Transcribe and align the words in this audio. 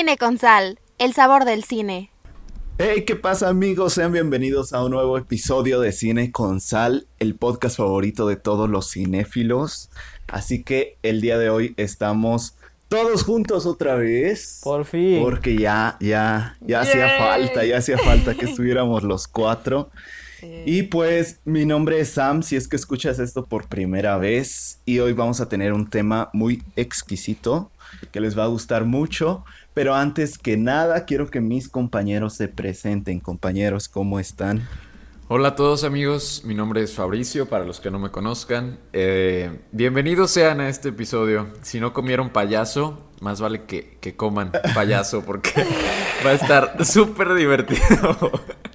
Cine 0.00 0.16
con 0.16 0.38
Sal, 0.38 0.78
el 0.96 1.12
sabor 1.12 1.44
del 1.44 1.62
cine. 1.62 2.10
Hey, 2.78 3.04
¿qué 3.06 3.16
pasa 3.16 3.50
amigos? 3.50 3.92
Sean 3.92 4.12
bienvenidos 4.12 4.72
a 4.72 4.82
un 4.82 4.92
nuevo 4.92 5.18
episodio 5.18 5.78
de 5.78 5.92
Cine 5.92 6.32
con 6.32 6.62
Sal, 6.62 7.06
el 7.18 7.34
podcast 7.34 7.76
favorito 7.76 8.26
de 8.26 8.36
todos 8.36 8.70
los 8.70 8.90
cinéfilos. 8.90 9.90
Así 10.26 10.62
que 10.62 10.96
el 11.02 11.20
día 11.20 11.36
de 11.36 11.50
hoy 11.50 11.74
estamos 11.76 12.54
todos 12.88 13.24
juntos 13.24 13.66
otra 13.66 13.96
vez. 13.96 14.60
Por 14.64 14.86
fin. 14.86 15.20
Porque 15.20 15.58
ya, 15.58 15.98
ya, 16.00 16.56
ya 16.62 16.80
hacía 16.80 17.18
falta, 17.18 17.66
ya 17.66 17.76
hacía 17.76 17.98
falta 17.98 18.34
que 18.34 18.46
estuviéramos 18.46 19.02
los 19.02 19.28
cuatro. 19.28 19.90
Y 20.64 20.84
pues 20.84 21.40
mi 21.44 21.66
nombre 21.66 22.00
es 22.00 22.08
Sam, 22.08 22.42
si 22.42 22.56
es 22.56 22.68
que 22.68 22.76
escuchas 22.76 23.18
esto 23.18 23.44
por 23.44 23.68
primera 23.68 24.16
vez. 24.16 24.80
Y 24.86 25.00
hoy 25.00 25.12
vamos 25.12 25.42
a 25.42 25.50
tener 25.50 25.74
un 25.74 25.90
tema 25.90 26.30
muy 26.32 26.62
exquisito 26.76 27.70
que 28.12 28.20
les 28.20 28.38
va 28.38 28.44
a 28.44 28.48
gustar 28.48 28.86
mucho. 28.86 29.44
Pero 29.74 29.94
antes 29.94 30.36
que 30.36 30.56
nada, 30.56 31.04
quiero 31.04 31.30
que 31.30 31.40
mis 31.40 31.68
compañeros 31.68 32.34
se 32.34 32.48
presenten. 32.48 33.20
Compañeros, 33.20 33.88
¿cómo 33.88 34.18
están? 34.18 34.66
Hola 35.28 35.48
a 35.48 35.54
todos 35.54 35.84
amigos, 35.84 36.42
mi 36.44 36.56
nombre 36.56 36.82
es 36.82 36.92
Fabricio, 36.92 37.48
para 37.48 37.64
los 37.64 37.78
que 37.78 37.88
no 37.88 38.00
me 38.00 38.10
conozcan. 38.10 38.80
Eh, 38.92 39.60
bienvenidos 39.70 40.32
sean 40.32 40.60
a 40.60 40.68
este 40.68 40.88
episodio. 40.88 41.46
Si 41.62 41.78
no 41.78 41.92
comieron 41.92 42.30
payaso, 42.30 43.06
más 43.20 43.40
vale 43.40 43.62
que, 43.62 43.96
que 44.00 44.16
coman 44.16 44.50
payaso 44.74 45.22
porque 45.24 45.52
va 46.26 46.30
a 46.30 46.34
estar 46.34 46.84
súper 46.84 47.34
divertido. 47.34 48.32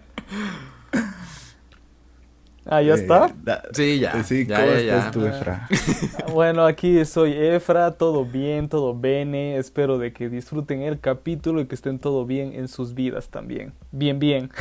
Ah, 2.68 2.82
¿ya 2.82 2.96
está? 2.96 3.28
Eh, 3.46 3.58
sí, 3.74 4.00
ya. 4.00 4.24
Sí, 4.24 4.46
ya, 4.48 4.60
¿cómo 4.60 4.72
ya, 4.72 4.80
estás 4.80 5.06
ya. 5.06 5.12
tú, 5.12 5.26
Efra? 5.26 5.68
Bueno, 6.34 6.66
aquí 6.66 7.06
soy 7.06 7.34
Efra, 7.34 7.92
todo 7.92 8.26
bien, 8.26 8.70
todo 8.70 8.98
bene. 8.98 9.58
Espero 9.58 10.00
de 10.00 10.12
que 10.14 10.30
disfruten 10.30 10.82
el 10.82 11.00
capítulo 11.00 11.62
y 11.62 11.68
que 11.68 11.76
estén 11.76 12.00
todo 12.00 12.26
bien 12.26 12.54
en 12.54 12.68
sus 12.68 12.96
vidas 12.96 13.30
también. 13.30 13.74
Bien, 13.92 14.20
bien. 14.20 14.52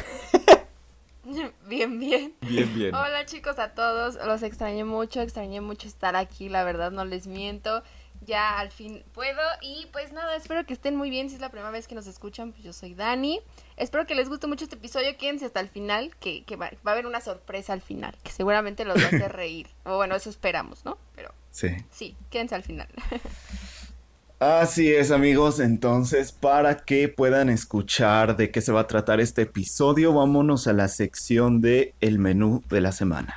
Bien, 1.67 1.99
bien. 1.99 2.35
Bien, 2.43 2.75
bien. 2.75 2.95
Hola 2.95 3.25
chicos 3.25 3.59
a 3.59 3.71
todos, 3.71 4.19
los 4.27 4.43
extrañé 4.43 4.85
mucho, 4.85 5.23
extrañé 5.23 5.63
mucho 5.63 5.89
estar 5.89 6.15
aquí, 6.17 6.51
la 6.51 6.65
verdad 6.65 6.93
no 6.93 7.07
les 7.07 7.27
miento. 7.27 7.83
Ya 8.27 8.59
al 8.59 8.71
fin 8.71 9.03
puedo 9.13 9.41
y 9.63 9.87
pues 9.91 10.13
nada, 10.13 10.37
espero 10.37 10.65
que 10.67 10.75
estén 10.75 10.97
muy 10.97 11.09
bien. 11.11 11.31
Si 11.31 11.37
es 11.37 11.41
la 11.41 11.49
primera 11.49 11.71
vez 11.71 11.89
que 11.89 11.95
nos 11.95 12.07
escuchan, 12.07 12.53
pues 12.53 12.63
yo 12.63 12.73
soy 12.73 12.95
Dani. 12.95 13.41
Espero 13.77 14.07
que 14.07 14.15
les 14.15 14.29
guste 14.29 14.47
mucho 14.47 14.65
este 14.65 14.77
episodio. 14.77 15.17
Quédense 15.19 15.47
hasta 15.47 15.61
el 15.61 15.69
final, 15.69 16.15
que, 16.21 16.45
que 16.45 16.57
va, 16.57 16.71
va 16.87 16.91
a 16.91 16.93
haber 16.93 17.07
una 17.07 17.21
sorpresa 17.21 17.73
al 17.73 17.81
final, 17.83 18.17
que 18.23 18.31
seguramente 18.31 18.85
los 18.85 18.97
va 18.97 19.05
a 19.05 19.07
hacer 19.09 19.33
reír. 19.37 19.69
O 19.85 19.97
bueno, 19.97 20.15
eso 20.15 20.31
esperamos, 20.31 20.85
¿no? 20.85 20.97
Pero 21.17 21.33
Sí. 21.51 21.69
sí, 21.91 22.17
quédense 22.31 22.55
al 22.55 22.63
final. 22.63 22.89
Así 24.41 24.93
es 24.93 25.11
amigos, 25.11 25.59
entonces 25.61 26.33
para 26.33 26.77
que 26.79 27.09
puedan 27.09 27.49
escuchar 27.49 28.37
de 28.37 28.51
qué 28.51 28.61
se 28.61 28.73
va 28.73 28.81
a 28.81 28.87
tratar 28.87 29.21
este 29.21 29.43
episodio, 29.43 30.13
vámonos 30.13 30.67
a 30.67 30.73
la 30.73 30.89
sección 30.89 31.61
de 31.61 31.95
el 32.01 32.19
menú 32.19 32.63
de 32.69 32.81
la 32.81 32.93
semana. 32.93 33.35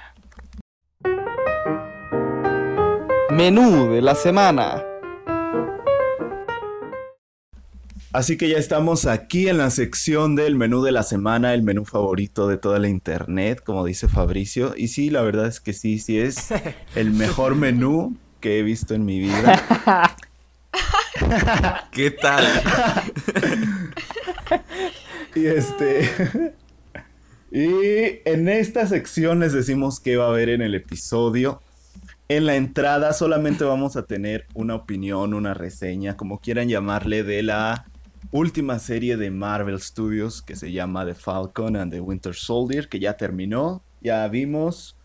Menú 3.30 3.92
de 3.92 4.02
la 4.02 4.16
semana. 4.16 4.84
Así 8.14 8.38
que 8.38 8.48
ya 8.50 8.58
estamos 8.58 9.06
aquí 9.06 9.50
en 9.50 9.58
la 9.58 9.70
sección 9.70 10.36
del 10.36 10.56
menú 10.56 10.82
de 10.82 10.92
la 10.92 11.04
semana, 11.04 11.54
el 11.54 11.62
menú 11.62 11.84
favorito 11.84 12.48
de 12.48 12.58
toda 12.58 12.80
la 12.80 12.88
internet, 12.88 13.62
como 13.64 13.86
dice 13.86 14.08
Fabricio. 14.08 14.74
Y 14.78 14.88
sí, 14.88 15.10
la 15.10 15.22
verdad 15.22 15.48
es 15.48 15.60
que 15.60 15.74
sí, 15.74 16.00
sí 16.00 16.18
es 16.18 16.48
el 16.96 17.12
mejor 17.12 17.56
menú 17.56 18.16
que 18.40 18.60
he 18.60 18.64
visto 18.64 18.94
en 18.94 19.06
mi 19.06 19.20
vida. 19.20 20.16
¿Qué 21.92 22.12
tal? 22.12 22.46
Y 25.36 25.46
este. 25.46 26.10
y 27.52 28.22
en 28.26 28.48
esta 28.48 28.88
sección 28.88 29.40
les 29.40 29.54
decimos 29.54 30.00
qué 30.00 30.18
va 30.18 30.26
a 30.26 30.30
haber 30.30 30.50
en 30.50 30.62
el 30.62 30.76
episodio. 30.76 31.62
En 32.30 32.46
la 32.46 32.56
entrada 32.56 33.14
solamente 33.14 33.64
vamos 33.64 33.96
a 33.96 34.06
tener 34.06 34.48
una 34.54 34.76
opinión, 34.76 35.34
una 35.34 35.54
reseña, 35.54 36.18
como 36.18 36.40
quieran 36.40 36.70
llamarle, 36.70 37.24
de 37.24 37.44
la 37.44 37.86
última 38.32 38.80
serie 38.80 39.18
de 39.18 39.32
Marvel 39.32 39.80
Studios 39.80 40.42
que 40.42 40.56
se 40.56 40.72
llama 40.72 41.06
The 41.06 41.16
Falcon 41.16 41.76
and 41.76 41.92
the 41.92 42.02
Winter 42.02 42.36
Soldier, 42.36 42.90
que 42.90 43.00
ya 43.00 43.18
terminó, 43.18 43.84
ya 44.02 44.28
vimos, 44.28 44.98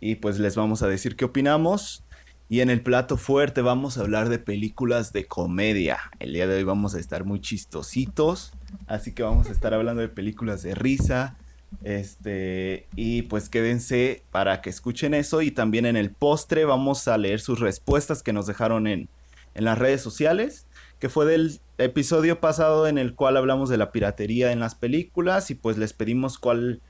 y 0.00 0.16
pues 0.16 0.38
les 0.38 0.56
vamos 0.56 0.82
a 0.82 0.88
decir 0.88 1.16
qué 1.16 1.24
opinamos. 1.24 2.04
Y 2.48 2.60
en 2.60 2.68
el 2.68 2.82
plato 2.82 3.16
fuerte 3.16 3.62
vamos 3.62 3.96
a 3.96 4.02
hablar 4.02 4.28
de 4.28 4.38
películas 4.38 5.12
de 5.12 5.24
comedia. 5.24 5.98
El 6.18 6.34
día 6.34 6.46
de 6.46 6.56
hoy 6.56 6.64
vamos 6.64 6.94
a 6.94 7.00
estar 7.00 7.24
muy 7.24 7.40
chistositos, 7.40 8.52
así 8.86 9.12
que 9.12 9.22
vamos 9.22 9.48
a 9.48 9.52
estar 9.52 9.72
hablando 9.72 10.02
de 10.02 10.08
películas 10.08 10.62
de 10.62 10.74
risa. 10.74 11.36
Este, 11.82 12.86
y 12.94 13.22
pues 13.22 13.48
quédense 13.48 14.22
para 14.30 14.60
que 14.60 14.70
escuchen 14.70 15.14
eso. 15.14 15.40
Y 15.40 15.50
también 15.50 15.86
en 15.86 15.96
el 15.96 16.10
postre 16.10 16.66
vamos 16.66 17.08
a 17.08 17.16
leer 17.16 17.40
sus 17.40 17.60
respuestas 17.60 18.22
que 18.22 18.34
nos 18.34 18.46
dejaron 18.46 18.86
en, 18.86 19.08
en 19.54 19.64
las 19.64 19.78
redes 19.78 20.02
sociales. 20.02 20.66
Que 20.98 21.08
fue 21.08 21.26
del 21.26 21.60
episodio 21.78 22.40
pasado 22.40 22.86
en 22.86 22.98
el 22.98 23.14
cual 23.14 23.36
hablamos 23.36 23.68
de 23.68 23.76
la 23.76 23.92
piratería 23.92 24.52
en 24.52 24.60
las 24.60 24.74
películas. 24.74 25.50
Y 25.50 25.54
pues 25.54 25.76
les 25.78 25.92
pedimos 25.92 26.38
cuál, 26.38 26.80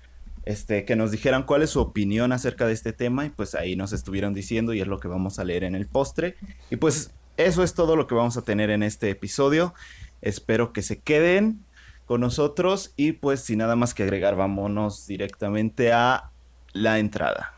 este, 0.44 0.84
que 0.84 0.96
nos 0.96 1.10
dijeran 1.10 1.44
cuál 1.44 1.62
es 1.62 1.70
su 1.70 1.80
opinión 1.80 2.32
acerca 2.32 2.66
de 2.66 2.72
este 2.72 2.92
tema. 2.92 3.26
Y 3.26 3.30
pues 3.30 3.54
ahí 3.54 3.76
nos 3.76 3.92
estuvieron 3.92 4.34
diciendo 4.34 4.74
y 4.74 4.80
es 4.80 4.86
lo 4.86 5.00
que 5.00 5.08
vamos 5.08 5.38
a 5.38 5.44
leer 5.44 5.64
en 5.64 5.74
el 5.74 5.86
postre. 5.86 6.36
Y 6.70 6.76
pues 6.76 7.12
eso 7.36 7.62
es 7.62 7.74
todo 7.74 7.96
lo 7.96 8.06
que 8.06 8.14
vamos 8.14 8.36
a 8.36 8.42
tener 8.42 8.70
en 8.70 8.82
este 8.82 9.10
episodio. 9.10 9.74
Espero 10.20 10.72
que 10.72 10.82
se 10.82 11.00
queden 11.00 11.64
con 12.06 12.20
nosotros 12.20 12.92
y 12.96 13.12
pues 13.12 13.40
sin 13.40 13.58
nada 13.58 13.76
más 13.76 13.94
que 13.94 14.02
agregar, 14.02 14.36
vámonos 14.36 15.06
directamente 15.06 15.92
a 15.92 16.30
la 16.72 16.98
entrada. 16.98 17.54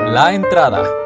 La 0.00 0.34
entrada. 0.34 1.03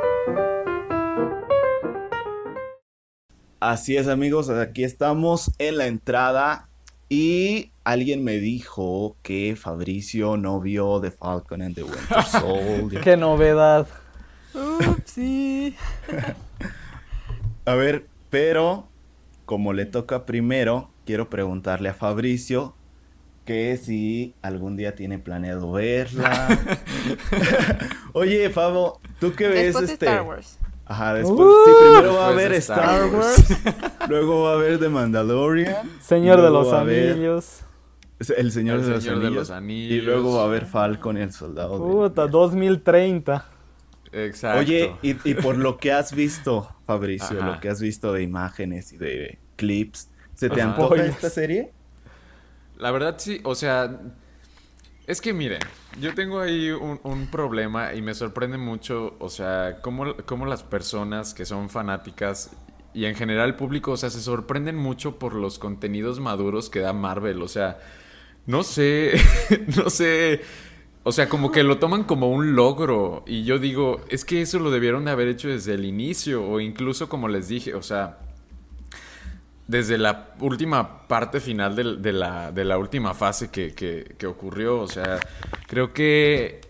Así 3.61 3.97
es 3.97 4.07
amigos, 4.07 4.49
aquí 4.51 4.85
estamos 4.85 5.51
en 5.59 5.79
la 5.79 5.87
entrada 5.87 6.69
y 7.09 7.73
alguien 7.85 8.23
me 8.23 8.37
dijo 8.39 9.17
que 9.23 9.57
Fabricio 9.57 10.37
no 10.37 10.61
vio 10.61 11.01
The 11.01 11.11
Falcon 11.11 11.63
and 11.63 11.75
the 11.75 11.83
Winter 11.83 12.23
Soldier. 12.31 13.03
Qué 13.03 13.17
novedad. 13.17 13.89
sí. 15.05 15.75
A 17.65 17.75
ver, 17.75 18.07
pero 18.31 18.87
como 19.45 19.73
le 19.73 19.87
toca 19.87 20.25
primero, 20.25 20.91
quiero 21.05 21.29
preguntarle 21.29 21.89
a 21.89 21.95
Fabricio 21.95 22.75
que 23.45 23.77
si 23.79 24.35
algún 24.43 24.77
día 24.77 24.95
tiene 24.95 25.19
planeado 25.19 25.73
verla. 25.73 26.49
Oye, 28.13 28.49
Fabo, 28.51 29.01
¿tú 29.19 29.33
qué 29.35 29.49
ves 29.49 29.65
Después 29.75 29.87
de 29.89 29.93
este? 29.95 30.07
Star 30.07 30.23
Wars. 30.23 30.59
Ajá, 30.89 31.15
después. 31.15 31.39
Uh, 31.39 31.65
sí, 31.67 31.71
primero 31.81 32.15
va 32.15 32.29
a 32.29 32.33
de 32.35 32.57
Star, 32.57 32.79
Star 32.79 33.15
Wars, 33.15 33.47
luego 34.09 34.45
va 34.45 34.55
a 34.55 34.57
ver 34.57 34.79
The 34.79 34.89
Mandalorian, 34.89 35.77
Señor 36.01 36.41
de 36.41 36.51
los 36.51 36.73
Anillos. 36.73 37.61
El 38.37 38.51
Señor, 38.51 38.81
El 38.81 38.87
de, 38.87 38.91
los 38.93 39.05
Señor 39.05 39.21
de 39.21 39.27
Anillos, 39.27 39.49
los 39.49 39.51
Anillos. 39.51 39.93
y 39.93 40.01
luego 40.01 40.37
va 40.39 40.45
a 40.45 40.49
ver 40.49 40.65
Falcon 40.67 41.19
y 41.19 41.21
el 41.21 41.33
Soldado. 41.33 41.79
Puta, 41.79 42.23
Invierno. 42.25 42.29
2030. 42.29 43.45
Exacto. 44.13 44.61
Oye, 44.61 44.93
y, 45.03 45.31
y 45.31 45.35
por 45.35 45.59
lo 45.59 45.77
que 45.77 45.93
has 45.93 46.15
visto, 46.15 46.75
Fabricio, 46.87 47.39
Ajá. 47.39 47.53
lo 47.55 47.61
que 47.61 47.69
has 47.69 47.81
visto 47.81 48.13
de 48.15 48.23
imágenes 48.23 48.93
y 48.95 48.97
de 48.97 49.39
clips, 49.57 50.09
¿se 50.35 50.49
te 50.49 50.63
Ajá. 50.63 50.71
antoja 50.71 51.05
esta 51.05 51.29
serie? 51.29 51.73
La 52.79 52.91
verdad 52.91 53.17
sí, 53.19 53.41
o 53.45 53.55
sea, 53.55 54.01
es 55.09 55.23
que 55.23 55.33
miren, 55.33 55.61
yo 55.99 56.15
tengo 56.15 56.39
ahí 56.39 56.69
un, 56.71 57.01
un 57.03 57.29
problema 57.29 57.95
y 57.95 58.03
me 58.03 58.13
sorprende 58.13 58.59
mucho, 58.59 59.17
o 59.19 59.31
sea, 59.31 59.79
cómo, 59.81 60.15
cómo 60.27 60.45
las 60.45 60.63
personas 60.63 61.33
que 61.33 61.47
son 61.47 61.71
fanáticas 61.71 62.51
y 62.93 63.07
en 63.07 63.15
general 63.15 63.49
el 63.49 63.55
público, 63.55 63.93
o 63.93 63.97
sea, 63.97 64.11
se 64.11 64.21
sorprenden 64.21 64.77
mucho 64.77 65.19
por 65.19 65.35
los 65.35 65.59
contenidos 65.59 66.21
maduros 66.21 66.69
que 66.69 66.81
da 66.81 66.93
Marvel, 66.93 67.41
o 67.41 67.49
sea, 67.49 67.79
no 68.45 68.63
sé, 68.63 69.15
no 69.83 69.89
sé, 69.89 70.43
o 71.05 71.13
sea, 71.13 71.27
como 71.31 71.53
que 71.53 71.63
lo 71.63 71.79
toman 71.79 72.05
como 72.05 72.31
un 72.31 72.55
logro 72.55 73.25
y 73.27 73.45
yo 73.45 73.59
digo, 73.59 74.05
es 74.11 74.27
que 74.27 74.43
eso 74.43 74.59
lo 74.59 74.71
debieron 74.71 75.07
de 75.07 75.13
haber 75.13 75.29
hecho 75.29 75.49
desde 75.49 75.73
el 75.73 75.87
inicio 75.87 76.47
o 76.47 76.61
incluso 76.61 77.09
como 77.09 77.29
les 77.29 77.49
dije, 77.49 77.75
o 77.75 77.83
sea, 77.83 78.19
desde 79.69 79.99
la 79.99 80.31
última 80.41 81.07
parte 81.07 81.41
final 81.41 81.77
del- 81.77 82.03
de, 82.03 82.13
la, 82.13 82.51
de 82.53 82.65
la 82.65 82.79
última 82.79 83.15
fase 83.15 83.51
que, 83.51 83.75
que- 83.75 84.17
que 84.19 84.27
ocurrió. 84.27 84.81
O 84.81 84.89
sea, 84.89 85.21
creo 85.69 85.93
que 85.93 86.61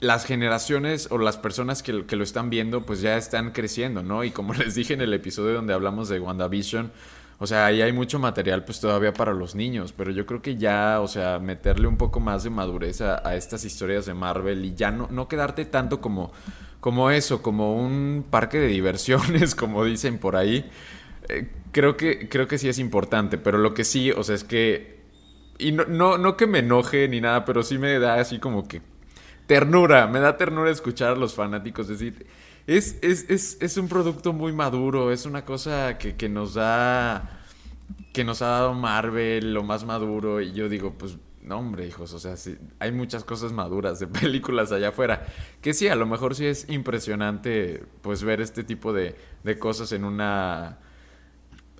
las 0.00 0.24
generaciones 0.24 1.08
o 1.10 1.18
las 1.18 1.36
personas 1.36 1.82
que, 1.82 1.92
lo 1.92 2.22
están 2.22 2.50
viendo, 2.50 2.86
pues 2.86 3.00
ya 3.00 3.16
están 3.16 3.50
creciendo, 3.50 4.02
¿no? 4.02 4.22
Y 4.24 4.30
como 4.30 4.54
les 4.54 4.74
dije 4.74 4.94
en 4.94 5.00
el 5.00 5.12
episodio 5.12 5.54
donde 5.54 5.74
hablamos 5.74 6.08
de 6.08 6.20
WandaVision, 6.20 6.92
O 7.40 7.46
sea, 7.46 7.66
ahí 7.66 7.82
hay 7.82 7.92
mucho 7.92 8.18
material 8.18 8.64
pues 8.64 8.80
todavía 8.80 9.12
para 9.12 9.32
los 9.32 9.54
niños, 9.54 9.92
pero 9.92 10.10
yo 10.10 10.26
creo 10.26 10.42
que 10.42 10.56
ya, 10.56 11.00
o 11.00 11.08
sea, 11.08 11.38
meterle 11.38 11.86
un 11.88 11.96
poco 11.96 12.20
más 12.20 12.44
de 12.44 12.50
madurez 12.50 13.00
a, 13.00 13.34
estas 13.36 13.64
historias 13.64 14.06
de 14.06 14.14
Marvel 14.14 14.64
y 14.64 14.74
ya 14.74 14.90
no, 14.90 15.28
quedarte 15.28 15.64
tanto 15.64 16.00
como 16.80 17.10
eso, 17.10 17.42
como 17.42 17.74
un 17.76 18.24
parque 18.30 18.58
de 18.58 18.68
diversiones, 18.68 19.54
como 19.56 19.84
dicen 19.84 20.18
por 20.18 20.36
ahí. 20.36 20.68
Eh, 21.28 21.48
creo, 21.72 21.96
que, 21.96 22.28
creo 22.28 22.48
que 22.48 22.58
sí 22.58 22.68
es 22.68 22.78
importante, 22.78 23.38
pero 23.38 23.58
lo 23.58 23.74
que 23.74 23.84
sí, 23.84 24.10
o 24.10 24.22
sea, 24.22 24.34
es 24.34 24.44
que... 24.44 24.98
Y 25.58 25.72
no, 25.72 25.84
no, 25.86 26.18
no 26.18 26.36
que 26.36 26.46
me 26.46 26.60
enoje 26.60 27.08
ni 27.08 27.20
nada, 27.20 27.44
pero 27.44 27.62
sí 27.62 27.78
me 27.78 27.98
da 27.98 28.14
así 28.20 28.38
como 28.38 28.68
que 28.68 28.80
ternura, 29.46 30.06
me 30.06 30.20
da 30.20 30.36
ternura 30.36 30.70
escuchar 30.70 31.12
a 31.12 31.16
los 31.16 31.34
fanáticos 31.34 31.88
decir 31.88 32.26
es, 32.68 32.98
es, 33.00 33.30
es, 33.30 33.56
es 33.60 33.78
un 33.78 33.88
producto 33.88 34.34
muy 34.34 34.52
maduro, 34.52 35.10
es 35.10 35.24
una 35.24 35.46
cosa 35.46 35.96
que, 35.96 36.16
que 36.16 36.28
nos 36.28 36.52
da, 36.52 37.40
que 38.12 38.24
nos 38.24 38.42
ha 38.42 38.48
dado 38.48 38.74
Marvel, 38.74 39.54
lo 39.54 39.64
más 39.64 39.86
maduro, 39.86 40.42
y 40.42 40.52
yo 40.52 40.68
digo, 40.68 40.92
pues 40.92 41.16
no, 41.42 41.58
hombre, 41.58 41.86
hijos, 41.86 42.12
o 42.12 42.18
sea, 42.18 42.34
hay 42.78 42.92
muchas 42.92 43.24
cosas 43.24 43.52
maduras 43.52 44.00
de 44.00 44.06
películas 44.20 44.70
allá 44.70 44.90
afuera. 44.90 45.26
Que 45.62 45.72
sí, 45.72 45.88
a 45.88 45.96
lo 45.96 46.04
mejor 46.04 46.34
sí 46.34 46.44
es 46.44 46.68
impresionante, 46.68 47.82
pues, 48.02 48.22
ver 48.22 48.42
este 48.42 48.64
tipo 48.64 48.92
de, 48.92 49.16
de 49.44 49.58
cosas 49.58 49.92
en 49.92 50.04
una 50.04 50.78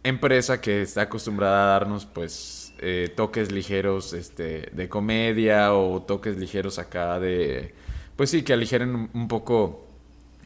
empresa 0.08 0.60
que 0.60 0.82
está 0.82 1.02
acostumbrada 1.02 1.64
a 1.64 1.78
darnos, 1.78 2.06
pues, 2.06 2.75
eh, 2.81 3.12
toques 3.14 3.50
ligeros 3.50 4.12
este, 4.12 4.70
de 4.72 4.88
comedia 4.88 5.75
o 5.75 6.02
toques 6.02 6.37
ligeros 6.37 6.78
acá 6.78 7.19
de, 7.19 7.75
pues 8.16 8.31
sí, 8.31 8.43
que 8.43 8.52
aligeren 8.52 9.10
un, 9.12 9.28
poco 9.28 9.87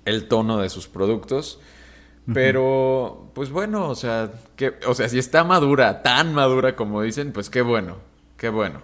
el 0.04 0.28
tono 0.28 0.58
de 0.58 0.68
sus 0.68 0.88
productos. 0.88 1.60
Pero, 2.32 3.30
pues 3.34 3.50
bueno, 3.50 3.88
o 3.88 3.96
sea, 3.96 4.30
que, 4.54 4.74
o 4.86 4.94
sea, 4.94 5.08
si 5.08 5.18
está 5.18 5.42
madura, 5.42 6.02
tan 6.02 6.32
madura 6.32 6.76
como 6.76 7.02
dicen, 7.02 7.32
pues 7.32 7.50
qué 7.50 7.62
bueno, 7.62 7.96
qué 8.36 8.48
bueno. 8.48 8.82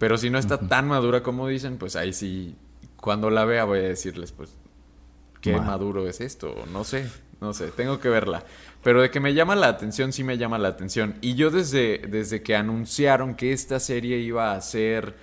Pero 0.00 0.18
si 0.18 0.30
no 0.30 0.38
está 0.38 0.58
tan 0.58 0.88
madura 0.88 1.22
como 1.22 1.46
dicen, 1.46 1.78
pues 1.78 1.94
ahí 1.94 2.12
sí, 2.12 2.56
cuando 2.96 3.30
la 3.30 3.44
vea 3.44 3.64
voy 3.64 3.78
a 3.78 3.82
decirles, 3.82 4.32
pues, 4.32 4.50
qué 5.40 5.56
maduro 5.60 6.08
es 6.08 6.20
esto, 6.20 6.56
no 6.72 6.82
sé, 6.82 7.08
no 7.40 7.52
sé, 7.52 7.68
tengo 7.68 8.00
que 8.00 8.08
verla. 8.08 8.44
Pero 8.86 9.02
de 9.02 9.10
que 9.10 9.18
me 9.18 9.34
llama 9.34 9.56
la 9.56 9.66
atención, 9.66 10.12
sí 10.12 10.22
me 10.22 10.38
llama 10.38 10.58
la 10.58 10.68
atención. 10.68 11.16
Y 11.20 11.34
yo 11.34 11.50
desde, 11.50 11.98
desde 12.06 12.42
que 12.42 12.54
anunciaron 12.54 13.34
que 13.34 13.52
esta 13.52 13.80
serie 13.80 14.18
iba 14.18 14.52
a 14.52 14.60
ser, 14.60 15.16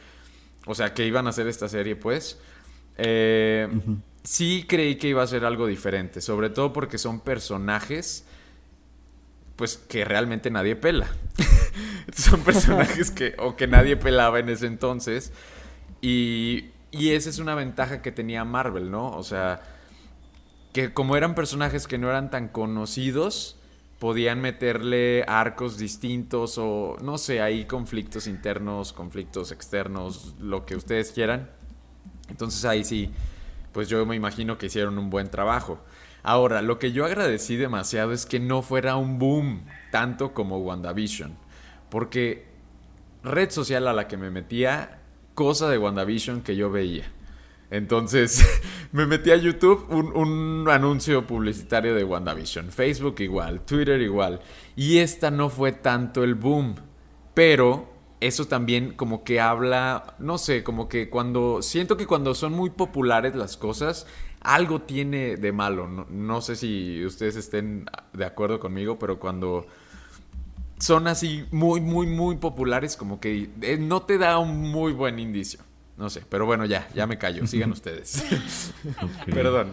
o 0.65 0.75
sea, 0.75 0.93
que 0.93 1.07
iban 1.07 1.27
a 1.27 1.29
hacer 1.29 1.47
esta 1.47 1.69
serie, 1.69 1.95
pues, 1.95 2.37
eh, 2.97 3.69
sí 4.21 4.65
creí 4.67 4.97
que 4.97 5.07
iba 5.07 5.23
a 5.23 5.27
ser 5.27 5.45
algo 5.45 5.65
diferente, 5.65 6.19
sobre 6.19 6.49
todo 6.49 6.73
porque 6.73 6.97
son 6.97 7.21
personajes 7.21 8.25
pues 9.55 9.77
que 9.77 10.03
realmente 10.03 10.51
nadie 10.51 10.75
pela. 10.75 11.07
son 12.13 12.41
personajes 12.41 13.11
que 13.11 13.33
o 13.37 13.55
que 13.55 13.67
nadie 13.67 13.95
pelaba 13.95 14.39
en 14.39 14.49
ese 14.49 14.65
entonces 14.67 15.31
y 16.01 16.65
y 16.91 17.11
esa 17.11 17.29
es 17.29 17.39
una 17.39 17.55
ventaja 17.55 18.01
que 18.01 18.11
tenía 18.11 18.43
Marvel, 18.43 18.91
¿no? 18.91 19.11
O 19.11 19.23
sea, 19.23 19.61
que 20.73 20.93
como 20.93 21.15
eran 21.15 21.35
personajes 21.35 21.87
que 21.87 21.97
no 21.97 22.09
eran 22.09 22.29
tan 22.31 22.49
conocidos, 22.49 23.57
podían 23.99 24.41
meterle 24.41 25.23
arcos 25.27 25.77
distintos 25.77 26.57
o 26.57 26.97
no 27.01 27.17
sé, 27.17 27.41
hay 27.41 27.65
conflictos 27.65 28.27
internos, 28.27 28.91
conflictos 28.91 29.51
externos, 29.51 30.35
lo 30.39 30.65
que 30.65 30.75
ustedes 30.75 31.11
quieran. 31.11 31.49
Entonces 32.27 32.65
ahí 32.65 32.83
sí, 32.83 33.11
pues 33.71 33.87
yo 33.87 34.05
me 34.05 34.15
imagino 34.15 34.57
que 34.57 34.65
hicieron 34.65 34.97
un 34.97 35.09
buen 35.09 35.29
trabajo. 35.29 35.79
Ahora, 36.23 36.61
lo 36.61 36.79
que 36.79 36.91
yo 36.91 37.05
agradecí 37.05 37.55
demasiado 37.57 38.13
es 38.13 38.25
que 38.25 38.39
no 38.39 38.61
fuera 38.61 38.95
un 38.95 39.19
boom 39.19 39.65
tanto 39.91 40.33
como 40.33 40.57
WandaVision. 40.57 41.35
Porque 41.89 42.45
red 43.23 43.51
social 43.51 43.87
a 43.87 43.93
la 43.93 44.07
que 44.07 44.17
me 44.17 44.31
metía, 44.31 44.99
cosa 45.33 45.69
de 45.69 45.77
WandaVision 45.77 46.41
que 46.41 46.55
yo 46.55 46.71
veía. 46.71 47.05
Entonces 47.73 48.45
me 48.91 49.07
metí 49.07 49.31
a 49.31 49.35
YouTube, 49.35 49.87
un, 49.89 50.15
un, 50.15 50.69
anuncio 50.69 51.25
publicitario 51.25 51.95
de 51.95 52.03
WandaVision. 52.03 52.71
Facebook 52.71 53.15
igual, 53.19 53.61
Twitter 53.61 53.99
igual. 53.99 54.41
Y 54.75 54.99
esta 54.99 55.31
no 55.31 55.49
fue 55.49 55.71
tanto 55.71 56.23
el 56.23 56.35
boom. 56.35 56.75
Pero 57.33 57.91
eso 58.19 58.45
también 58.45 58.93
como 58.93 59.23
que 59.23 59.41
habla, 59.41 60.13
no 60.19 60.37
sé, 60.37 60.63
como 60.63 60.87
que 60.87 61.09
cuando, 61.09 61.63
siento 61.63 61.97
que 61.97 62.05
cuando 62.05 62.35
son 62.35 62.53
muy 62.53 62.69
populares 62.69 63.33
las 63.33 63.57
cosas, 63.57 64.05
algo 64.41 64.83
tiene 64.83 65.35
de 65.37 65.51
malo. 65.51 65.87
No, 65.87 66.05
no 66.11 66.41
sé 66.41 66.55
si 66.55 67.03
ustedes 67.03 67.35
estén 67.37 67.89
de 68.13 68.25
acuerdo 68.25 68.59
conmigo, 68.59 68.99
pero 68.99 69.19
cuando 69.19 69.65
son 70.77 71.07
así 71.07 71.45
muy, 71.49 71.81
muy, 71.81 72.05
muy 72.05 72.35
populares, 72.37 72.95
como 72.97 73.19
que 73.19 73.49
eh, 73.61 73.77
no 73.79 74.03
te 74.03 74.19
da 74.19 74.37
un 74.37 74.61
muy 74.61 74.93
buen 74.93 75.17
indicio. 75.17 75.61
No 75.97 76.09
sé, 76.09 76.23
pero 76.27 76.45
bueno, 76.45 76.65
ya, 76.65 76.87
ya 76.93 77.07
me 77.07 77.17
callo. 77.17 77.45
Sigan 77.47 77.71
ustedes. 77.73 78.23
Perdón. 79.25 79.71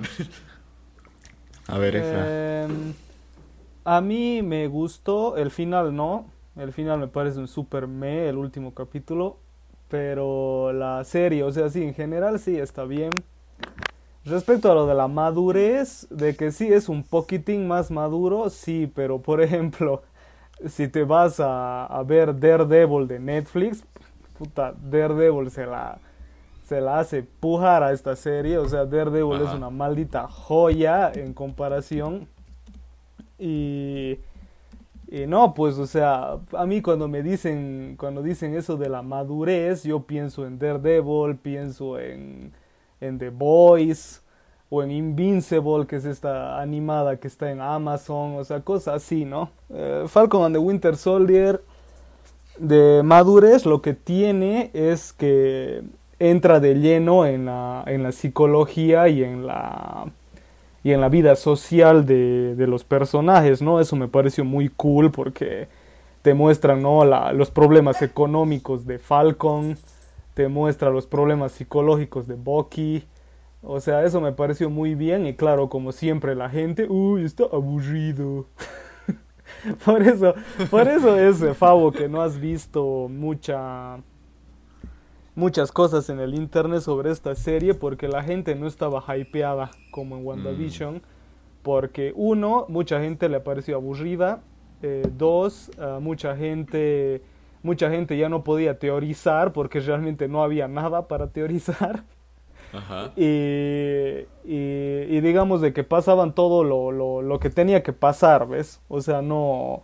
A 1.66 1.78
ver, 1.78 1.96
Efra. 1.96 2.24
Eh, 2.26 2.68
a 3.84 4.00
mí 4.00 4.42
me 4.42 4.66
gustó, 4.68 5.36
el 5.36 5.50
final 5.50 5.94
no, 5.96 6.26
el 6.56 6.72
final 6.72 6.98
me 6.98 7.08
parece 7.08 7.38
un 7.38 7.48
super 7.48 7.86
me, 7.86 8.28
el 8.28 8.36
último 8.36 8.74
capítulo, 8.74 9.38
pero 9.88 10.72
la 10.72 11.02
serie, 11.04 11.42
o 11.44 11.52
sea, 11.52 11.70
sí, 11.70 11.82
en 11.82 11.94
general 11.94 12.38
sí 12.38 12.58
está 12.58 12.84
bien. 12.84 13.10
Respecto 14.24 14.70
a 14.70 14.74
lo 14.74 14.86
de 14.86 14.94
la 14.94 15.08
madurez, 15.08 16.06
de 16.10 16.36
que 16.36 16.52
sí 16.52 16.70
es 16.70 16.88
un 16.90 17.02
poquitín 17.02 17.66
más 17.66 17.90
maduro, 17.90 18.50
sí, 18.50 18.90
pero 18.94 19.20
por 19.22 19.40
ejemplo, 19.42 20.02
si 20.68 20.88
te 20.88 21.04
vas 21.04 21.40
a, 21.40 21.86
a 21.86 22.02
ver 22.02 22.38
Daredevil 22.38 23.08
de 23.08 23.18
Netflix, 23.18 23.82
puta, 24.38 24.74
Daredevil 24.78 25.50
se 25.50 25.64
la, 25.64 25.98
se 26.70 26.80
la 26.80 27.00
hace 27.00 27.24
pujar 27.24 27.82
a 27.82 27.90
esta 27.90 28.14
serie, 28.14 28.56
o 28.56 28.68
sea, 28.68 28.84
Daredevil 28.84 29.42
Ajá. 29.42 29.50
es 29.50 29.56
una 29.56 29.70
maldita 29.70 30.28
joya 30.28 31.10
en 31.12 31.34
comparación. 31.34 32.28
Y, 33.40 34.18
y 35.08 35.26
no, 35.26 35.52
pues, 35.52 35.78
o 35.78 35.86
sea, 35.88 36.38
a 36.52 36.66
mí 36.66 36.80
cuando 36.80 37.08
me 37.08 37.24
dicen, 37.24 37.96
cuando 37.98 38.22
dicen 38.22 38.54
eso 38.54 38.76
de 38.76 38.88
la 38.88 39.02
madurez, 39.02 39.82
yo 39.82 40.04
pienso 40.04 40.46
en 40.46 40.60
Daredevil, 40.60 41.38
pienso 41.42 41.98
en, 41.98 42.52
en 43.00 43.18
The 43.18 43.30
Boys 43.30 44.22
o 44.68 44.84
en 44.84 44.92
Invincible, 44.92 45.88
que 45.88 45.96
es 45.96 46.04
esta 46.04 46.60
animada 46.60 47.16
que 47.16 47.26
está 47.26 47.50
en 47.50 47.60
Amazon, 47.60 48.36
o 48.36 48.44
sea, 48.44 48.60
cosas 48.60 49.02
así, 49.02 49.24
¿no? 49.24 49.50
Eh, 49.70 50.04
Falcon 50.06 50.44
and 50.44 50.54
the 50.54 50.60
Winter 50.60 50.96
Soldier 50.96 51.64
de 52.60 53.02
madurez 53.02 53.66
lo 53.66 53.82
que 53.82 53.94
tiene 53.94 54.70
es 54.72 55.12
que 55.12 55.82
entra 56.20 56.60
de 56.60 56.74
lleno 56.76 57.26
en 57.26 57.46
la, 57.46 57.82
en 57.86 58.04
la 58.04 58.12
psicología 58.12 59.08
y 59.08 59.24
en 59.24 59.46
la 59.46 60.06
y 60.82 60.92
en 60.92 61.00
la 61.02 61.10
vida 61.10 61.36
social 61.36 62.06
de, 62.06 62.54
de 62.54 62.66
los 62.66 62.84
personajes, 62.84 63.60
¿no? 63.60 63.80
Eso 63.80 63.96
me 63.96 64.08
pareció 64.08 64.46
muy 64.46 64.70
cool 64.70 65.10
porque 65.10 65.68
te 66.22 66.32
muestran, 66.32 66.82
¿no? 66.82 67.04
Los 67.32 67.50
problemas 67.50 68.00
económicos 68.00 68.86
de 68.86 68.98
Falcon, 68.98 69.76
te 70.32 70.48
muestra 70.48 70.88
los 70.88 71.06
problemas 71.06 71.52
psicológicos 71.52 72.26
de 72.26 72.34
Bucky, 72.34 73.04
o 73.62 73.78
sea, 73.80 74.04
eso 74.04 74.20
me 74.20 74.32
pareció 74.32 74.70
muy 74.70 74.94
bien 74.94 75.26
y 75.26 75.34
claro, 75.34 75.68
como 75.68 75.92
siempre 75.92 76.34
la 76.34 76.48
gente, 76.48 76.86
uy, 76.88 77.24
está 77.24 77.44
aburrido. 77.44 78.46
por 79.84 80.02
eso, 80.02 80.34
por 80.70 80.88
eso 80.88 81.16
es 81.18 81.44
Favo 81.58 81.92
que 81.92 82.08
no 82.08 82.22
has 82.22 82.38
visto 82.38 83.08
mucha 83.10 83.98
muchas 85.34 85.72
cosas 85.72 86.08
en 86.10 86.20
el 86.20 86.34
internet 86.34 86.80
sobre 86.80 87.10
esta 87.10 87.34
serie 87.34 87.74
porque 87.74 88.08
la 88.08 88.22
gente 88.22 88.54
no 88.54 88.66
estaba 88.66 89.02
hypeada 89.16 89.70
como 89.90 90.16
en 90.16 90.26
WandaVision 90.26 91.02
porque 91.62 92.12
uno, 92.16 92.66
mucha 92.68 93.00
gente 93.00 93.28
le 93.28 93.40
pareció 93.40 93.76
aburrida, 93.76 94.40
eh, 94.82 95.06
dos, 95.16 95.70
ah, 95.78 95.98
mucha 96.00 96.36
gente 96.36 97.22
mucha 97.62 97.90
gente 97.90 98.16
ya 98.16 98.30
no 98.30 98.42
podía 98.42 98.78
teorizar 98.78 99.52
porque 99.52 99.80
realmente 99.80 100.26
no 100.28 100.42
había 100.42 100.66
nada 100.68 101.06
para 101.08 101.26
teorizar. 101.28 102.04
Ajá. 102.72 103.12
Y, 103.16 103.24
y- 104.44 105.06
y 105.10 105.20
digamos 105.20 105.60
de 105.60 105.72
que 105.74 105.84
pasaban 105.84 106.34
todo 106.34 106.64
lo, 106.64 106.90
lo- 106.92 107.20
lo 107.20 107.38
que 107.38 107.50
tenía 107.50 107.82
que 107.82 107.92
pasar, 107.92 108.48
¿ves? 108.48 108.80
O 108.88 109.02
sea, 109.02 109.20
no, 109.22 109.82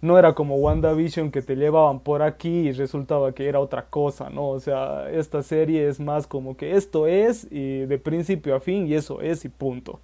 no 0.00 0.18
era 0.18 0.34
como 0.34 0.56
WandaVision 0.56 1.30
que 1.30 1.42
te 1.42 1.56
llevaban 1.56 2.00
por 2.00 2.22
aquí 2.22 2.68
y 2.68 2.72
resultaba 2.72 3.32
que 3.32 3.48
era 3.48 3.60
otra 3.60 3.86
cosa, 3.86 4.30
¿no? 4.30 4.48
O 4.48 4.60
sea, 4.60 5.10
esta 5.10 5.42
serie 5.42 5.88
es 5.88 5.98
más 5.98 6.26
como 6.26 6.56
que 6.56 6.76
esto 6.76 7.06
es 7.06 7.46
y 7.50 7.80
de 7.86 7.98
principio 7.98 8.54
a 8.54 8.60
fin 8.60 8.86
y 8.86 8.94
eso 8.94 9.20
es 9.20 9.44
y 9.44 9.48
punto. 9.48 10.00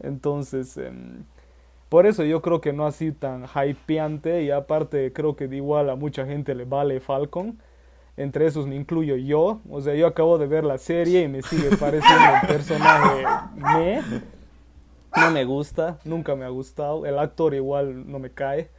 Entonces, 0.00 0.76
em, 0.78 1.24
por 1.88 2.06
eso 2.06 2.24
yo 2.24 2.42
creo 2.42 2.60
que 2.60 2.72
no 2.72 2.86
ha 2.86 2.92
sido 2.92 3.14
tan 3.16 3.44
hypeante 3.44 4.42
y 4.42 4.50
aparte 4.50 5.12
creo 5.12 5.36
que 5.36 5.46
de 5.48 5.56
igual 5.56 5.90
a 5.90 5.96
mucha 5.96 6.26
gente 6.26 6.54
le 6.54 6.64
vale 6.64 7.00
Falcon. 7.00 7.58
Entre 8.16 8.46
esos 8.46 8.66
me 8.66 8.76
incluyo 8.76 9.16
yo. 9.16 9.60
O 9.70 9.80
sea, 9.80 9.94
yo 9.94 10.06
acabo 10.06 10.38
de 10.38 10.46
ver 10.46 10.64
la 10.64 10.78
serie 10.78 11.22
y 11.22 11.28
me 11.28 11.42
sigue 11.42 11.76
pareciendo 11.76 12.24
un 12.42 12.48
personaje 12.48 13.24
me. 13.56 14.02
No 15.16 15.30
me 15.30 15.44
gusta, 15.44 15.98
nunca 16.04 16.34
me 16.34 16.44
ha 16.44 16.48
gustado. 16.48 17.06
El 17.06 17.18
actor 17.18 17.54
igual 17.54 18.10
no 18.10 18.18
me 18.18 18.30
cae. 18.30 18.70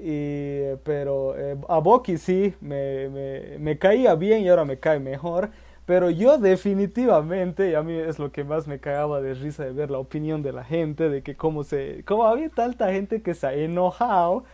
Y, 0.00 0.76
pero 0.84 1.36
eh, 1.36 1.56
a 1.68 1.78
Bucky 1.78 2.18
sí, 2.18 2.54
me, 2.60 3.08
me, 3.08 3.58
me 3.58 3.78
caía 3.78 4.14
bien 4.14 4.42
y 4.42 4.48
ahora 4.48 4.64
me 4.64 4.78
cae 4.78 5.00
mejor. 5.00 5.50
Pero 5.88 6.10
yo 6.10 6.36
definitivamente, 6.36 7.70
y 7.70 7.74
a 7.74 7.82
mí 7.82 7.94
es 7.94 8.18
lo 8.18 8.30
que 8.30 8.44
más 8.44 8.68
me 8.68 8.78
cagaba 8.78 9.22
de 9.22 9.32
risa 9.32 9.64
de 9.64 9.72
ver 9.72 9.90
la 9.90 9.96
opinión 9.98 10.42
de 10.42 10.52
la 10.52 10.62
gente, 10.62 11.08
de 11.08 11.22
que 11.22 11.34
cómo 11.34 11.64
se, 11.64 12.04
cómo 12.06 12.26
había 12.26 12.50
tanta 12.50 12.92
gente 12.92 13.22
que 13.22 13.32
se 13.32 13.46
ha 13.46 13.54
enojado 13.54 14.44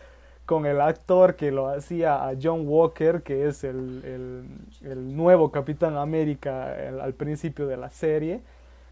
con 0.45 0.65
el 0.65 0.79
actor 0.79 1.35
que 1.35 1.51
lo 1.51 1.67
hacía 1.67 2.25
a 2.27 2.35
John 2.41 2.63
Walker, 2.65 3.21
que 3.23 3.47
es 3.47 3.63
el, 3.65 4.47
el, 4.81 5.15
nuevo 5.17 5.51
Capitán 5.51 5.97
América 5.97 6.73
al 7.01 7.13
principio 7.13 7.67
de 7.67 7.77
la 7.77 7.89
serie. 7.89 8.41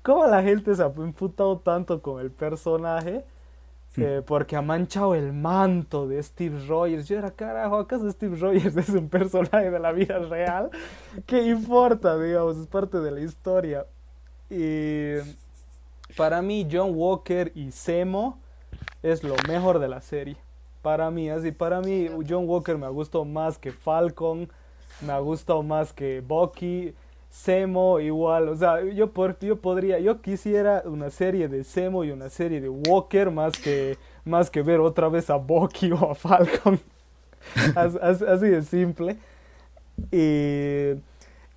Cómo 0.02 0.26
la 0.28 0.44
gente 0.44 0.76
se 0.76 0.84
ha 0.84 0.92
imputado 0.98 1.60
tanto 1.60 2.02
con 2.02 2.20
el 2.20 2.32
personaje 2.32 3.24
eh, 3.98 4.22
porque 4.26 4.56
ha 4.56 4.62
manchado 4.62 5.14
el 5.14 5.34
manto 5.34 6.08
de 6.08 6.22
Steve 6.22 6.66
Rogers. 6.68 7.08
Yo 7.08 7.18
era, 7.18 7.32
carajo, 7.32 7.78
¿acaso 7.78 8.10
Steve 8.10 8.38
Rogers 8.38 8.76
es 8.78 8.90
un 8.90 9.10
personaje 9.10 9.70
de 9.70 9.80
la 9.80 9.92
vida 9.92 10.20
real? 10.20 10.70
¿Qué 11.26 11.44
importa, 11.44 12.18
digamos? 12.18 12.58
Es 12.58 12.68
parte 12.68 13.00
de 13.00 13.12
la 13.12 13.22
historia. 13.22 13.86
Y 14.50 15.16
para 16.18 16.42
mí, 16.42 16.68
John 16.72 16.92
Walker 16.94 17.52
y 17.56 17.72
Semo 17.72 18.40
es 19.04 19.24
lo 19.24 19.36
mejor 19.48 19.80
de 19.80 19.88
la 19.88 20.02
serie. 20.02 20.38
Para 20.82 21.12
mí, 21.12 21.30
así, 21.30 21.52
para 21.52 21.80
mí, 21.82 22.10
John 22.28 22.48
Walker 22.48 22.78
me 22.78 22.86
ha 22.86 22.90
gustado 22.90 23.26
más 23.26 23.58
que 23.58 23.72
Falcon, 23.72 24.50
me 25.02 25.14
ha 25.14 25.20
gustado 25.20 25.64
más 25.64 25.94
que 25.94 26.22
Bucky. 26.22 26.94
Semo 27.34 28.00
igual, 28.00 28.48
o 28.48 28.56
sea, 28.56 28.84
yo, 28.84 29.10
por, 29.10 29.40
yo 29.40 29.56
podría, 29.56 30.00
yo 30.00 30.22
quisiera 30.22 30.84
una 30.86 31.10
serie 31.10 31.48
de 31.48 31.64
Semo 31.64 32.04
y 32.04 32.12
una 32.12 32.30
serie 32.30 32.62
de 32.62 32.70
Walker 32.70 33.32
más 33.32 33.54
que, 33.54 33.98
más 34.24 34.52
que 34.52 34.62
ver 34.62 34.80
otra 34.80 35.10
vez 35.10 35.32
a 35.32 35.38
Bucky 35.38 35.92
o 35.92 36.12
a 36.12 36.14
Falcon. 36.14 36.80
así, 37.76 38.48
de 38.48 38.62
simple. 38.62 39.18
Y, 40.12 40.92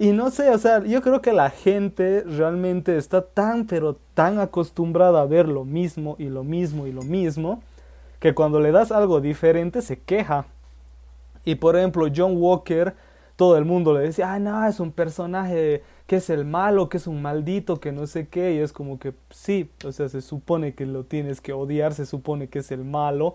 y 0.02 0.12
no 0.12 0.30
sé, 0.30 0.48
o 0.48 0.56
sea, 0.56 0.82
yo 0.82 1.02
creo 1.02 1.20
que 1.20 1.34
la 1.34 1.50
gente 1.50 2.22
realmente 2.22 2.96
está 2.96 3.20
tan, 3.20 3.66
pero 3.66 3.98
tan 4.14 4.38
acostumbrada 4.38 5.20
a 5.20 5.26
ver 5.26 5.46
lo 5.46 5.66
mismo 5.66 6.16
y 6.18 6.30
lo 6.30 6.42
mismo 6.42 6.86
y 6.86 6.92
lo 6.92 7.02
mismo, 7.02 7.62
que 8.18 8.34
cuando 8.34 8.60
le 8.60 8.72
das 8.72 8.90
algo 8.92 9.20
diferente 9.20 9.82
se 9.82 9.98
queja. 9.98 10.46
Y 11.44 11.56
por 11.56 11.76
ejemplo, 11.76 12.06
John 12.16 12.38
Walker 12.38 12.94
todo 13.36 13.58
el 13.58 13.66
mundo 13.66 13.92
le 13.92 14.00
decía, 14.00 14.32
ah, 14.32 14.38
no, 14.38 14.66
es 14.66 14.80
un 14.80 14.92
personaje 14.92 15.82
que 16.06 16.16
es 16.16 16.30
el 16.30 16.44
malo, 16.44 16.88
que 16.88 16.96
es 16.96 17.06
un 17.06 17.20
maldito, 17.20 17.80
que 17.80 17.92
no 17.92 18.06
sé 18.06 18.28
qué, 18.28 18.54
y 18.54 18.58
es 18.58 18.72
como 18.72 18.98
que 18.98 19.12
sí, 19.30 19.70
o 19.84 19.92
sea, 19.92 20.08
se 20.08 20.22
supone 20.22 20.74
que 20.74 20.86
lo 20.86 21.04
tienes 21.04 21.40
que 21.40 21.52
odiar, 21.52 21.92
se 21.92 22.06
supone 22.06 22.48
que 22.48 22.60
es 22.60 22.72
el 22.72 22.84
malo, 22.84 23.34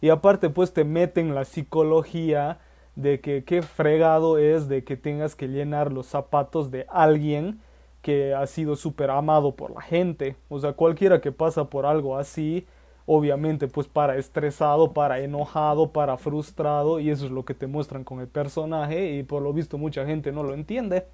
y 0.00 0.08
aparte 0.08 0.48
pues 0.48 0.72
te 0.72 0.84
meten 0.84 1.34
la 1.34 1.44
psicología 1.44 2.58
de 2.96 3.20
que 3.20 3.44
qué 3.44 3.62
fregado 3.62 4.38
es 4.38 4.68
de 4.68 4.84
que 4.84 4.96
tengas 4.96 5.34
que 5.34 5.48
llenar 5.48 5.92
los 5.92 6.06
zapatos 6.06 6.70
de 6.70 6.86
alguien 6.88 7.60
que 8.00 8.34
ha 8.34 8.46
sido 8.46 8.74
súper 8.76 9.10
amado 9.10 9.54
por 9.54 9.70
la 9.70 9.80
gente, 9.80 10.36
o 10.48 10.58
sea, 10.58 10.72
cualquiera 10.72 11.20
que 11.20 11.30
pasa 11.30 11.64
por 11.66 11.86
algo 11.86 12.16
así, 12.16 12.66
obviamente 13.06 13.68
pues 13.68 13.88
para 13.88 14.16
estresado, 14.16 14.92
para 14.92 15.20
enojado, 15.20 15.90
para 15.90 16.16
frustrado 16.16 17.00
y 17.00 17.10
eso 17.10 17.26
es 17.26 17.32
lo 17.32 17.44
que 17.44 17.54
te 17.54 17.66
muestran 17.66 18.04
con 18.04 18.20
el 18.20 18.28
personaje 18.28 19.12
y 19.12 19.22
por 19.22 19.42
lo 19.42 19.52
visto 19.52 19.78
mucha 19.78 20.06
gente 20.06 20.32
no 20.32 20.42
lo 20.42 20.54
entiende. 20.54 21.06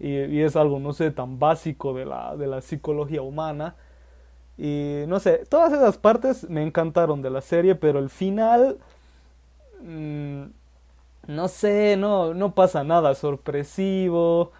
Y, 0.00 0.40
es 0.40 0.56
algo 0.56 0.80
no 0.80 0.92
sé 0.92 1.10
tan 1.12 1.38
básico 1.38 1.94
de 1.94 2.04
la, 2.04 2.36
de 2.36 2.46
la 2.46 2.60
psicología 2.60 3.22
humana. 3.22 3.76
Y 4.58 5.04
no 5.08 5.20
sé, 5.20 5.44
todas 5.48 5.72
esas 5.72 5.98
partes 5.98 6.48
me 6.48 6.62
encantaron 6.62 7.22
de 7.22 7.30
la 7.30 7.40
serie 7.40 7.74
pero 7.74 7.98
el 7.98 8.10
final 8.10 8.78
mm, 9.82 10.42
no 11.28 11.48
sé, 11.48 11.96
no, 11.96 12.34
no 12.34 12.54
pasa 12.54 12.84
nada 12.84 13.14
sorpresivo 13.14 14.52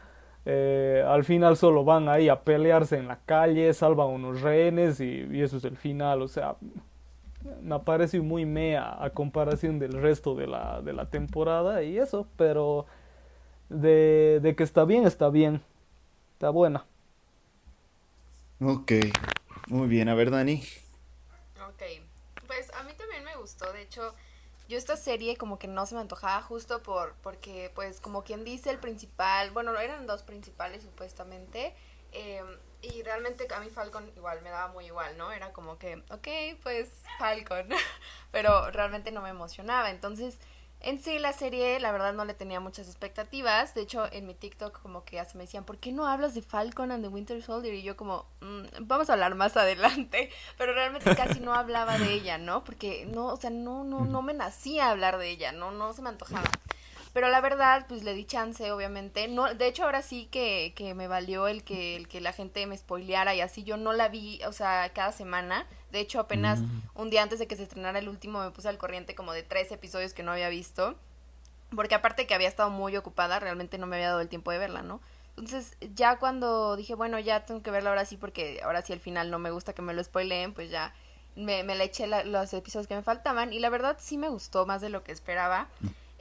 eh, 0.47 1.03
al 1.07 1.25
final 1.25 1.57
solo 1.57 1.85
van 1.85 2.09
ahí 2.09 2.29
a 2.29 2.43
pelearse 2.43 2.97
en 2.97 3.09
la 3.09 3.19
calle, 3.25 3.73
salvan 3.73 4.09
unos 4.09 4.43
rehenes 4.43 5.01
y, 5.01 5.41
eso 5.41 5.57
es 5.57 5.65
el 5.65 5.77
final. 5.77 6.23
O 6.23 6.29
sea, 6.29 6.57
me 7.63 7.79
parece 7.81 8.21
muy 8.21 8.45
mea 8.45 9.03
a 9.03 9.11
comparación 9.11 9.79
del 9.79 9.93
resto 9.93 10.35
de 10.35 10.47
la, 10.47 10.83
de 10.83 10.93
la 10.93 11.09
temporada 11.09 11.83
y 11.83 11.99
eso, 11.99 12.27
pero 12.37 12.87
de, 13.69 14.41
de, 14.43 14.55
que 14.55 14.65
está 14.65 14.85
bien, 14.85 15.05
está 15.05 15.31
bien. 15.31 15.63
Está 16.35 16.51
buena. 16.51 16.85
Ok, 18.61 18.93
muy 19.69 19.89
bien. 19.89 20.09
A 20.09 20.15
ver, 20.15 20.31
Dani. 20.31 20.63
Ok, 21.69 21.83
pues 22.47 22.71
a 22.75 22.83
mí 22.83 22.93
también 22.99 23.25
me 23.25 23.37
gustó. 23.37 23.73
De 23.73 23.83
hecho, 23.83 24.15
yo 24.69 24.79
esta 24.79 24.97
serie 24.97 25.37
como 25.37 25.59
que 25.59 25.69
no 25.69 25.87
se 25.87 25.95
me 25.95 26.01
antojaba 26.01 26.41
justo 26.43 26.83
por 26.83 27.15
porque 27.23 27.71
pues 27.75 28.01
como 28.01 28.25
quien 28.25 28.45
dice 28.45 28.71
el 28.71 28.79
principal, 28.79 29.51
bueno, 29.51 29.79
eran 29.79 30.07
dos 30.07 30.23
principales 30.23 30.83
supuestamente. 30.83 31.75
Em, 32.13 32.47
y 32.81 33.03
realmente 33.03 33.47
a 33.53 33.61
mí 33.61 33.71
Falcon 33.71 34.11
igual 34.17 34.41
me 34.43 34.51
daba 34.51 34.69
muy 34.73 34.87
igual, 34.87 35.17
¿no? 35.17 35.33
Era 35.33 35.53
como 35.53 35.79
que, 35.79 36.03
ok, 36.11 36.61
pues 36.63 36.91
Falcon, 37.19 37.69
pero 38.31 38.71
realmente 38.71 39.11
no 39.11 39.23
me 39.23 39.31
emocionaba. 39.31 39.91
Entonces, 39.91 40.39
en 40.85 41.03
sí, 41.03 41.19
la 41.19 41.33
serie, 41.33 41.81
la 41.81 41.93
verdad, 41.93 42.13
no 42.13 42.25
le 42.25 42.35
tenía 42.35 42.61
muchas 42.61 42.89
expectativas. 42.89 43.75
De 43.75 43.81
hecho, 43.81 44.07
en 44.13 44.27
mi 44.27 44.35
TikTok, 44.35 44.81
como 44.83 45.05
que 45.05 45.19
hasta 45.19 45.37
me 45.39 45.45
decían, 45.45 45.65
¿por 45.65 45.79
qué 45.79 45.93
no 45.93 46.07
hablas 46.07 46.35
de 46.35 46.43
Falcon 46.43 46.93
and 46.93 47.03
the 47.03 47.09
Winter 47.09 47.43
Soldier? 47.43 47.75
Y 47.75 47.83
yo, 47.83 47.97
como, 47.97 48.27
mm, 48.41 48.65
vamos 48.81 49.09
a 49.09 49.15
hablar 49.15 49.35
más 49.35 49.57
adelante. 49.57 50.31
Pero 50.59 50.75
realmente 50.75 51.17
casi 51.17 51.41
no 51.41 51.55
hablaba 51.55 51.99
de 51.99 52.13
ella, 52.13 52.39
¿no? 52.39 52.65
Porque 52.65 53.07
no, 53.07 53.27
o 53.27 53.37
sea, 53.37 53.51
no, 53.51 53.83
no, 53.83 54.05
no 54.05 54.23
me 54.23 54.35
nacía 54.35 54.91
hablar 54.91 55.19
de 55.19 55.31
ella, 55.31 55.53
no, 55.53 55.71
no 55.71 55.93
se 55.93 56.03
me 56.03 56.11
antojaba. 56.11 56.51
Pero 57.15 57.29
la 57.29 57.41
verdad, 57.41 57.87
pues 57.89 58.03
le 58.03 58.13
di 58.13 58.25
chance, 58.25 58.73
obviamente. 58.73 59.29
No, 59.29 59.55
de 59.55 59.69
hecho, 59.69 59.85
ahora 59.85 60.03
sí 60.03 60.27
que, 60.33 60.75
que 60.77 60.95
me 60.95 61.07
valió 61.07 61.47
el 61.47 61.63
que, 61.63 61.95
el 61.95 62.09
que 62.09 62.21
la 62.21 62.33
gente 62.33 62.67
me 62.67 62.77
spoileara 62.77 63.35
y 63.37 63.41
así. 63.41 63.63
Yo 63.63 63.77
no 63.77 63.93
la 63.93 64.09
vi, 64.09 64.43
o 64.45 64.53
sea, 64.53 64.91
cada 64.93 65.13
semana. 65.13 65.67
De 65.95 66.01
hecho, 66.01 66.19
apenas 66.19 66.61
mm. 66.61 66.83
un 66.97 67.09
día 67.09 67.23
antes 67.23 67.39
de 67.39 67.47
que 67.47 67.55
se 67.55 67.63
estrenara 67.63 68.01
el 68.01 68.09
último 68.09 68.43
me 68.43 68.51
puse 68.51 68.69
al 68.69 68.79
corriente 68.79 69.15
como 69.15 69.33
de 69.33 69.45
tres 69.45 69.71
episodios 69.71 70.13
que 70.13 70.25
no 70.25 70.33
había 70.33 70.49
visto. 70.49 70.97
Porque 71.75 71.95
aparte 71.95 72.27
que 72.27 72.35
había 72.35 72.49
estado 72.49 72.69
muy 72.69 72.97
ocupada, 72.97 73.39
realmente 73.39 73.79
no 73.79 73.87
me 73.87 73.95
había 73.95 74.09
dado 74.09 74.21
el 74.21 74.29
tiempo 74.29 74.51
de 74.51 74.59
verla, 74.59 74.83
¿no? 74.83 75.01
Entonces, 75.37 75.77
ya 75.95 76.19
cuando 76.19 76.75
dije, 76.75 76.97
bueno, 76.97 77.21
ya 77.21 77.47
tengo 77.47 77.63
que 77.63 77.71
verla 77.71 77.91
ahora 77.91 78.05
sí, 78.05 78.17
porque 78.17 78.61
ahora 78.65 78.83
sí 78.83 78.93
al 78.93 78.99
final 78.99 79.31
no 79.31 79.39
me 79.39 79.53
gusta 79.53 79.73
que 79.73 79.83
me 79.83 79.95
lo 79.95 80.03
spoileen, 80.03 80.53
pues 80.53 80.69
ya 80.69 80.93
me, 81.37 81.63
me 81.63 81.77
le 81.77 81.85
eché 81.85 82.09
los 82.25 82.53
episodios 82.55 82.89
que 82.89 82.97
me 82.97 83.03
faltaban. 83.03 83.53
Y 83.53 83.61
la 83.61 83.71
verdad 83.71 83.97
sí 84.01 84.19
me 84.19 84.29
gustó 84.29 84.67
más 84.67 84.81
de 84.81 84.89
lo 84.89 85.05
que 85.05 85.13
esperaba. 85.13 85.69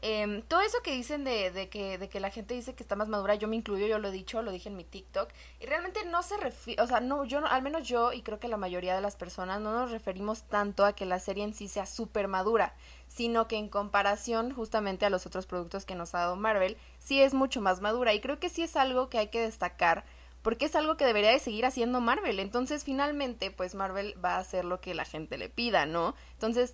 Em, 0.06 0.42
todo 0.42 0.60
eso 0.60 0.80
que 0.84 0.92
dicen 0.92 1.24
de, 1.24 1.50
de, 1.50 1.70
que, 1.70 1.98
de 1.98 2.10
que 2.10 2.20
la 2.20 2.30
gente 2.30 2.54
dice 2.54 2.76
que 2.76 2.84
está 2.84 2.98
más 2.98 3.08
madura, 3.08 3.36
yo 3.36 3.48
me 3.48 3.56
incluyo, 3.56 3.88
yo 3.88 4.00
lo 4.00 4.10
he 4.10 4.12
dicho, 4.12 4.42
lo 4.42 4.52
dije 4.52 4.68
en 4.68 4.76
mi 4.76 4.84
TikTok, 4.84 5.30
y 5.62 5.66
realmente 5.66 6.04
no 6.04 6.22
se 6.24 6.36
refiere, 6.36 6.82
o 6.82 6.88
sea, 6.88 7.00
no, 7.00 7.24
yo, 7.24 7.40
al 7.46 7.62
menos 7.62 7.88
yo 7.88 8.12
y 8.12 8.22
creo 8.22 8.38
que 8.38 8.50
la 8.50 8.58
mayoría 8.58 8.96
de 8.96 9.02
las 9.02 9.16
personas 9.16 9.62
no 9.62 9.72
nos 9.72 9.92
referimos 9.92 10.44
tanto 10.44 10.84
a 10.84 10.92
que 10.92 11.06
la 11.06 11.20
serie 11.20 11.46
en 11.46 11.54
sí 11.54 11.70
sea 11.70 11.86
súper 11.86 12.28
madura, 12.28 12.76
sino 13.08 13.48
que 13.48 13.56
en 13.56 13.70
comparación 13.70 14.54
justamente 14.54 15.06
a 15.06 15.10
los 15.10 15.26
otros 15.26 15.46
productos 15.46 15.86
que 15.86 15.96
nos 15.96 16.14
ha 16.16 16.20
dado 16.20 16.36
Marvel, 16.36 16.76
sí 17.00 17.22
es 17.22 17.34
mucho 17.34 17.62
más 17.62 17.80
madura, 17.80 18.14
y 18.14 18.20
creo 18.20 18.40
que 18.42 18.50
sí 18.50 18.62
es 18.62 18.76
algo 18.76 19.08
que 19.08 19.20
hay 19.20 19.28
que 19.30 19.40
destacar, 19.40 20.04
porque 20.42 20.66
es 20.66 20.76
algo 20.76 20.98
que 20.98 21.06
debería 21.06 21.32
de 21.32 21.40
seguir 21.40 21.66
haciendo 21.66 22.02
Marvel, 22.02 22.42
entonces 22.42 22.84
finalmente, 22.84 23.52
pues 23.52 23.74
Marvel 23.74 24.16
va 24.22 24.36
a 24.36 24.40
hacer 24.40 24.66
lo 24.66 24.82
que 24.82 24.96
la 24.96 25.06
gente 25.06 25.38
le 25.38 25.48
pida, 25.48 25.86
¿no? 25.86 26.14
Entonces, 26.34 26.74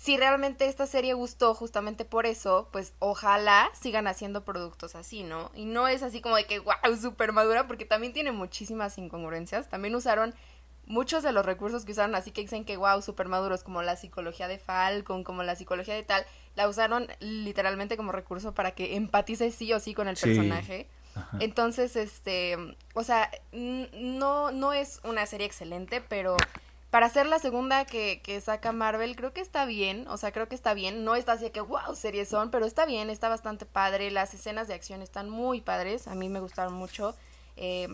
si 0.00 0.16
realmente 0.16 0.66
esta 0.66 0.86
serie 0.86 1.12
gustó 1.12 1.52
justamente 1.52 2.06
por 2.06 2.24
eso, 2.24 2.70
pues 2.72 2.94
ojalá 3.00 3.68
sigan 3.78 4.06
haciendo 4.06 4.46
productos 4.46 4.94
así, 4.94 5.24
¿no? 5.24 5.50
Y 5.54 5.66
no 5.66 5.88
es 5.88 6.02
así 6.02 6.22
como 6.22 6.36
de 6.36 6.46
que, 6.46 6.58
wow, 6.58 6.96
súper 6.98 7.32
madura, 7.32 7.66
porque 7.66 7.84
también 7.84 8.14
tiene 8.14 8.32
muchísimas 8.32 8.96
incongruencias. 8.96 9.68
También 9.68 9.94
usaron 9.94 10.34
muchos 10.86 11.22
de 11.22 11.32
los 11.32 11.44
recursos 11.44 11.84
que 11.84 11.92
usaron, 11.92 12.14
así 12.14 12.30
que 12.30 12.40
dicen 12.40 12.64
que, 12.64 12.78
wow, 12.78 13.02
súper 13.02 13.28
maduros, 13.28 13.62
como 13.62 13.82
la 13.82 13.94
psicología 13.94 14.48
de 14.48 14.56
Falcon, 14.56 15.22
como 15.22 15.42
la 15.42 15.54
psicología 15.54 15.92
de 15.92 16.02
tal, 16.02 16.24
la 16.56 16.66
usaron 16.66 17.06
literalmente 17.18 17.98
como 17.98 18.10
recurso 18.10 18.54
para 18.54 18.70
que 18.70 18.96
empatice 18.96 19.50
sí 19.50 19.70
o 19.74 19.80
sí 19.80 19.92
con 19.92 20.08
el 20.08 20.16
personaje. 20.16 20.88
Entonces, 21.40 21.96
este, 21.96 22.56
o 22.94 23.04
sea, 23.04 23.30
no, 23.52 24.50
no 24.50 24.72
es 24.72 25.00
una 25.04 25.26
serie 25.26 25.46
excelente, 25.46 26.00
pero 26.00 26.38
para 26.90 27.06
hacer 27.06 27.26
la 27.26 27.38
segunda 27.38 27.84
que, 27.84 28.20
que, 28.22 28.40
saca 28.40 28.72
Marvel, 28.72 29.14
creo 29.14 29.32
que 29.32 29.40
está 29.40 29.64
bien, 29.64 30.06
o 30.08 30.16
sea, 30.16 30.32
creo 30.32 30.48
que 30.48 30.56
está 30.56 30.74
bien, 30.74 31.04
no 31.04 31.14
está 31.14 31.32
así 31.32 31.50
que 31.50 31.60
wow, 31.60 31.94
series 31.94 32.28
son, 32.28 32.50
pero 32.50 32.66
está 32.66 32.84
bien, 32.84 33.10
está 33.10 33.28
bastante 33.28 33.64
padre, 33.64 34.10
las 34.10 34.34
escenas 34.34 34.66
de 34.66 34.74
acción 34.74 35.00
están 35.00 35.30
muy 35.30 35.60
padres, 35.60 36.08
a 36.08 36.14
mí 36.16 36.28
me 36.28 36.40
gustaron 36.40 36.72
mucho, 36.72 37.14
eh, 37.56 37.88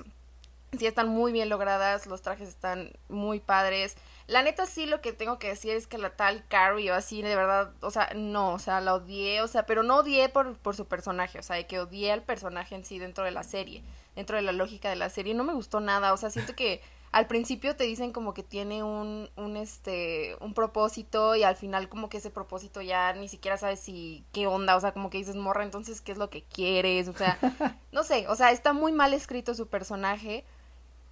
sí 0.79 0.87
están 0.87 1.09
muy 1.09 1.33
bien 1.33 1.51
logradas, 1.51 2.07
los 2.07 2.23
trajes 2.23 2.49
están 2.49 2.91
muy 3.09 3.39
padres, 3.39 3.97
la 4.29 4.43
neta 4.43 4.65
sí 4.65 4.87
lo 4.87 5.03
que 5.03 5.13
tengo 5.13 5.39
que 5.39 5.49
decir 5.49 5.73
es 5.73 5.87
que 5.87 5.99
la 5.99 6.17
tal 6.17 6.47
Carrie 6.49 6.91
o 6.91 6.95
así, 6.95 7.21
de 7.21 7.37
verdad, 7.37 7.73
o 7.83 7.91
sea, 7.91 8.11
no, 8.17 8.55
o 8.55 8.59
sea, 8.59 8.81
la 8.81 8.95
odié, 8.95 9.43
o 9.43 9.49
sea, 9.49 9.67
pero 9.67 9.83
no 9.83 9.97
odié 9.97 10.31
por, 10.31 10.57
por 10.57 10.75
su 10.75 10.87
personaje, 10.87 11.39
o 11.39 11.43
sea, 11.43 11.63
que 11.67 11.81
odié 11.81 12.13
al 12.13 12.23
personaje 12.23 12.75
en 12.75 12.85
sí 12.85 12.99
dentro 12.99 13.25
de 13.25 13.31
la 13.31 13.43
serie, 13.43 13.83
dentro 14.15 14.37
de 14.37 14.43
la 14.43 14.53
lógica 14.53 14.89
de 14.89 14.97
la 14.97 15.11
serie, 15.11 15.35
no 15.35 15.45
me 15.45 15.53
gustó 15.53 15.81
nada, 15.81 16.15
o 16.15 16.17
sea, 16.17 16.31
siento 16.31 16.57
que 16.57 16.81
al 17.17 17.29
principio 17.29 17.77
te 17.77 17.85
dicen 17.85 18.13
como 18.13 18.35
que 18.35 18.43
tiene 18.43 18.83
un, 18.83 19.31
un, 19.37 19.57
este, 19.57 20.37
un 20.43 20.53
propósito 20.53 21.35
y 21.35 21.45
al 21.45 21.57
final 21.57 21.89
como 21.89 22.11
que 22.11 22.19
ese 22.19 22.29
propósito 22.29 22.83
ya 22.83 23.15
ni 23.15 23.27
siquiera 23.27 23.57
sabes 23.57 23.81
si, 23.81 24.27
qué 24.33 24.47
onda, 24.47 24.77
o 24.77 24.81
sea, 24.81 24.93
como 24.93 25.09
que 25.09 25.17
dices, 25.17 25.35
morra, 25.35 25.65
entonces, 25.65 26.03
¿qué 26.03 26.13
es 26.13 26.19
lo 26.19 26.29
que 26.29 26.45
quieres? 26.45 27.09
O 27.09 27.15
sea, 27.15 27.39
no 27.91 28.05
sé, 28.05 28.29
o 28.29 28.37
sea, 28.37 28.51
está 28.51 28.75
muy 28.75 28.93
mal 28.93 29.15
escrito 29.15 29.55
su 29.55 29.67
personaje, 29.67 30.45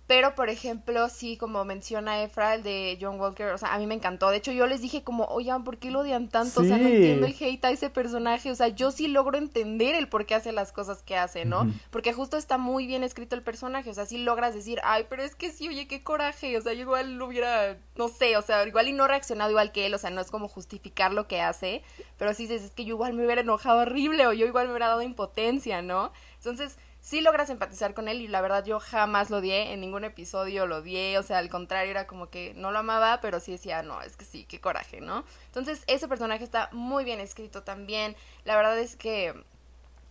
pero, 0.06 0.34
por 0.34 0.50
ejemplo, 0.50 1.08
sí, 1.08 1.38
como 1.38 1.64
menciona 1.64 2.22
Efra, 2.22 2.56
el 2.56 2.62
de 2.62 2.98
John 3.00 3.18
Walker, 3.18 3.46
o 3.48 3.58
sea, 3.58 3.72
a 3.72 3.78
mí 3.78 3.86
me 3.86 3.94
encantó. 3.94 4.28
De 4.28 4.36
hecho, 4.36 4.52
yo 4.52 4.66
les 4.66 4.82
dije 4.82 5.02
como, 5.02 5.24
oigan, 5.24 5.64
¿por 5.64 5.78
qué 5.78 5.90
lo 5.90 6.00
odian 6.00 6.28
tanto? 6.28 6.60
O 6.60 6.64
sea, 6.64 6.76
no 6.76 6.88
entiendo 6.88 7.26
el 7.26 7.34
hate 7.40 7.64
a 7.64 7.70
ese 7.70 7.88
personaje. 7.88 8.50
O 8.50 8.54
sea, 8.54 8.68
yo 8.68 8.90
sí 8.90 9.08
logro 9.08 9.38
entender 9.38 9.94
el 9.94 10.08
por 10.08 10.26
qué 10.26 10.34
hace 10.34 10.52
las 10.52 10.72
cosas 10.72 11.02
que 11.02 11.16
hace, 11.16 11.46
¿no? 11.46 11.72
Porque 11.90 12.12
justo 12.12 12.36
está 12.36 12.58
muy 12.58 12.86
bien 12.86 13.02
escrito 13.02 13.34
el 13.34 13.42
personaje. 13.42 13.88
O 13.88 13.94
sea, 13.94 14.04
sí 14.04 14.18
logras 14.18 14.52
decir, 14.52 14.78
ay, 14.84 15.06
pero 15.08 15.22
es 15.22 15.34
que 15.34 15.50
sí, 15.50 15.68
oye, 15.68 15.88
qué 15.88 16.02
coraje. 16.02 16.58
O 16.58 16.60
sea, 16.60 16.74
yo 16.74 16.82
igual 16.82 17.14
lo 17.14 17.26
hubiera, 17.26 17.78
no 17.96 18.08
sé, 18.08 18.36
o 18.36 18.42
sea, 18.42 18.66
igual 18.66 18.88
y 18.88 18.92
no 18.92 19.08
reaccionado 19.08 19.50
igual 19.50 19.72
que 19.72 19.86
él. 19.86 19.94
O 19.94 19.98
sea, 19.98 20.10
no 20.10 20.20
es 20.20 20.30
como 20.30 20.48
justificar 20.48 21.14
lo 21.14 21.26
que 21.28 21.40
hace. 21.40 21.82
Pero 22.18 22.34
sí 22.34 22.42
dices, 22.42 22.62
es 22.62 22.70
que 22.72 22.84
yo 22.84 22.96
igual 22.96 23.14
me 23.14 23.24
hubiera 23.24 23.40
enojado 23.40 23.80
horrible 23.80 24.26
o 24.26 24.34
yo 24.34 24.44
igual 24.44 24.66
me 24.66 24.72
hubiera 24.72 24.88
dado 24.88 25.00
impotencia, 25.00 25.80
¿no? 25.80 26.12
Entonces 26.36 26.76
sí 27.04 27.20
logras 27.20 27.50
empatizar 27.50 27.92
con 27.92 28.08
él 28.08 28.22
y 28.22 28.28
la 28.28 28.40
verdad 28.40 28.64
yo 28.64 28.80
jamás 28.80 29.28
lo 29.28 29.36
odié, 29.36 29.74
en 29.74 29.82
ningún 29.82 30.04
episodio 30.04 30.66
lo 30.66 30.78
odié, 30.78 31.18
o 31.18 31.22
sea, 31.22 31.36
al 31.36 31.50
contrario 31.50 31.90
era 31.90 32.06
como 32.06 32.30
que 32.30 32.54
no 32.54 32.72
lo 32.72 32.78
amaba, 32.78 33.20
pero 33.20 33.40
sí 33.40 33.52
decía, 33.52 33.82
no, 33.82 34.00
es 34.00 34.16
que 34.16 34.24
sí, 34.24 34.46
qué 34.48 34.58
coraje, 34.58 35.02
¿no? 35.02 35.22
Entonces 35.44 35.84
ese 35.86 36.08
personaje 36.08 36.42
está 36.42 36.70
muy 36.72 37.04
bien 37.04 37.20
escrito 37.20 37.62
también, 37.62 38.16
la 38.44 38.56
verdad 38.56 38.78
es 38.78 38.96
que, 38.96 39.34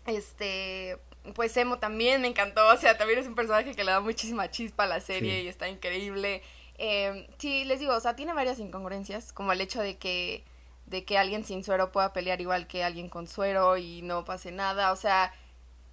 este, 0.06 1.00
pues 1.34 1.58
Emo 1.58 1.80
también 1.80 2.22
me 2.22 2.28
encantó, 2.28 2.68
o 2.68 2.78
sea, 2.78 2.96
también 2.96 3.18
es 3.18 3.26
un 3.26 3.34
personaje 3.34 3.74
que 3.74 3.84
le 3.84 3.90
da 3.90 4.00
muchísima 4.00 4.52
chispa 4.52 4.84
a 4.84 4.88
la 4.88 5.00
serie 5.00 5.42
y 5.42 5.48
está 5.48 5.68
increíble. 5.68 6.44
Eh, 6.78 7.28
sí, 7.40 7.66
les 7.66 7.80
digo, 7.80 7.96
o 7.96 8.00
sea, 8.00 8.16
tiene 8.16 8.34
varias 8.34 8.60
incongruencias, 8.60 9.34
como 9.34 9.52
el 9.52 9.62
hecho 9.62 9.82
de 9.82 9.98
que 9.98 10.44
de 10.86 11.06
que 11.06 11.18
alguien 11.18 11.46
sin 11.46 11.64
suero 11.64 11.92
pueda 11.92 12.14
pelear 12.14 12.42
igual 12.42 12.68
que 12.68 12.84
alguien 12.84 13.10
con 13.10 13.26
suero 13.26 13.78
y 13.78 14.02
no 14.04 14.26
pase 14.26 14.52
nada, 14.52 14.92
o 14.92 14.96
sea, 14.96 15.34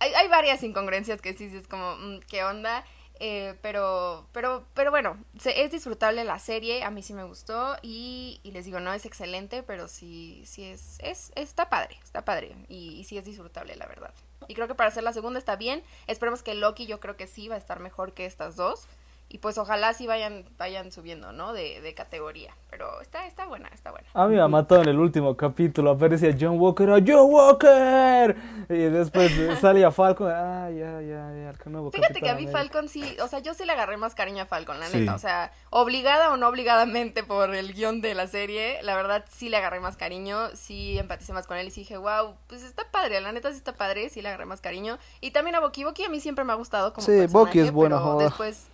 hay, 0.00 0.12
hay 0.14 0.28
varias 0.28 0.62
incongruencias 0.62 1.20
que 1.20 1.34
sí, 1.34 1.44
es 1.54 1.68
como, 1.68 1.96
mm, 1.96 2.20
¿qué 2.28 2.42
onda? 2.42 2.84
Eh, 3.22 3.54
pero, 3.60 4.26
pero, 4.32 4.64
pero 4.72 4.90
bueno, 4.90 5.22
es 5.44 5.70
disfrutable 5.70 6.24
la 6.24 6.38
serie, 6.38 6.82
a 6.84 6.90
mí 6.90 7.02
sí 7.02 7.12
me 7.12 7.24
gustó 7.24 7.76
y, 7.82 8.40
y, 8.42 8.52
les 8.52 8.64
digo, 8.64 8.80
no 8.80 8.94
es 8.94 9.04
excelente, 9.04 9.62
pero 9.62 9.88
sí, 9.88 10.42
sí 10.46 10.64
es, 10.64 10.98
es, 11.00 11.30
está 11.36 11.68
padre, 11.68 11.98
está 12.02 12.24
padre 12.24 12.56
y, 12.68 12.94
y 12.98 13.04
sí 13.04 13.18
es 13.18 13.26
disfrutable, 13.26 13.76
la 13.76 13.86
verdad. 13.86 14.14
Y 14.48 14.54
creo 14.54 14.68
que 14.68 14.74
para 14.74 14.88
hacer 14.88 15.02
la 15.02 15.12
segunda 15.12 15.38
está 15.38 15.56
bien, 15.56 15.82
esperemos 16.06 16.42
que 16.42 16.54
Loki 16.54 16.86
yo 16.86 16.98
creo 16.98 17.18
que 17.18 17.26
sí 17.26 17.48
va 17.48 17.56
a 17.56 17.58
estar 17.58 17.78
mejor 17.78 18.14
que 18.14 18.24
estas 18.24 18.56
dos 18.56 18.88
y 19.32 19.38
pues 19.38 19.56
ojalá 19.58 19.94
sí 19.94 20.08
vayan 20.08 20.44
vayan 20.58 20.90
subiendo, 20.90 21.32
¿no? 21.32 21.52
De, 21.52 21.80
de, 21.80 21.94
categoría. 21.94 22.52
Pero 22.68 23.00
está, 23.00 23.26
está 23.26 23.46
buena, 23.46 23.68
está 23.68 23.92
buena. 23.92 24.08
A 24.12 24.26
mí 24.26 24.34
me 24.34 24.48
mató 24.48 24.82
en 24.82 24.88
el 24.88 24.98
último 24.98 25.36
capítulo, 25.36 25.92
aparecía 25.92 26.36
John 26.38 26.58
Walker, 26.58 26.90
¡a 26.90 26.98
John 27.06 27.28
Walker! 27.30 28.36
Y 28.68 28.74
después 28.74 29.30
salía 29.60 29.92
Falcon, 29.92 30.32
¡ah, 30.32 30.68
ya, 30.70 31.00
ya, 31.00 31.32
ya! 31.32 31.50
El 31.64 31.72
nuevo 31.72 31.92
Fíjate 31.92 32.20
que 32.20 32.28
a 32.28 32.34
mí 32.34 32.48
Falcon 32.48 32.88
sí, 32.88 33.16
o 33.22 33.28
sea, 33.28 33.38
yo 33.38 33.54
sí 33.54 33.64
le 33.64 33.72
agarré 33.72 33.96
más 33.96 34.16
cariño 34.16 34.42
a 34.42 34.46
Falcon, 34.46 34.80
la 34.80 34.88
neta. 34.88 35.14
O 35.14 35.18
sea, 35.20 35.52
obligada 35.70 36.32
o 36.32 36.36
no 36.36 36.48
obligadamente 36.48 37.22
por 37.22 37.54
el 37.54 37.72
guion 37.72 38.00
de 38.00 38.16
la 38.16 38.26
serie, 38.26 38.82
la 38.82 38.96
verdad 38.96 39.24
sí 39.30 39.48
le 39.48 39.58
agarré 39.58 39.78
más 39.78 39.96
cariño, 39.96 40.48
sí 40.54 40.98
empaticé 40.98 41.32
más 41.32 41.46
con 41.46 41.56
él 41.56 41.68
y 41.68 41.70
sí 41.70 41.82
dije, 41.82 41.96
wow, 41.98 42.34
pues 42.48 42.64
está 42.64 42.82
padre, 42.90 43.20
la 43.20 43.30
neta 43.30 43.52
sí 43.52 43.58
está 43.58 43.74
padre, 43.74 44.08
sí 44.08 44.22
le 44.22 44.28
agarré 44.28 44.46
más 44.46 44.60
cariño. 44.60 44.98
Y 45.20 45.30
también 45.30 45.54
a 45.54 45.60
Boki, 45.60 45.84
Boki 45.84 46.02
a 46.02 46.08
mí 46.08 46.18
siempre 46.18 46.44
me 46.44 46.52
ha 46.52 46.56
gustado 46.56 46.92
como 46.92 47.06
Sí, 47.06 47.26
Boki 47.26 47.60
es 47.60 47.70
bueno, 47.70 48.00
pero 48.02 48.18
después... 48.18 48.69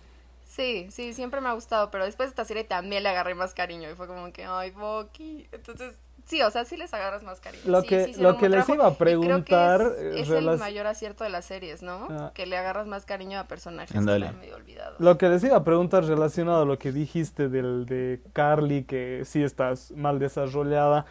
Sí, 0.57 0.87
sí, 0.89 1.13
siempre 1.13 1.39
me 1.39 1.49
ha 1.49 1.53
gustado, 1.53 1.91
pero 1.91 2.03
después 2.03 2.29
de 2.29 2.31
esta 2.31 2.43
serie 2.43 2.63
también 2.63 3.03
le 3.03 3.09
agarré 3.09 3.35
más 3.35 3.53
cariño 3.53 3.91
y 3.91 3.93
fue 3.93 4.07
como 4.07 4.33
que, 4.33 4.43
ay, 4.43 4.71
Boki. 4.71 5.47
Entonces, 5.51 5.99
sí, 6.25 6.41
o 6.41 6.49
sea, 6.49 6.65
sí 6.65 6.75
les 6.77 6.91
agarras 6.95 7.21
más 7.21 7.39
cariño. 7.39 7.61
Lo 7.67 7.81
sí, 7.81 7.87
que, 7.89 8.13
sí 8.15 8.19
lo 8.19 8.39
que 8.39 8.49
les 8.49 8.67
iba 8.67 8.87
a 8.87 8.95
preguntar. 8.95 9.81
es, 9.99 10.27
es 10.27 10.29
el 10.31 10.57
mayor 10.57 10.87
acierto 10.87 11.23
de 11.23 11.29
las 11.29 11.45
series, 11.45 11.83
¿no? 11.83 12.07
Ah. 12.09 12.31
Que 12.33 12.47
le 12.47 12.57
agarras 12.57 12.87
más 12.87 13.05
cariño 13.05 13.39
a 13.39 13.43
personajes 13.43 13.95
Andale. 13.95 14.21
que 14.21 14.25
están 14.25 14.41
medio 14.41 14.55
olvidados. 14.55 14.99
Lo 14.99 15.19
que 15.19 15.29
les 15.29 15.43
iba 15.43 15.57
a 15.57 15.63
preguntar 15.63 16.05
relacionado 16.05 16.63
a 16.63 16.65
lo 16.65 16.79
que 16.79 16.91
dijiste 16.91 17.49
del 17.49 17.85
de 17.85 18.23
Carly, 18.33 18.83
que 18.83 19.25
sí 19.25 19.43
estás 19.43 19.91
mal 19.91 20.17
desarrollada. 20.17 21.05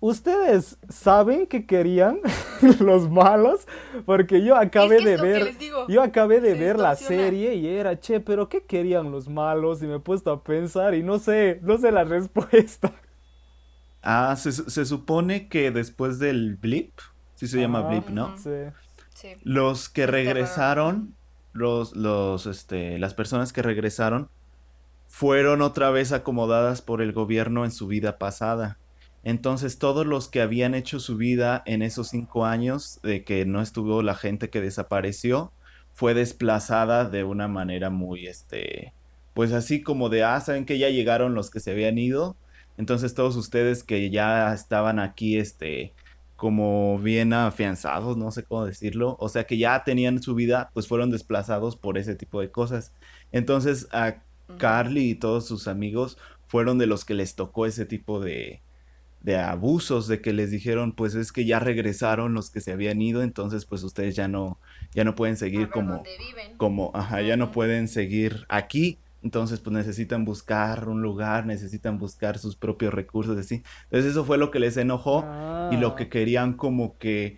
¿Ustedes 0.00 0.78
saben 0.88 1.46
qué 1.46 1.66
querían 1.66 2.20
los 2.80 3.10
malos? 3.10 3.66
Porque 4.04 4.44
yo 4.44 4.56
acabé 4.56 4.96
es 4.96 5.06
que 5.08 5.08
de 5.10 5.16
es 5.16 5.18
ver, 5.18 5.56
digo, 5.58 5.86
yo 5.88 6.02
acabé 6.02 6.40
de 6.40 6.54
se 6.54 6.56
ver 6.56 6.78
la 6.78 6.96
serie 6.96 7.54
y 7.54 7.66
era, 7.68 7.98
che, 7.98 8.20
pero 8.20 8.48
¿qué 8.48 8.64
querían 8.64 9.10
los 9.10 9.28
malos? 9.28 9.82
Y 9.82 9.86
me 9.86 9.96
he 9.96 10.00
puesto 10.00 10.30
a 10.30 10.44
pensar 10.44 10.94
y 10.94 11.02
no 11.02 11.18
sé, 11.18 11.60
no 11.62 11.78
sé 11.78 11.92
la 11.92 12.04
respuesta. 12.04 12.92
Ah, 14.02 14.36
se, 14.36 14.52
se 14.52 14.84
supone 14.86 15.48
que 15.48 15.70
después 15.70 16.18
del 16.18 16.56
blip, 16.56 17.00
sí 17.34 17.48
se 17.48 17.58
llama 17.60 17.80
Ah, 17.80 17.82
blip, 17.82 18.08
¿no? 18.10 18.36
Sí. 18.36 18.50
Sí. 19.14 19.36
Los 19.42 19.88
que 19.88 20.06
regresaron, 20.06 21.16
los, 21.52 21.96
los, 21.96 22.46
este, 22.46 22.98
las 22.98 23.14
personas 23.14 23.52
que 23.52 23.62
regresaron, 23.62 24.30
fueron 25.06 25.62
otra 25.62 25.90
vez 25.90 26.12
acomodadas 26.12 26.82
por 26.82 27.02
el 27.02 27.12
gobierno 27.12 27.64
en 27.64 27.72
su 27.72 27.86
vida 27.88 28.18
pasada. 28.18 28.80
Entonces, 29.26 29.80
todos 29.80 30.06
los 30.06 30.28
que 30.28 30.40
habían 30.40 30.76
hecho 30.76 31.00
su 31.00 31.16
vida 31.16 31.64
en 31.66 31.82
esos 31.82 32.10
cinco 32.10 32.46
años 32.46 33.00
de 33.02 33.24
que 33.24 33.44
no 33.44 33.60
estuvo 33.60 34.00
la 34.00 34.14
gente 34.14 34.50
que 34.50 34.60
desapareció, 34.60 35.52
fue 35.92 36.14
desplazada 36.14 37.10
de 37.10 37.24
una 37.24 37.48
manera 37.48 37.90
muy, 37.90 38.28
este, 38.28 38.92
pues 39.34 39.52
así 39.52 39.82
como 39.82 40.10
de, 40.10 40.22
ah, 40.22 40.40
saben 40.40 40.64
que 40.64 40.78
ya 40.78 40.90
llegaron 40.90 41.34
los 41.34 41.50
que 41.50 41.58
se 41.58 41.72
habían 41.72 41.98
ido. 41.98 42.36
Entonces, 42.76 43.14
todos 43.14 43.34
ustedes 43.34 43.82
que 43.82 44.10
ya 44.10 44.54
estaban 44.54 45.00
aquí, 45.00 45.38
este, 45.38 45.92
como 46.36 46.96
bien 47.00 47.32
afianzados, 47.32 48.16
no 48.16 48.30
sé 48.30 48.44
cómo 48.44 48.64
decirlo, 48.64 49.16
o 49.18 49.28
sea 49.28 49.42
que 49.42 49.58
ya 49.58 49.82
tenían 49.82 50.22
su 50.22 50.36
vida, 50.36 50.70
pues 50.72 50.86
fueron 50.86 51.10
desplazados 51.10 51.74
por 51.76 51.98
ese 51.98 52.14
tipo 52.14 52.40
de 52.40 52.52
cosas. 52.52 52.92
Entonces 53.32 53.88
a. 53.92 54.22
Carly 54.58 55.10
y 55.10 55.14
todos 55.16 55.44
sus 55.46 55.66
amigos 55.66 56.18
fueron 56.46 56.78
de 56.78 56.86
los 56.86 57.04
que 57.04 57.14
les 57.14 57.34
tocó 57.34 57.66
ese 57.66 57.84
tipo 57.84 58.20
de, 58.20 58.62
de 59.26 59.36
abusos, 59.36 60.06
de 60.06 60.20
que 60.20 60.32
les 60.32 60.52
dijeron, 60.52 60.92
pues 60.92 61.16
es 61.16 61.32
que 61.32 61.44
ya 61.44 61.58
regresaron 61.58 62.32
los 62.32 62.48
que 62.48 62.60
se 62.60 62.70
habían 62.70 63.02
ido, 63.02 63.22
entonces 63.24 63.66
pues 63.66 63.82
ustedes 63.82 64.14
ya 64.14 64.28
no, 64.28 64.60
ya 64.94 65.02
no 65.02 65.16
pueden 65.16 65.36
seguir 65.36 65.68
como, 65.68 66.04
como, 66.56 66.92
ajá, 66.94 67.20
ya 67.22 67.36
no 67.36 67.50
pueden 67.50 67.88
seguir 67.88 68.46
aquí. 68.48 69.00
Entonces, 69.22 69.58
pues 69.58 69.74
necesitan 69.74 70.24
buscar 70.24 70.88
un 70.88 71.02
lugar, 71.02 71.46
necesitan 71.46 71.98
buscar 71.98 72.38
sus 72.38 72.54
propios 72.54 72.94
recursos, 72.94 73.36
así. 73.36 73.64
Entonces, 73.84 74.12
eso 74.12 74.24
fue 74.24 74.38
lo 74.38 74.52
que 74.52 74.60
les 74.60 74.76
enojó 74.76 75.24
y 75.72 75.76
lo 75.78 75.96
que 75.96 76.04
Ah. 76.04 76.08
querían 76.08 76.52
como 76.52 76.96
que 76.98 77.36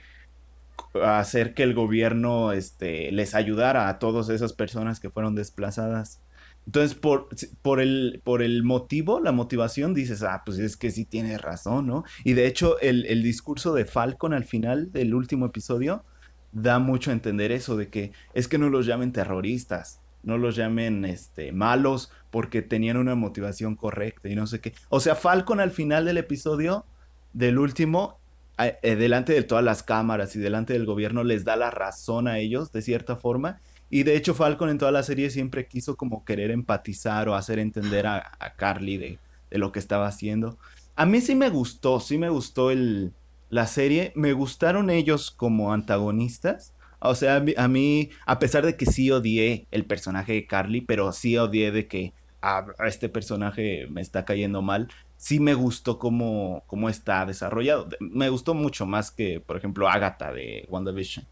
hacer 1.03 1.55
que 1.55 1.63
el 1.63 1.73
gobierno 1.73 2.53
este, 2.53 3.11
les 3.13 3.35
ayudara 3.35 3.89
a 3.89 3.99
todas 3.99 4.29
esas 4.29 4.53
personas 4.53 5.01
que 5.01 5.09
fueron 5.09 5.35
desplazadas. 5.35 6.21
Entonces, 6.69 6.95
por, 6.95 7.29
por, 7.63 7.81
el, 7.81 8.21
por 8.25 8.43
el 8.43 8.63
motivo, 8.63 9.21
la 9.21 9.33
motivación, 9.33 9.95
dices, 9.95 10.23
ah, 10.23 10.43
pues 10.45 10.59
es 10.59 10.77
que 10.77 10.91
sí 10.91 11.07
tiene 11.07 11.39
razón, 11.39 11.87
¿no? 11.87 12.05
Y 12.25 12.35
de 12.35 12.47
hecho, 12.47 12.79
el, 12.81 13.07
el 13.07 13.23
discurso 13.23 13.73
de 13.73 13.87
Falcon 13.87 14.35
al 14.35 14.45
final 14.45 14.93
del 14.93 15.15
último 15.15 15.47
episodio 15.47 16.05
da 16.53 16.79
mucho 16.79 17.09
a 17.11 17.15
entender 17.15 17.53
eso, 17.53 17.75
de 17.79 17.89
que 17.89 18.13
es 18.35 18.49
que 18.49 18.59
no 18.59 18.69
los 18.69 18.85
llamen 18.85 19.13
terroristas, 19.13 20.01
no 20.23 20.37
los 20.37 20.57
llamen 20.57 21.07
este, 21.07 21.53
malos, 21.53 22.11
porque 22.31 22.61
tenían 22.61 22.99
una 22.99 23.15
motivación 23.15 23.75
correcta 23.75 24.29
y 24.29 24.35
no 24.37 24.47
sé 24.47 24.61
qué. 24.61 24.75
O 24.91 25.01
sea, 25.01 25.15
Falcon 25.15 25.61
al 25.61 25.71
final 25.71 26.05
del 26.05 26.19
episodio, 26.19 26.85
del 27.33 27.59
último, 27.59 28.19
a- 28.59 28.67
eh, 28.83 28.95
delante 28.97 29.33
de 29.33 29.43
todas 29.43 29.65
las 29.65 29.83
cámaras 29.83 30.37
y 30.37 30.39
delante 30.39 30.75
del 30.75 30.85
gobierno, 30.85 31.25
les 31.25 31.45
da 31.47 31.57
la 31.57 31.71
razón 31.71 32.29
a 32.29 32.39
ellos, 32.39 32.73
de 32.73 32.83
cierta 32.83 33.17
forma. 33.17 33.61
Y 33.91 34.03
de 34.03 34.17
hecho, 34.17 34.35
Falcon 34.35 34.69
en 34.69 34.79
toda 34.79 34.93
la 34.93 35.03
serie 35.03 35.31
siempre 35.31 35.67
quiso 35.67 35.97
como 35.97 36.25
querer 36.25 36.51
empatizar 36.51 37.29
o 37.29 37.35
hacer 37.35 37.59
entender 37.59 38.07
a, 38.07 38.33
a 38.39 38.55
Carly 38.55 38.99
de, 38.99 39.19
de 39.51 39.59
lo 39.59 39.73
que 39.73 39.79
estaba 39.79 40.07
haciendo. 40.07 40.59
A 40.97 41.07
mí 41.07 41.21
sí 41.21 41.35
me 41.35 41.49
gustó, 41.49 42.01
sí 42.01 42.19
me 42.19 42.29
gustó 42.29 42.71
el, 42.71 43.13
la 43.51 43.67
serie. 43.67 44.13
Me 44.15 44.33
gustaron 44.33 44.91
ellos 44.91 45.31
como 45.31 45.73
antagonistas. 45.73 46.75
O 47.01 47.15
sea, 47.15 47.37
a 47.37 47.69
mí, 47.69 48.11
a 48.27 48.33
a 48.33 48.39
pesar 48.39 48.67
de 48.67 48.77
que 48.77 48.87
sí 48.87 49.11
odié 49.11 49.67
el 49.71 49.85
personaje 49.85 50.33
de 50.33 50.47
Carly, 50.47 50.81
pero 50.81 51.13
sí 51.13 51.37
odié 51.39 51.71
de 51.71 51.87
que 51.87 52.13
a 52.43 52.67
este 52.87 53.09
personaje 53.09 53.87
me 53.91 54.01
está 54.01 54.25
cayendo 54.25 54.63
mal, 54.63 54.89
sí 55.17 55.41
me 55.41 55.55
gustó 55.55 55.99
cómo, 55.99 56.65
cómo 56.67 56.89
está 56.89 57.25
desarrollado. 57.27 57.89
Me 58.01 58.29
gustó 58.29 58.55
mucho 58.55 58.87
más 58.87 59.11
que, 59.11 59.41
por 59.41 59.57
ejemplo, 59.57 59.89
Agatha 59.89 60.33
de 60.33 60.67
WandaVision. 60.69 61.27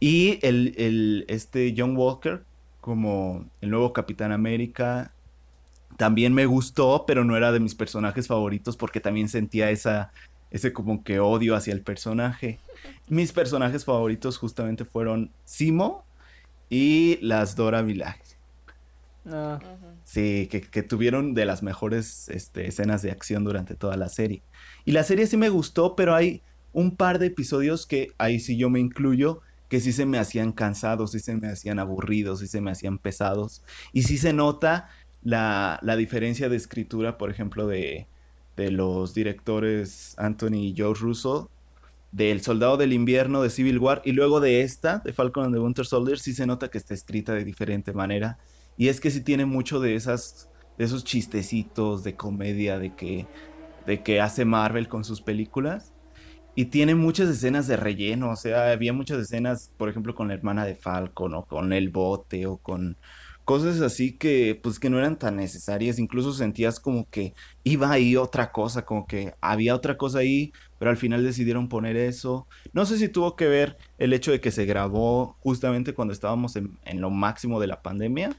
Y 0.00 0.38
el, 0.42 0.74
el, 0.78 1.24
este 1.28 1.74
John 1.76 1.96
Walker, 1.96 2.42
como 2.80 3.44
el 3.60 3.70
nuevo 3.70 3.92
Capitán 3.92 4.32
América, 4.32 5.12
también 5.98 6.32
me 6.32 6.46
gustó, 6.46 7.04
pero 7.06 7.24
no 7.24 7.36
era 7.36 7.52
de 7.52 7.60
mis 7.60 7.74
personajes 7.74 8.26
favoritos 8.26 8.76
porque 8.76 9.00
también 9.00 9.28
sentía 9.28 9.70
esa, 9.70 10.12
ese 10.50 10.72
como 10.72 11.04
que 11.04 11.20
odio 11.20 11.54
hacia 11.54 11.74
el 11.74 11.82
personaje. 11.82 12.58
Mis 13.08 13.32
personajes 13.32 13.84
favoritos 13.84 14.38
justamente 14.38 14.84
fueron 14.84 15.30
Simo 15.44 16.04
y 16.70 17.18
las 17.20 17.54
Dora 17.56 17.82
Milaje. 17.82 18.22
Ah, 19.26 19.60
Sí, 20.04 20.48
que, 20.50 20.62
que 20.62 20.82
tuvieron 20.82 21.34
de 21.34 21.44
las 21.44 21.62
mejores 21.62 22.28
este, 22.30 22.66
escenas 22.66 23.02
de 23.02 23.10
acción 23.10 23.44
durante 23.44 23.74
toda 23.74 23.96
la 23.96 24.08
serie. 24.08 24.42
Y 24.84 24.92
la 24.92 25.04
serie 25.04 25.26
sí 25.26 25.36
me 25.36 25.50
gustó, 25.50 25.94
pero 25.94 26.14
hay 26.14 26.42
un 26.72 26.96
par 26.96 27.18
de 27.18 27.26
episodios 27.26 27.86
que 27.86 28.12
ahí 28.18 28.40
sí 28.40 28.56
yo 28.56 28.70
me 28.70 28.80
incluyo, 28.80 29.42
que 29.70 29.80
sí 29.80 29.92
se 29.92 30.04
me 30.04 30.18
hacían 30.18 30.52
cansados, 30.52 31.12
sí 31.12 31.20
se 31.20 31.36
me 31.36 31.48
hacían 31.48 31.78
aburridos, 31.78 32.40
sí 32.40 32.48
se 32.48 32.60
me 32.60 32.72
hacían 32.72 32.98
pesados. 32.98 33.62
Y 33.92 34.02
sí 34.02 34.18
se 34.18 34.32
nota 34.34 34.90
la, 35.22 35.78
la 35.82 35.96
diferencia 35.96 36.48
de 36.50 36.56
escritura, 36.56 37.16
por 37.16 37.30
ejemplo, 37.30 37.66
de, 37.68 38.08
de 38.56 38.70
los 38.72 39.14
directores 39.14 40.14
Anthony 40.18 40.56
y 40.56 40.74
Joe 40.76 40.94
Russo, 40.94 41.50
del 42.12 42.42
Soldado 42.42 42.76
del 42.76 42.92
Invierno, 42.92 43.42
de 43.42 43.50
Civil 43.50 43.78
War, 43.78 44.02
y 44.04 44.12
luego 44.12 44.40
de 44.40 44.62
esta, 44.62 44.98
de 44.98 45.12
Falcon 45.12 45.44
and 45.44 45.54
the 45.54 45.60
Winter 45.60 45.86
Soldier, 45.86 46.18
sí 46.18 46.34
se 46.34 46.46
nota 46.46 46.68
que 46.68 46.78
está 46.78 46.92
escrita 46.92 47.32
de 47.32 47.44
diferente 47.44 47.92
manera. 47.92 48.38
Y 48.76 48.88
es 48.88 49.00
que 49.00 49.12
sí 49.12 49.20
tiene 49.20 49.44
mucho 49.44 49.78
de 49.78 49.94
esas, 49.94 50.50
de 50.78 50.84
esos 50.84 51.04
chistecitos 51.04 52.02
de 52.02 52.16
comedia 52.16 52.80
de 52.80 52.94
que, 52.96 53.28
de 53.86 54.02
que 54.02 54.20
hace 54.20 54.44
Marvel 54.44 54.88
con 54.88 55.04
sus 55.04 55.20
películas. 55.20 55.92
Y 56.54 56.66
tiene 56.66 56.94
muchas 56.94 57.28
escenas 57.28 57.66
de 57.68 57.76
relleno, 57.76 58.30
o 58.30 58.36
sea, 58.36 58.70
había 58.72 58.92
muchas 58.92 59.18
escenas, 59.18 59.72
por 59.76 59.88
ejemplo, 59.88 60.14
con 60.14 60.28
la 60.28 60.34
hermana 60.34 60.64
de 60.64 60.74
Falcon 60.74 61.34
o 61.34 61.46
con 61.46 61.72
el 61.72 61.90
bote 61.90 62.46
o 62.46 62.58
con 62.58 62.98
cosas 63.44 63.80
así 63.80 64.16
que 64.16 64.58
pues 64.62 64.78
que 64.78 64.90
no 64.90 64.98
eran 64.98 65.18
tan 65.18 65.36
necesarias, 65.36 65.98
incluso 65.98 66.32
sentías 66.32 66.78
como 66.78 67.08
que 67.10 67.34
iba 67.64 67.90
ahí 67.90 68.16
otra 68.16 68.52
cosa, 68.52 68.84
como 68.84 69.06
que 69.08 69.34
había 69.40 69.74
otra 69.74 69.96
cosa 69.96 70.20
ahí, 70.20 70.52
pero 70.78 70.90
al 70.90 70.96
final 70.96 71.24
decidieron 71.24 71.68
poner 71.68 71.96
eso. 71.96 72.46
No 72.72 72.86
sé 72.86 72.96
si 72.98 73.08
tuvo 73.08 73.34
que 73.36 73.48
ver 73.48 73.76
el 73.98 74.12
hecho 74.12 74.30
de 74.30 74.40
que 74.40 74.52
se 74.52 74.66
grabó 74.66 75.36
justamente 75.40 75.94
cuando 75.94 76.12
estábamos 76.14 76.54
en, 76.56 76.78
en 76.84 77.00
lo 77.00 77.10
máximo 77.10 77.60
de 77.60 77.66
la 77.66 77.82
pandemia, 77.82 78.38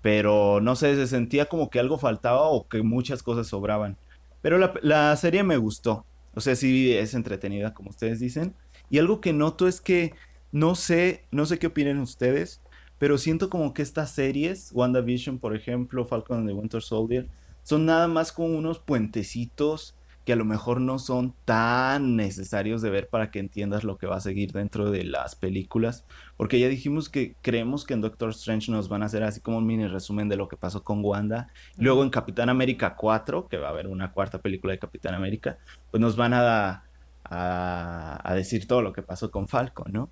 pero 0.00 0.60
no 0.60 0.76
sé, 0.76 0.94
se 0.96 1.06
sentía 1.08 1.46
como 1.46 1.70
que 1.70 1.80
algo 1.80 1.98
faltaba 1.98 2.42
o 2.42 2.68
que 2.68 2.82
muchas 2.82 3.22
cosas 3.22 3.48
sobraban. 3.48 3.98
Pero 4.42 4.58
la, 4.58 4.74
la 4.82 5.16
serie 5.16 5.42
me 5.42 5.56
gustó. 5.56 6.06
O 6.36 6.40
sea, 6.40 6.54
sí 6.54 6.92
es 6.92 7.14
entretenida, 7.14 7.74
como 7.74 7.90
ustedes 7.90 8.20
dicen. 8.20 8.54
Y 8.90 8.98
algo 8.98 9.20
que 9.20 9.32
noto 9.32 9.66
es 9.66 9.80
que 9.80 10.14
no 10.52 10.74
sé, 10.74 11.24
no 11.32 11.46
sé 11.46 11.58
qué 11.58 11.66
opinen 11.66 11.98
ustedes, 11.98 12.60
pero 12.98 13.18
siento 13.18 13.50
como 13.50 13.74
que 13.74 13.82
estas 13.82 14.10
series, 14.10 14.70
WandaVision, 14.72 15.38
por 15.38 15.56
ejemplo, 15.56 16.04
Falcon 16.04 16.38
and 16.38 16.48
the 16.48 16.54
Winter 16.54 16.82
Soldier, 16.82 17.26
son 17.62 17.86
nada 17.86 18.06
más 18.06 18.32
como 18.32 18.56
unos 18.56 18.78
puentecitos 18.78 19.95
que 20.26 20.32
a 20.32 20.36
lo 20.36 20.44
mejor 20.44 20.80
no 20.80 20.98
son 20.98 21.34
tan 21.44 22.16
necesarios 22.16 22.82
de 22.82 22.90
ver 22.90 23.08
para 23.08 23.30
que 23.30 23.38
entiendas 23.38 23.84
lo 23.84 23.96
que 23.96 24.08
va 24.08 24.16
a 24.16 24.20
seguir 24.20 24.50
dentro 24.50 24.90
de 24.90 25.04
las 25.04 25.36
películas. 25.36 26.04
Porque 26.36 26.58
ya 26.58 26.66
dijimos 26.68 27.08
que 27.08 27.36
creemos 27.42 27.84
que 27.84 27.94
en 27.94 28.00
Doctor 28.00 28.30
Strange 28.30 28.72
nos 28.72 28.88
van 28.88 29.04
a 29.04 29.06
hacer 29.06 29.22
así 29.22 29.40
como 29.40 29.58
un 29.58 29.66
mini 29.66 29.86
resumen 29.86 30.28
de 30.28 30.36
lo 30.36 30.48
que 30.48 30.56
pasó 30.56 30.82
con 30.82 31.04
Wanda. 31.04 31.46
Luego 31.76 32.02
en 32.02 32.10
Capitán 32.10 32.48
América 32.48 32.96
4, 32.96 33.46
que 33.46 33.56
va 33.56 33.68
a 33.68 33.70
haber 33.70 33.86
una 33.86 34.10
cuarta 34.10 34.40
película 34.40 34.72
de 34.72 34.80
Capitán 34.80 35.14
América, 35.14 35.58
pues 35.92 36.00
nos 36.00 36.16
van 36.16 36.34
a, 36.34 36.82
a, 37.22 38.20
a 38.28 38.34
decir 38.34 38.66
todo 38.66 38.82
lo 38.82 38.92
que 38.92 39.02
pasó 39.02 39.30
con 39.30 39.46
Falcon, 39.46 39.92
¿no? 39.92 40.10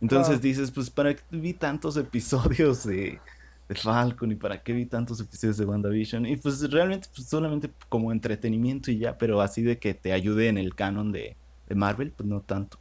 Entonces 0.00 0.40
dices, 0.40 0.70
pues 0.70 0.88
¿para 0.88 1.16
qué 1.16 1.22
vi 1.32 1.52
tantos 1.52 1.96
episodios 1.96 2.84
de, 2.84 3.20
de 3.68 3.74
Falcon 3.74 4.32
y 4.32 4.36
para 4.36 4.62
qué 4.62 4.72
vi 4.72 4.86
tantos 4.86 5.20
episodios 5.20 5.58
de 5.58 5.64
WandaVision? 5.64 6.26
Y 6.26 6.36
pues 6.36 6.70
realmente 6.70 7.08
pues, 7.14 7.28
solamente 7.28 7.70
como 7.88 8.12
entretenimiento 8.12 8.90
y 8.90 8.98
ya, 8.98 9.18
pero 9.18 9.40
así 9.40 9.62
de 9.62 9.78
que 9.78 9.94
te 9.94 10.12
ayude 10.12 10.48
en 10.48 10.58
el 10.58 10.74
canon 10.74 11.12
de, 11.12 11.36
de 11.68 11.74
Marvel, 11.74 12.12
pues 12.12 12.28
no 12.28 12.40
tanto. 12.40 12.78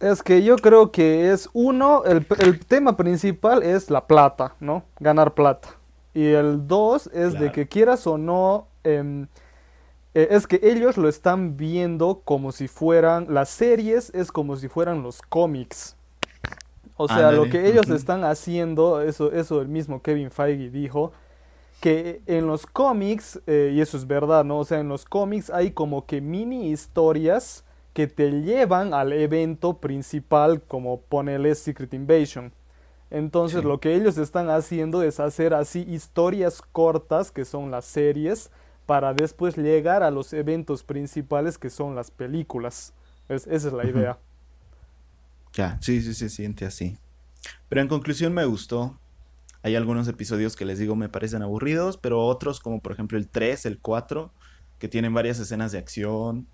Es 0.00 0.22
que 0.22 0.44
yo 0.44 0.56
creo 0.56 0.92
que 0.92 1.32
es 1.32 1.48
uno, 1.52 2.04
el, 2.04 2.24
el 2.38 2.64
tema 2.64 2.96
principal 2.96 3.62
es 3.62 3.90
la 3.90 4.06
plata, 4.06 4.54
¿no? 4.60 4.84
Ganar 5.00 5.34
plata. 5.34 5.70
Y 6.14 6.26
el 6.26 6.66
dos 6.66 7.08
es 7.12 7.38
de 7.38 7.52
que 7.52 7.68
quieras 7.68 8.06
o 8.06 8.16
no, 8.16 8.68
em, 8.84 9.26
eh, 10.14 10.28
es 10.30 10.46
que 10.46 10.60
ellos 10.62 10.96
lo 10.96 11.08
están 11.08 11.56
viendo 11.56 12.22
como 12.24 12.52
si 12.52 12.66
fueran, 12.66 13.26
las 13.28 13.50
series 13.50 14.10
es 14.14 14.32
como 14.32 14.56
si 14.56 14.68
fueran 14.68 15.02
los 15.02 15.20
cómics. 15.22 15.97
O 16.98 17.08
sea, 17.08 17.30
lo 17.32 17.48
que 17.48 17.66
ellos 17.68 17.88
están 17.88 18.24
haciendo, 18.24 19.00
eso, 19.00 19.32
eso 19.32 19.60
el 19.62 19.68
mismo 19.68 20.02
Kevin 20.02 20.30
Feige 20.30 20.68
dijo, 20.70 21.12
que 21.80 22.20
en 22.26 22.46
los 22.48 22.66
cómics, 22.66 23.40
eh, 23.46 23.72
y 23.74 23.80
eso 23.80 23.96
es 23.96 24.06
verdad, 24.06 24.44
¿no? 24.44 24.58
O 24.58 24.64
sea, 24.64 24.80
en 24.80 24.88
los 24.88 25.04
cómics 25.04 25.48
hay 25.48 25.70
como 25.70 26.06
que 26.06 26.20
mini 26.20 26.70
historias 26.70 27.64
que 27.92 28.06
te 28.08 28.30
llevan 28.42 28.92
al 28.94 29.12
evento 29.12 29.74
principal, 29.78 30.60
como 30.60 31.00
ponele 31.00 31.54
Secret 31.54 31.94
Invasion. 31.94 32.52
Entonces, 33.10 33.60
Sí. 33.62 33.66
lo 33.66 33.78
que 33.80 33.94
ellos 33.94 34.18
están 34.18 34.50
haciendo 34.50 35.02
es 35.02 35.18
hacer 35.20 35.54
así 35.54 35.84
historias 35.88 36.60
cortas, 36.60 37.30
que 37.30 37.44
son 37.44 37.70
las 37.70 37.84
series, 37.84 38.50
para 38.86 39.14
después 39.14 39.56
llegar 39.56 40.02
a 40.02 40.10
los 40.10 40.32
eventos 40.32 40.82
principales, 40.82 41.58
que 41.58 41.70
son 41.70 41.94
las 41.94 42.10
películas. 42.10 42.92
Es- 43.28 43.46
esa 43.46 43.68
es 43.68 43.72
la 43.74 43.86
idea. 43.86 44.18
Ya, 45.58 45.76
sí, 45.80 46.00
sí, 46.00 46.14
se 46.14 46.28
siente 46.28 46.64
así. 46.66 46.98
Pero 47.68 47.80
en 47.80 47.88
conclusión 47.88 48.32
me 48.32 48.44
gustó. 48.44 48.96
Hay 49.64 49.74
algunos 49.74 50.06
episodios 50.06 50.54
que 50.54 50.64
les 50.64 50.78
digo 50.78 50.94
me 50.94 51.08
parecen 51.08 51.42
aburridos, 51.42 51.96
pero 51.96 52.24
otros 52.24 52.60
como 52.60 52.80
por 52.80 52.92
ejemplo 52.92 53.18
el 53.18 53.26
3, 53.26 53.66
el 53.66 53.80
4, 53.80 54.32
que 54.78 54.86
tienen 54.86 55.12
varias 55.12 55.40
escenas 55.40 55.72
de 55.72 55.78
acción, 55.78 56.46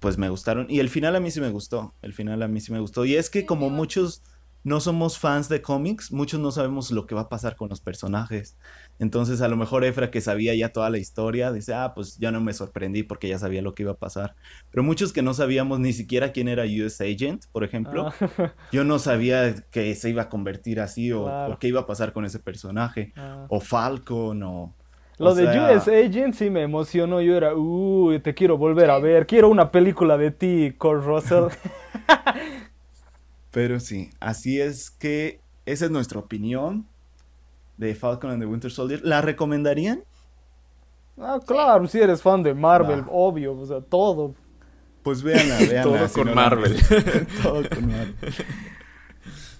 pues 0.00 0.18
me 0.18 0.28
gustaron. 0.28 0.66
Y 0.68 0.80
el 0.80 0.90
final 0.90 1.16
a 1.16 1.20
mí 1.20 1.30
sí 1.30 1.40
me 1.40 1.48
gustó. 1.48 1.94
El 2.02 2.12
final 2.12 2.42
a 2.42 2.48
mí 2.48 2.60
sí 2.60 2.72
me 2.72 2.80
gustó. 2.80 3.06
Y 3.06 3.16
es 3.16 3.30
que 3.30 3.46
como 3.46 3.70
muchos 3.70 4.22
no 4.64 4.80
somos 4.80 5.18
fans 5.18 5.48
de 5.48 5.60
cómics, 5.62 6.12
muchos 6.12 6.38
no 6.40 6.50
sabemos 6.52 6.90
lo 6.92 7.06
que 7.06 7.14
va 7.14 7.22
a 7.22 7.28
pasar 7.28 7.56
con 7.56 7.68
los 7.68 7.80
personajes. 7.80 8.56
Entonces 8.98 9.40
a 9.40 9.48
lo 9.48 9.56
mejor 9.56 9.84
Efra 9.84 10.10
que 10.10 10.20
sabía 10.20 10.54
ya 10.54 10.68
toda 10.68 10.88
la 10.90 10.98
historia, 10.98 11.50
dice, 11.50 11.74
ah, 11.74 11.92
pues 11.94 12.18
ya 12.18 12.30
no 12.30 12.40
me 12.40 12.52
sorprendí 12.52 13.02
porque 13.02 13.26
ya 13.28 13.38
sabía 13.38 13.60
lo 13.62 13.74
que 13.74 13.82
iba 13.82 13.92
a 13.92 13.96
pasar. 13.96 14.36
Pero 14.70 14.82
muchos 14.84 15.12
que 15.12 15.22
no 15.22 15.34
sabíamos 15.34 15.80
ni 15.80 15.92
siquiera 15.92 16.30
quién 16.32 16.46
era 16.48 16.62
US 16.64 17.00
Agent, 17.00 17.46
por 17.50 17.64
ejemplo, 17.64 18.06
Ah, 18.20 18.52
yo 18.72 18.84
no 18.84 18.98
sabía 19.00 19.54
que 19.70 19.94
se 19.96 20.10
iba 20.10 20.22
a 20.22 20.28
convertir 20.28 20.78
así 20.80 21.10
o, 21.12 21.24
Claro. 21.24 21.54
o 21.54 21.58
qué 21.58 21.68
iba 21.68 21.80
a 21.80 21.86
pasar 21.86 22.12
con 22.12 22.24
ese 22.24 22.38
personaje. 22.38 23.12
ah. 23.16 23.46
O 23.48 23.58
Falcon 23.60 24.42
o... 24.44 24.74
Lo 25.18 25.30
o 25.30 25.34
de 25.34 25.44
sea, 25.52 25.72
US 25.76 25.88
Agent 25.88 26.34
sí 26.34 26.50
me 26.50 26.62
emocionó. 26.62 27.20
Yo 27.20 27.36
era, 27.36 27.54
uy, 27.54 28.18
te 28.20 28.34
quiero 28.34 28.56
volver 28.58 28.90
a 28.90 28.98
ver. 28.98 29.26
Quiero 29.26 29.48
una 29.50 29.70
película 29.70 30.16
de 30.16 30.30
ti, 30.30 30.74
Kurt 30.78 31.04
Russell. 31.04 31.44
Pero 33.52 33.78
sí, 33.80 34.10
así 34.18 34.60
es 34.60 34.90
que 34.90 35.40
esa 35.66 35.84
es 35.84 35.90
nuestra 35.90 36.18
opinión 36.18 36.88
de 37.76 37.94
Falcon 37.94 38.30
and 38.30 38.40
the 38.40 38.46
Winter 38.46 38.70
Soldier. 38.70 39.00
¿La 39.04 39.20
recomendarían? 39.20 40.04
ah, 41.18 41.38
claro, 41.46 41.86
si 41.86 42.00
eres 42.00 42.22
fan 42.22 42.42
de 42.42 42.54
Marvel, 42.54 43.04
obvio, 43.10 43.52
o 43.52 43.66
sea, 43.66 43.80
todo. 43.80 44.34
Pues 45.02 45.22
véanla, 45.22 45.58
véanla. 45.70 45.82
Todo 45.82 46.08
si 46.08 46.14
con 46.14 46.26
no 46.28 46.34
Marvel. 46.34 46.76
Todo 47.42 47.68
con 47.68 47.86
Marvel. 47.86 48.16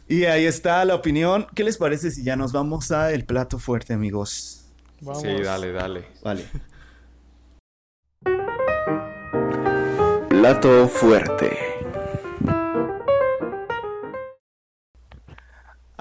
Y 0.08 0.24
ahí 0.24 0.46
está 0.46 0.84
la 0.84 0.94
opinión. 0.94 1.46
¿Qué 1.54 1.62
les 1.62 1.76
parece 1.76 2.10
si 2.10 2.24
ya 2.24 2.36
nos 2.36 2.52
vamos 2.52 2.92
a 2.92 3.12
el 3.12 3.24
plato 3.24 3.58
fuerte, 3.58 3.92
amigos? 3.92 4.72
Vamos. 5.00 5.22
Sí, 5.22 5.28
dale, 5.42 5.72
dale. 5.72 6.06
Vale. 6.22 6.46
Plato 10.28 10.88
fuerte. 10.88 11.71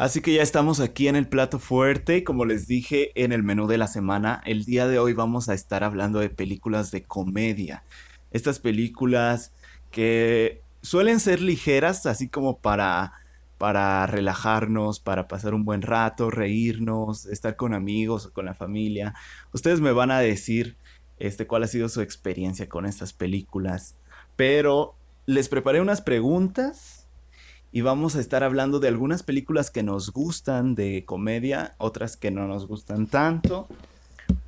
Así 0.02 0.22
que 0.22 0.34
ya 0.34 0.42
estamos 0.42 0.80
aquí 0.80 1.08
en 1.08 1.16
el 1.16 1.28
plato 1.28 1.60
fuerte 1.60 2.24
como 2.24 2.44
les 2.46 2.66
dije 2.66 3.12
en 3.14 3.32
el 3.32 3.44
menú 3.44 3.68
de 3.68 3.78
la 3.78 3.86
semana, 3.86 4.42
el 4.48 4.66
día 4.66 4.88
de 4.88 4.98
hoy 4.98 5.14
vamos 5.14 5.48
a 5.48 5.54
estar 5.54 5.84
hablando 5.84 6.18
de 6.18 6.32
películas 6.32 6.90
de 6.90 7.04
comedia. 7.04 7.84
Estas 8.32 8.58
películas 8.58 9.54
que 9.92 10.64
suelen 10.82 11.20
ser 11.20 11.40
ligeras, 11.40 12.08
así 12.08 12.30
como 12.30 12.58
para 12.58 13.14
para 13.60 14.08
relajarnos, 14.08 15.00
para 15.00 15.28
pasar 15.28 15.54
un 15.54 15.66
buen 15.66 15.84
rato, 15.84 16.32
reírnos, 16.32 17.28
estar 17.28 17.56
con 17.56 17.76
amigos 17.76 18.32
con 18.34 18.46
la 18.46 18.56
familia. 18.56 19.14
Ustedes 19.54 19.82
me 19.82 19.92
van 19.92 20.10
a 20.10 20.18
decir 20.18 20.78
este 21.20 21.46
cuál 21.46 21.62
ha 21.62 21.68
sido 21.68 21.90
su 21.90 22.02
experiencia 22.02 22.68
con 22.68 22.88
estas 22.88 23.14
películas, 23.14 23.98
pero 24.36 24.96
les 25.28 25.48
preparé 25.48 25.80
unas 25.80 26.02
preguntas 26.02 26.91
y 27.72 27.82
vamos 27.82 28.16
a 28.16 28.20
estar 28.20 28.44
hablando 28.44 28.80
de 28.80 28.90
algunas 28.90 29.24
películas 29.24 29.72
que 29.72 29.84
nos 29.84 30.12
gustan 30.12 30.76
de 30.76 31.06
comedia, 31.06 31.76
otras 31.78 32.18
que 32.18 32.30
no 32.30 32.48
nos 32.48 32.68
gustan 32.68 33.08
tanto. 33.08 33.68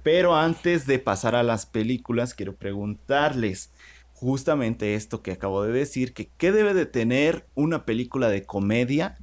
Pero 0.04 0.36
antes 0.36 0.86
de 0.86 1.00
pasar 1.00 1.36
a 1.36 1.44
las 1.44 1.66
películas, 1.66 2.34
quiero 2.34 2.56
preguntarles 2.56 3.72
justamente 4.14 4.96
esto 4.96 5.22
que 5.22 5.32
acabo 5.32 5.64
de 5.64 5.72
decir, 5.72 6.14
que 6.14 6.30
qué 6.38 6.52
debe 6.52 6.74
de 6.74 6.86
tener 6.86 7.46
una 7.56 7.86
película 7.86 8.30
de 8.30 8.44
comedia 8.44 9.18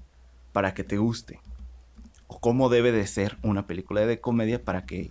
para 0.53 0.73
que 0.73 0.85
te 0.85 0.97
guste. 0.97 1.41
O 2.27 2.41
cómo 2.41 2.69
debe 2.71 2.93
de 2.93 3.07
ser 3.07 3.37
una 3.43 3.67
película 3.67 4.07
de 4.07 4.21
comedia 4.21 4.65
para 4.65 4.87
que, 4.87 5.11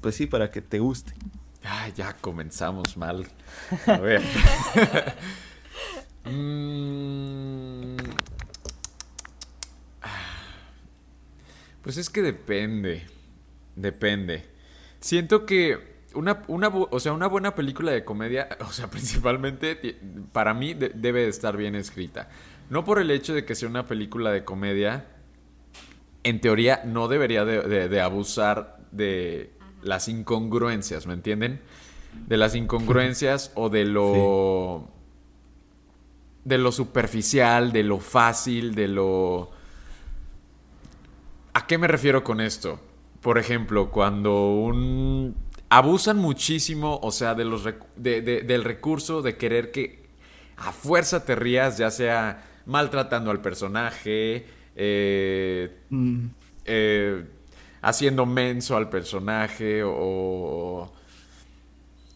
pues 0.00 0.16
sí, 0.16 0.26
para 0.26 0.50
que 0.50 0.62
te 0.62 0.80
guste. 0.80 1.12
Ah, 1.62 1.88
ya 1.94 2.14
comenzamos 2.14 2.96
mal. 2.96 3.26
A 3.86 3.98
ver. 3.98 4.22
Mm. 6.26 8.15
Pues 11.86 11.98
es 11.98 12.10
que 12.10 12.20
depende. 12.20 13.06
Depende. 13.76 14.42
Siento 14.98 15.46
que 15.46 15.78
una, 16.14 16.42
una, 16.48 16.66
o 16.66 16.98
sea, 16.98 17.12
una 17.12 17.28
buena 17.28 17.54
película 17.54 17.92
de 17.92 18.04
comedia, 18.04 18.48
o 18.68 18.72
sea, 18.72 18.90
principalmente 18.90 19.96
para 20.32 20.52
mí 20.52 20.74
debe 20.74 21.22
de 21.22 21.28
estar 21.28 21.56
bien 21.56 21.76
escrita. 21.76 22.28
No 22.70 22.84
por 22.84 22.98
el 22.98 23.12
hecho 23.12 23.34
de 23.34 23.44
que 23.44 23.54
sea 23.54 23.68
una 23.68 23.86
película 23.86 24.32
de 24.32 24.42
comedia, 24.42 25.06
en 26.24 26.40
teoría 26.40 26.82
no 26.84 27.06
debería 27.06 27.44
de, 27.44 28.00
abusar 28.00 28.78
de 28.90 29.52
las 29.80 30.08
incongruencias, 30.08 31.06
¿me 31.06 31.14
entienden? 31.14 31.60
De 32.26 32.36
las 32.36 32.56
incongruencias 32.56 33.52
o 33.54 33.68
de 33.68 33.84
lo... 33.84 34.90
De 36.42 36.58
lo 36.58 36.72
superficial, 36.72 37.70
de 37.70 37.84
lo 37.84 38.00
fácil, 38.00 38.74
de 38.74 38.88
lo... 38.88 39.55
¿A 41.56 41.66
qué 41.66 41.78
me 41.78 41.88
refiero 41.88 42.22
con 42.22 42.42
esto? 42.42 42.78
Por 43.22 43.38
ejemplo, 43.38 43.90
cuando 43.90 44.50
un... 44.50 45.34
Abusan 45.70 46.18
muchísimo, 46.18 47.00
o 47.02 47.10
sea, 47.10 47.34
de 47.34 47.46
los 47.46 47.64
del 47.96 48.62
recurso 48.62 49.22
de 49.22 49.38
querer 49.38 49.70
que 49.70 50.04
a 50.58 50.70
fuerza 50.70 51.24
te 51.24 51.34
rías, 51.34 51.78
ya 51.78 51.90
sea 51.90 52.44
maltratando 52.66 53.30
al 53.30 53.40
personaje, 53.40 54.44
eh, 54.76 55.78
mm. 55.88 56.26
eh, 56.66 57.24
haciendo 57.80 58.26
menso 58.26 58.76
al 58.76 58.90
personaje 58.90 59.80
o... 59.82 60.92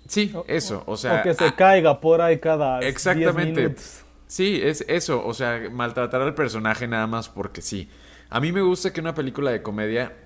Sí, 0.06 0.34
eso, 0.48 0.82
o 0.84 0.98
sea... 0.98 1.20
O 1.20 1.22
que 1.22 1.32
se 1.32 1.46
ah, 1.46 1.56
caiga 1.56 1.98
por 1.98 2.20
ahí 2.20 2.38
cada 2.40 2.80
Exactamente. 2.80 3.62
minutos. 3.62 4.02
Sí, 4.26 4.60
es 4.62 4.84
eso, 4.86 5.26
o 5.26 5.32
sea, 5.32 5.62
maltratar 5.72 6.20
al 6.20 6.34
personaje 6.34 6.86
nada 6.86 7.06
más 7.06 7.30
porque 7.30 7.62
sí. 7.62 7.88
A 8.30 8.40
mí 8.40 8.52
me 8.52 8.62
gusta 8.62 8.92
que 8.92 9.00
una 9.00 9.14
película 9.14 9.50
de 9.50 9.62
comedia, 9.62 10.16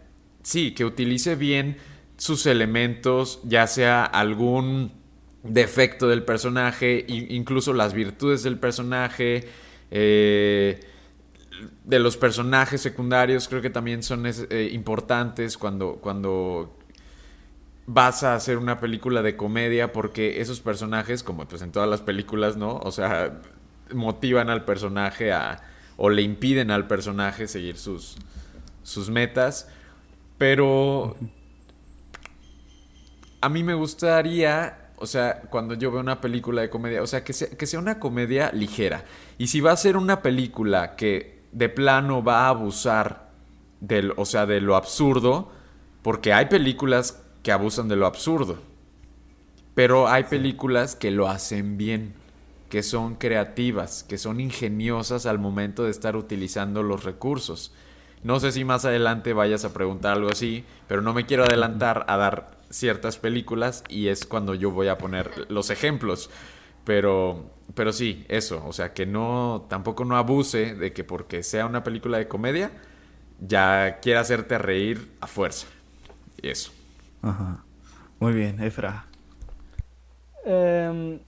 sí, 0.43 0.73
que 0.73 0.85
utilice 0.85 1.37
bien 1.37 1.79
sus 2.17 2.47
elementos, 2.47 3.41
ya 3.45 3.67
sea 3.67 4.05
algún 4.05 4.93
defecto 5.43 6.09
del 6.09 6.23
personaje, 6.23 7.05
incluso 7.09 7.73
las 7.73 7.95
virtudes 7.95 8.43
del 8.43 8.59
personaje, 8.59 9.49
eh, 9.91 10.81
de 11.85 11.99
los 11.99 12.17
personajes 12.17 12.81
secundarios 12.81 13.49
creo 13.49 13.63
que 13.63 13.71
también 13.71 14.03
son 14.03 14.25
eh, 14.27 14.71
importantes 14.73 15.57
cuando, 15.57 15.97
cuando 15.97 16.77
vas 17.87 18.23
a 18.23 18.35
hacer 18.35 18.59
una 18.59 18.81
película 18.81 19.23
de 19.23 19.37
comedia 19.37 19.93
porque 19.93 20.41
esos 20.41 20.61
personajes, 20.61 21.23
como 21.23 21.47
pues 21.47 21.63
en 21.63 21.73
todas 21.73 21.89
las 21.89 22.01
películas, 22.01 22.57
¿no? 22.57 22.77
O 22.79 22.91
sea, 22.91 23.41
motivan 23.93 24.51
al 24.51 24.65
personaje 24.65 25.33
a 25.33 25.63
o 25.97 26.11
le 26.11 26.23
impiden 26.23 26.71
al 26.71 26.87
personaje 26.87 27.47
seguir 27.47 27.79
sus 27.79 28.17
sus 28.83 29.09
metas, 29.11 29.69
pero 30.37 31.17
a 33.41 33.49
mí 33.49 33.63
me 33.63 33.75
gustaría 33.75 34.85
o 34.97 35.07
sea, 35.07 35.43
cuando 35.51 35.75
yo 35.75 35.91
veo 35.91 36.01
una 36.01 36.21
película 36.21 36.63
de 36.63 36.71
comedia, 36.71 37.03
o 37.03 37.07
sea, 37.07 37.25
que 37.25 37.33
sea, 37.33 37.49
que 37.49 37.67
sea 37.67 37.79
una 37.79 37.99
comedia 37.99 38.51
ligera. 38.53 39.05
Y 39.39 39.49
si 39.49 39.61
va 39.61 39.73
a 39.73 39.77
ser 39.77 39.97
una 39.97 40.23
película 40.23 40.97
que 40.97 41.43
de 41.53 41.69
plano 41.69 42.23
va 42.23 42.47
a 42.47 42.49
abusar 42.49 43.31
del, 43.81 44.13
o 44.17 44.25
sea, 44.25 44.47
de 44.47 44.61
lo 44.61 44.77
absurdo, 44.77 45.51
porque 46.03 46.33
hay 46.33 46.47
películas 46.47 47.23
que 47.43 47.53
abusan 47.53 47.89
de 47.89 47.97
lo 47.97 48.07
absurdo. 48.07 48.59
Pero 49.75 50.09
hay 50.09 50.25
películas 50.25 50.95
que 50.95 51.11
lo 51.11 51.29
hacen 51.29 51.77
bien, 51.77 52.15
que 52.75 52.83
son 52.83 53.15
creativas, 53.15 54.03
que 54.03 54.19
son 54.19 54.41
ingeniosas 54.41 55.27
al 55.27 55.39
momento 55.39 55.85
de 55.85 55.93
estar 55.93 56.17
utilizando 56.17 56.83
los 56.83 57.05
recursos. 57.05 57.73
No 58.25 58.41
sé 58.41 58.51
si 58.51 58.65
más 58.65 58.85
adelante 58.85 59.33
vayas 59.33 59.65
a 59.65 59.73
preguntar 59.73 60.15
algo 60.15 60.29
así, 60.29 60.65
pero 60.89 61.01
no 61.01 61.15
me 61.15 61.25
quiero 61.25 61.45
adelantar 61.45 62.05
a 62.09 62.17
dar 62.17 62.59
ciertas 62.71 63.17
películas 63.17 63.85
y 63.89 64.09
es 64.09 64.27
cuando 64.27 64.57
yo 64.57 64.73
voy 64.73 64.89
a 64.89 64.99
poner 64.99 65.49
los 65.53 65.71
ejemplos. 65.71 66.31
Pero, 66.85 67.49
pero 67.77 67.93
sí, 67.93 68.27
eso, 68.29 68.61
o 68.67 68.73
sea, 68.73 68.93
que 68.93 69.07
no, 69.07 69.67
tampoco 69.71 70.05
no 70.05 70.17
abuse 70.17 70.75
de 70.75 70.93
que 70.93 71.05
porque 71.05 71.45
sea 71.45 71.67
una 71.67 71.85
película 71.85 72.19
de 72.19 72.27
comedia, 72.27 72.73
ya 73.39 74.01
quiera 74.03 74.19
hacerte 74.19 74.59
reír 74.59 75.13
a 75.21 75.29
fuerza. 75.29 75.69
Y 76.43 76.49
eso. 76.49 76.73
Ajá. 77.23 77.65
Muy 78.19 78.33
bien, 78.33 78.61
Efra. 78.61 79.07
Em, 80.45 81.21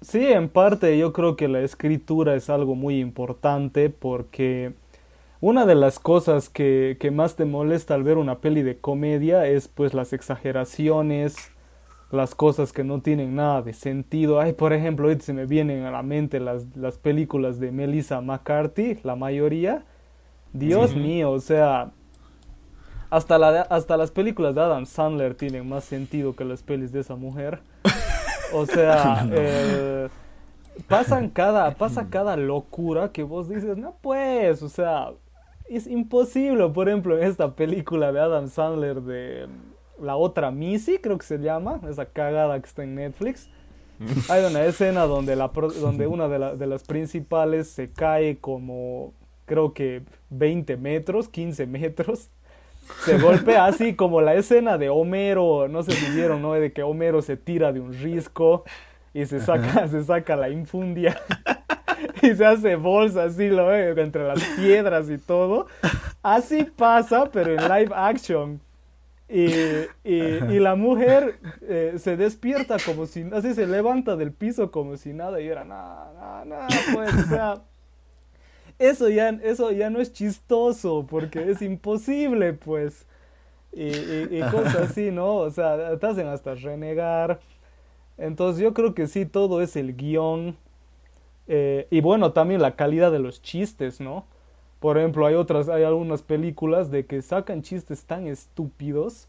sí, 0.00 0.26
en 0.26 0.48
parte 0.48 0.98
yo 0.98 1.12
creo 1.12 1.36
que 1.36 1.48
la 1.48 1.60
escritura 1.60 2.34
es 2.34 2.50
algo 2.50 2.74
muy 2.74 3.00
importante 3.00 3.90
porque 3.90 4.72
una 5.40 5.66
de 5.66 5.74
las 5.74 5.98
cosas 5.98 6.48
que, 6.48 6.96
que, 7.00 7.10
más 7.10 7.36
te 7.36 7.44
molesta 7.44 7.94
al 7.94 8.02
ver 8.02 8.18
una 8.18 8.38
peli 8.38 8.62
de 8.62 8.78
comedia 8.78 9.46
es 9.46 9.68
pues 9.68 9.94
las 9.94 10.12
exageraciones, 10.12 11.50
las 12.10 12.34
cosas 12.34 12.72
que 12.72 12.84
no 12.84 13.00
tienen 13.00 13.36
nada 13.36 13.62
de 13.62 13.72
sentido. 13.72 14.40
Ay, 14.40 14.52
por 14.52 14.72
ejemplo, 14.72 15.06
ahorita 15.06 15.24
se 15.24 15.32
me 15.32 15.46
vienen 15.46 15.84
a 15.84 15.90
la 15.90 16.02
mente 16.02 16.40
las, 16.40 16.76
las 16.76 16.98
películas 16.98 17.60
de 17.60 17.72
Melissa 17.72 18.20
McCarthy, 18.20 18.98
la 19.02 19.16
mayoría. 19.16 19.84
Dios 20.52 20.96
mío, 20.96 21.30
o 21.30 21.40
sea, 21.40 21.92
hasta, 23.08 23.38
la, 23.38 23.62
hasta 23.62 23.96
las 23.96 24.10
películas 24.10 24.54
de 24.54 24.60
Adam 24.62 24.84
Sandler 24.84 25.34
tienen 25.34 25.68
más 25.68 25.84
sentido 25.84 26.34
que 26.34 26.44
las 26.44 26.62
pelis 26.62 26.92
de 26.92 27.00
esa 27.00 27.16
mujer. 27.16 27.60
O 28.52 28.66
sea, 28.66 29.26
eh, 29.32 30.08
pasan 30.88 31.28
cada, 31.30 31.74
pasa 31.74 32.08
cada 32.08 32.36
locura 32.36 33.12
que 33.12 33.22
vos 33.22 33.48
dices, 33.48 33.76
no 33.76 33.94
pues, 34.00 34.62
o 34.62 34.68
sea, 34.68 35.12
es 35.68 35.86
imposible. 35.86 36.68
Por 36.68 36.88
ejemplo, 36.88 37.16
en 37.18 37.24
esta 37.24 37.54
película 37.54 38.12
de 38.12 38.20
Adam 38.20 38.48
Sandler 38.48 39.02
de 39.02 39.46
La 40.00 40.16
otra 40.16 40.50
Missy, 40.50 40.98
creo 40.98 41.18
que 41.18 41.26
se 41.26 41.38
llama, 41.38 41.80
esa 41.88 42.06
cagada 42.06 42.58
que 42.60 42.66
está 42.66 42.82
en 42.82 42.94
Netflix. 42.96 43.48
Hay 44.30 44.44
una 44.44 44.64
escena 44.64 45.04
donde, 45.04 45.36
la, 45.36 45.48
donde 45.48 46.06
una 46.06 46.26
de, 46.28 46.56
de 46.56 46.66
las 46.66 46.84
principales 46.84 47.68
se 47.68 47.92
cae 47.92 48.38
como, 48.38 49.12
creo 49.44 49.74
que 49.74 50.02
20 50.30 50.76
metros, 50.76 51.28
15 51.28 51.66
metros. 51.66 52.30
Se 53.04 53.18
golpea 53.18 53.66
así 53.66 53.94
como 53.94 54.20
la 54.20 54.34
escena 54.34 54.78
de 54.78 54.88
Homero, 54.88 55.68
no 55.68 55.82
sé 55.82 55.92
si 55.92 56.10
vieron, 56.12 56.42
¿no? 56.42 56.52
De 56.52 56.72
que 56.72 56.82
Homero 56.82 57.22
se 57.22 57.36
tira 57.36 57.72
de 57.72 57.80
un 57.80 57.92
risco 57.92 58.64
y 59.14 59.26
se 59.26 59.40
saca, 59.40 59.88
se 59.88 60.04
saca 60.04 60.36
la 60.36 60.50
infundia. 60.50 61.20
y 62.22 62.34
se 62.34 62.44
hace 62.44 62.76
bolsa 62.76 63.24
así, 63.24 63.48
lo 63.48 63.66
ve, 63.66 63.90
entre 64.00 64.26
las 64.26 64.42
piedras 64.56 65.08
y 65.10 65.18
todo. 65.18 65.66
Así 66.22 66.64
pasa, 66.64 67.30
pero 67.32 67.52
en 67.52 67.62
live 67.68 67.92
action. 67.94 68.60
Y, 69.32 69.52
y, 70.02 70.58
la 70.58 70.74
mujer 70.74 71.38
eh, 71.62 71.94
se 71.98 72.16
despierta 72.16 72.78
como 72.84 73.06
si, 73.06 73.24
así 73.32 73.54
se 73.54 73.64
levanta 73.68 74.16
del 74.16 74.32
piso 74.32 74.72
como 74.72 74.96
si 74.96 75.12
nada 75.12 75.40
y 75.40 75.46
era 75.46 75.62
nada, 75.64 76.12
nada, 76.14 76.44
nada, 76.44 76.68
pues, 76.92 77.14
o 77.14 77.28
sea, 77.28 77.62
eso 78.80 79.08
ya, 79.08 79.30
eso 79.44 79.70
ya 79.72 79.90
no 79.90 80.00
es 80.00 80.12
chistoso 80.12 81.06
porque 81.08 81.50
es 81.50 81.62
imposible, 81.62 82.54
pues, 82.54 83.06
y, 83.72 83.86
y 83.86 84.40
cosas 84.50 84.76
así, 84.76 85.10
¿no? 85.12 85.36
O 85.36 85.50
sea, 85.50 85.98
te 85.98 86.06
hacen 86.06 86.28
hasta 86.28 86.54
renegar. 86.56 87.40
Entonces 88.18 88.62
yo 88.62 88.74
creo 88.74 88.94
que 88.94 89.06
sí, 89.08 89.26
todo 89.26 89.62
es 89.62 89.76
el 89.76 89.96
guion 89.96 90.56
eh, 91.52 91.88
y 91.90 92.00
bueno, 92.00 92.32
también 92.32 92.62
la 92.62 92.76
calidad 92.76 93.10
de 93.10 93.18
los 93.18 93.42
chistes, 93.42 94.00
¿no? 94.00 94.24
Por 94.78 94.98
ejemplo, 94.98 95.26
hay 95.26 95.34
otras, 95.34 95.68
hay 95.68 95.82
algunas 95.82 96.22
películas 96.22 96.92
de 96.92 97.06
que 97.06 97.22
sacan 97.22 97.62
chistes 97.62 98.04
tan 98.04 98.28
estúpidos 98.28 99.28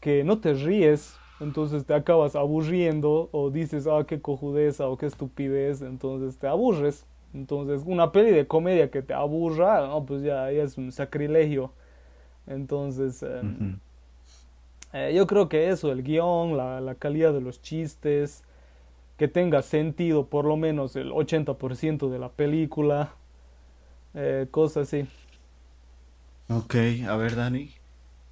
que 0.00 0.22
no 0.22 0.38
te 0.38 0.52
ríes, 0.52 1.16
entonces 1.40 1.86
te 1.86 1.94
acabas 1.94 2.36
aburriendo 2.36 3.30
o 3.32 3.50
dices, 3.50 3.86
ah, 3.86 4.04
qué 4.06 4.20
cojudeza 4.20 4.86
o 4.88 4.98
qué 4.98 5.06
estupidez, 5.06 5.80
entonces 5.80 6.38
te 6.38 6.46
aburres. 6.46 7.06
Entonces, 7.34 7.82
una 7.86 8.12
peli 8.12 8.30
de 8.30 8.46
comedia 8.46 8.90
que 8.90 9.02
te 9.02 9.14
aburra, 9.14 9.86
no, 9.86 10.04
pues 10.04 10.22
ya, 10.22 10.50
es 10.50 10.76
un 10.76 10.92
sacrilegio. 10.92 11.72
Entonces, 12.46 13.22
em, 13.22 13.78
eh, 14.92 15.12
yo 15.14 15.26
creo 15.26 15.48
que 15.48 15.70
eso, 15.70 15.90
el 15.90 16.02
guion, 16.02 16.56
la, 16.56 16.80
la 16.80 16.94
calidad 16.94 17.32
de 17.32 17.40
los 17.40 17.62
chistes, 17.62 18.44
que 19.16 19.28
tenga 19.28 19.62
sentido 19.62 20.26
por 20.26 20.44
lo 20.44 20.56
menos 20.56 20.96
el 20.96 21.12
80% 21.12 22.10
de 22.10 22.18
la 22.18 22.28
película, 22.28 23.14
eh, 24.14 24.46
cosas 24.50 24.88
así. 24.88 25.08
Ok, 26.48 26.74
a 27.08 27.16
ver 27.16 27.36
Dani. 27.36 27.68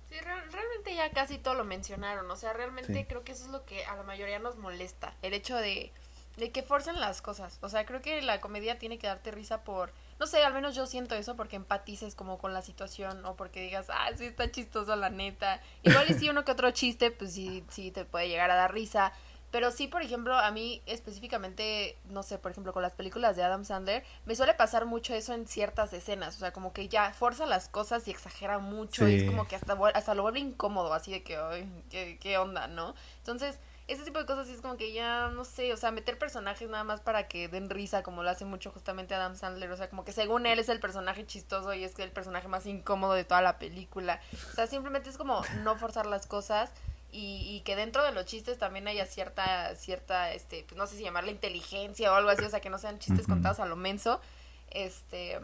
Sí, 0.09 0.17
realmente 0.21 0.95
ya 0.95 1.11
casi 1.13 1.39
todo 1.39 1.55
lo 1.55 1.65
mencionaron, 1.65 2.31
o 2.31 2.37
sea, 2.37 2.53
realmente 2.53 3.07
creo 3.07 3.23
que 3.23 3.33
eso 3.33 3.45
es 3.45 3.51
lo 3.51 3.65
que 3.65 3.85
a 3.85 3.97
la 3.97 4.03
mayoría 4.03 4.41
nos 4.41 4.59
molesta, 4.59 5.15
el 5.23 5.33
hecho 5.33 5.57
de, 5.57 5.93
de 6.37 6.51
que 6.53 6.63
forcen 6.63 7.01
las 7.01 7.21
cosas, 7.23 7.59
o 7.61 7.69
sea, 7.69 7.85
creo 7.85 8.01
que 8.01 8.23
la 8.23 8.41
comedia 8.41 8.79
tiene 8.79 8.99
que 8.99 9.07
darte 9.07 9.31
risa 9.31 9.63
por, 9.65 9.93
no 10.19 10.27
sé, 10.27 10.43
al 10.43 10.55
menos 10.55 10.75
yo 10.75 10.87
siento 10.87 11.15
eso 11.15 11.37
porque 11.37 11.57
empatices 11.57 12.15
como 12.15 12.39
con 12.39 12.55
la 12.55 12.63
situación 12.63 13.25
o 13.27 13.37
porque 13.37 13.61
digas, 13.61 13.87
ah, 13.91 14.09
sí 14.17 14.27
está 14.27 14.51
chistoso 14.51 14.97
la 14.97 15.11
neta, 15.11 15.61
igual 15.83 16.07
y 16.11 16.15
si 16.15 16.31
uno 16.31 16.45
que 16.45 16.53
otro 16.53 16.71
chiste, 16.71 17.11
pues 17.11 17.33
sí, 17.35 17.65
sí 17.69 17.91
te 17.91 18.05
puede 18.05 18.29
llegar 18.29 18.51
a 18.51 18.55
dar 18.55 18.73
risa, 18.73 19.13
Pero 19.51 19.73
sí, 19.73 19.89
por 19.89 20.03
ejemplo, 20.03 20.39
a 20.39 20.51
mí 20.53 20.81
específicamente, 20.87 21.99
no 22.09 22.23
sé, 22.23 22.39
por 22.39 22.53
ejemplo, 22.53 22.73
con 22.73 22.83
las 22.83 22.93
películas 22.93 23.35
de 23.35 23.43
Adam 23.43 23.65
Sandler, 23.65 24.05
me 24.25 24.37
suele 24.37 24.55
pasar 24.55 24.87
mucho 24.87 25.13
eso 25.13 25.35
en 25.35 25.49
ciertas 25.49 25.93
escenas. 25.93 26.37
O 26.37 26.39
sea, 26.39 26.53
como 26.53 26.73
que 26.73 26.89
ya 26.89 27.13
forza 27.13 27.47
las 27.47 27.69
cosas 27.69 28.07
y 28.07 28.13
exagera 28.13 28.61
mucho. 28.61 29.09
Y 29.09 29.17
es 29.17 29.25
como 29.25 29.49
que 29.49 29.57
hasta, 29.57 29.77
hasta 29.95 30.15
lo 30.15 30.23
vuelve 30.23 30.39
incómodo, 30.39 30.93
así 30.95 31.11
de 31.11 31.25
que, 31.25 31.37
ay, 31.37 31.69
¿qué, 31.91 32.19
qué 32.21 32.39
onda, 32.39 32.69
¿no? 32.69 32.95
Entonces, 33.19 33.59
ese 33.91 34.05
tipo 34.05 34.21
de 34.21 34.27
cosas 34.27 34.47
sí 34.47 34.53
es 34.53 34.61
como 34.61 34.77
que 34.77 34.93
ya, 34.93 35.31
no 35.31 35.45
sé, 35.45 35.73
o 35.73 35.77
sea, 35.77 35.91
meter 35.91 36.17
personajes 36.17 36.69
nada 36.69 36.85
más 36.85 37.01
para 37.01 37.27
que 37.27 37.49
den 37.49 37.69
risa, 37.69 38.05
como 38.05 38.23
lo 38.23 38.31
hace 38.31 38.45
mucho 38.45 38.71
justamente 38.71 39.15
Adam 39.15 39.35
Sandler. 39.35 39.71
O 39.73 39.77
sea, 39.77 39.91
como 39.91 40.05
que 40.05 40.13
según 40.13 40.47
él 40.47 40.61
es 40.61 40.69
el 40.69 40.79
personaje 40.79 41.27
chistoso 41.27 41.75
y 41.75 41.83
es 41.83 41.99
el 41.99 42.13
personaje 42.13 42.47
más 42.47 42.67
incómodo 42.67 43.15
de 43.15 43.25
toda 43.25 43.43
la 43.43 43.59
película. 43.59 44.21
O 44.53 44.55
sea, 44.55 44.69
simplemente 44.69 45.11
es 45.11 45.19
como 45.19 45.43
no 45.65 45.77
forzar 45.77 46.07
las 46.07 46.29
cosas 46.29 46.71
y, 47.11 47.43
y, 47.49 47.63
que 47.63 47.75
dentro 47.75 48.05
de 48.05 48.13
los 48.13 48.27
chistes 48.27 48.59
también 48.59 48.87
haya 48.87 49.07
cierta, 49.07 49.75
cierta, 49.75 50.33
este, 50.33 50.65
pues 50.69 50.79
no 50.79 50.87
sé 50.87 50.97
si 50.97 51.03
llamarla 51.03 51.33
inteligencia 51.33 52.13
o 52.13 52.15
algo 52.15 52.31
así, 52.31 52.45
o 52.45 52.51
sea, 52.51 52.61
que 52.61 52.71
no 52.71 52.79
sean 52.79 53.01
chistes 53.01 53.27
contados 53.27 53.59
a 53.59 53.67
lo 53.67 53.75
menso, 53.75 54.21
este, 54.71 55.41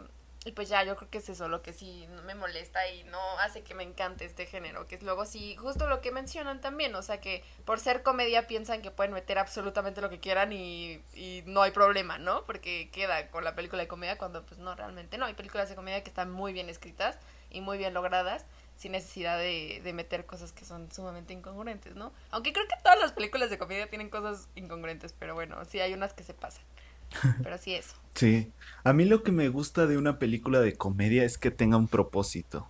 y 0.47 0.53
pues 0.53 0.69
ya, 0.69 0.81
yo 0.85 0.95
creo 0.95 1.09
que 1.09 1.17
es 1.17 1.27
eso 1.27 1.49
lo 1.49 1.61
que 1.61 1.73
sí 1.73 2.07
me 2.25 2.33
molesta 2.33 2.87
y 2.89 3.03
no 3.03 3.19
hace 3.39 3.63
que 3.63 3.75
me 3.75 3.83
encante 3.83 4.23
este 4.23 4.45
género, 4.45 4.87
que 4.87 4.95
es 4.95 5.03
luego 5.03 5.25
sí, 5.25 5.57
justo 5.57 5.87
lo 5.87 5.99
que 5.99 6.09
mencionan 6.11 6.61
también, 6.61 6.95
o 6.95 7.01
sea, 7.01 7.19
que 7.19 7.43
por 7.65 7.81
ser 7.81 8.01
comedia 8.01 8.47
piensan 8.47 8.81
que 8.81 8.89
pueden 8.89 9.11
meter 9.11 9.39
absolutamente 9.39 9.99
lo 9.99 10.09
que 10.09 10.21
quieran 10.21 10.53
y, 10.53 11.03
y 11.13 11.43
no 11.47 11.63
hay 11.63 11.71
problema, 11.71 12.17
¿no? 12.17 12.45
Porque 12.45 12.89
queda 12.93 13.29
con 13.29 13.43
la 13.43 13.55
película 13.55 13.81
de 13.81 13.89
comedia 13.89 14.17
cuando 14.17 14.45
pues 14.45 14.57
no, 14.57 14.73
realmente 14.73 15.17
no, 15.17 15.25
hay 15.25 15.33
películas 15.33 15.67
de 15.67 15.75
comedia 15.75 16.01
que 16.01 16.09
están 16.09 16.31
muy 16.31 16.53
bien 16.53 16.69
escritas 16.69 17.17
y 17.49 17.59
muy 17.59 17.77
bien 17.77 17.93
logradas 17.93 18.45
sin 18.77 18.93
necesidad 18.93 19.37
de, 19.37 19.81
de, 19.83 19.91
meter 19.91 20.25
cosas 20.25 20.53
que 20.53 20.63
son 20.63 20.89
sumamente 20.93 21.33
incongruentes, 21.33 21.95
¿no? 21.95 22.13
Aunque 22.31 22.53
creo 22.53 22.67
que 22.67 22.75
todas 22.83 22.99
las 22.99 23.11
películas 23.11 23.49
de 23.49 23.57
comedia 23.57 23.89
tienen 23.89 24.09
cosas 24.09 24.47
incongruentes, 24.55 25.11
pero 25.11 25.33
bueno, 25.33 25.65
sí 25.65 25.81
hay 25.81 25.93
unas 25.93 26.13
que 26.13 26.23
se 26.23 26.33
pasan. 26.33 26.63
Pero 27.43 27.57
sí 27.57 27.73
eso. 27.73 27.95
Sí. 28.13 28.51
A 28.83 28.93
mí 28.93 29.05
lo 29.05 29.23
que 29.23 29.31
me 29.31 29.49
gusta 29.49 29.85
de 29.85 29.97
una 29.97 30.19
película 30.19 30.59
de 30.59 30.73
comedia 30.73 31.23
es 31.23 31.37
que 31.37 31.51
tenga 31.51 31.77
un 31.77 31.87
propósito. 31.87 32.67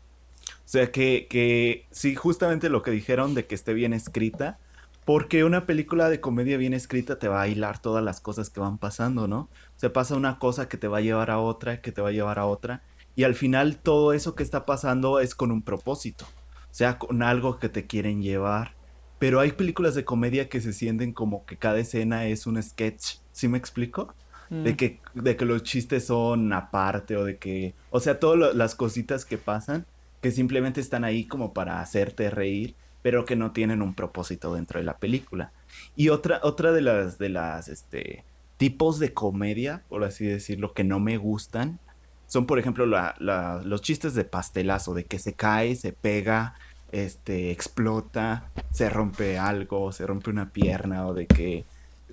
O 0.50 0.70
sea, 0.70 0.92
que, 0.92 1.28
que 1.30 1.86
sí, 1.92 2.16
justamente 2.16 2.70
lo 2.70 2.84
que 2.84 2.92
dijeron 2.92 3.34
de 3.34 3.46
que 3.46 3.56
esté 3.56 3.74
bien 3.74 3.94
escrita, 3.94 4.60
porque 5.06 5.46
una 5.46 5.66
película 5.66 6.10
de 6.10 6.20
comedia 6.20 6.58
bien 6.58 6.74
escrita 6.74 7.18
te 7.18 7.30
va 7.30 7.42
a 7.42 7.48
hilar 7.48 7.80
todas 7.80 8.04
las 8.04 8.20
cosas 8.20 8.50
que 8.50 8.60
van 8.60 8.78
pasando, 8.78 9.30
¿no? 9.30 9.40
O 9.40 9.80
sea, 9.80 9.94
pasa 9.94 10.18
una 10.18 10.38
cosa 10.38 10.68
que 10.68 10.76
te 10.76 10.90
va 10.90 10.98
a 10.98 11.02
llevar 11.02 11.32
a 11.32 11.40
otra, 11.40 11.80
que 11.80 11.94
te 11.94 12.02
va 12.02 12.10
a 12.10 12.12
llevar 12.12 12.40
a 12.40 12.46
otra, 12.46 12.84
y 13.16 13.24
al 13.24 13.34
final 13.34 13.78
todo 13.78 14.12
eso 14.12 14.36
que 14.36 14.44
está 14.44 14.66
pasando 14.66 15.22
es 15.22 15.34
con 15.34 15.54
un 15.54 15.62
propósito, 15.62 16.26
o 16.26 16.74
sea, 16.74 17.00
con 17.00 17.24
algo 17.24 17.58
que 17.58 17.70
te 17.70 17.88
quieren 17.88 18.22
llevar. 18.22 18.76
Pero 19.18 19.40
hay 19.40 19.54
películas 19.54 19.96
de 19.96 20.04
comedia 20.04 20.50
que 20.50 20.60
se 20.60 20.74
sienten 20.74 21.14
como 21.14 21.46
que 21.46 21.56
cada 21.56 21.80
escena 21.80 22.26
es 22.26 22.46
un 22.46 22.62
sketch, 22.62 23.20
¿sí 23.32 23.48
me 23.48 23.58
explico? 23.58 24.14
Mm. 24.50 24.64
De, 24.64 24.76
que, 24.76 25.00
de 25.14 25.36
que 25.36 25.46
los 25.46 25.64
chistes 25.64 26.06
son 26.06 26.54
aparte 26.54 27.18
o 27.18 27.24
de 27.24 27.38
que, 27.38 27.74
o 27.90 28.00
sea, 28.00 28.20
todas 28.20 28.56
las 28.56 28.76
cositas 28.76 29.26
que 29.26 29.38
pasan, 29.38 29.86
que 30.22 30.32
simplemente 30.32 30.82
están 30.82 31.04
ahí 31.04 31.26
como 31.26 31.54
para 31.54 31.82
hacerte 31.82 32.30
reír, 32.30 32.76
pero 33.02 33.26
que 33.26 33.36
no 33.36 33.52
tienen 33.52 33.82
un 33.82 33.94
propósito 33.94 34.54
dentro 34.54 34.80
de 34.80 34.86
la 34.86 34.98
película. 34.98 35.52
Y 35.96 36.10
otra, 36.10 36.40
otra 36.44 36.72
de 36.72 36.82
las, 36.82 37.18
de 37.18 37.30
las, 37.30 37.68
este, 37.68 38.24
tipos 38.58 39.00
de 39.00 39.14
comedia, 39.14 39.84
por 39.88 40.04
así 40.04 40.26
decirlo, 40.26 40.74
que 40.74 40.84
no 40.84 41.00
me 41.00 41.18
gustan, 41.18 41.80
son, 42.28 42.46
por 42.46 42.60
ejemplo, 42.60 42.86
la, 42.86 43.16
la, 43.20 43.62
los 43.64 43.82
chistes 43.82 44.14
de 44.14 44.26
pastelazo, 44.26 44.94
de 44.94 45.06
que 45.06 45.20
se 45.20 45.34
cae, 45.34 45.76
se 45.76 45.94
pega, 45.94 46.56
este, 46.92 47.52
explota, 47.52 48.50
se 48.72 48.90
rompe 48.90 49.38
algo, 49.38 49.92
se 49.92 50.06
rompe 50.06 50.30
una 50.30 50.50
pierna 50.50 51.08
o 51.08 51.14
de 51.14 51.28
que 51.28 51.66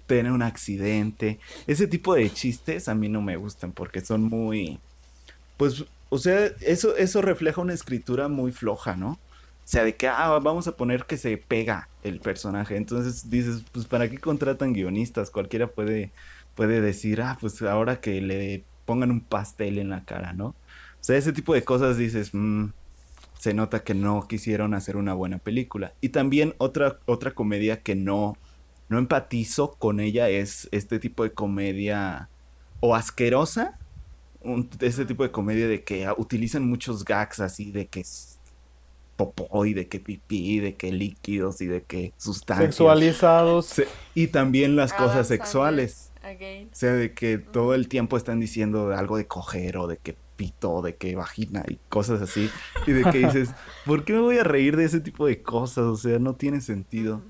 tiene 0.06 0.32
un 0.32 0.42
accidente. 0.42 1.38
Ese 1.66 1.86
tipo 1.86 2.14
de 2.14 2.30
chistes 2.30 2.88
a 2.88 2.94
mí 2.94 3.08
no 3.08 3.22
me 3.22 3.36
gustan 3.36 3.72
porque 3.72 4.00
son 4.00 4.24
muy, 4.24 4.78
pues, 5.56 5.84
o 6.08 6.18
sea, 6.18 6.46
eso, 6.60 6.96
eso 6.96 7.22
refleja 7.22 7.60
una 7.60 7.74
escritura 7.74 8.28
muy 8.28 8.52
floja, 8.52 8.96
¿no? 8.96 9.12
O 9.12 9.66
sea, 9.66 9.82
de 9.84 9.96
que, 9.96 10.08
ah, 10.08 10.38
vamos 10.42 10.68
a 10.68 10.76
poner 10.76 11.06
que 11.06 11.16
se 11.16 11.38
pega 11.38 11.88
el 12.02 12.20
personaje. 12.20 12.76
Entonces 12.76 13.30
dices, 13.30 13.64
pues, 13.72 13.86
¿para 13.86 14.08
qué 14.10 14.18
contratan 14.18 14.74
guionistas? 14.74 15.30
Cualquiera 15.30 15.68
puede, 15.68 16.12
puede 16.54 16.80
decir, 16.80 17.22
ah, 17.22 17.38
pues 17.40 17.62
ahora 17.62 18.00
que 18.00 18.20
le 18.20 18.62
pongan 18.84 19.10
un 19.10 19.20
pastel 19.20 19.78
en 19.78 19.88
la 19.88 20.04
cara, 20.04 20.34
¿no? 20.34 20.48
O 20.48 20.54
sea, 21.06 21.16
ese 21.16 21.32
tipo 21.32 21.54
de 21.54 21.64
cosas 21.64 21.96
dices, 21.96 22.30
mmm, 22.34 22.66
se 23.38 23.54
nota 23.54 23.84
que 23.84 23.94
no 23.94 24.26
quisieron 24.28 24.74
hacer 24.74 24.96
una 24.96 25.14
buena 25.14 25.38
película. 25.38 25.92
Y 26.00 26.10
también 26.10 26.54
otra, 26.58 26.98
otra 27.06 27.32
comedia 27.32 27.82
que 27.82 27.94
no, 27.94 28.36
no 28.88 28.98
empatizo 28.98 29.72
con 29.72 30.00
ella 30.00 30.28
es 30.28 30.68
este 30.72 30.98
tipo 30.98 31.22
de 31.22 31.32
comedia 31.32 32.28
o 32.80 32.94
asquerosa, 32.94 33.78
un, 34.40 34.68
este 34.80 35.06
tipo 35.06 35.22
de 35.22 35.30
comedia 35.30 35.66
de 35.66 35.84
que 35.84 36.06
utilizan 36.16 36.68
muchos 36.68 37.04
gags 37.04 37.40
así, 37.40 37.72
de 37.72 37.86
que 37.86 38.00
es 38.00 38.38
popó 39.16 39.64
y 39.64 39.74
de 39.74 39.88
que 39.88 40.00
pipí, 40.00 40.58
de 40.58 40.74
que 40.74 40.92
líquidos 40.92 41.60
y 41.60 41.66
de 41.66 41.82
que 41.82 42.12
sustancias. 42.18 42.74
Sexualizados. 42.74 43.82
y 44.14 44.28
también 44.28 44.76
las 44.76 44.92
cosas 44.92 45.28
sexuales. 45.28 46.10
O 46.22 46.74
sea, 46.74 46.92
de 46.94 47.12
que 47.12 47.38
todo 47.38 47.74
el 47.74 47.88
tiempo 47.88 48.16
están 48.16 48.40
diciendo 48.40 48.94
algo 48.94 49.16
de 49.16 49.26
coger 49.26 49.76
o 49.76 49.86
de 49.86 49.98
que 49.98 50.16
pito, 50.36 50.82
de 50.82 50.96
que 50.96 51.14
vagina 51.14 51.64
y 51.68 51.78
cosas 51.88 52.22
así. 52.22 52.50
Y 52.86 52.92
de 52.92 53.04
que 53.04 53.18
dices, 53.26 53.50
¿por 53.84 54.04
qué 54.04 54.14
me 54.14 54.20
voy 54.20 54.38
a 54.38 54.44
reír 54.44 54.76
de 54.76 54.84
ese 54.84 55.00
tipo 55.00 55.26
de 55.26 55.42
cosas? 55.42 55.84
O 55.84 55.96
sea, 55.96 56.18
no 56.18 56.34
tiene 56.34 56.60
sentido. 56.60 57.22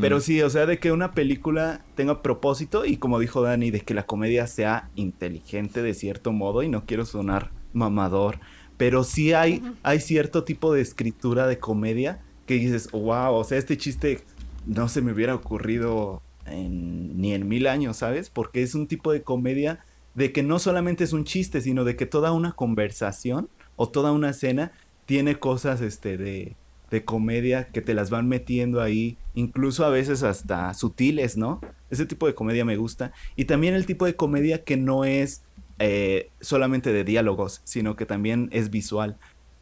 Pero 0.00 0.20
sí, 0.20 0.40
o 0.40 0.48
sea, 0.48 0.66
de 0.66 0.78
que 0.78 0.92
una 0.92 1.12
película 1.12 1.84
tenga 1.94 2.22
propósito 2.22 2.86
y 2.86 2.96
como 2.96 3.18
dijo 3.18 3.42
Dani, 3.42 3.70
de 3.70 3.80
que 3.80 3.94
la 3.94 4.06
comedia 4.06 4.46
sea 4.46 4.88
inteligente 4.94 5.82
de 5.82 5.94
cierto 5.94 6.32
modo 6.32 6.62
y 6.62 6.68
no 6.68 6.86
quiero 6.86 7.04
sonar 7.04 7.50
mamador, 7.72 8.38
pero 8.78 9.04
sí 9.04 9.34
hay, 9.34 9.62
hay 9.82 10.00
cierto 10.00 10.44
tipo 10.44 10.72
de 10.72 10.80
escritura 10.80 11.46
de 11.46 11.58
comedia 11.58 12.20
que 12.46 12.54
dices, 12.54 12.90
wow, 12.92 13.34
o 13.34 13.44
sea, 13.44 13.58
este 13.58 13.76
chiste 13.76 14.22
no 14.66 14.88
se 14.88 15.02
me 15.02 15.12
hubiera 15.12 15.34
ocurrido 15.34 16.22
ni 16.50 17.34
en 17.34 17.46
mil 17.46 17.66
años, 17.66 17.98
¿sabes? 17.98 18.30
Porque 18.30 18.62
es 18.62 18.74
un 18.74 18.86
tipo 18.86 19.12
de 19.12 19.22
comedia 19.22 19.80
de 20.14 20.32
que 20.32 20.42
no 20.42 20.58
solamente 20.58 21.04
es 21.04 21.12
un 21.12 21.24
chiste, 21.24 21.60
sino 21.60 21.84
de 21.84 21.96
que 21.96 22.06
toda 22.06 22.32
una 22.32 22.52
conversación 22.52 23.48
o 23.76 23.88
toda 23.88 24.12
una 24.12 24.30
escena 24.30 24.72
tiene 25.04 25.38
cosas 25.38 25.80
este, 25.80 26.16
de, 26.16 26.56
de 26.90 27.04
comedia 27.04 27.68
que 27.68 27.82
te 27.82 27.94
las 27.94 28.10
van 28.10 28.28
metiendo 28.28 28.80
ahí, 28.80 29.16
incluso 29.34 29.84
a 29.84 29.90
veces 29.90 30.22
hasta 30.22 30.72
sutiles, 30.74 31.36
¿no? 31.36 31.60
Ese 31.90 32.06
tipo 32.06 32.26
de 32.26 32.34
comedia 32.34 32.64
me 32.64 32.76
gusta. 32.76 33.12
Y 33.36 33.44
también 33.44 33.74
el 33.74 33.86
tipo 33.86 34.06
de 34.06 34.16
comedia 34.16 34.64
que 34.64 34.76
no 34.76 35.04
es 35.04 35.42
eh, 35.78 36.30
solamente 36.40 36.92
de 36.92 37.04
diálogos, 37.04 37.60
sino 37.64 37.94
que 37.94 38.06
también 38.06 38.48
es 38.52 38.70
visual. 38.70 39.16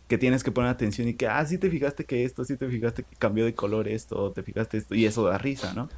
Que 0.08 0.18
tienes 0.18 0.44
que 0.44 0.52
poner 0.52 0.70
atención 0.70 1.08
y 1.08 1.14
que, 1.14 1.26
ah, 1.26 1.44
sí 1.44 1.58
te 1.58 1.68
fijaste 1.68 2.04
que 2.04 2.24
esto, 2.24 2.44
sí 2.44 2.56
te 2.56 2.68
fijaste 2.68 3.02
que 3.02 3.16
cambió 3.16 3.44
de 3.44 3.54
color 3.54 3.88
esto, 3.88 4.30
te 4.30 4.42
fijaste 4.42 4.78
esto, 4.78 4.94
y 4.94 5.04
eso 5.04 5.24
da 5.24 5.36
risa, 5.36 5.74
¿no? 5.74 5.88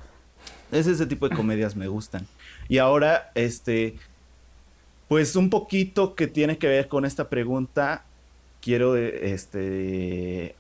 Es 0.73 0.87
ese 0.87 1.07
tipo 1.07 1.29
de 1.29 1.37
comedias 1.37 1.77
me 1.77 1.89
gustan. 1.89 2.27
Y 2.69 2.79
ahora, 2.79 3.31
este, 3.35 3.97
pues 5.09 5.37
un 5.37 5.51
poquito 5.51 6.15
que 6.15 6.27
tiene 6.27 6.59
que 6.59 6.69
ver 6.69 6.89
con 6.89 7.05
esta 7.05 7.29
pregunta, 7.29 8.05
quiero, 8.61 8.97
este, 8.97 10.55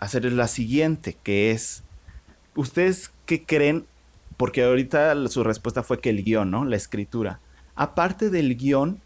hacer 0.00 0.24
la 0.32 0.48
siguiente, 0.48 1.16
que 1.22 1.52
es, 1.52 1.84
¿ustedes 2.56 3.12
qué 3.26 3.44
creen? 3.44 3.86
Porque 4.36 4.64
ahorita 4.64 5.14
su 5.28 5.44
respuesta 5.44 5.82
fue 5.82 6.00
que 6.00 6.10
el 6.10 6.24
guion, 6.24 6.50
¿no? 6.50 6.64
La 6.64 6.76
escritura. 6.76 7.38
Aparte 7.76 8.30
del 8.30 8.56
guion, 8.56 9.00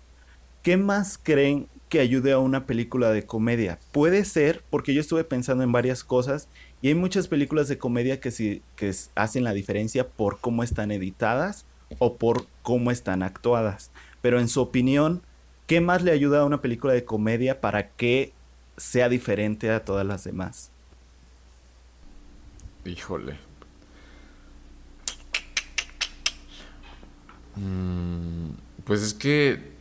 ¿qué 0.63 0.77
más 0.77 1.19
creen 1.23 1.69
que 1.89 1.99
ayude 2.01 2.33
a 2.33 2.39
una 2.39 2.67
película 2.67 3.11
de 3.11 3.27
comedia? 3.27 3.79
Puede 3.93 4.25
ser, 4.25 4.63
porque 4.71 4.95
yo 4.95 5.01
estuve 5.01 5.25
pensando 5.25 5.65
en 5.65 5.73
varias 5.73 6.05
cosas 6.05 6.49
y 6.81 6.89
hay 6.89 6.95
muchas 6.95 7.27
películas 7.27 7.67
de 7.67 7.79
comedia 7.79 8.21
que, 8.21 8.31
sí, 8.31 8.63
que 8.77 8.95
hacen 9.17 9.43
la 9.43 9.53
diferencia 9.53 10.09
por 10.09 10.39
cómo 10.39 10.63
están 10.63 10.93
editadas 10.93 11.67
o 11.99 12.17
por 12.17 12.47
cómo 12.63 12.93
están 12.93 13.23
actuadas. 13.23 13.91
Pero 14.23 14.39
en 14.39 14.49
su 14.49 14.61
opinión, 14.61 15.23
¿qué 15.67 15.81
más 15.81 16.03
le 16.03 16.13
ayuda 16.13 16.41
a 16.41 16.45
una 16.45 16.63
película 16.63 16.93
de 16.93 17.05
comedia 17.05 17.61
para 17.61 17.89
que 17.91 18.33
sea 18.77 19.09
diferente 19.09 19.71
a 19.71 19.85
todas 19.85 20.07
las 20.07 20.25
demás? 20.25 20.71
Híjole. 22.85 23.39
Mm, 27.57 28.51
pues 28.85 29.03
es 29.03 29.15
que 29.15 29.75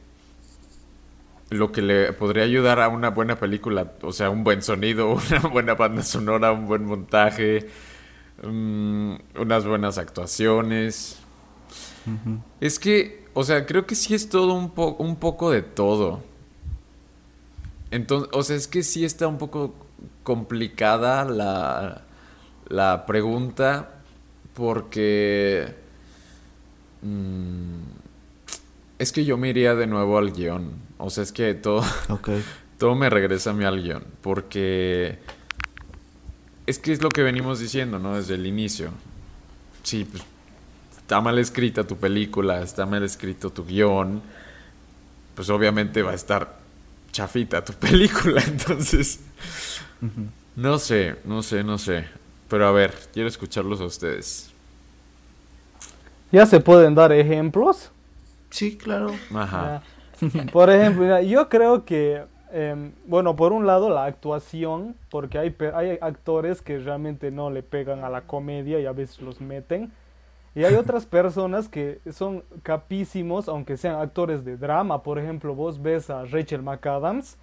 lo 1.49 1.71
que 1.71 1.81
le 1.81 2.13
podría 2.13 2.43
ayudar 2.43 2.79
a 2.79 2.87
una 2.87 3.09
buena 3.09 3.39
película, 3.39 3.93
o 4.01 4.11
sea, 4.11 4.29
un 4.29 4.43
buen 4.43 4.61
sonido, 4.61 5.17
una 5.29 5.39
buena 5.49 5.75
banda 5.75 6.03
sonora, 6.03 6.51
un 6.51 6.67
buen 6.67 6.85
montaje, 6.85 7.67
mm, 8.41 9.15
unas 9.39 9.65
buenas 9.65 9.97
actuaciones. 9.97 11.19
Es 12.59 12.79
que, 12.79 13.25
o 13.33 13.43
sea, 13.43 13.65
creo 13.65 13.85
que 13.85 13.95
sí 13.95 14.13
es 14.13 14.29
todo 14.29 14.53
un, 14.53 14.73
un 14.97 15.15
poco 15.15 15.51
de 15.51 15.61
todo. 15.61 16.21
Entonces, 17.91 18.29
o 18.33 18.43
sea, 18.43 18.55
es 18.55 18.67
que 18.67 18.83
sí 18.83 19.05
está 19.05 19.27
un 19.27 19.37
poco 19.37 19.73
complicada 20.23 21.23
la, 21.25 22.03
la 22.69 23.05
pregunta 23.05 24.01
porque... 24.53 25.75
mm, 27.01 27.81
es 28.99 29.11
que 29.11 29.25
yo 29.25 29.37
me 29.37 29.49
iría 29.49 29.75
de 29.75 29.87
nuevo 29.87 30.17
al 30.17 30.31
guion. 30.31 30.71
O 30.97 31.09
sea, 31.09 31.23
es 31.23 31.31
que 31.31 31.53
todo, 31.53 31.83
todo 32.77 32.95
me 32.95 33.09
regresa 33.09 33.49
a 33.49 33.53
mí 33.53 33.63
al 33.65 33.81
guion. 33.81 34.03
Porque... 34.21 35.19
Es 36.65 36.79
que 36.79 36.93
es 36.93 37.01
lo 37.01 37.09
que 37.09 37.23
venimos 37.23 37.59
diciendo, 37.59 37.99
¿no? 37.99 38.15
Desde 38.15 38.35
el 38.35 38.45
inicio. 38.45 38.91
Sí, 39.83 40.05
pues 40.05 40.23
está 41.03 41.19
mal 41.19 41.37
escrita 41.37 41.85
tu 41.85 41.97
película, 41.97 42.61
está 42.61 42.85
mal 42.85 43.03
escrito 43.03 43.49
tu 43.49 43.65
guion, 43.65 44.21
pues 45.35 45.49
obviamente 45.49 46.01
va 46.01 46.11
a 46.11 46.15
estar 46.15 46.57
chafita 47.11 47.63
tu 47.63 47.73
película, 47.85 48.41
entonces 48.41 49.19
no 50.55 50.79
sé, 50.79 51.17
no 51.25 51.43
sé, 51.43 51.63
no 51.63 51.77
sé. 51.77 52.05
Pero 52.53 52.67
a 52.67 52.71
ver, 52.71 52.93
quiero 53.11 53.27
escucharlos 53.27 53.81
a 53.81 53.85
ustedes. 53.85 54.53
Ya 56.31 56.45
se 56.45 56.59
pueden 56.59 56.93
dar 56.93 57.11
ejemplos. 57.11 57.89
Sí, 58.51 58.77
claro. 58.77 59.09
Ajá. 59.33 59.81
Por 60.53 60.69
ejemplo, 60.69 61.19
yo 61.21 61.49
creo 61.49 61.83
que, 61.83 62.23
em, 62.51 62.91
bueno, 63.07 63.35
por 63.35 63.53
un 63.53 63.65
lado 63.65 63.89
la 63.89 64.05
actuación, 64.05 64.95
porque 65.09 65.39
hay, 65.39 65.55
hay 65.73 65.97
actores 65.99 66.61
que 66.61 66.77
realmente 66.77 67.31
no 67.31 67.49
le 67.49 67.63
pegan 67.63 68.03
a 68.03 68.09
la 68.11 68.21
comedia 68.21 68.79
y 68.79 68.85
a 68.85 68.91
veces 68.91 69.19
los 69.19 69.41
meten. 69.41 69.91
Y 70.53 70.63
hay 70.63 70.75
otras 70.75 71.07
personas 71.07 71.67
que 71.67 72.01
son 72.11 72.43
capísimos, 72.61 73.49
aunque 73.49 73.77
sean 73.77 73.95
actores 73.95 74.45
de 74.45 74.57
drama. 74.57 75.01
Por 75.01 75.17
ejemplo, 75.17 75.55
vos 75.55 75.81
ves 75.81 76.11
a 76.11 76.23
Rachel 76.25 76.61
McAdams. 76.61 77.35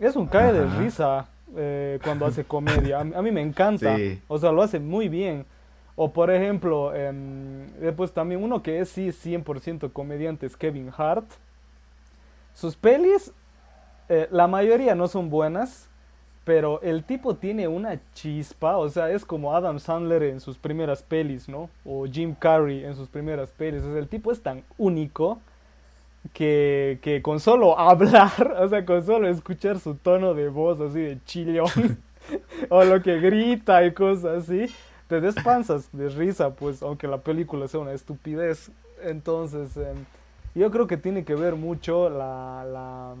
Es 0.00 0.16
un 0.16 0.26
cae 0.28 0.54
de 0.54 0.64
risa 0.78 1.28
eh, 1.56 1.98
cuando 2.02 2.26
hace 2.26 2.44
comedia. 2.44 3.00
A, 3.00 3.04
mí- 3.04 3.12
a 3.14 3.22
mí 3.22 3.30
me 3.32 3.40
encanta. 3.40 3.96
Sí. 3.96 4.20
O 4.28 4.38
sea, 4.38 4.52
lo 4.52 4.62
hace 4.62 4.78
muy 4.80 5.08
bien. 5.08 5.46
O 5.96 6.12
por 6.12 6.30
ejemplo, 6.30 6.92
em, 6.94 7.66
después 7.80 8.12
también 8.12 8.42
uno 8.42 8.62
que 8.62 8.80
es 8.80 8.88
sí 8.88 9.08
100% 9.12 9.92
comediante 9.92 10.46
es 10.46 10.56
Kevin 10.56 10.90
Hart. 10.96 11.26
Sus 12.52 12.76
pelis, 12.76 13.32
eh, 14.08 14.28
la 14.30 14.46
mayoría 14.46 14.94
no 14.94 15.08
son 15.08 15.30
buenas, 15.30 15.88
pero 16.44 16.80
el 16.82 17.04
tipo 17.04 17.36
tiene 17.36 17.68
una 17.68 17.98
chispa, 18.12 18.76
o 18.76 18.88
sea, 18.88 19.10
es 19.10 19.24
como 19.24 19.54
Adam 19.56 19.78
Sandler 19.78 20.24
en 20.24 20.40
sus 20.40 20.58
primeras 20.58 21.02
pelis, 21.02 21.48
¿no? 21.48 21.70
O 21.84 22.04
Jim 22.06 22.34
Carrey 22.38 22.84
en 22.84 22.94
sus 22.94 23.08
primeras 23.08 23.50
pelis. 23.50 23.82
O 23.82 23.90
sea, 23.92 23.98
el 23.98 24.08
tipo 24.08 24.30
es 24.30 24.42
tan 24.42 24.62
único 24.76 25.38
que, 26.32 26.98
que 27.02 27.22
con 27.22 27.40
solo 27.40 27.78
hablar, 27.78 28.56
o 28.58 28.68
sea, 28.68 28.84
con 28.84 29.04
solo 29.04 29.28
escuchar 29.28 29.78
su 29.78 29.94
tono 29.94 30.34
de 30.34 30.48
voz 30.48 30.80
así 30.80 31.00
de 31.00 31.18
chillón, 31.24 31.98
o 32.70 32.84
lo 32.84 33.02
que 33.02 33.20
grita 33.20 33.84
y 33.84 33.92
cosas 33.92 34.44
así, 34.44 34.66
te 35.08 35.20
despansas 35.20 35.88
de 35.92 36.08
risa, 36.08 36.50
pues, 36.54 36.82
aunque 36.82 37.06
la 37.06 37.18
película 37.18 37.68
sea 37.68 37.80
una 37.80 37.92
estupidez. 37.92 38.70
Entonces, 39.02 39.76
em, 39.76 40.04
yo 40.54 40.70
creo 40.70 40.86
que 40.86 40.96
tiene 40.96 41.24
que 41.24 41.34
ver 41.34 41.56
mucho 41.56 42.08
la, 42.08 42.64
la- 42.70 43.14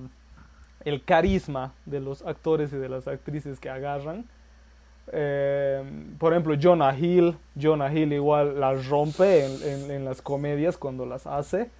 el 0.84 1.02
carisma 1.04 1.72
de 1.86 2.00
los 2.00 2.22
actores 2.22 2.72
y 2.72 2.76
de 2.76 2.88
las 2.88 3.08
actrices 3.08 3.58
que 3.60 3.70
agarran. 3.70 4.24
Em, 5.12 6.16
por 6.18 6.32
ejemplo, 6.32 6.54
Jonah 6.60 6.96
Hill, 6.96 7.36
Jonah 7.60 7.92
Hill 7.92 8.12
igual 8.14 8.58
las 8.58 8.88
rompe 8.88 9.44
en, 9.44 9.62
en- 9.62 9.90
en 9.90 10.04
las 10.04 10.22
comedias 10.22 10.78
cuando 10.78 11.04
las 11.06 11.26
hace. 11.26 11.70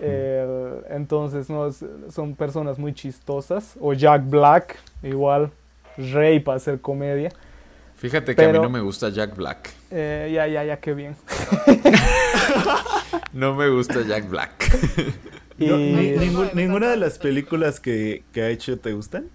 Eh, 0.00 0.82
entonces, 0.90 1.48
no, 1.48 1.66
es- 1.66 1.84
son 2.10 2.34
personas 2.34 2.78
muy 2.78 2.92
chistosas. 2.94 3.76
O 3.80 3.92
Jack 3.94 4.28
Black, 4.28 4.76
igual, 5.02 5.50
rey 5.96 6.40
para 6.40 6.56
hacer 6.56 6.80
comedia. 6.80 7.30
Fíjate 7.96 8.34
que 8.34 8.44
a 8.44 8.48
mí 8.52 8.58
no 8.58 8.70
me 8.70 8.80
gusta 8.80 9.08
Jack 9.10 9.36
Black. 9.36 9.70
Eh, 9.90 10.30
ya, 10.34 10.46
ya, 10.46 10.64
ya, 10.64 10.78
qué 10.80 10.94
bien. 10.94 11.16
No 13.32 13.54
me 13.54 13.68
gusta 13.68 14.02
Jack 14.06 14.28
Black. 14.28 14.52
Y 15.58 15.66
No, 15.66 15.76
ni- 15.76 16.10
No, 16.12 16.20
ningún- 16.22 16.46
no, 16.48 16.54
¿Ninguna 16.54 16.88
de 16.90 16.96
las 16.96 17.18
películas 17.18 17.80
que, 17.80 18.22
que 18.32 18.42
ha 18.42 18.48
hecho 18.48 18.78
te 18.78 18.92
gustan? 18.92 19.28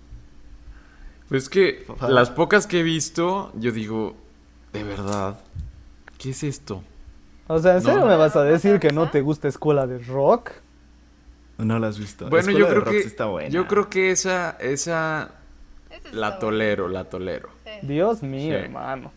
Pues 1.29 1.49
que 1.49 1.85
las 2.07 2.29
pocas 2.29 2.67
que 2.67 2.79
he 2.81 2.83
visto, 2.83 3.51
yo 3.55 3.71
digo, 3.71 4.15
de 4.73 4.83
verdad, 4.83 5.39
¿qué 6.17 6.31
es 6.31 6.43
esto? 6.43 6.83
O 7.47 7.59
sea, 7.59 7.77
¿en 7.77 7.83
No. 7.83 7.89
serio 7.89 8.05
me 8.05 8.15
vas 8.15 8.35
a 8.35 8.43
decir 8.43 8.79
que 8.79 8.89
no 8.91 9.09
te 9.09 9.21
gusta 9.21 9.47
Escuela 9.47 9.85
de 9.87 9.99
Rock? 9.99 10.51
No 11.57 11.79
la 11.79 11.87
has 11.87 11.97
visto. 11.99 12.29
Bueno, 12.29 12.39
Escuela 12.49 12.59
yo 12.59 12.65
de 12.65 12.71
creo 12.71 12.83
Rock 12.85 12.93
que 12.93 13.01
sí 13.01 13.07
está 13.07 13.25
buena. 13.25 13.49
yo 13.49 13.67
creo 13.67 13.89
que 13.89 14.11
esa 14.11 14.57
esa 14.59 15.31
la 16.11 16.39
tolero, 16.39 16.87
la 16.89 17.05
tolero. 17.05 17.49
Sí. 17.63 17.87
Dios 17.87 18.21
mío, 18.23 18.57
Sí. 18.57 18.63
hermano. 18.65 19.11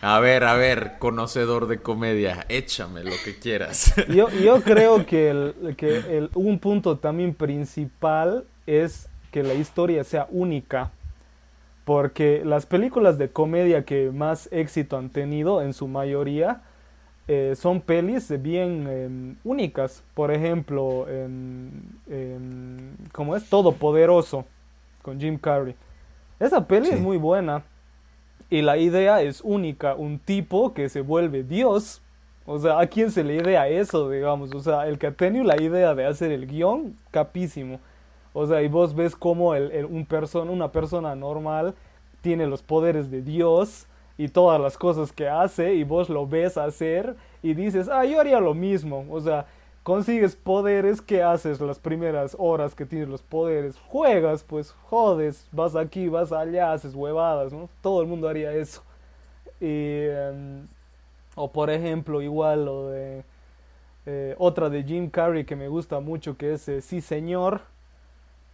A 0.00 0.20
ver, 0.20 0.44
a 0.44 0.54
ver, 0.54 0.92
conocedor 1.00 1.66
de 1.66 1.78
comedia, 1.78 2.46
échame 2.48 3.02
lo 3.02 3.10
que 3.24 3.36
quieras. 3.38 3.92
Yo, 4.08 4.28
yo 4.30 4.62
creo 4.62 5.04
que, 5.06 5.30
el, 5.30 5.74
que 5.76 5.96
el- 6.16 6.30
un 6.34 6.60
punto 6.60 6.98
también 6.98 7.34
principal 7.34 8.44
es 8.66 9.08
que 9.32 9.42
la 9.42 9.54
historia 9.54 10.04
sea 10.04 10.28
única. 10.30 10.90
Porque 11.84 12.42
las 12.44 12.66
películas 12.66 13.18
de 13.18 13.30
comedia 13.30 13.84
que 13.84 14.12
más 14.12 14.48
éxito 14.52 14.96
han 14.96 15.10
tenido, 15.10 15.62
en 15.62 15.72
su 15.74 15.88
mayoría, 15.88 16.62
eh, 17.32 17.54
son 17.54 17.80
pelis 17.80 18.28
bien 18.42 18.86
em, 18.88 19.36
únicas. 19.44 20.02
Por 20.14 20.32
ejemplo, 20.32 21.06
em, 21.08 21.70
em, 22.10 22.96
como 23.12 23.36
es 23.36 23.48
Todopoderoso, 23.48 24.44
con 25.02 25.20
Jim 25.20 25.38
Carrey. 25.38 25.74
Esa 26.40 26.66
peli 26.66 26.86
Sí. 26.86 26.94
es 26.94 27.00
muy 27.00 27.18
buena. 27.18 27.62
Y 28.50 28.62
la 28.62 28.76
idea 28.78 29.22
es 29.22 29.40
única, 29.42 29.94
un 29.94 30.18
tipo 30.18 30.74
que 30.74 30.88
se 30.88 31.02
vuelve 31.02 31.44
Dios. 31.44 32.02
O 32.46 32.58
sea, 32.58 32.80
¿a 32.80 32.86
quién 32.88 33.12
se 33.12 33.22
le 33.22 33.36
idea 33.36 33.68
eso, 33.68 34.10
digamos? 34.10 34.52
O 34.52 34.60
sea, 34.60 34.88
el 34.88 34.98
que 34.98 35.06
ha 35.06 35.12
tenido 35.12 35.44
la 35.44 35.60
idea 35.62 35.94
de 35.94 36.06
hacer 36.06 36.32
el 36.32 36.46
guion, 36.48 36.96
capísimo. 37.12 37.78
O 38.32 38.46
sea, 38.46 38.60
y 38.62 38.66
vos 38.68 38.94
ves 38.94 39.14
cómo 39.14 39.54
el, 39.54 39.70
el- 39.70 39.84
un 39.84 40.04
persona, 40.04 40.50
una 40.50 40.72
persona 40.72 41.14
normal 41.14 41.74
tiene 42.22 42.46
los 42.46 42.62
poderes 42.62 43.08
de 43.10 43.22
Dios 43.22 43.86
y 44.20 44.28
todas 44.28 44.60
las 44.60 44.76
cosas 44.76 45.12
que 45.12 45.30
hace 45.30 45.72
y 45.72 45.82
vos 45.82 46.10
lo 46.10 46.26
ves 46.26 46.58
hacer 46.58 47.16
y 47.42 47.54
dices, 47.54 47.88
ah, 47.88 48.04
yo 48.04 48.20
haría 48.20 48.38
lo 48.38 48.52
mismo. 48.52 49.06
O 49.08 49.18
sea, 49.18 49.46
consigues 49.82 50.36
poderes, 50.36 51.00
¿qué 51.00 51.22
haces 51.22 51.58
las 51.58 51.78
primeras 51.78 52.36
horas 52.38 52.74
que 52.74 52.84
tienes 52.84 53.08
los 53.08 53.22
poderes? 53.22 53.78
Juegas, 53.88 54.44
pues 54.44 54.72
jodes, 54.72 55.48
vas 55.52 55.74
aquí, 55.74 56.08
vas 56.08 56.32
allá, 56.32 56.74
haces 56.74 56.94
huevadas, 56.94 57.50
¿no? 57.50 57.70
Todo 57.80 58.02
el 58.02 58.08
mundo 58.08 58.28
haría 58.28 58.52
eso. 58.52 58.82
Y, 59.58 60.04
em, 60.04 60.68
o 61.34 61.50
por 61.50 61.70
ejemplo, 61.70 62.20
igual 62.20 62.66
lo 62.66 62.90
de 62.90 63.24
eh, 64.04 64.34
otra 64.38 64.68
de 64.68 64.84
Jim 64.84 65.08
Carrey 65.08 65.46
que 65.46 65.56
me 65.56 65.68
gusta 65.68 66.00
mucho, 66.00 66.36
que 66.36 66.52
es 66.52 66.68
eh, 66.68 66.82
Sí 66.82 67.00
Señor, 67.00 67.62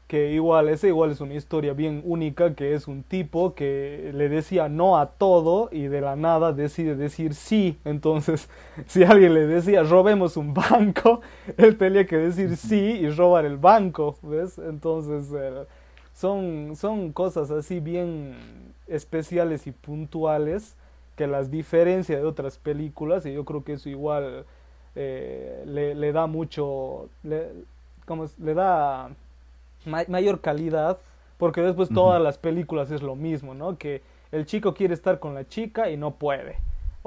que 0.07 0.32
igual, 0.32 0.68
ese 0.68 0.88
igual 0.88 1.11
es 1.11 1.20
una 1.20 1.34
historia 1.34 1.72
bien 1.72 2.00
única, 2.04 2.54
que 2.54 2.74
es 2.74 2.86
un 2.86 3.02
tipo 3.02 3.54
que 3.54 4.12
le 4.14 4.28
decía 4.28 4.68
no 4.68 4.98
a 4.98 5.07
todo 5.07 5.68
y 5.72 5.88
de 5.88 6.00
la 6.00 6.14
nada 6.14 6.52
decide 6.52 6.94
decir 6.94 7.34
sí. 7.34 7.78
Entonces, 7.84 8.48
si 8.86 9.02
alguien 9.02 9.34
le 9.34 9.46
decía 9.46 9.82
robemos 9.82 10.36
un 10.36 10.54
banco, 10.54 11.22
él 11.57 11.76
tenía 11.76 12.07
que 12.07 12.18
decir 12.18 12.57
sí 12.57 12.76
y 12.76 13.11
robar 13.11 13.44
el 13.44 13.57
banco, 13.57 14.16
¿ves? 14.22 14.59
Entonces, 14.59 15.32
eh, 15.36 15.66
son, 16.14 16.76
son 16.76 17.12
cosas 17.12 17.50
así 17.50 17.80
bien 17.80 18.36
especiales 18.86 19.66
y 19.66 19.72
puntuales 19.72 20.76
que 21.16 21.26
las 21.26 21.50
diferencia 21.50 22.16
de 22.16 22.24
otras 22.24 22.59
películas 22.59 23.26
y 23.26 23.32
yo 23.32 23.44
creo 23.44 23.64
que 23.64 23.72
eso 23.72 23.88
igual 23.88 24.44
eh, 24.94 25.64
le, 25.66 25.94
le 25.94 26.12
da 26.12 26.26
mucho, 26.26 27.09
le, 27.24 27.48
¿cómo 28.04 28.24
es? 28.24 28.38
le 28.38 28.54
da 28.54 29.11
ma- 29.87 30.05
mayor 30.09 30.41
calidad, 30.41 30.99
porque 31.39 31.62
después 31.62 31.89
todas 31.91 32.20
las 32.22 32.39
películas 32.39 32.91
es 32.91 33.03
lo 33.03 33.14
mismo, 33.16 33.55
¿no? 33.55 33.78
Que 33.78 34.03
el 34.32 34.45
chico 34.47 34.74
quiere 34.74 34.95
estar 34.95 35.18
con 35.18 35.34
la 35.34 35.47
chica 35.49 35.91
y 35.91 35.97
no 35.97 36.12
puede. 36.12 36.57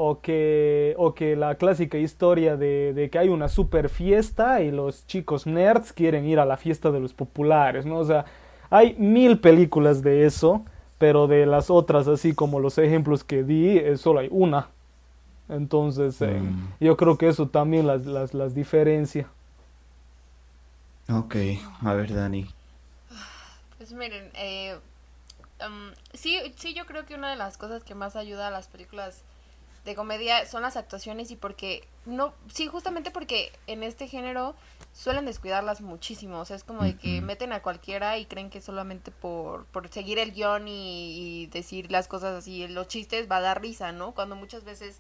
O 0.02 0.22
que, 0.22 0.96
o 0.98 1.14
que 1.14 1.36
la 1.36 1.56
clásica 1.56 1.98
historia 1.98 2.56
de, 2.56 2.94
de 2.94 3.10
que 3.10 3.20
hay 3.20 3.28
una 3.30 3.50
super 3.50 3.90
fiesta 3.90 4.62
y 4.62 4.72
los 4.72 5.06
chicos 5.08 5.46
nerds 5.46 5.92
quieren 5.92 6.26
ir 6.26 6.40
a 6.40 6.46
la 6.46 6.56
fiesta 6.56 6.90
de 6.90 7.02
los 7.02 7.14
populares, 7.14 7.86
¿no? 7.86 7.98
O 7.98 8.06
sea, 8.06 8.24
hay 8.70 8.96
mil 8.98 9.40
películas 9.40 10.02
de 10.02 10.26
eso, 10.26 10.64
pero 11.00 11.28
de 11.28 11.46
las 11.46 11.70
otras, 11.70 12.08
así 12.08 12.34
como 12.34 12.62
los 12.62 12.78
ejemplos 12.78 13.26
que 13.26 13.44
di, 13.44 13.78
eh, 13.78 13.98
solo 13.98 14.20
hay 14.22 14.30
una. 14.32 14.70
Entonces, 15.50 16.22
eh, 16.22 16.40
Mm. 16.40 16.74
yo 16.80 16.96
creo 16.96 17.18
que 17.18 17.28
eso 17.28 17.48
también 17.50 17.88
las, 17.88 18.06
las, 18.06 18.34
las 18.34 18.56
diferencia. 18.56 19.28
Ok, 21.10 21.36
a 21.84 21.94
ver, 21.94 22.14
Dani. 22.14 22.48
Pues 23.80 23.94
miren, 23.94 24.30
eh, 24.34 24.78
um, 25.66 25.94
sí, 26.14 26.38
sí, 26.58 26.74
yo 26.74 26.86
creo 26.86 27.06
que 27.06 27.16
una 27.16 27.30
de 27.30 27.38
las 27.38 27.58
cosas 27.58 27.82
que 27.82 27.96
más 27.96 28.18
ayuda 28.18 28.50
a 28.50 28.52
las 28.52 28.68
películas 28.68 29.24
de 29.86 29.96
comedia 29.96 30.46
son 30.46 30.64
las 30.64 30.76
actuaciones 30.76 31.32
y 31.32 31.38
porque 31.38 31.88
no 32.06 32.34
sí 32.54 32.68
justamente 32.68 33.10
porque 33.10 33.54
en 33.68 33.84
este 33.84 34.10
género 34.10 34.54
suelen 34.92 35.26
descuidarlas 35.26 35.80
muchísimo. 35.80 36.42
O 36.42 36.46
sea 36.46 36.58
es 36.58 36.66
como 36.66 36.84
de 36.84 36.98
que 36.98 37.22
meten 37.22 37.54
a 37.54 37.62
cualquiera 37.62 38.18
y 38.18 38.26
creen 38.26 38.50
que 38.50 38.60
solamente 38.60 39.12
por, 39.12 39.64
por 39.68 39.88
seguir 39.88 40.20
el 40.20 40.34
guion 40.34 40.68
y, 40.68 41.44
y 41.44 41.48
decir 41.48 41.90
las 41.90 42.10
cosas 42.10 42.36
así 42.36 42.68
los 42.68 42.90
chistes 42.90 43.32
va 43.32 43.38
a 43.38 43.42
dar 43.42 43.62
risa 43.62 43.94
no 43.94 44.12
cuando 44.12 44.36
muchas 44.36 44.66
veces 44.66 45.00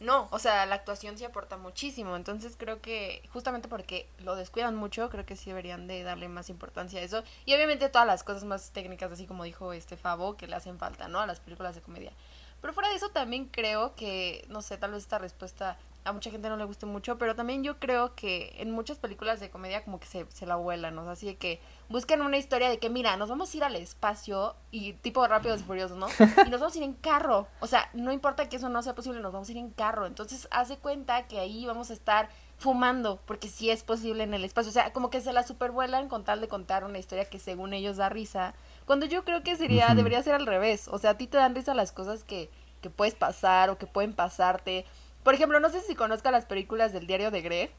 no 0.00 0.28
o 0.30 0.38
sea 0.38 0.66
la 0.66 0.74
actuación 0.76 1.18
sí 1.18 1.24
aporta 1.24 1.56
muchísimo. 1.56 2.16
Entonces 2.16 2.56
creo 2.56 2.80
que 2.80 3.22
justamente 3.32 3.68
porque 3.68 4.08
lo 4.18 4.36
descuidan 4.36 4.76
mucho 4.76 5.08
creo 5.10 5.26
que 5.26 5.36
sí 5.36 5.50
deberían 5.50 5.86
de 5.86 6.02
darle 6.02 6.28
más 6.28 6.50
importancia 6.50 7.00
a 7.00 7.02
eso. 7.02 7.24
Y 7.44 7.54
obviamente 7.54 7.88
todas 7.88 8.06
las 8.06 8.24
cosas 8.24 8.44
más 8.44 8.70
técnicas 8.70 9.12
así 9.12 9.26
como 9.26 9.44
dijo 9.44 9.72
este 9.72 9.96
Favo 9.96 10.36
que 10.36 10.46
le 10.46 10.56
hacen 10.56 10.78
falta 10.78 11.08
no 11.08 11.20
a 11.20 11.26
las 11.26 11.40
películas 11.40 11.74
de 11.74 11.82
comedia. 11.82 12.12
Pero 12.60 12.72
fuera 12.72 12.88
de 12.88 12.96
eso 12.96 13.10
también 13.10 13.46
creo 13.46 13.94
que, 13.94 14.44
no 14.48 14.62
sé, 14.62 14.78
tal 14.78 14.92
vez 14.92 15.02
esta 15.02 15.18
respuesta 15.18 15.78
a 16.06 16.12
mucha 16.12 16.30
gente 16.30 16.48
no 16.48 16.56
le 16.56 16.64
guste 16.64 16.86
mucho, 16.86 17.18
pero 17.18 17.34
también 17.34 17.62
yo 17.62 17.78
creo 17.78 18.14
que 18.14 18.54
en 18.58 18.70
muchas 18.70 18.98
películas 18.98 19.40
de 19.40 19.50
comedia 19.50 19.84
como 19.84 20.00
que 20.00 20.06
se, 20.06 20.26
se 20.30 20.46
la 20.46 20.56
vuelan, 20.56 20.98
o 20.98 21.02
sea, 21.02 21.12
así 21.12 21.26
de 21.26 21.36
que 21.36 21.60
buscan 21.88 22.22
una 22.22 22.38
historia 22.38 22.70
de 22.70 22.78
que, 22.78 22.90
mira, 22.90 23.16
nos 23.16 23.28
vamos 23.28 23.52
a 23.52 23.56
ir 23.56 23.64
al 23.64 23.76
espacio 23.76 24.56
y 24.70 24.94
tipo 24.94 25.26
rápidos 25.26 25.60
y 25.60 25.64
furiosos, 25.64 25.96
¿no? 25.96 26.06
Y 26.46 26.50
nos 26.50 26.60
vamos 26.60 26.74
a 26.74 26.78
ir 26.78 26.84
en 26.84 26.94
carro, 26.94 27.48
o 27.60 27.66
sea, 27.66 27.90
no 27.92 28.12
importa 28.12 28.48
que 28.48 28.56
eso 28.56 28.68
no 28.68 28.82
sea 28.82 28.94
posible, 28.94 29.20
nos 29.20 29.32
vamos 29.32 29.48
a 29.48 29.52
ir 29.52 29.58
en 29.58 29.70
carro, 29.70 30.06
entonces 30.06 30.48
hace 30.50 30.78
cuenta 30.78 31.26
que 31.26 31.40
ahí 31.40 31.66
vamos 31.66 31.90
a 31.90 31.92
estar 31.92 32.28
fumando, 32.58 33.20
porque 33.26 33.48
sí 33.48 33.70
es 33.70 33.82
posible 33.82 34.24
en 34.24 34.32
el 34.32 34.44
espacio, 34.44 34.70
o 34.70 34.72
sea, 34.72 34.92
como 34.92 35.10
que 35.10 35.20
se 35.20 35.32
la 35.32 35.42
supervuelan 35.42 36.08
con 36.08 36.24
tal 36.24 36.40
de 36.40 36.48
contar 36.48 36.84
una 36.84 36.98
historia 36.98 37.26
que 37.26 37.38
según 37.38 37.74
ellos 37.74 37.98
da 37.98 38.08
risa, 38.08 38.54
cuando 38.86 39.04
yo 39.04 39.24
creo 39.24 39.42
que 39.42 39.56
sería, 39.56 39.94
debería 39.94 40.22
ser 40.22 40.34
al 40.34 40.46
revés. 40.46 40.88
O 40.88 40.98
sea, 40.98 41.10
a 41.10 41.18
ti 41.18 41.26
te 41.26 41.36
dan 41.36 41.54
risa 41.54 41.74
las 41.74 41.92
cosas 41.92 42.24
que, 42.24 42.48
que 42.80 42.88
puedes 42.88 43.14
pasar 43.14 43.68
o 43.68 43.78
que 43.78 43.86
pueden 43.86 44.14
pasarte. 44.14 44.86
Por 45.26 45.34
ejemplo, 45.34 45.58
no 45.58 45.70
sé 45.70 45.80
si 45.80 45.96
conozcas 45.96 46.30
las 46.30 46.44
películas 46.44 46.92
del 46.92 47.08
diario 47.08 47.32
de 47.32 47.42
Greg. 47.42 47.72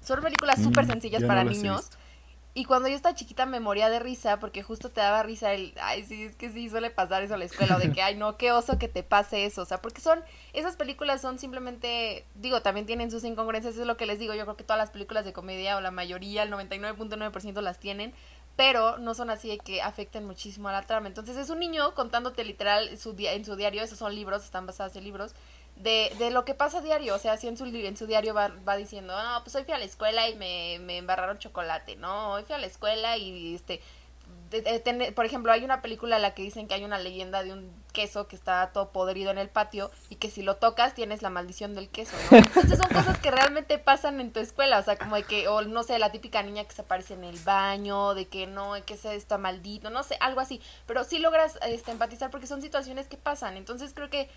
Son 0.00 0.22
películas 0.22 0.62
súper 0.62 0.86
Mm, 0.86 0.88
sencillas 0.88 1.20
yo 1.20 1.28
no 1.28 1.34
para 1.34 1.44
niños. 1.44 1.90
Y 2.54 2.64
cuando 2.64 2.88
yo 2.88 2.96
estaba 2.96 3.14
chiquita 3.14 3.44
me 3.44 3.60
moría 3.60 3.90
de 3.90 3.98
risa 3.98 4.40
porque 4.40 4.62
justo 4.62 4.88
te 4.88 5.02
daba 5.02 5.22
risa 5.22 5.52
el, 5.52 5.74
ay, 5.78 6.06
sí, 6.06 6.22
es 6.22 6.34
que 6.34 6.48
sí, 6.48 6.70
suele 6.70 6.88
pasar 6.90 7.22
eso 7.22 7.34
a 7.34 7.36
la 7.36 7.44
escuela, 7.44 7.76
o 7.76 7.78
de 7.78 7.92
que, 7.92 8.00
ay, 8.00 8.14
no, 8.16 8.38
qué 8.38 8.52
oso 8.52 8.78
que 8.78 8.88
te 8.88 9.02
pase 9.02 9.44
eso, 9.44 9.60
o 9.60 9.64
sea, 9.66 9.82
porque 9.82 10.00
son, 10.00 10.24
esas 10.54 10.76
películas 10.76 11.20
son 11.20 11.38
simplemente, 11.38 12.24
digo, 12.34 12.62
también 12.62 12.86
tienen 12.86 13.10
sus 13.10 13.24
incongruencias, 13.24 13.74
eso 13.74 13.82
es 13.82 13.86
lo 13.86 13.98
que 13.98 14.06
les 14.06 14.18
digo, 14.18 14.32
yo 14.32 14.44
creo 14.44 14.56
que 14.56 14.64
todas 14.64 14.78
las 14.78 14.90
películas 14.90 15.26
de 15.26 15.34
comedia, 15.34 15.76
o 15.76 15.82
la 15.82 15.90
mayoría, 15.90 16.44
el 16.44 16.50
99.9% 16.50 17.60
las 17.60 17.78
tienen, 17.78 18.14
pero 18.56 18.96
no 18.96 19.12
son 19.12 19.28
así 19.28 19.48
de 19.48 19.58
que 19.58 19.82
afecten 19.82 20.24
muchísimo 20.24 20.70
a 20.70 20.72
la 20.72 20.80
trama. 20.80 21.08
Entonces 21.08 21.36
es 21.36 21.50
un 21.50 21.58
niño 21.58 21.94
contándote 21.94 22.42
literal 22.42 22.96
su 22.96 23.14
en 23.18 23.44
su 23.44 23.54
diario, 23.54 23.82
esos 23.82 23.98
son 23.98 24.14
libros, 24.14 24.44
están 24.44 24.64
basados 24.64 24.96
en 24.96 25.04
libros, 25.04 25.34
de, 25.76 26.12
de 26.18 26.30
lo 26.30 26.44
que 26.44 26.54
pasa 26.54 26.78
a 26.78 26.82
diario, 26.82 27.14
o 27.14 27.18
sea, 27.18 27.32
así 27.34 27.48
en 27.48 27.56
su, 27.56 27.64
en 27.66 27.96
su 27.96 28.06
diario 28.06 28.34
va, 28.34 28.48
va 28.66 28.76
diciendo, 28.76 29.14
no, 29.20 29.42
pues 29.44 29.54
hoy 29.56 29.64
fui 29.64 29.74
a 29.74 29.78
la 29.78 29.84
escuela 29.84 30.28
y 30.28 30.34
me, 30.36 30.78
me 30.80 30.96
embarraron 30.98 31.38
chocolate, 31.38 31.96
¿no? 31.96 32.32
Hoy 32.32 32.44
fui 32.44 32.54
a 32.54 32.58
la 32.58 32.66
escuela 32.66 33.16
y 33.18 33.54
este... 33.54 33.80
de- 34.50 34.62
de 34.62 34.80
tener- 34.80 35.14
por 35.14 35.24
ejemplo, 35.26 35.52
hay 35.52 35.64
una 35.64 35.82
película 35.82 36.16
en 36.16 36.22
la 36.22 36.32
que 36.34 36.42
dicen 36.42 36.66
que 36.66 36.74
hay 36.74 36.84
una 36.84 36.98
leyenda 36.98 37.42
de 37.42 37.52
un 37.52 37.70
queso 37.92 38.26
que 38.28 38.36
está 38.36 38.70
todo 38.72 38.90
podrido 38.90 39.30
en 39.30 39.38
el 39.38 39.48
patio 39.48 39.90
y 40.08 40.16
que 40.16 40.30
si 40.30 40.42
lo 40.42 40.56
tocas 40.56 40.94
tienes 40.94 41.20
la 41.22 41.30
maldición 41.30 41.74
del 41.74 41.88
queso, 41.88 42.16
¿no? 42.30 42.36
Entonces 42.38 42.78
son 42.78 42.88
cosas 42.88 43.18
que 43.18 43.30
realmente 43.30 43.78
pasan 43.78 44.20
en 44.20 44.32
tu 44.32 44.40
escuela, 44.40 44.78
o 44.78 44.82
sea, 44.82 44.96
como 44.96 45.16
de 45.16 45.24
que, 45.24 45.48
o 45.48 45.62
no 45.62 45.82
sé, 45.82 45.98
la 45.98 46.10
típica 46.12 46.42
niña 46.42 46.64
que 46.64 46.74
se 46.74 46.82
aparece 46.82 47.14
en 47.14 47.24
el 47.24 47.38
baño, 47.40 48.14
de 48.14 48.26
que 48.28 48.46
no, 48.46 48.72
que 48.86 48.94
ese 48.94 49.14
está 49.14 49.36
maldito, 49.38 49.90
no 49.90 50.02
sé, 50.04 50.16
algo 50.20 50.40
así, 50.40 50.60
pero 50.86 51.04
sí 51.04 51.18
logras 51.18 51.58
este, 51.66 51.90
empatizar 51.90 52.30
porque 52.30 52.46
son 52.46 52.62
situaciones 52.62 53.08
que 53.08 53.16
pasan, 53.16 53.56
entonces 53.56 53.92
creo 53.94 54.10
que 54.10 54.28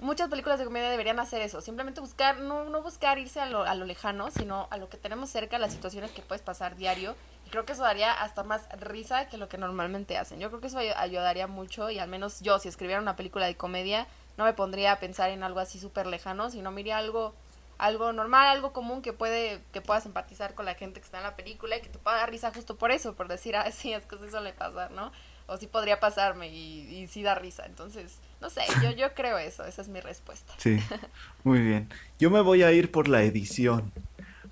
muchas 0.00 0.28
películas 0.28 0.58
de 0.58 0.64
comedia 0.64 0.90
deberían 0.90 1.20
hacer 1.20 1.42
eso, 1.42 1.60
simplemente 1.60 2.00
buscar, 2.00 2.38
no, 2.40 2.64
no 2.64 2.82
buscar 2.82 3.18
irse 3.18 3.40
a 3.40 3.46
lo, 3.46 3.62
a 3.62 3.74
lo 3.74 3.84
lejano, 3.84 4.30
sino 4.30 4.66
a 4.70 4.76
lo 4.76 4.88
que 4.88 4.96
tenemos 4.96 5.30
cerca, 5.30 5.58
las 5.58 5.72
situaciones 5.72 6.10
que 6.10 6.22
puedes 6.22 6.42
pasar 6.42 6.76
diario, 6.76 7.14
y 7.46 7.50
creo 7.50 7.64
que 7.64 7.72
eso 7.72 7.82
daría 7.82 8.12
hasta 8.12 8.42
más 8.42 8.68
risa 8.80 9.28
que 9.28 9.36
lo 9.38 9.48
que 9.48 9.58
normalmente 9.58 10.16
hacen. 10.18 10.40
Yo 10.40 10.48
creo 10.48 10.60
que 10.60 10.68
eso 10.68 10.78
ay- 10.78 10.92
ayudaría 10.96 11.46
mucho, 11.46 11.90
y 11.90 11.98
al 11.98 12.08
menos 12.08 12.40
yo, 12.40 12.58
si 12.58 12.68
escribiera 12.68 13.00
una 13.00 13.16
película 13.16 13.46
de 13.46 13.56
comedia, 13.56 14.06
no 14.36 14.44
me 14.44 14.52
pondría 14.54 14.92
a 14.92 15.00
pensar 15.00 15.30
en 15.30 15.42
algo 15.42 15.60
así 15.60 15.78
súper 15.78 16.06
lejano, 16.06 16.50
sino 16.50 16.70
me 16.70 16.80
iría 16.80 16.98
algo 16.98 17.34
algo 17.78 18.12
normal, 18.12 18.46
algo 18.48 18.74
común 18.74 19.00
que 19.00 19.14
puede 19.14 19.62
que 19.72 19.80
puedas 19.80 20.04
empatizar 20.04 20.54
con 20.54 20.66
la 20.66 20.74
gente 20.74 21.00
que 21.00 21.06
está 21.06 21.16
en 21.16 21.24
la 21.24 21.34
película 21.34 21.78
y 21.78 21.80
que 21.80 21.88
te 21.88 21.98
pueda 21.98 22.18
dar 22.18 22.28
risa 22.30 22.52
justo 22.52 22.76
por 22.76 22.90
eso, 22.90 23.14
por 23.14 23.26
decir, 23.26 23.56
ah, 23.56 23.70
sí, 23.72 23.94
es 23.94 24.04
que 24.04 24.16
eso 24.16 24.28
suele 24.30 24.52
pasar, 24.52 24.90
¿no? 24.90 25.10
O 25.46 25.56
sí 25.56 25.66
podría 25.66 25.98
pasarme 25.98 26.48
y, 26.48 26.80
y 26.94 27.06
sí 27.06 27.22
da 27.22 27.34
risa. 27.34 27.64
Entonces, 27.64 28.18
no 28.40 28.50
sé, 28.50 28.62
yo, 28.82 28.90
yo 28.90 29.14
creo 29.14 29.38
eso, 29.38 29.64
esa 29.64 29.82
es 29.82 29.88
mi 29.88 30.00
respuesta. 30.00 30.54
Sí, 30.56 30.78
muy 31.44 31.60
bien. 31.60 31.88
Yo 32.18 32.30
me 32.30 32.40
voy 32.40 32.62
a 32.62 32.72
ir 32.72 32.90
por 32.90 33.08
la 33.08 33.22
edición, 33.22 33.92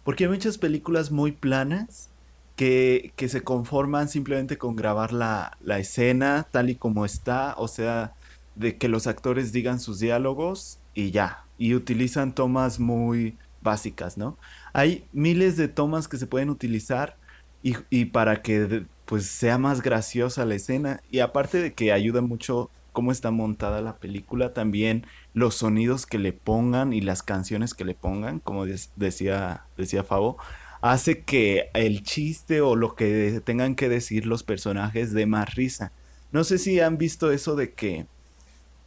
porque 0.05 0.25
hay 0.25 0.31
muchas 0.31 0.59
películas 0.59 1.11
muy 1.11 1.33
planas 1.33 2.11
que, 2.57 3.13
que 3.17 3.29
se 3.29 3.43
conforman 3.43 4.09
simplemente 4.09 4.59
con 4.59 4.77
grabar 4.77 5.13
la, 5.13 5.57
la 5.61 5.79
escena 5.79 6.49
tal 6.51 6.71
y 6.71 6.77
como 6.77 7.05
está, 7.05 7.55
o 7.57 7.69
sea, 7.69 8.15
de 8.55 8.77
que 8.79 8.89
los 8.89 9.07
actores 9.07 9.53
digan 9.53 9.81
sus 9.81 10.01
diálogos 10.01 10.81
y 10.95 11.11
ya, 11.11 11.45
y 11.59 11.75
utilizan 11.75 12.35
tomas 12.35 12.81
muy 12.81 13.37
básicas, 13.61 14.17
¿no? 14.19 14.39
Hay 14.73 15.07
miles 15.13 15.57
de 15.57 15.69
tomas 15.69 16.09
que 16.09 16.19
se 16.19 16.27
pueden 16.27 16.51
utilizar 16.51 17.17
y, 17.63 17.77
y 17.91 18.07
para 18.07 18.43
que 18.43 18.87
pues 19.05 19.27
sea 19.27 19.59
más 19.59 19.83
graciosa 19.83 20.45
la 20.45 20.55
escena 20.55 21.01
y 21.11 21.21
aparte 21.21 21.59
de 21.63 21.75
que 21.75 21.93
ayuda 21.93 22.21
mucho 22.21 22.71
cómo 22.99 23.13
está 23.13 23.31
montada 23.31 23.81
la 23.81 23.99
película, 23.99 24.53
también 24.53 25.07
los 25.33 25.55
sonidos 25.55 26.05
que 26.05 26.19
le 26.19 26.33
pongan 26.33 26.93
y 26.93 27.01
las 27.01 27.23
canciones 27.23 27.73
que 27.73 27.85
le 27.85 27.95
pongan, 27.95 28.41
como 28.41 28.67
decía, 28.67 29.67
decía 29.77 30.03
Fabo, 30.03 30.37
hace 30.81 31.23
que 31.23 31.71
el 31.75 32.03
chiste 32.03 32.61
o 32.61 32.75
lo 32.75 32.97
que 32.97 33.41
tengan 33.45 33.77
que 33.77 33.89
decir 33.89 34.27
los 34.27 34.43
personajes 34.43 35.13
dé 35.13 35.27
más 35.27 35.55
risa. 35.55 35.93
No 36.33 36.43
sé 36.43 36.59
si 36.59 36.81
han 36.81 36.99
visto 36.99 37.31
eso 37.31 37.55
de 37.55 37.73
que 37.73 38.09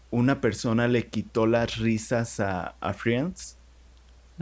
una 0.09 0.41
persona 0.41 0.89
le 0.89 1.07
quitó 1.07 1.47
las 1.47 1.77
risas 1.77 2.41
a, 2.41 2.75
a 2.81 2.93
Friends, 2.93 3.55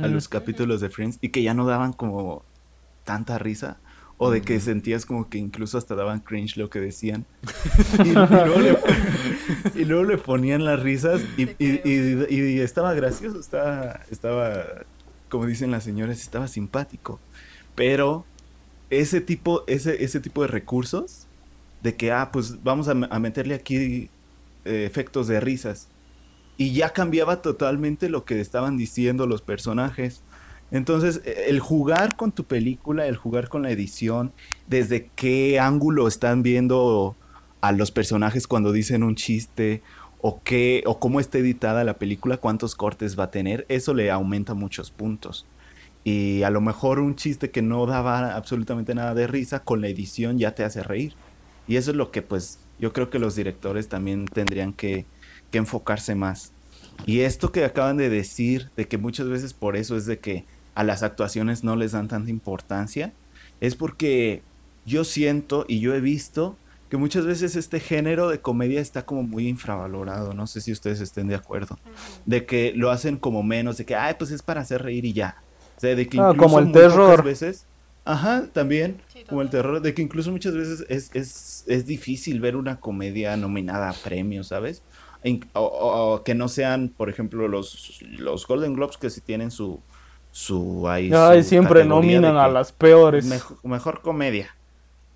a 0.01 0.07
Mm. 0.07 0.13
los 0.13 0.27
capítulos 0.29 0.81
de 0.81 0.89
Friends, 0.89 1.19
y 1.21 1.29
que 1.29 1.43
ya 1.43 1.53
no 1.53 1.67
daban 1.67 1.93
como 1.93 2.43
tanta 3.03 3.37
risa. 3.37 3.77
O 4.21 4.29
de 4.31 4.41
que 4.41 4.59
sentías 4.59 5.05
como 5.05 5.29
que 5.29 5.37
incluso 5.37 5.77
hasta 5.77 5.95
daban 5.95 6.19
cringe 6.19 6.57
lo 6.57 6.69
que 6.69 6.79
decían. 6.81 7.25
Y, 8.05 8.09
y 8.09 8.13
luego, 8.13 8.59
le, 8.59 8.77
y 9.81 9.85
luego 9.85 10.03
le 10.03 10.17
ponían 10.17 10.65
las 10.65 10.79
risas 10.81 11.21
y, 11.37 11.45
Te 11.45 11.55
y- 11.57 11.77
creo. 11.79 12.27
y- 12.29 12.35
y 12.57 12.59
estaba 12.59 12.93
gracioso, 12.93 13.39
estaba, 13.39 14.01
estaba, 14.11 14.65
como 15.29 15.45
dicen 15.45 15.71
las 15.71 15.83
señoras, 15.85 16.21
estaba 16.21 16.47
simpático. 16.49 17.19
Pero 17.75 18.25
ese 18.89 19.21
tipo, 19.21 19.63
ese, 19.67 20.03
ese 20.03 20.19
tipo 20.19 20.41
de 20.41 20.49
recursos, 20.49 21.25
de 21.81 21.95
que, 21.95 22.11
ah, 22.11 22.29
pues 22.33 22.61
vamos 22.61 22.89
a 22.89 22.93
meterle 22.93 23.55
aquí 23.55 24.09
eh, 24.65 24.85
efectos 24.85 25.27
de 25.29 25.39
risas. 25.39 25.87
Y 26.57 26.73
ya 26.73 26.89
cambiaba 26.91 27.41
totalmente 27.41 28.09
lo 28.09 28.25
que 28.25 28.41
estaban 28.41 28.75
diciendo 28.75 29.25
los 29.27 29.41
personajes. 29.41 30.21
Entonces, 30.71 31.21
e- 31.25 31.49
el 31.49 31.59
jugar 31.59 32.15
con 32.15 32.31
tu 32.31 32.43
película, 32.45 33.07
el 33.07 33.15
jugar 33.17 33.49
con 33.49 33.63
la 33.63 33.71
edición, 33.71 34.31
desde 34.67 35.09
qué 35.15 35.59
ángulo 35.59 36.07
están 36.07 36.43
viendo 36.43 37.15
a 37.61 37.71
los 37.71 37.91
personajes 37.91 38.47
cuando 38.47 38.71
dicen 38.71 39.03
un 39.03 39.15
chiste, 39.15 39.81
o 40.21 40.41
qué, 40.43 40.83
o 40.85 40.99
cómo 40.99 41.19
está 41.19 41.37
editada 41.37 41.83
la 41.83 41.97
película, 41.97 42.37
cuántos 42.37 42.75
cortes 42.75 43.17
va 43.17 43.25
a 43.25 43.31
tener, 43.31 43.65
eso 43.69 43.93
le 43.93 44.11
aumenta 44.11 44.53
muchos 44.53 44.91
puntos. 44.91 45.45
Y 46.03 46.43
a 46.43 46.49
lo 46.49 46.61
mejor 46.61 46.99
un 46.99 47.15
chiste 47.15 47.51
que 47.51 47.61
no 47.61 47.85
daba 47.85 48.35
absolutamente 48.35 48.95
nada 48.95 49.13
de 49.13 49.27
risa, 49.27 49.63
con 49.63 49.81
la 49.81 49.87
edición 49.87 50.37
ya 50.37 50.55
te 50.55 50.63
hace 50.63 50.83
reír. 50.83 51.13
Y 51.67 51.77
eso 51.77 51.91
es 51.91 51.97
lo 51.97 52.11
que 52.11 52.21
pues 52.21 52.59
yo 52.79 52.93
creo 52.93 53.09
que 53.09 53.19
los 53.19 53.35
directores 53.35 53.89
también 53.89 54.25
tendrían 54.25 54.73
que, 54.73 55.05
que 55.51 55.57
enfocarse 55.57 56.15
más. 56.15 56.51
Y 57.05 57.21
esto 57.21 57.51
que 57.51 57.63
acaban 57.63 57.97
de 57.97 58.09
decir, 58.09 58.71
de 58.75 58.87
que 58.87 58.97
muchas 58.97 59.27
veces 59.27 59.53
por 59.53 59.75
eso 59.75 59.95
es 59.95 60.05
de 60.05 60.19
que 60.19 60.45
a 60.79 60.83
las 60.85 61.03
actuaciones 61.03 61.63
no 61.65 61.75
les 61.75 61.91
dan 61.91 62.07
tanta 62.07 62.29
importancia, 62.29 63.11
es 63.59 63.75
porque 63.75 64.41
yo 64.85 65.03
siento 65.03 65.65
y 65.67 65.81
yo 65.81 65.93
he 65.93 65.99
visto 65.99 66.57
que 66.89 66.95
muchas 66.97 67.25
veces 67.25 67.55
este 67.57 67.79
género 67.81 68.29
de 68.29 68.39
comedia 68.39 68.79
está 68.79 69.05
como 69.05 69.23
muy 69.23 69.47
infravalorado. 69.47 70.33
No 70.33 70.47
sé 70.47 70.61
si 70.61 70.71
ustedes 70.71 71.01
estén 71.01 71.27
de 71.27 71.35
acuerdo. 71.35 71.77
De 72.25 72.45
que 72.45 72.71
lo 72.75 72.91
hacen 72.91 73.17
como 73.17 73.43
menos, 73.43 73.77
de 73.77 73.85
que, 73.85 73.95
ay, 73.95 74.15
pues 74.17 74.31
es 74.31 74.41
para 74.41 74.61
hacer 74.61 74.81
reír 74.81 75.03
y 75.05 75.11
ya. 75.13 75.35
O 75.77 75.79
sea, 75.81 75.95
de 75.95 76.07
que 76.07 76.17
Ah, 76.17 76.31
incluso 76.31 76.37
como 76.47 76.59
el 76.59 76.71
terror. 76.71 77.23
veces. 77.23 77.65
Ajá, 78.05 78.47
también. 78.53 79.01
Sí, 79.13 79.23
como 79.27 79.41
el 79.41 79.49
terror, 79.49 79.81
de 79.81 79.93
que 79.93 80.01
incluso 80.01 80.31
muchas 80.31 80.55
veces 80.55 80.85
es, 80.89 81.11
es, 81.13 81.63
es 81.67 81.85
difícil 81.85 82.39
ver 82.39 82.55
una 82.55 82.79
comedia 82.79 83.35
nominada 83.37 83.89
a 83.89 83.93
premios, 83.93 84.47
¿sabes? 84.47 84.81
O, 85.53 85.61
o- 85.61 86.13
o 86.15 86.23
que 86.23 86.33
no 86.33 86.47
sean, 86.47 86.89
por 86.97 87.09
ejemplo, 87.09 87.47
los, 87.49 87.99
los 88.17 88.47
Golden 88.47 88.73
Globes 88.73 88.97
que 88.97 89.09
sí 89.09 89.19
tienen 89.21 89.51
su, 89.51 89.83
su, 90.39 90.87
ahí, 90.87 91.11
Ay, 91.13 91.43
su 91.43 91.49
siempre 91.49 91.83
nominan 91.83 92.37
a 92.37 92.47
las 92.47 92.71
peores. 92.71 93.25
Mejor, 93.25 93.57
mejor 93.63 94.01
comedia. 94.01 94.55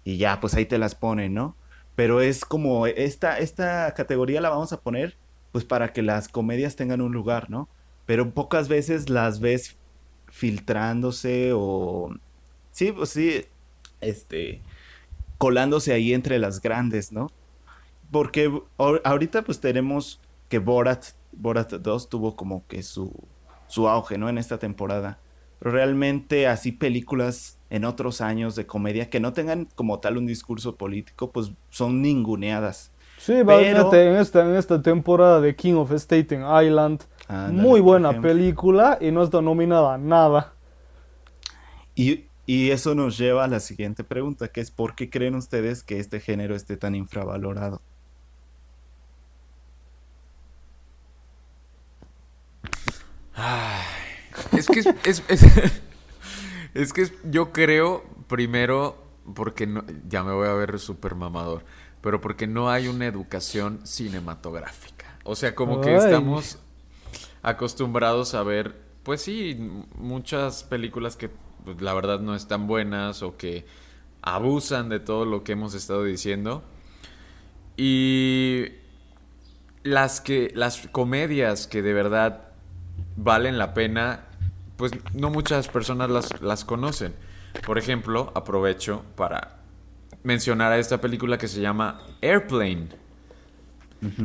Y 0.03 0.17
ya, 0.17 0.41
pues 0.41 0.53
ahí 0.53 0.65
te 0.65 0.77
las 0.77 0.95
ponen, 0.95 1.33
¿no? 1.33 1.55
Pero 1.95 2.19
es 2.19 2.43
como, 2.43 2.87
esta, 2.87 3.39
esta 3.39 3.93
categoría 3.93 4.41
la 4.41 4.49
vamos 4.49 4.73
a 4.73 4.81
poner 4.81 5.15
pues 5.53 5.63
para 5.63 5.93
que 5.93 6.01
las 6.01 6.27
comedias 6.27 6.75
tengan 6.75 6.99
un 6.99 7.13
lugar, 7.13 7.49
¿no? 7.49 7.69
Pero 8.05 8.31
pocas 8.31 8.67
veces 8.67 9.09
las 9.09 9.39
ves 9.39 9.77
filtrándose 10.27 11.51
o 11.53 12.13
sí, 12.73 12.91
pues 12.91 13.11
sí, 13.11 13.45
este 14.01 14.59
colándose 15.37 15.93
ahí 15.93 16.13
entre 16.13 16.37
las 16.37 16.61
grandes, 16.61 17.13
¿no? 17.13 17.31
Porque 18.11 18.51
ahorita 18.77 19.43
pues 19.43 19.61
tenemos 19.61 20.19
que 20.49 20.59
Borat 20.59 21.05
Borat 21.31 21.71
2 21.71 22.09
tuvo 22.09 22.35
como 22.35 22.67
que 22.67 22.83
su 22.83 23.13
su 23.73 23.89
auge, 23.89 24.19
¿no? 24.19 24.29
En 24.29 24.37
esta 24.37 24.59
temporada. 24.59 25.17
Pero 25.57 25.71
realmente 25.71 26.47
así 26.47 26.71
películas 26.71 27.57
en 27.71 27.85
otros 27.85 28.21
años 28.21 28.55
de 28.55 28.67
comedia 28.67 29.09
que 29.09 29.19
no 29.19 29.33
tengan 29.33 29.67
como 29.73 29.99
tal 29.99 30.17
un 30.17 30.27
discurso 30.27 30.75
político, 30.75 31.31
pues 31.31 31.51
son 31.71 32.03
ninguneadas. 32.03 32.91
Sí, 33.17 33.33
en, 33.33 33.77
esta, 34.17 34.45
en 34.45 34.55
esta 34.55 34.81
temporada 34.81 35.41
de 35.41 35.55
King 35.55 35.73
of 35.73 35.91
Staten 35.91 36.43
Island, 36.63 37.01
muy 37.51 37.79
buena 37.79 38.21
película 38.21 38.99
y 39.01 39.09
no 39.09 39.23
está 39.23 39.41
nominada 39.41 39.95
a 39.95 39.97
nada. 39.97 40.53
Y, 41.95 42.25
y 42.45 42.69
eso 42.69 42.93
nos 42.93 43.17
lleva 43.17 43.45
a 43.45 43.47
la 43.47 43.59
siguiente 43.59 44.03
pregunta, 44.03 44.49
que 44.49 44.61
es 44.61 44.69
¿por 44.69 44.93
qué 44.93 45.09
creen 45.09 45.33
ustedes 45.33 45.81
que 45.81 45.99
este 45.99 46.19
género 46.19 46.55
esté 46.55 46.77
tan 46.77 46.93
infravalorado? 46.93 47.81
Es 54.51 54.67
que 54.67 54.79
es, 54.79 55.23
es, 56.73 56.93
que 56.93 57.11
yo 57.29 57.51
creo 57.51 58.03
primero 58.27 59.03
porque 59.35 59.67
no, 59.67 59.83
ya 60.07 60.23
me 60.23 60.33
voy 60.33 60.47
a 60.47 60.53
ver 60.53 60.79
súper 60.79 61.15
mamador 61.15 61.63
pero 62.03 62.19
porque 62.19 62.47
no 62.47 62.69
hay 62.69 62.89
una 62.89 63.05
educación 63.05 63.79
cinematográfica. 63.85 65.17
O 65.23 65.35
sea, 65.37 65.55
como 65.55 65.79
que 65.79 65.95
estamos 65.95 66.59
acostumbrados 67.41 68.33
a 68.33 68.43
ver, 68.43 68.75
pues 69.03 69.21
sí, 69.21 69.57
muchas 69.95 70.65
películas 70.65 71.15
que 71.15 71.29
pues, 71.63 71.81
la 71.81 71.93
verdad 71.93 72.19
no 72.19 72.35
están 72.35 72.67
buenas 72.67 73.23
o 73.23 73.37
que 73.37 73.65
abusan 74.21 74.89
de 74.89 74.99
todo 74.99 75.23
lo 75.23 75.45
que 75.45 75.53
hemos 75.53 75.75
estado 75.75 76.03
diciendo. 76.03 76.65
Y 77.77 78.65
las 79.83 80.19
que 80.19 80.51
las 80.55 80.85
comedias 80.87 81.67
que 81.67 81.81
de 81.81 81.93
verdad 81.93 82.49
valen 83.15 83.57
la 83.57 83.73
pena, 83.73 84.25
pues 84.77 84.91
no 85.13 85.29
muchas 85.29 85.67
personas 85.67 86.09
las, 86.09 86.41
las 86.41 86.65
conocen. 86.65 87.13
Por 87.65 87.77
ejemplo, 87.77 88.31
aprovecho 88.35 89.03
para 89.15 89.59
mencionar 90.23 90.71
a 90.71 90.79
esta 90.79 90.99
película 90.99 91.37
que 91.37 91.47
se 91.47 91.61
llama 91.61 92.01
Airplane. 92.21 93.03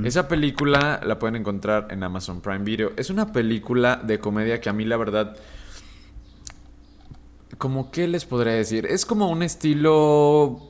Esa 0.02 0.26
película 0.26 1.00
la 1.04 1.20
pueden 1.20 1.36
encontrar 1.36 1.86
en 1.90 2.02
Amazon 2.02 2.40
Prime 2.40 2.64
Video. 2.64 2.92
Es 2.96 3.10
una 3.10 3.32
película 3.32 4.00
de 4.02 4.18
comedia 4.18 4.60
que 4.60 4.68
a 4.68 4.72
mí 4.72 4.84
la 4.84 4.96
verdad... 4.96 5.36
Como 7.58 7.90
qué 7.92 8.08
les 8.08 8.24
podría 8.24 8.54
decir? 8.54 8.86
Es 8.86 9.06
como 9.06 9.30
un 9.30 9.42
estilo... 9.42 10.60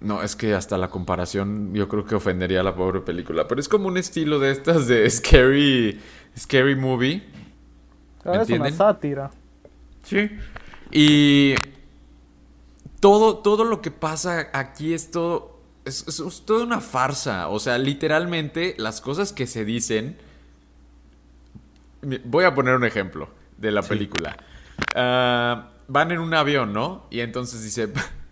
No, 0.00 0.22
es 0.22 0.36
que 0.36 0.54
hasta 0.54 0.78
la 0.78 0.90
comparación 0.90 1.74
yo 1.74 1.88
creo 1.88 2.04
que 2.04 2.14
ofendería 2.14 2.60
a 2.60 2.62
la 2.62 2.74
pobre 2.76 3.00
película. 3.00 3.48
Pero 3.48 3.60
es 3.60 3.68
como 3.68 3.88
un 3.88 3.96
estilo 3.96 4.38
de 4.38 4.52
estas 4.52 4.86
de 4.86 5.10
Scary, 5.10 6.00
scary 6.38 6.76
Movie. 6.76 7.22
Es 8.24 8.50
una 8.50 8.70
sátira. 8.70 9.30
Sí. 10.04 10.30
Y 10.90 11.54
todo, 13.00 13.38
todo 13.38 13.64
lo 13.64 13.80
que 13.80 13.90
pasa 13.90 14.50
aquí 14.52 14.94
es 14.94 15.10
todo, 15.10 15.58
es, 15.84 16.04
toda 16.44 16.64
una 16.64 16.80
farsa. 16.80 17.48
O 17.48 17.58
sea, 17.58 17.78
literalmente 17.78 18.74
las 18.78 19.00
cosas 19.00 19.32
que 19.32 19.46
se 19.46 19.64
dicen... 19.64 20.16
Voy 22.24 22.44
a 22.44 22.54
poner 22.54 22.74
un 22.74 22.84
ejemplo 22.84 23.28
de 23.58 23.70
la 23.70 23.82
película. 23.82 24.36
Ah, 24.94 25.70
van 25.88 26.10
en 26.10 26.18
un 26.18 26.34
avión, 26.34 26.72
¿no? 26.72 27.06
Y 27.10 27.20
entonces 27.20 27.62
dice, 27.62 27.88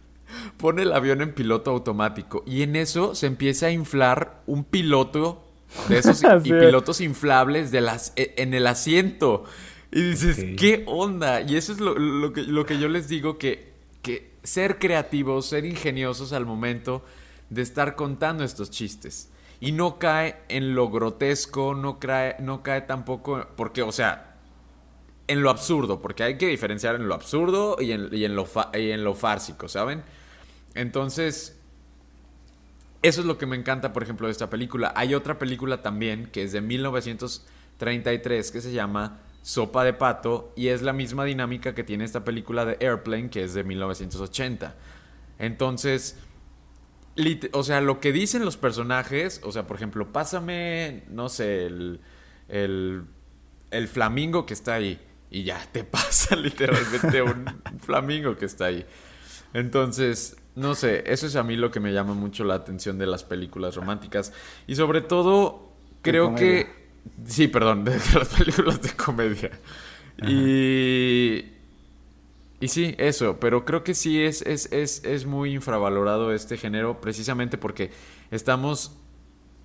pone 0.56 0.82
el 0.82 0.92
avión 0.92 1.20
en 1.22 1.34
piloto 1.34 1.70
automático. 1.70 2.42
Y 2.46 2.62
en 2.62 2.76
eso 2.76 3.14
se 3.14 3.26
empieza 3.26 3.66
a 3.66 3.70
inflar 3.70 4.42
un 4.46 4.64
piloto 4.64 5.44
de 5.88 5.98
esos 5.98 6.22
y 6.44 6.52
pilotos 6.52 7.00
inflables 7.00 7.70
de 7.70 7.80
las, 7.80 8.12
e, 8.16 8.34
en 8.38 8.54
el 8.54 8.66
asiento. 8.66 9.44
Y 9.92 10.10
dices, 10.10 10.44
¿qué 10.56 10.84
onda? 10.86 11.40
Y 11.40 11.56
eso 11.56 11.72
es 11.72 11.80
lo, 11.80 12.32
que, 12.32 12.42
lo 12.42 12.64
que 12.64 12.78
yo 12.78 12.88
les 12.88 13.08
digo 13.08 13.38
que, 13.38 13.72
que 14.02 14.30
ser 14.42 14.78
creativos, 14.78 15.46
ser 15.46 15.64
ingeniosos 15.64 16.32
al 16.32 16.46
momento 16.46 17.04
de 17.48 17.62
estar 17.62 17.96
contando 17.96 18.44
estos 18.44 18.70
chistes. 18.70 19.30
Y 19.58 19.72
no 19.72 19.98
cae 19.98 20.36
en 20.48 20.74
lo 20.74 20.90
grotesco, 20.90 21.74
no 21.74 21.98
cae, 21.98 22.36
no 22.38 22.62
cae 22.62 22.82
tampoco, 22.82 23.46
porque, 23.56 23.82
o 23.82 23.92
sea, 23.92 24.36
en 25.26 25.42
lo 25.42 25.50
absurdo, 25.50 26.00
porque 26.00 26.22
hay 26.22 26.38
que 26.38 26.46
diferenciar 26.46 26.94
en 26.94 27.06
lo 27.08 27.14
absurdo 27.14 27.76
y 27.80 27.92
en, 27.92 28.08
lo, 28.34 28.46
y 28.74 28.90
en 28.90 29.04
lo 29.04 29.14
fársico, 29.14 29.68
¿saben? 29.68 30.02
Entonces, 30.74 31.58
eso 33.02 33.20
es 33.20 33.26
lo 33.26 33.38
que 33.38 33.46
me 33.46 33.56
encanta, 33.56 33.92
por 33.92 34.02
ejemplo, 34.02 34.28
de 34.28 34.32
esta 34.32 34.48
película. 34.48 34.92
Hay 34.96 35.14
otra 35.14 35.38
película 35.38 35.82
también 35.82 36.26
que 36.26 36.44
es 36.44 36.52
de 36.52 36.60
1933 36.60 38.50
que 38.50 38.60
se 38.60 38.72
llama 38.72 39.20
Sopa 39.42 39.84
de 39.84 39.92
Pato 39.92 40.52
y 40.56 40.68
es 40.68 40.82
la 40.82 40.92
misma 40.92 41.24
dinámica 41.24 41.74
que 41.74 41.84
tiene 41.84 42.04
esta 42.04 42.24
película 42.24 42.64
de 42.64 42.76
Airplane 42.80 43.30
que 43.30 43.44
es 43.44 43.54
de 43.54 43.64
1980. 43.64 44.74
Entonces, 45.38 46.18
o 47.52 47.62
sea, 47.62 47.80
lo 47.80 48.00
que 48.00 48.12
dicen 48.12 48.44
los 48.44 48.56
personajes, 48.56 49.40
o 49.44 49.52
sea, 49.52 49.66
por 49.66 49.76
ejemplo, 49.76 50.12
pásame, 50.12 51.04
no 51.08 51.28
sé, 51.28 51.66
el, 51.66 52.00
el, 52.48 53.04
el 53.70 53.88
flamingo 53.88 54.46
que 54.46 54.54
está 54.54 54.74
ahí 54.74 55.00
y 55.30 55.44
ya 55.44 55.66
te 55.72 55.84
pasa 55.84 56.36
literalmente 56.36 57.22
un 57.22 57.46
flamingo 57.80 58.36
que 58.36 58.44
está 58.44 58.66
ahí. 58.66 58.84
Entonces, 59.54 60.36
no 60.54 60.74
sé, 60.74 61.04
eso 61.06 61.26
es 61.26 61.36
a 61.36 61.42
mí 61.42 61.56
lo 61.56 61.70
que 61.70 61.80
me 61.80 61.92
llama 61.92 62.14
mucho 62.14 62.44
la 62.44 62.54
atención 62.54 62.98
de 62.98 63.06
las 63.06 63.24
películas 63.24 63.74
románticas 63.76 64.32
y 64.66 64.76
sobre 64.76 65.00
todo 65.00 65.72
creo 66.02 66.34
que 66.34 66.79
Sí, 67.26 67.48
perdón, 67.48 67.84
de 67.86 67.92
las 67.96 68.28
películas 68.28 68.80
de 68.82 68.90
comedia. 68.92 69.50
Y. 70.26 71.44
Y 72.62 72.68
sí, 72.68 72.94
eso, 72.98 73.40
pero 73.40 73.64
creo 73.64 73.82
que 73.82 73.94
sí 73.94 74.22
es, 74.22 74.42
es, 74.42 74.70
es, 74.70 75.02
es 75.04 75.24
muy 75.24 75.54
infravalorado 75.54 76.30
este 76.34 76.58
género 76.58 77.00
precisamente 77.00 77.56
porque 77.56 77.90
estamos 78.30 78.92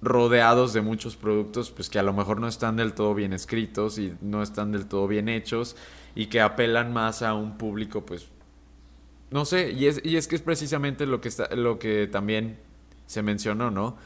rodeados 0.01 0.71
de 0.71 0.81
muchos 0.81 1.17
productos 1.17 1.71
pues 1.71 1.89
que 1.89 1.99
a 1.99 2.03
lo 2.03 2.13
mejor 2.13 2.39
no 2.39 2.47
están 2.47 2.77
del 2.77 2.93
todo 2.93 3.13
bien 3.13 3.33
escritos 3.33 3.97
y 3.97 4.13
no 4.21 4.41
están 4.41 4.71
del 4.71 4.85
todo 4.85 5.07
bien 5.07 5.27
hechos 5.27 5.75
y 6.15 6.27
que 6.27 6.39
apelan 6.39 6.93
más 6.93 7.21
a 7.21 7.33
un 7.33 7.57
público 7.57 8.05
pues 8.05 8.27
no 9.31 9.45
sé 9.45 9.71
y 9.71 9.87
es, 9.87 10.01
y 10.03 10.17
es 10.17 10.27
que 10.27 10.35
es 10.35 10.41
precisamente 10.41 11.05
lo 11.05 11.21
que 11.21 11.29
está 11.29 11.53
lo 11.55 11.79
que 11.79 12.07
también 12.07 12.59
se 13.07 13.23
mencionó 13.23 13.71
no 13.71 13.97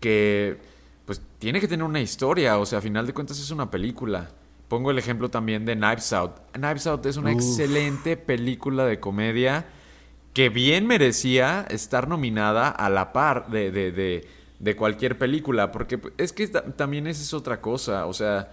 que 0.00 0.58
pues 1.06 1.22
tiene 1.38 1.60
que 1.60 1.68
tener 1.68 1.84
una 1.84 2.00
historia, 2.00 2.58
o 2.58 2.66
sea, 2.66 2.80
a 2.80 2.82
final 2.82 3.06
de 3.06 3.14
cuentas 3.14 3.38
es 3.38 3.50
una 3.50 3.70
película. 3.70 4.28
Pongo 4.68 4.90
el 4.90 4.98
ejemplo 4.98 5.30
también 5.30 5.64
de 5.64 5.76
Knives 5.76 6.12
Out. 6.12 6.32
Knives 6.52 6.86
Out 6.88 7.06
es 7.06 7.16
una 7.16 7.30
excelente 7.30 8.16
película 8.16 8.84
de 8.84 8.98
comedia 8.98 9.66
que 10.34 10.48
bien 10.48 10.86
merecía 10.86 11.64
estar 11.70 12.08
nominada 12.08 12.68
a 12.68 12.90
la 12.90 13.12
par 13.12 13.48
de, 13.48 13.70
de, 13.70 14.28
de, 14.58 14.76
cualquier 14.76 15.16
película, 15.16 15.70
porque 15.70 16.00
es 16.18 16.32
que 16.32 16.48
también 16.48 17.06
esa 17.06 17.22
es 17.22 17.32
otra 17.32 17.60
cosa, 17.60 18.06
o 18.06 18.12
sea, 18.12 18.50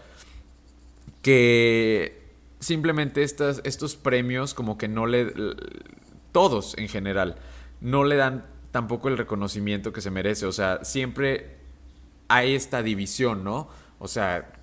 que 1.24 2.22
simplemente 2.60 3.24
estas, 3.24 3.62
estos 3.66 3.98
premios 3.98 4.54
como 4.54 4.78
que 4.78 4.88
no 4.88 5.08
le... 5.08 5.34
todos 6.32 6.78
en 6.78 6.88
general, 6.88 7.36
no 7.82 8.06
le 8.06 8.16
dan 8.16 8.46
tampoco 8.72 9.10
el 9.10 9.18
reconocimiento 9.18 9.92
que 9.92 10.00
se 10.00 10.12
merece, 10.12 10.46
o 10.46 10.54
sea, 10.54 10.86
siempre 10.86 11.63
hay 12.28 12.56
esta 12.56 12.84
división, 12.84 13.44
¿no? 13.44 13.70
O 14.00 14.08
sea, 14.08 14.54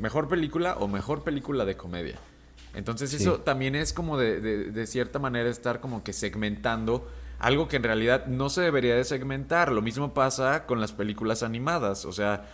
mejor 0.00 0.28
película 0.28 0.76
o 0.78 0.88
mejor 0.88 1.22
película 1.22 1.64
de 1.64 1.76
comedia. 1.76 2.16
Entonces 2.74 3.14
eso 3.14 3.40
también 3.40 3.74
es 3.74 3.92
como 3.92 4.18
de, 4.18 4.40
de, 4.40 4.86
cierta 4.86 5.18
manera 5.18 5.48
estar 5.48 5.80
como 5.80 6.04
que 6.04 6.12
segmentando 6.12 7.08
algo 7.38 7.68
que 7.68 7.76
en 7.76 7.82
realidad 7.82 8.26
no 8.26 8.50
se 8.50 8.60
debería 8.60 8.94
de 8.94 9.04
segmentar. 9.04 9.72
Lo 9.72 9.80
mismo 9.80 10.12
pasa 10.12 10.66
con 10.66 10.80
las 10.80 10.92
películas 10.92 11.42
animadas. 11.42 12.04
O 12.04 12.12
sea, 12.12 12.46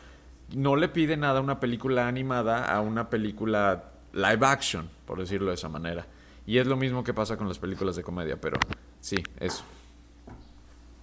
no 0.55 0.77
le 0.77 0.89
pide 0.89 1.17
nada 1.17 1.41
una 1.41 1.59
película 1.59 2.07
animada 2.07 2.65
a 2.65 2.81
una 2.81 3.11
película 3.11 3.93
live 4.13 4.47
action, 4.47 4.89
por 5.07 5.19
decirlo 5.19 5.49
de 5.49 5.55
esa 5.55 5.69
manera. 5.69 6.07
Y 6.47 6.59
es 6.59 6.67
lo 6.67 6.77
mismo 6.77 7.03
que 7.05 7.15
pasa 7.15 7.37
con 7.37 7.49
las 7.49 7.59
películas 7.59 7.97
de 7.97 8.03
comedia, 8.03 8.41
pero 8.41 8.59
sí, 9.01 9.17
eso. 9.39 9.65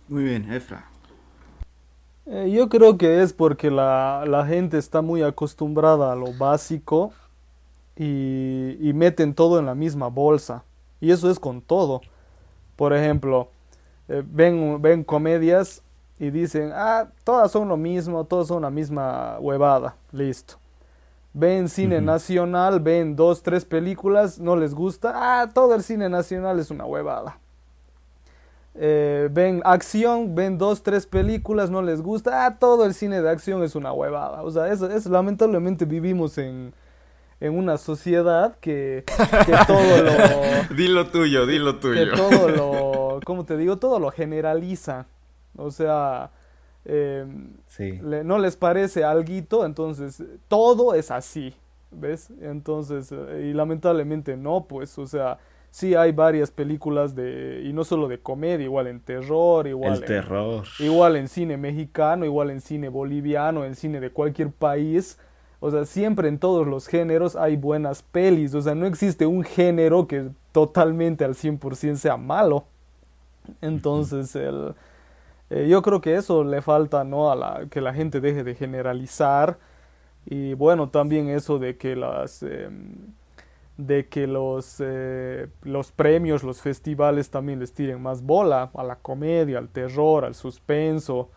Muy 0.08 0.24
bien, 0.24 0.52
Efra. 0.52 0.90
Eh, 2.32 2.52
yo 2.52 2.70
creo 2.70 2.96
que 2.96 3.24
es 3.24 3.34
porque 3.34 3.72
la, 3.72 4.24
la, 4.28 4.46
gente 4.46 4.78
está 4.78 5.02
muy 5.02 5.24
acostumbrada 5.24 6.12
a 6.12 6.16
lo 6.16 6.32
básico 6.32 7.12
y, 7.96 8.78
y, 8.80 8.94
meten 8.94 9.34
todo 9.34 9.58
en 9.58 9.66
la 9.66 9.74
misma 9.74 10.10
bolsa. 10.10 10.64
Y 11.02 11.10
eso 11.10 11.32
es 11.32 11.40
con 11.40 11.60
todo. 11.60 12.02
Por 12.76 12.94
ejemplo, 12.94 13.50
eh, 14.08 14.24
ven, 14.24 14.80
ven 14.80 15.04
comedias 15.04 15.82
y 16.20 16.30
dicen, 16.30 16.72
ah, 16.74 17.10
todas 17.24 17.52
son 17.52 17.68
lo 17.68 17.78
mismo, 17.78 18.24
todas 18.26 18.48
son 18.48 18.62
la 18.62 18.70
misma 18.70 19.40
huevada, 19.40 19.96
listo. 20.12 20.56
Ven 21.34 21.68
cine 21.68 22.00
nacional, 22.00 22.80
ven 22.80 23.16
dos, 23.16 23.42
tres 23.42 23.66
películas, 23.66 24.40
no 24.40 24.56
les 24.56 24.76
gusta, 24.76 25.14
ah, 25.16 25.50
todo 25.52 25.74
el 25.74 25.82
cine 25.82 26.10
nacional 26.10 26.60
es 26.60 26.70
una 26.70 26.86
huevada. 26.86 27.40
Eh, 28.82 29.28
ven 29.30 29.62
acción, 29.66 30.36
ven 30.36 30.58
dos, 30.58 30.84
tres 30.84 31.06
películas, 31.06 31.70
no 31.70 31.82
les 31.82 32.02
gusta, 32.02 32.46
ah, 32.46 32.58
todo 32.60 32.86
el 32.86 32.94
cine 32.94 33.22
de 33.22 33.30
acción 33.30 33.62
es 33.62 33.76
una 33.76 33.92
huevada. 33.92 34.42
O 34.42 34.52
sea, 34.52 34.72
eso, 34.72 34.90
eso 34.90 35.10
lamentablemente 35.10 35.84
vivimos 35.84 36.38
en, 36.38 36.74
en 37.42 37.58
una 37.58 37.78
sociedad 37.78 38.56
que, 38.62 39.04
que 39.46 39.52
todo 39.68 40.02
lo... 40.02 40.76
dilo 40.76 41.08
tuyo, 41.08 41.46
dilo 41.46 41.76
tuyo. 41.76 42.12
Que 42.12 42.16
todo 42.16 42.48
lo, 42.48 43.20
¿cómo 43.26 43.44
te 43.44 43.58
digo? 43.58 43.76
Todo 43.76 44.00
lo 44.00 44.12
generaliza. 44.12 45.08
O 45.58 45.72
sea, 45.72 46.32
eh, 46.86 47.26
no 48.24 48.40
les 48.40 48.56
parece 48.56 49.04
alguito, 49.04 49.66
entonces 49.66 50.24
todo 50.48 50.94
es 50.94 51.12
así, 51.12 51.54
¿ves? 51.92 52.30
Entonces, 52.42 53.12
eh, 53.12 53.50
y 53.52 53.54
lamentablemente 53.54 54.38
no, 54.38 54.66
pues, 54.70 54.98
o 54.98 55.06
sea, 55.06 55.38
sí 55.72 55.96
hay 55.96 56.12
varias 56.12 56.52
películas 56.52 57.16
de, 57.16 57.64
y 57.66 57.74
no 57.74 57.84
solo 57.84 58.08
de 58.08 58.20
comedia, 58.20 58.66
igual 58.66 58.88
en 58.88 59.00
terror, 59.00 59.68
igual 59.68 59.94
El 59.94 60.06
terror. 60.06 60.66
Igual 60.80 61.16
en 61.16 61.28
cine 61.28 61.58
mexicano, 61.58 62.26
igual 62.26 62.50
en 62.50 62.62
cine 62.62 62.90
boliviano, 62.90 63.66
en 63.66 63.76
cine 63.76 64.00
de 64.00 64.10
cualquier 64.10 64.52
país. 64.52 65.18
O 65.60 65.72
sea, 65.72 65.86
siempre 65.86 66.30
en 66.30 66.40
todos 66.40 66.66
los 66.66 66.88
géneros 66.88 67.36
hay 67.36 67.56
buenas 67.58 68.02
pelis. 68.02 68.54
O 68.54 68.62
sea, 68.62 68.76
no 68.76 68.86
existe 68.86 69.26
un 69.26 69.44
género 69.44 70.08
que 70.08 70.30
totalmente 70.52 71.26
al 71.26 71.36
100% 71.36 71.96
sea 71.96 72.18
malo. 72.18 72.66
Entonces, 73.62 74.36
el, 74.36 74.74
eh, 75.50 75.68
yo 75.70 75.82
creo 75.82 76.02
que 76.02 76.16
eso 76.16 76.44
le 76.44 76.62
falta, 76.62 77.04
¿no? 77.04 77.32
A 77.32 77.36
la, 77.36 77.66
que 77.70 77.82
la 77.82 77.94
gente 77.94 78.22
deje 78.22 78.44
de 78.44 78.56
generalizar. 78.56 79.58
Y 80.26 80.54
bueno, 80.54 80.90
también 80.90 81.30
eso 81.30 81.60
de 81.60 81.78
que 81.78 81.96
las... 81.96 82.44
Em, 82.44 83.19
de 83.80 84.10
que 84.10 84.28
los, 84.28 84.76
eh, 84.80 85.48
los 85.64 85.94
premios, 85.94 86.44
los 86.44 86.62
festivales 86.62 87.30
también 87.30 87.62
les 87.62 87.72
tiren 87.72 88.02
más 88.02 88.22
bola 88.22 88.70
a 88.74 88.84
la 88.84 88.98
comedia, 88.98 89.58
al 89.58 89.70
terror, 89.70 90.26
al 90.26 90.36
suspenso. 90.36 91.30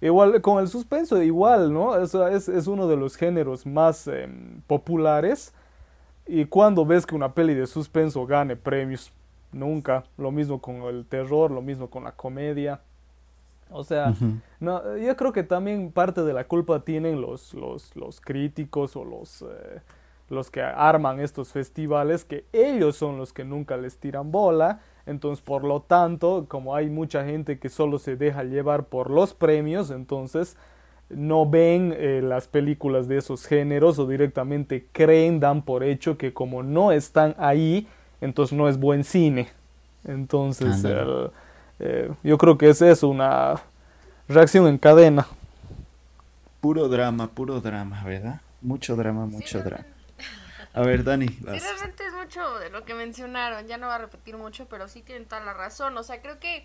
Igual, 0.00 0.40
con 0.40 0.58
el 0.60 0.68
suspenso 0.68 1.22
igual, 1.22 1.70
¿no? 1.70 1.98
Eso 1.98 2.26
es, 2.26 2.48
es 2.48 2.66
uno 2.66 2.88
de 2.88 2.96
los 2.96 3.16
géneros 3.16 3.66
más 3.66 4.08
em, 4.08 4.62
populares. 4.66 5.52
Y 6.26 6.46
cuando 6.46 6.86
ves 6.86 7.04
que 7.04 7.14
una 7.14 7.34
peli 7.34 7.52
de 7.52 7.66
suspenso 7.66 8.24
gane 8.24 8.56
premios, 8.56 9.12
nunca. 9.52 10.04
Lo 10.16 10.30
mismo 10.30 10.62
con 10.62 10.76
el 10.84 11.04
terror, 11.04 11.50
lo 11.50 11.60
mismo 11.60 11.90
con 11.90 12.04
la 12.04 12.12
comedia. 12.12 12.80
O 13.68 13.84
sea, 13.84 14.14
no, 14.60 14.96
yo 14.96 15.14
creo 15.14 15.32
que 15.32 15.42
también 15.42 15.92
parte 15.92 16.22
de 16.22 16.32
la 16.32 16.44
culpa 16.44 16.80
tienen 16.80 17.20
los, 17.20 17.52
los, 17.52 17.94
los 17.96 18.20
críticos 18.20 18.96
o 18.96 19.04
los, 19.04 19.42
eh, 19.42 19.80
los 20.32 20.50
que 20.50 20.62
arman 20.62 21.20
estos 21.20 21.52
festivales, 21.52 22.24
que 22.24 22.46
ellos 22.52 22.96
son 22.96 23.18
los 23.18 23.32
que 23.32 23.44
nunca 23.44 23.76
les 23.76 23.98
tiran 23.98 24.32
bola. 24.32 24.80
Entonces, 25.04 25.44
por 25.44 25.62
lo 25.62 25.82
tanto, 25.82 26.46
como 26.48 26.74
hay 26.74 26.88
mucha 26.88 27.24
gente 27.24 27.58
que 27.58 27.68
solo 27.68 27.98
se 27.98 28.16
deja 28.16 28.42
llevar 28.42 28.84
por 28.84 29.10
los 29.10 29.34
premios, 29.34 29.90
entonces 29.90 30.56
no 31.10 31.48
ven 31.48 31.94
eh, 31.96 32.20
las 32.22 32.48
películas 32.48 33.08
de 33.08 33.18
esos 33.18 33.46
géneros 33.46 33.98
o 33.98 34.06
directamente 34.06 34.86
creen, 34.92 35.38
dan 35.38 35.62
por 35.62 35.84
hecho 35.84 36.16
que 36.16 36.32
como 36.32 36.62
no 36.62 36.92
están 36.92 37.34
ahí, 37.38 37.86
entonces 38.20 38.56
no 38.56 38.68
es 38.68 38.78
buen 38.78 39.04
cine. 39.04 39.48
Entonces, 40.04 40.82
eh, 41.78 42.10
yo 42.22 42.38
creo 42.38 42.56
que 42.56 42.70
es 42.70 42.80
eso, 42.80 43.08
una 43.08 43.56
reacción 44.28 44.66
en 44.66 44.78
cadena. 44.78 45.26
Puro 46.60 46.88
drama, 46.88 47.28
puro 47.28 47.60
drama, 47.60 48.02
¿verdad? 48.04 48.40
Mucho 48.62 48.96
drama, 48.96 49.26
mucho 49.26 49.62
drama. 49.62 49.91
A 50.74 50.80
ver, 50.80 51.04
Dani. 51.04 51.28
Sí, 51.28 51.44
realmente 51.44 52.06
es 52.06 52.14
mucho 52.14 52.58
de 52.58 52.70
lo 52.70 52.84
que 52.84 52.94
mencionaron. 52.94 53.66
Ya 53.66 53.76
no 53.76 53.88
va 53.88 53.96
a 53.96 53.98
repetir 53.98 54.36
mucho, 54.36 54.66
pero 54.66 54.88
sí 54.88 55.02
tienen 55.02 55.26
toda 55.26 55.42
la 55.42 55.52
razón. 55.52 55.96
O 55.98 56.02
sea, 56.02 56.22
creo 56.22 56.40
que 56.40 56.64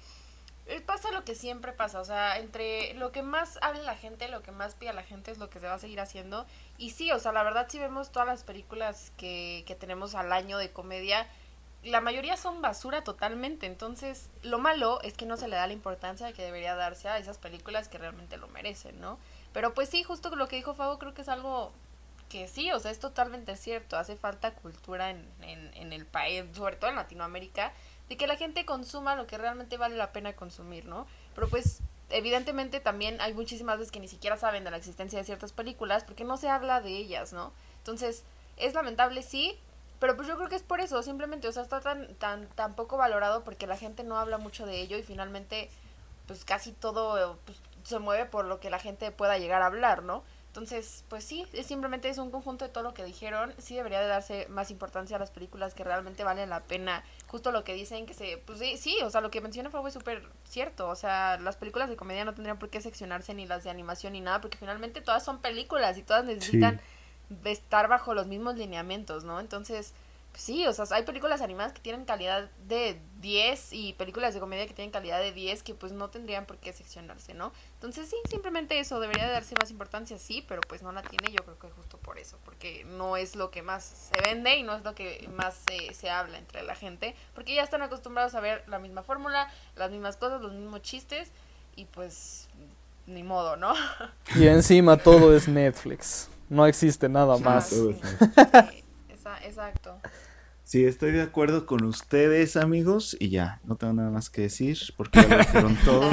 eh, 0.65 0.81
pasa 0.81 1.11
lo 1.11 1.25
que 1.25 1.35
siempre 1.35 1.73
pasa. 1.73 1.99
O 1.99 2.05
sea, 2.05 2.37
entre 2.39 2.93
lo 2.93 3.11
que 3.11 3.21
más 3.21 3.59
habla 3.61 3.81
la 3.83 3.95
gente, 3.95 4.29
lo 4.29 4.41
que 4.43 4.51
más 4.51 4.75
pide 4.75 4.93
la 4.93 5.03
gente 5.03 5.31
es 5.31 5.39
lo 5.39 5.49
que 5.49 5.59
se 5.59 5.67
va 5.67 5.73
a 5.73 5.79
seguir 5.79 5.99
haciendo. 5.99 6.45
Y 6.77 6.91
sí, 6.91 7.11
o 7.11 7.19
sea, 7.19 7.33
la 7.33 7.43
verdad, 7.43 7.67
si 7.69 7.79
vemos 7.79 8.11
todas 8.11 8.27
las 8.27 8.43
películas 8.43 9.11
que, 9.17 9.63
que 9.67 9.75
tenemos 9.75 10.15
al 10.15 10.31
año 10.31 10.57
de 10.57 10.71
comedia 10.71 11.27
la 11.83 12.01
mayoría 12.01 12.37
son 12.37 12.61
basura 12.61 13.03
totalmente. 13.03 13.65
Entonces, 13.65 14.29
lo 14.43 14.59
malo 14.59 15.01
es 15.01 15.13
que 15.13 15.25
no 15.25 15.37
se 15.37 15.47
le 15.47 15.55
da 15.55 15.67
la 15.67 15.73
importancia 15.73 16.33
que 16.33 16.43
debería 16.43 16.75
darse 16.75 17.07
a 17.07 17.17
esas 17.17 17.37
películas 17.37 17.87
que 17.87 17.97
realmente 17.97 18.37
lo 18.37 18.47
merecen, 18.47 18.99
¿no? 18.99 19.19
Pero 19.53 19.73
pues 19.73 19.89
sí, 19.89 20.03
justo 20.03 20.35
lo 20.35 20.47
que 20.47 20.57
dijo 20.57 20.73
Fabo, 20.73 20.99
creo 20.99 21.13
que 21.13 21.21
es 21.21 21.29
algo 21.29 21.71
que 22.29 22.47
sí, 22.47 22.71
o 22.71 22.79
sea, 22.79 22.91
es 22.91 22.99
totalmente 22.99 23.55
cierto. 23.55 23.97
Hace 23.97 24.15
falta 24.15 24.53
cultura 24.53 25.09
en, 25.09 25.27
en, 25.41 25.93
el 25.93 26.05
país, 26.05 26.43
sobre 26.53 26.75
todo 26.75 26.89
en 26.89 26.97
Latinoamérica, 26.97 27.73
de 28.09 28.17
que 28.17 28.27
la 28.27 28.35
gente 28.35 28.65
consuma 28.65 29.15
lo 29.15 29.27
que 29.27 29.37
realmente 29.37 29.77
vale 29.77 29.95
la 29.95 30.11
pena 30.11 30.33
consumir, 30.33 30.85
¿no? 30.85 31.07
Pero 31.35 31.49
pues 31.49 31.81
evidentemente 32.09 32.79
también 32.79 33.19
hay 33.21 33.33
muchísimas 33.33 33.77
veces 33.77 33.91
que 33.91 33.99
ni 33.99 34.07
siquiera 34.07 34.37
saben 34.37 34.63
de 34.63 34.71
la 34.71 34.77
existencia 34.77 35.19
de 35.19 35.25
ciertas 35.25 35.51
películas 35.51 36.03
porque 36.03 36.23
no 36.23 36.37
se 36.37 36.49
habla 36.49 36.81
de 36.81 36.95
ellas, 36.95 37.33
¿no? 37.33 37.53
Entonces, 37.79 38.23
es 38.57 38.73
lamentable, 38.73 39.23
sí, 39.23 39.59
pero 39.99 40.15
pues 40.15 40.27
yo 40.27 40.37
creo 40.37 40.49
que 40.49 40.55
es 40.55 40.63
por 40.63 40.79
eso, 40.79 41.01
simplemente, 41.03 41.47
o 41.47 41.51
sea, 41.51 41.63
está 41.63 41.81
tan, 41.81 42.13
tan, 42.15 42.47
tan 42.49 42.75
poco 42.75 42.97
valorado 42.97 43.43
porque 43.43 43.67
la 43.67 43.77
gente 43.77 44.03
no 44.03 44.17
habla 44.17 44.37
mucho 44.37 44.65
de 44.65 44.79
ello 44.79 44.97
y 44.97 45.03
finalmente, 45.03 45.69
pues 46.27 46.45
casi 46.45 46.71
todo 46.71 47.39
pues, 47.45 47.57
se 47.83 47.99
mueve 47.99 48.25
por 48.25 48.45
lo 48.45 48.59
que 48.59 48.69
la 48.69 48.79
gente 48.79 49.11
pueda 49.11 49.37
llegar 49.37 49.61
a 49.61 49.67
hablar, 49.67 50.03
¿no? 50.03 50.23
Entonces, 50.57 51.05
pues 51.07 51.23
sí, 51.23 51.45
es 51.53 51.67
simplemente 51.67 52.09
es 52.09 52.17
un 52.17 52.31
conjunto 52.31 52.65
de 52.65 52.71
todo 52.71 52.83
lo 52.83 52.95
que 52.95 53.03
dijeron. 53.03 53.53
Sí 53.59 53.75
debería 53.75 54.01
de 54.01 54.07
darse 54.07 54.47
más 54.49 54.71
importancia 54.71 55.15
a 55.15 55.19
las 55.19 55.29
películas 55.29 55.75
que 55.75 55.83
realmente 55.83 56.23
valen 56.23 56.49
la 56.49 56.63
pena. 56.63 57.03
Justo 57.27 57.51
lo 57.51 57.63
que 57.63 57.75
dicen 57.75 58.07
que 58.07 58.15
se... 58.15 58.39
Pues 58.39 58.57
sí, 58.57 58.75
sí 58.75 58.97
o 59.03 59.11
sea, 59.11 59.21
lo 59.21 59.29
que 59.29 59.39
menciona 59.39 59.69
fue 59.69 59.91
súper 59.91 60.27
cierto. 60.45 60.89
O 60.89 60.95
sea, 60.95 61.37
las 61.39 61.57
películas 61.57 61.89
de 61.89 61.95
comedia 61.95 62.25
no 62.25 62.33
tendrían 62.33 62.57
por 62.57 62.71
qué 62.71 62.81
seccionarse 62.81 63.35
ni 63.35 63.45
las 63.45 63.65
de 63.65 63.69
animación 63.69 64.13
ni 64.13 64.21
nada, 64.21 64.41
porque 64.41 64.57
finalmente 64.57 64.99
todas 64.99 65.23
son 65.23 65.41
películas 65.41 65.95
y 65.99 66.01
todas 66.01 66.25
necesitan 66.25 66.81
estar 67.43 67.87
bajo 67.87 68.15
los 68.15 68.25
mismos 68.25 68.55
lineamientos, 68.55 69.25
¿no? 69.25 69.39
Entonces, 69.39 69.93
sí, 70.37 70.67
o 70.67 70.73
sea, 70.73 70.85
hay 70.91 71.03
películas 71.03 71.41
animadas 71.41 71.73
que 71.73 71.81
tienen 71.81 72.05
calidad 72.05 72.49
de 72.67 73.01
10 73.21 73.73
y 73.73 73.93
películas 73.93 74.35
de 74.35 74.39
comedia 74.39 74.67
que 74.67 74.73
tienen 74.73 74.91
calidad 74.91 75.19
de 75.19 75.33
10 75.33 75.63
que 75.63 75.73
pues 75.73 75.91
no 75.91 76.09
tendrían 76.09 76.45
por 76.45 76.57
qué 76.57 76.71
seccionarse, 76.73 77.33
¿no? 77.33 77.51
Entonces 77.73 78.07
sí, 78.09 78.15
simplemente 78.29 78.79
eso, 78.79 78.99
debería 78.99 79.25
de 79.25 79.31
darse 79.31 79.55
más 79.59 79.71
importancia, 79.71 80.17
sí, 80.19 80.45
pero 80.47 80.61
pues 80.61 80.83
no 80.83 80.91
la 80.91 81.01
tiene 81.01 81.33
yo 81.33 81.43
creo 81.43 81.57
que 81.57 81.69
justo 81.71 81.97
por 81.97 82.19
eso, 82.19 82.37
porque 82.45 82.85
no 82.85 83.17
es 83.17 83.35
lo 83.35 83.49
que 83.49 83.63
más 83.63 83.83
se 83.83 84.21
vende 84.21 84.55
y 84.57 84.63
no 84.63 84.75
es 84.75 84.83
lo 84.83 84.93
que 84.93 85.27
más 85.35 85.59
se, 85.67 85.93
se 85.93 86.09
habla 86.09 86.37
entre 86.37 86.61
la 86.61 86.75
gente, 86.75 87.15
porque 87.33 87.55
ya 87.55 87.63
están 87.63 87.81
acostumbrados 87.81 88.35
a 88.35 88.39
ver 88.39 88.63
la 88.67 88.77
misma 88.77 89.01
fórmula, 89.01 89.51
las 89.75 89.89
mismas 89.89 90.17
cosas, 90.17 90.39
los 90.39 90.53
mismos 90.53 90.83
chistes 90.83 91.31
y 91.75 91.85
pues 91.85 92.47
ni 93.07 93.23
modo, 93.23 93.57
¿no? 93.57 93.73
Y 94.35 94.47
encima 94.47 94.97
todo 94.97 95.35
es 95.35 95.47
Netflix. 95.47 96.29
No 96.49 96.65
existe 96.67 97.09
nada 97.09 97.37
más. 97.39 97.73
exacto. 99.43 99.99
Sí, 100.67 100.83
estoy 100.83 101.13
de 101.13 101.21
acuerdo 101.21 101.65
con 101.65 101.85
ustedes, 101.85 102.57
amigos, 102.57 103.15
y 103.21 103.29
ya, 103.29 103.61
no 103.63 103.77
tengo 103.77 103.93
nada 103.93 104.11
más 104.11 104.29
que 104.29 104.41
decir 104.41 104.77
porque 104.97 105.21
ya 105.21 105.29
lo 105.29 105.37
dijeron 105.37 105.77
todo. 105.85 106.09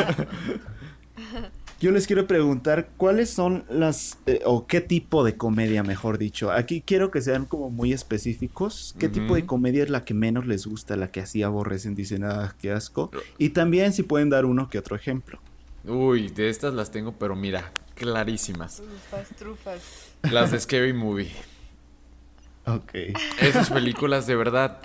Yo 1.81 1.91
les 1.91 2.07
quiero 2.07 2.29
preguntar 2.29 2.89
cuáles 2.97 3.31
son 3.31 3.65
las 3.69 4.17
eh, 4.27 4.43
o 4.45 4.69
qué 4.69 4.81
tipo 4.81 5.25
de 5.25 5.37
comedia, 5.37 5.83
mejor 5.83 6.19
dicho. 6.19 6.53
Aquí 6.53 6.85
quiero 6.87 7.11
que 7.11 7.21
sean 7.21 7.47
como 7.47 7.69
muy 7.69 7.93
específicos. 7.93 8.95
¿Qué 8.97 9.09
tipo 9.09 9.35
de 9.35 9.45
comedia 9.45 9.83
es 9.83 9.91
la 9.91 10.05
que 10.05 10.15
menos 10.15 10.47
les 10.47 10.69
gusta, 10.69 10.97
la 10.97 11.11
que 11.11 11.19
así 11.19 11.43
aborrecen, 11.43 11.97
dicen, 11.97 12.23
ah, 12.23 12.55
qué 12.61 12.71
asco? 12.71 13.11
Y 13.39 13.49
también 13.49 13.93
si 13.93 14.05
pueden 14.05 14.31
dar 14.31 14.45
uno 14.45 14.71
que 14.71 14.79
otro 14.79 14.95
ejemplo. 14.95 15.41
Uy, 15.85 16.29
de 16.29 16.49
estas 16.49 16.75
las 16.75 16.93
tengo, 16.93 17.11
pero 17.19 17.35
mira, 17.35 17.73
clarísimas. 17.97 18.85
Las 20.31 20.53
de 20.53 20.61
Scary 20.61 20.93
Movie. 20.93 21.33
Ok. 22.67 22.93
Esas 23.41 23.71
películas 23.71 24.27
de 24.27 24.37
verdad. 24.37 24.81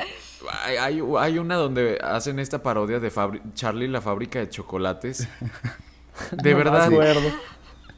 Hay, 0.80 1.02
hay 1.18 1.38
una 1.38 1.56
donde 1.56 2.00
hacen 2.02 2.40
esta 2.40 2.64
parodia 2.64 3.00
de 3.00 3.12
Charlie 3.54 3.88
la 3.88 4.02
fábrica 4.02 4.40
de 4.40 4.50
chocolates. 4.50 5.28
De 6.32 6.54
verdad. 6.54 6.92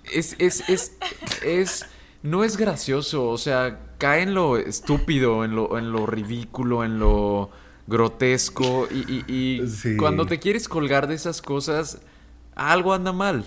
Es, 0.04 0.36
es, 0.38 0.70
es, 0.70 0.96
es, 1.44 1.86
no 2.22 2.44
es 2.44 2.58
gracioso, 2.58 3.28
o 3.28 3.38
sea, 3.38 3.80
cae 3.98 4.24
en 4.24 4.34
lo 4.34 4.58
estúpido, 4.58 5.44
en 5.44 5.56
lo, 5.56 5.78
en 5.78 5.92
lo 5.92 6.06
ridículo, 6.06 6.84
en 6.84 7.00
lo 7.00 7.50
grotesco 7.88 8.88
y, 8.92 9.24
y, 9.28 9.98
cuando 9.98 10.26
te 10.26 10.40
quieres 10.40 10.68
colgar 10.68 11.08
de 11.08 11.16
esas 11.16 11.42
cosas, 11.42 12.02
algo 12.56 12.94
anda 12.94 13.12
mal. 13.12 13.46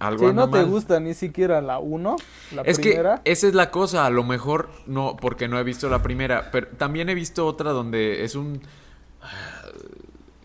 Algo 0.00 0.32
no 0.32 0.50
te 0.50 0.62
gusta 0.64 0.98
ni 0.98 1.14
siquiera 1.14 1.60
la 1.60 1.78
1, 1.78 2.16
la 2.56 2.62
es 2.62 2.78
que 2.78 3.00
esa 3.24 3.46
es 3.48 3.54
la 3.54 3.70
cosa, 3.70 4.06
a 4.06 4.10
lo 4.10 4.24
mejor 4.24 4.68
no, 4.86 5.16
porque 5.20 5.46
no 5.46 5.58
he 5.58 5.62
visto 5.62 5.88
la 5.88 6.02
primera, 6.02 6.50
pero 6.50 6.66
también 6.68 7.08
he 7.10 7.14
visto 7.14 7.46
otra 7.46 7.70
donde 7.70 8.24
es 8.24 8.34
un... 8.34 8.60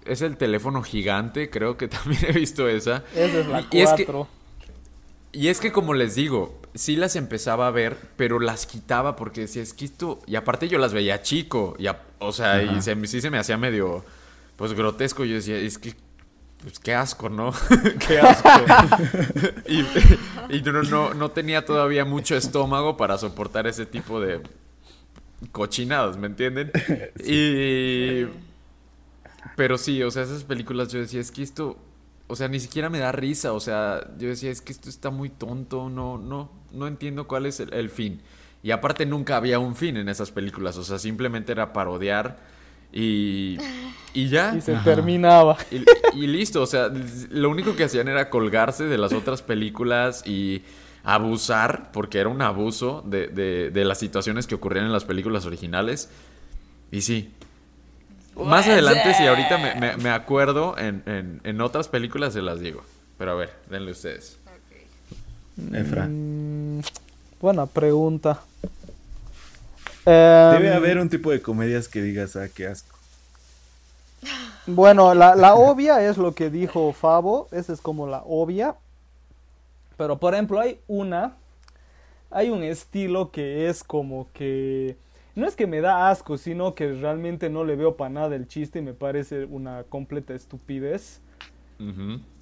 es 0.06 0.22
el 0.22 0.38
teléfono 0.38 0.84
gigante, 0.84 1.50
creo 1.50 1.78
que 1.78 1.88
también 1.88 2.22
he 2.28 2.32
visto 2.34 2.68
esa. 2.68 3.04
Esa 3.16 3.40
es 3.40 3.48
la 3.48 3.62
Y 3.72 3.80
es 3.82 3.94
que- 3.94 4.06
4. 4.06 4.28
Y 5.32 5.50
es 5.50 5.60
que 5.60 5.72
como 5.74 5.94
les 5.94 6.16
digo, 6.16 6.62
sí 6.76 6.96
las 6.96 7.16
empezaba 7.18 7.68
a 7.68 7.72
ver, 7.72 7.98
pero 8.16 8.40
las 8.40 8.66
quitaba 8.66 9.18
porque 9.18 9.42
decía, 9.42 9.62
es 9.64 9.74
que 9.74 9.84
esto... 9.84 10.20
Y 10.28 10.36
aparte 10.36 10.70
yo 10.70 10.78
las 10.78 10.94
veía 10.94 11.22
chico, 11.24 11.76
y 11.78 11.88
a- 11.88 12.02
o 12.20 12.32
sea, 12.32 12.64
y 12.64 12.70
Ajá. 12.70 12.82
se, 12.82 12.96
me- 12.96 13.08
sí 13.08 13.20
se 13.20 13.30
me 13.30 13.38
hacía 13.38 13.58
medio, 13.58 14.06
pues, 14.56 14.72
grotesco. 14.74 15.26
Yo 15.26 15.36
decía, 15.36 15.58
es 15.58 15.78
que, 15.78 15.94
pues, 16.66 16.80
qué 16.80 16.96
asco, 16.96 17.30
¿no? 17.30 17.54
qué 18.08 18.20
asco. 18.20 18.50
y 19.68 19.86
y 20.50 20.62
no, 20.64 20.82
no, 20.82 21.14
no 21.14 21.30
tenía 21.30 21.64
todavía 21.64 22.06
mucho 22.06 22.36
estómago 22.36 22.98
para 22.98 23.20
soportar 23.20 23.68
ese 23.68 23.86
tipo 23.86 24.20
de 24.20 24.42
cochinadas, 25.52 26.18
¿me 26.18 26.26
entienden? 26.26 26.72
Y... 27.24 28.26
Pero 29.56 29.78
sí, 29.78 30.02
o 30.02 30.10
sea, 30.10 30.24
esas 30.24 30.44
películas 30.44 30.92
yo 30.92 31.00
decía, 31.00 31.22
es 31.22 31.32
que 31.32 31.44
esto, 31.44 31.78
o 32.26 32.36
sea, 32.36 32.48
ni 32.48 32.60
siquiera 32.60 32.90
me 32.90 32.98
da 32.98 33.12
risa, 33.12 33.54
o 33.54 33.60
sea, 33.60 34.10
yo 34.18 34.28
decía, 34.28 34.50
es 34.50 34.62
que 34.62 34.72
esto 34.74 34.90
está 34.90 35.12
muy 35.12 35.30
tonto, 35.30 35.88
no, 35.88 36.18
no, 36.18 36.52
no 36.72 36.88
entiendo 36.88 37.28
cuál 37.28 37.46
es 37.46 37.60
el, 37.60 37.72
el 37.74 37.92
fin. 37.92 38.22
Y 38.64 38.72
aparte 38.72 39.06
nunca 39.06 39.38
había 39.38 39.60
un 39.60 39.76
fin 39.76 39.98
en 39.98 40.10
esas 40.10 40.32
películas, 40.32 40.78
o 40.78 40.84
sea, 40.84 40.98
simplemente 40.98 41.52
era 41.52 41.74
parodiar 41.74 42.38
y, 42.96 43.58
y 44.14 44.30
ya. 44.30 44.56
Y 44.58 44.62
se 44.62 44.74
terminaba. 44.76 45.58
Y, 45.70 45.84
y 46.24 46.28
listo, 46.28 46.62
o 46.62 46.66
sea, 46.66 46.90
lo 47.30 47.50
único 47.50 47.76
que 47.76 47.84
hacían 47.84 48.08
era 48.08 48.30
colgarse 48.30 48.86
de 48.86 48.98
las 48.98 49.12
otras 49.14 49.42
películas 49.42 50.26
y 50.26 50.64
abusar, 51.04 51.92
porque 51.92 52.20
era 52.20 52.30
un 52.30 52.42
abuso 52.42 53.04
de, 53.06 53.28
de- 53.28 53.70
de 53.70 53.86
las 53.86 54.00
situaciones 54.00 54.48
que 54.48 54.56
ocurrían 54.56 54.86
en 54.86 54.92
las 54.94 55.04
películas 55.06 55.46
originales. 55.46 56.10
Y 56.92 57.02
sí. 57.02 57.32
Más 58.36 58.68
adelante, 58.68 59.14
si 59.14 59.26
ahorita 59.28 59.58
me, 59.58 59.76
me- 59.76 59.98
me 59.98 60.10
acuerdo, 60.10 60.78
en, 60.78 61.04
en- 61.06 61.42
en 61.44 61.62
otras 61.62 61.88
películas 61.90 62.34
se 62.34 62.42
las 62.42 62.60
digo. 62.60 62.84
Pero 63.18 63.32
a 63.32 63.36
ver, 63.36 63.54
denle 63.70 63.92
ustedes. 63.92 64.40
Efra. 65.74 66.08
Mm, 66.10 66.82
buena 67.40 67.66
pregunta. 67.66 68.42
Em, 70.06 70.52
Debe 70.52 70.74
haber 70.74 71.00
un 71.00 71.10
tipo 71.10 71.32
de 71.32 71.42
comedias 71.42 71.88
que 71.88 72.02
digas, 72.02 72.36
ah, 72.36 72.48
qué 72.54 72.68
asco. 72.68 72.96
Bueno, 74.68 75.14
la, 75.14 75.36
la 75.36 75.56
obvia 75.56 76.08
es 76.08 76.18
lo 76.18 76.34
que 76.34 76.50
dijo 76.50 76.92
Fabo, 76.94 77.48
esa 77.52 77.74
es 77.74 77.82
como 77.82 78.08
la 78.08 78.24
obvia. 78.26 78.76
Pero 79.98 80.18
por 80.18 80.34
ejemplo, 80.34 80.60
hay 80.60 80.80
una, 80.88 81.36
hay 82.32 82.50
un 82.50 82.64
estilo 82.64 83.32
que 83.32 83.70
es 83.70 83.84
como 83.84 84.28
que, 84.34 84.98
no 85.36 85.48
es 85.48 85.56
que 85.56 85.68
me 85.68 85.82
da 85.82 86.10
asco, 86.10 86.38
sino 86.38 86.76
que 86.76 86.92
realmente 86.94 87.50
no 87.50 87.64
le 87.64 87.76
veo 87.76 87.96
para 87.96 88.10
nada 88.10 88.36
el 88.36 88.48
chiste 88.48 88.80
y 88.80 88.82
me 88.82 88.94
parece 88.94 89.46
una 89.46 89.84
completa 89.84 90.34
estupidez. 90.34 91.22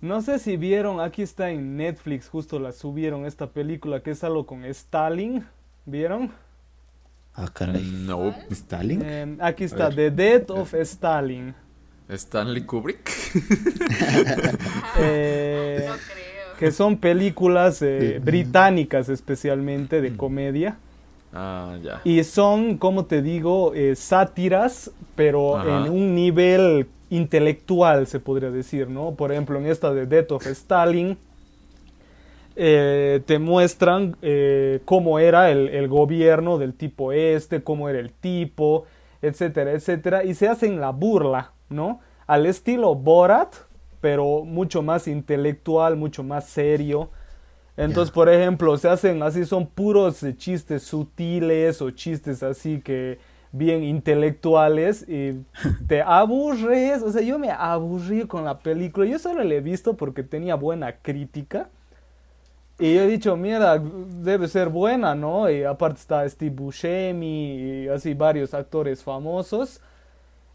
No 0.02 0.22
sé 0.22 0.38
si 0.38 0.58
vieron, 0.58 1.00
aquí 1.02 1.24
está 1.24 1.50
en 1.50 1.76
Netflix, 1.76 2.30
justo 2.30 2.60
la 2.60 2.72
subieron 2.72 3.26
esta 3.26 3.48
película 3.48 4.02
que 4.02 4.12
es 4.12 4.24
algo 4.24 4.46
con 4.46 4.64
Stalin, 4.64 5.46
¿vieron? 5.86 6.32
Ah, 7.36 7.50
caray. 7.52 7.82
No. 7.84 8.34
¿Stalin? 8.52 9.02
Em, 9.02 9.38
aquí 9.42 9.64
está. 9.64 9.90
The 9.90 10.12
Death 10.12 10.50
of 10.52 10.74
Stalin. 10.76 11.54
Stanley 12.10 12.64
Kubrick. 12.64 13.10
Eh, 15.00 15.86
No 15.88 15.94
creo. 15.94 16.58
que 16.60 16.72
son 16.72 16.98
películas 16.98 17.82
eh, 17.82 18.20
británicas 18.24 19.10
especialmente 19.10 20.02
de 20.02 20.16
comedia 20.16 20.78
Ah, 21.34 21.78
ya. 21.82 22.02
y 22.04 22.24
son, 22.24 22.78
como 22.78 23.06
te 23.06 23.22
digo, 23.24 23.74
eh, 23.74 23.96
sátiras, 23.96 24.92
pero 25.16 25.58
Ajá. 25.58 25.86
en 25.88 25.92
un 25.92 26.14
nivel 26.14 26.88
intelectual 27.10 28.06
se 28.08 28.20
podría 28.20 28.52
decir, 28.52 28.88
¿no? 28.90 29.16
Por 29.16 29.32
ejemplo, 29.32 29.58
en 29.58 29.66
esta 29.66 29.94
de 29.94 30.06
Death 30.06 30.32
of 30.34 30.46
Stalin 30.48 31.18
eh, 32.56 33.22
te 33.26 33.40
muestran 33.40 34.16
eh, 34.22 34.82
cómo 34.86 35.20
era 35.20 35.50
el, 35.50 35.70
el 35.70 35.88
gobierno 35.88 36.58
del 36.58 36.74
tipo 36.74 37.12
este, 37.12 37.64
cómo 37.64 37.90
era 37.90 38.00
el 38.00 38.12
tipo, 38.12 38.86
etcétera, 39.22 39.72
etcétera, 39.72 40.24
y 40.24 40.34
se 40.36 40.48
hacen 40.48 40.80
la 40.80 40.92
burla, 40.92 41.54
¿no? 41.70 42.00
Al 42.28 42.46
estilo 42.46 42.94
Borat, 42.94 43.56
pero 44.02 44.44
mucho 44.44 44.82
más 44.82 45.08
intelectual, 45.08 45.96
mucho 45.96 46.24
más 46.24 46.48
serio. 46.48 47.10
Entonces, 47.78 48.12
por 48.12 48.30
ejemplo, 48.30 48.78
se 48.78 48.90
hacen 48.90 49.24
así, 49.24 49.46
son 49.46 49.66
puros 49.66 50.24
chistes 50.38 50.84
sutiles 50.84 51.82
o 51.82 51.90
chistes 51.90 52.44
así 52.44 52.82
que 52.82 53.18
bien 53.52 53.84
intelectuales 53.84 55.08
y 55.08 55.44
te 55.88 56.02
aburres, 56.02 57.02
o 57.02 57.12
sea, 57.12 57.22
yo 57.22 57.40
me 57.40 57.50
aburrí 57.50 58.28
con 58.28 58.44
la 58.44 58.60
película, 58.60 59.06
yo 59.06 59.18
solo 59.18 59.44
la 59.44 59.54
he 59.54 59.62
visto 59.62 59.96
porque 59.96 60.22
tenía 60.22 60.56
buena 60.56 60.98
crítica 60.98 61.70
y 62.88 62.96
yo 62.96 63.02
he 63.04 63.08
dicho, 63.08 63.36
mira, 63.38 63.80
debe 63.80 64.48
ser 64.48 64.70
buena, 64.70 65.16
¿no? 65.16 65.50
Y 65.50 65.64
aparte 65.64 66.00
está 66.00 66.28
Steve 66.30 66.56
Buscemi 66.56 67.84
y 67.86 67.88
así 67.88 68.14
varios 68.14 68.54
actores 68.54 69.04
famosos 69.04 69.82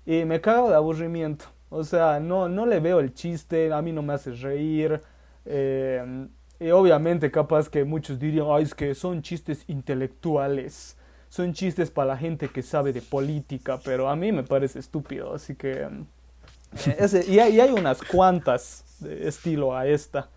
y 0.07 0.24
me 0.24 0.41
cago 0.41 0.70
de 0.70 0.76
aburrimiento, 0.76 1.47
o 1.70 1.85
sea, 1.85 2.20
no, 2.20 2.49
no 2.49 2.66
le 2.66 2.81
veo 2.81 3.01
el 3.01 3.12
chiste, 3.14 3.72
a 3.72 3.83
mí 3.83 3.93
no 3.93 4.03
me 4.03 4.14
hace 4.14 4.33
reír. 4.33 5.01
eh, 5.47 6.29
y 6.61 6.70
obviamente 6.70 7.31
capaz 7.31 7.68
que 7.68 7.85
muchos 7.85 8.18
dirían, 8.18 8.47
ay, 8.51 8.64
es 8.64 8.74
que 8.74 8.95
son 8.95 9.22
chistes 9.22 9.64
intelectuales, 9.68 10.97
son 11.29 11.53
chistes 11.53 11.91
para 11.91 12.09
la 12.09 12.16
gente 12.18 12.49
que 12.51 12.62
sabe 12.62 12.93
de 12.93 13.03
política, 13.03 13.81
pero 13.85 14.09
a 14.09 14.16
mí 14.16 14.33
me 14.33 14.43
parece 14.45 14.79
estúpido, 14.81 15.35
así 15.35 15.55
que... 15.55 15.72
eh, 15.83 15.89
ese- 16.99 17.24
y, 17.26 17.39
hay, 17.39 17.57
y 17.57 17.61
hay 17.61 17.70
unas 17.72 18.03
cuantas 18.03 18.85
de 19.01 19.29
estilo 19.29 19.76
a 19.76 19.87
esta, 19.87 20.29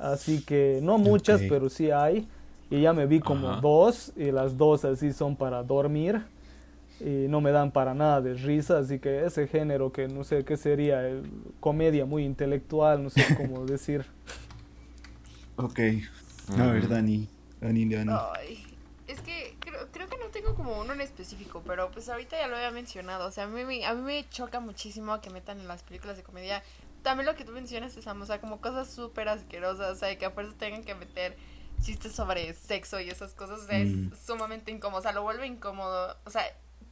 así 0.00 0.42
que 0.42 0.80
no 0.82 0.98
muchas, 0.98 1.40
Ok. 1.42 1.46
pero 1.48 1.68
sí 1.70 1.90
hay. 1.90 2.26
Y 2.70 2.82
ya 2.82 2.92
me 2.92 3.06
vi 3.06 3.20
como 3.20 3.48
Ajá. 3.50 3.60
dos, 3.60 4.12
y 4.16 4.30
las 4.30 4.56
dos 4.58 4.84
así 4.84 5.12
son 5.12 5.36
para 5.36 5.62
dormir, 5.62 6.22
y 7.00 7.26
no 7.28 7.40
me 7.40 7.50
dan 7.50 7.70
para 7.70 7.94
nada 7.94 8.20
de 8.20 8.34
risa, 8.34 8.78
así 8.78 8.98
que 8.98 9.24
ese 9.24 9.46
género 9.46 9.90
que 9.92 10.06
no 10.08 10.22
sé 10.24 10.44
qué 10.44 10.56
sería, 10.56 11.08
eh, 11.08 11.22
comedia 11.60 12.04
muy 12.04 12.24
intelectual, 12.24 13.02
no 13.02 13.08
sé 13.10 13.24
cómo 13.36 13.64
decir. 13.64 14.04
Ok. 15.56 15.78
A 16.58 16.66
ver, 16.66 16.88
Dani. 16.88 17.28
Dani, 17.60 17.88
Dani. 17.88 18.12
Ay, 18.36 18.64
es 19.06 19.20
que 19.20 19.54
creo, 19.60 19.86
creo 19.92 20.08
que 20.08 20.16
no 20.18 20.26
tengo 20.26 20.54
como 20.54 20.78
uno 20.80 20.92
en 20.92 21.00
específico, 21.00 21.62
pero 21.66 21.90
pues 21.90 22.08
ahorita 22.08 22.36
ya 22.38 22.48
lo 22.48 22.56
había 22.56 22.70
mencionado. 22.70 23.26
O 23.26 23.30
sea, 23.30 23.44
a 23.44 23.46
mí, 23.48 23.64
me- 23.64 23.84
a 23.84 23.94
mí 23.94 24.02
me 24.02 24.28
choca 24.30 24.60
muchísimo 24.60 25.20
que 25.20 25.30
metan 25.30 25.58
en 25.60 25.68
las 25.68 25.82
películas 25.82 26.16
de 26.16 26.22
comedia 26.22 26.62
también 27.02 27.26
lo 27.26 27.34
que 27.34 27.44
tú 27.44 27.52
mencionas, 27.52 27.92
Sam, 27.92 28.22
o 28.22 28.26
sea, 28.26 28.40
como 28.40 28.60
cosas 28.60 28.90
súper 28.90 29.28
asquerosas, 29.28 29.96
o 29.96 29.98
sea, 29.98 30.16
que 30.18 30.26
a 30.26 30.30
fuerza 30.30 30.54
tengan 30.58 30.84
que 30.84 30.94
meter 30.94 31.36
chistes 31.80 32.12
sobre 32.12 32.52
sexo 32.54 32.98
y 33.00 33.08
esas 33.08 33.34
cosas, 33.34 33.60
o 33.60 33.66
sea, 33.66 33.78
Mm. 33.78 34.12
es 34.12 34.18
sumamente 34.18 34.70
incómodo, 34.70 34.98
o 35.00 35.02
sea, 35.02 35.12
lo 35.12 35.22
vuelve 35.22 35.46
incómodo, 35.46 36.16
o 36.24 36.30
sea, 36.30 36.42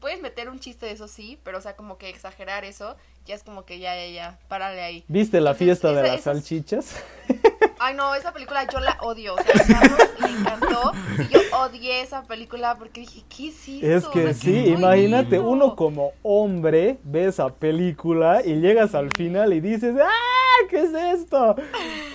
puedes 0.01 0.21
meter 0.21 0.49
un 0.49 0.61
chiste 0.61 0.87
de 0.87 0.93
eso 0.93 1.09
sí, 1.09 1.41
pero 1.43 1.59
o 1.59 1.61
sea, 1.61 1.75
como 1.75 1.99
que 1.99 2.09
exagerar 2.09 2.65
eso, 2.65 2.97
ya 3.27 3.35
es 3.35 3.43
como 3.43 3.64
que 3.64 3.79
ya, 3.79 3.95
ya, 3.97 4.07
ya, 4.09 4.39
párale 4.49 4.83
ahí. 4.83 5.05
¿Viste 5.09 5.41
la 5.41 5.51
Entonces, 5.51 5.66
fiesta 5.66 5.93
de 5.93 6.03
esa- 6.03 6.12
las 6.14 6.22
salchichas? 6.22 6.97
Ay, 7.79 7.95
no, 7.95 8.14
esa 8.14 8.33
película 8.33 8.66
yo 8.72 8.81
la 8.81 8.97
odio. 9.03 9.35
O 9.35 9.39
sea, 9.43 9.53
a 9.55 9.66
Carlos 9.81 10.01
le 10.20 10.29
encantó. 10.31 10.93
Y 11.18 11.33
yo 11.35 11.41
odié 11.59 12.01
esa 12.01 12.22
película 12.22 12.77
porque 12.79 13.01
dije, 13.01 13.22
¿qué 13.29 13.49
es 13.49 13.68
esto? 13.68 13.87
Es 13.87 14.05
O 14.07 14.11
que 14.12 14.22
sea, 14.22 14.29
¿qué 14.33 14.35
sí, 14.35 14.66
imagínate, 14.70 15.39
uno 15.39 15.77
como 15.77 16.12
hombre 16.22 16.99
ve 17.05 17.27
esa 17.27 17.49
película 17.51 18.41
y 18.45 18.55
llegas 18.61 18.95
al 18.95 19.11
final 19.14 19.53
y 19.53 19.61
dices, 19.61 19.95
¡ah! 20.03 20.09
¿Qué 20.70 20.81
es 20.85 20.95
esto? 20.95 21.55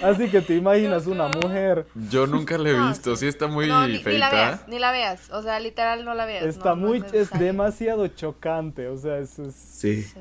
Así 0.02 0.30
que 0.30 0.42
te 0.42 0.56
imaginas 0.56 1.06
una 1.06 1.28
mujer. 1.28 1.86
Yo 2.10 2.26
nunca 2.26 2.58
la 2.58 2.70
he 2.70 2.74
No, 2.74 2.88
visto, 2.88 3.16
sí 3.16 3.28
está 3.28 3.46
muy 3.46 3.68
No, 3.68 3.82
ni, 3.86 3.94
ni 3.94 3.98
la 4.00 4.04
feita. 4.04 4.30
veas, 4.32 4.68
ni 4.68 4.80
la 4.80 4.92
veas. 4.92 5.30
O 5.30 5.44
sea, 5.44 5.60
literal 5.60 6.04
no 6.06 6.16
la 6.16 6.26
veas. 6.26 6.44
Está 6.46 6.72
no, 6.72 6.78
no 6.78 6.88
muy, 6.88 7.04
es 7.14 7.30
demasiado 7.38 8.08
chocante, 8.08 8.88
o 8.88 8.98
sea, 8.98 9.20
es, 9.20 9.38
es- 9.38 9.54
Sí. 9.54 10.02
Sí. 10.02 10.20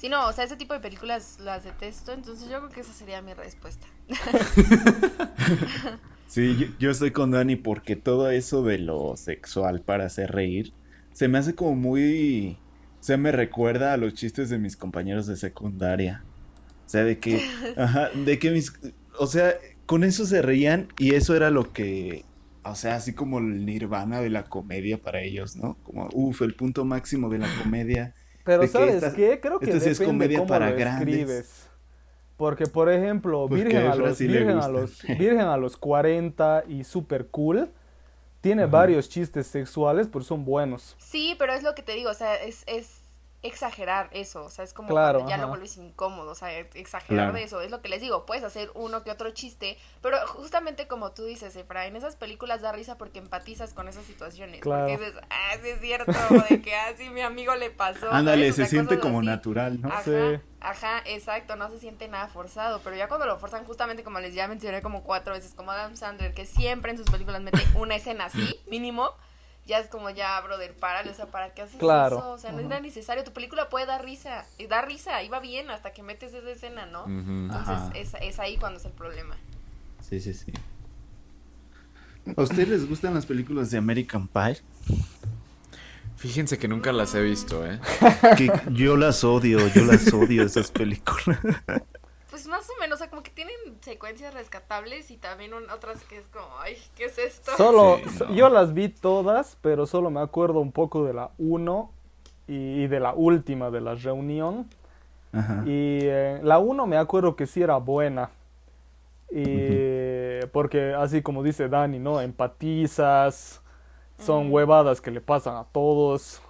Sí, 0.00 0.08
no, 0.08 0.26
o 0.26 0.32
sea, 0.32 0.44
ese 0.44 0.56
tipo 0.56 0.72
de 0.72 0.80
películas 0.80 1.38
las 1.40 1.64
detesto, 1.64 2.12
entonces 2.12 2.48
yo 2.48 2.58
creo 2.58 2.70
que 2.70 2.80
esa 2.80 2.92
sería 2.92 3.20
mi 3.20 3.34
respuesta. 3.34 3.86
Sí, 6.26 6.56
yo, 6.56 6.68
yo 6.78 6.90
estoy 6.92 7.10
con 7.10 7.32
Dani 7.32 7.56
porque 7.56 7.96
todo 7.96 8.30
eso 8.30 8.62
de 8.62 8.78
lo 8.78 9.16
sexual 9.16 9.80
para 9.80 10.04
hacer 10.04 10.30
reír 10.30 10.72
se 11.12 11.26
me 11.26 11.38
hace 11.38 11.56
como 11.56 11.74
muy... 11.74 12.56
O 13.00 13.02
sea, 13.02 13.16
me 13.16 13.32
recuerda 13.32 13.92
a 13.92 13.96
los 13.96 14.14
chistes 14.14 14.48
de 14.48 14.60
mis 14.60 14.76
compañeros 14.76 15.26
de 15.26 15.36
secundaria. 15.36 16.22
O 16.86 16.88
sea, 16.88 17.02
de 17.02 17.18
que... 17.18 17.42
Ajá, 17.76 18.10
de 18.10 18.38
que 18.38 18.52
mis... 18.52 18.72
O 19.18 19.26
sea, 19.26 19.54
con 19.86 20.04
eso 20.04 20.24
se 20.24 20.40
reían 20.40 20.86
y 20.98 21.14
eso 21.14 21.34
era 21.34 21.50
lo 21.50 21.72
que... 21.72 22.24
O 22.62 22.76
sea, 22.76 22.94
así 22.94 23.12
como 23.12 23.40
el 23.40 23.66
nirvana 23.66 24.20
de 24.20 24.30
la 24.30 24.44
comedia 24.44 25.02
para 25.02 25.22
ellos, 25.22 25.56
¿no? 25.56 25.78
Como, 25.82 26.08
uff, 26.12 26.42
el 26.42 26.54
punto 26.54 26.84
máximo 26.84 27.28
de 27.28 27.38
la 27.38 27.48
comedia. 27.60 28.14
Pero 28.44 28.66
¿sabes 28.66 28.94
esta- 28.96 29.14
qué? 29.14 29.38
Creo 29.40 29.58
que 29.58 29.66
esta 29.66 29.80
sí 29.80 29.90
es 29.90 29.98
depende 29.98 30.18
comedia 30.26 30.38
cómo 30.38 30.48
para 30.48 30.70
lo 30.70 30.76
grandes. 30.76 31.08
escribes. 31.08 31.66
Porque, 32.36 32.66
por 32.66 32.90
ejemplo, 32.90 33.46
Porque 33.48 33.64
Virgen 33.64 33.86
a 33.86 33.94
los, 33.94 34.16
sí 34.16 34.26
Virgen, 34.28 34.58
a 34.58 34.68
los, 34.68 35.02
Virgen 35.02 35.40
a 35.40 35.56
los 35.58 35.76
40 35.76 36.64
y 36.68 36.84
Super 36.84 37.26
Cool 37.26 37.70
tiene 38.40 38.62
Ajá. 38.62 38.70
varios 38.72 39.08
chistes 39.10 39.46
sexuales, 39.46 40.08
pero 40.10 40.24
son 40.24 40.44
buenos. 40.46 40.96
Sí, 40.98 41.34
pero 41.38 41.52
es 41.52 41.62
lo 41.62 41.74
que 41.74 41.82
te 41.82 41.92
digo, 41.92 42.10
o 42.10 42.14
sea, 42.14 42.36
es, 42.36 42.62
es 42.66 42.99
exagerar 43.42 44.08
eso, 44.12 44.44
o 44.44 44.50
sea, 44.50 44.64
es 44.64 44.72
como 44.74 44.88
Claro, 44.90 45.20
ya 45.26 45.34
ajá. 45.36 45.42
lo 45.42 45.48
vuelves 45.48 45.76
incómodo, 45.78 46.30
o 46.30 46.34
sea, 46.34 46.52
exagerar 46.58 47.26
Claro. 47.26 47.32
de 47.32 47.42
eso, 47.44 47.60
es 47.62 47.70
lo 47.70 47.80
que 47.80 47.88
les 47.88 48.00
digo, 48.02 48.26
puedes 48.26 48.44
hacer 48.44 48.70
uno 48.74 49.02
que 49.02 49.10
otro 49.10 49.30
chiste, 49.30 49.78
pero 50.02 50.18
justamente 50.26 50.86
como 50.86 51.12
tú 51.12 51.24
dices, 51.24 51.56
Efra, 51.56 51.86
en 51.86 51.96
esas 51.96 52.16
películas 52.16 52.60
da 52.60 52.72
risa 52.72 52.98
porque 52.98 53.18
empatizas 53.18 53.72
con 53.72 53.88
esas 53.88 54.04
situaciones, 54.04 54.60
Claro. 54.60 54.86
porque 54.88 54.98
dices, 55.04 55.20
ah, 55.30 55.52
sí 55.62 55.68
es 55.70 55.80
cierto, 55.80 56.12
de 56.50 56.60
que 56.60 56.76
así 56.76 57.08
mi 57.08 57.22
amigo 57.22 57.54
le 57.54 57.70
pasó. 57.70 58.10
Ándale, 58.12 58.52
se 58.52 58.66
siente 58.66 58.98
como 58.98 59.18
así. 59.20 59.26
natural, 59.26 59.80
¿no? 59.80 59.88
Ajá, 59.88 60.02
Sí. 60.02 60.40
ajá, 60.60 61.02
exacto, 61.06 61.56
no 61.56 61.70
se 61.70 61.78
siente 61.78 62.08
nada 62.08 62.28
forzado, 62.28 62.80
pero 62.84 62.94
ya 62.96 63.08
cuando 63.08 63.24
lo 63.26 63.38
forzan 63.38 63.64
justamente 63.64 64.04
como 64.04 64.20
les 64.20 64.34
ya 64.34 64.48
mencioné 64.48 64.82
como 64.82 65.02
cuatro 65.02 65.32
veces, 65.32 65.54
como 65.54 65.70
Adam 65.70 65.96
Sandler, 65.96 66.34
que 66.34 66.44
siempre 66.44 66.90
en 66.90 66.98
sus 66.98 67.08
películas 67.10 67.40
mete 67.40 67.62
una 67.74 67.96
escena 67.96 68.26
así, 68.26 68.60
mínimo, 68.68 69.10
ya 69.70 69.78
es 69.78 69.86
como 69.88 70.10
ya, 70.10 70.38
brother, 70.40 70.74
párale, 70.74 71.10
o 71.10 71.14
sea, 71.14 71.26
¿para 71.26 71.54
qué 71.54 71.62
haces 71.62 71.78
Claro, 71.78 72.18
eso? 72.18 72.30
O 72.32 72.38
sea, 72.38 72.50
no 72.52 72.58
ajá. 72.58 72.66
era 72.66 72.80
necesario, 72.80 73.24
tu 73.24 73.32
película 73.32 73.68
puede 73.68 73.86
dar 73.86 74.04
risa, 74.04 74.44
y 74.58 74.66
da 74.66 74.82
risa, 74.82 75.22
iba 75.22 75.38
bien 75.40 75.70
hasta 75.70 75.92
que 75.92 76.02
metes 76.02 76.34
esa 76.34 76.50
escena, 76.50 76.86
¿no? 76.86 77.06
Entonces 77.06 77.78
es, 77.94 78.20
es 78.20 78.38
ahí 78.40 78.56
cuando 78.56 78.78
es 78.80 78.84
el 78.84 78.92
problema. 78.92 79.36
Sí, 80.06 80.20
sí, 80.20 80.34
sí. 80.34 80.52
¿A 82.36 82.42
ustedes 82.42 82.68
les 82.68 82.88
gustan 82.88 83.14
las 83.14 83.26
películas 83.26 83.70
de 83.70 83.78
American 83.78 84.26
Pie? 84.28 84.60
Fíjense 86.16 86.58
que 86.58 86.68
nunca 86.68 86.92
las 86.92 87.14
he 87.14 87.22
visto, 87.22 87.64
¿eh? 87.66 87.80
Que 88.36 88.50
yo 88.72 88.96
las 88.96 89.24
odio, 89.24 89.66
yo 89.68 89.84
las 89.84 90.12
odio 90.12 90.42
esas 90.44 90.70
películas. 90.70 91.38
Pues 92.28 92.46
más 92.46 92.68
o 92.68 92.80
menos, 92.80 92.96
o 92.96 92.98
sea, 92.98 93.08
como 93.08 93.22
que 93.22 93.30
tienen 93.30 93.54
secuencias 93.80 94.34
rescatables 94.34 95.10
y 95.10 95.16
también 95.16 95.54
un- 95.54 95.70
otras 95.70 96.02
que 96.04 96.18
es 96.18 96.26
como, 96.28 96.46
ay, 96.60 96.76
¿qué 96.96 97.04
es 97.06 97.18
esto? 97.18 97.52
Solo, 97.56 97.98
Sí, 98.04 98.10
so- 98.18 98.26
no. 98.26 98.34
yo 98.34 98.48
las 98.48 98.74
vi 98.74 98.88
todas, 98.88 99.56
pero 99.62 99.86
solo 99.86 100.10
me 100.10 100.20
acuerdo 100.20 100.60
un 100.60 100.72
poco 100.72 101.04
de 101.04 101.12
la 101.14 101.30
1 101.38 101.90
y, 102.48 102.82
y 102.82 102.86
de 102.88 103.00
la 103.00 103.14
última 103.14 103.70
de 103.70 103.80
la 103.80 103.94
reunión. 103.94 104.68
Ajá. 105.32 105.62
Y 105.66 106.00
eh, 106.02 106.40
la 106.42 106.58
1 106.58 106.86
me 106.86 106.96
acuerdo 106.96 107.36
que 107.36 107.46
sí 107.46 107.62
era 107.62 107.76
buena. 107.76 108.30
Y 109.30 110.44
porque 110.52 110.92
así 110.94 111.22
como 111.22 111.42
dice 111.42 111.68
Dani, 111.68 111.98
¿no? 111.98 112.20
Empatizas, 112.20 113.60
son 114.18 114.52
huevadas 114.52 115.00
que 115.00 115.10
le 115.10 115.20
pasan 115.20 115.56
a 115.56 115.64
todos. 115.64 116.42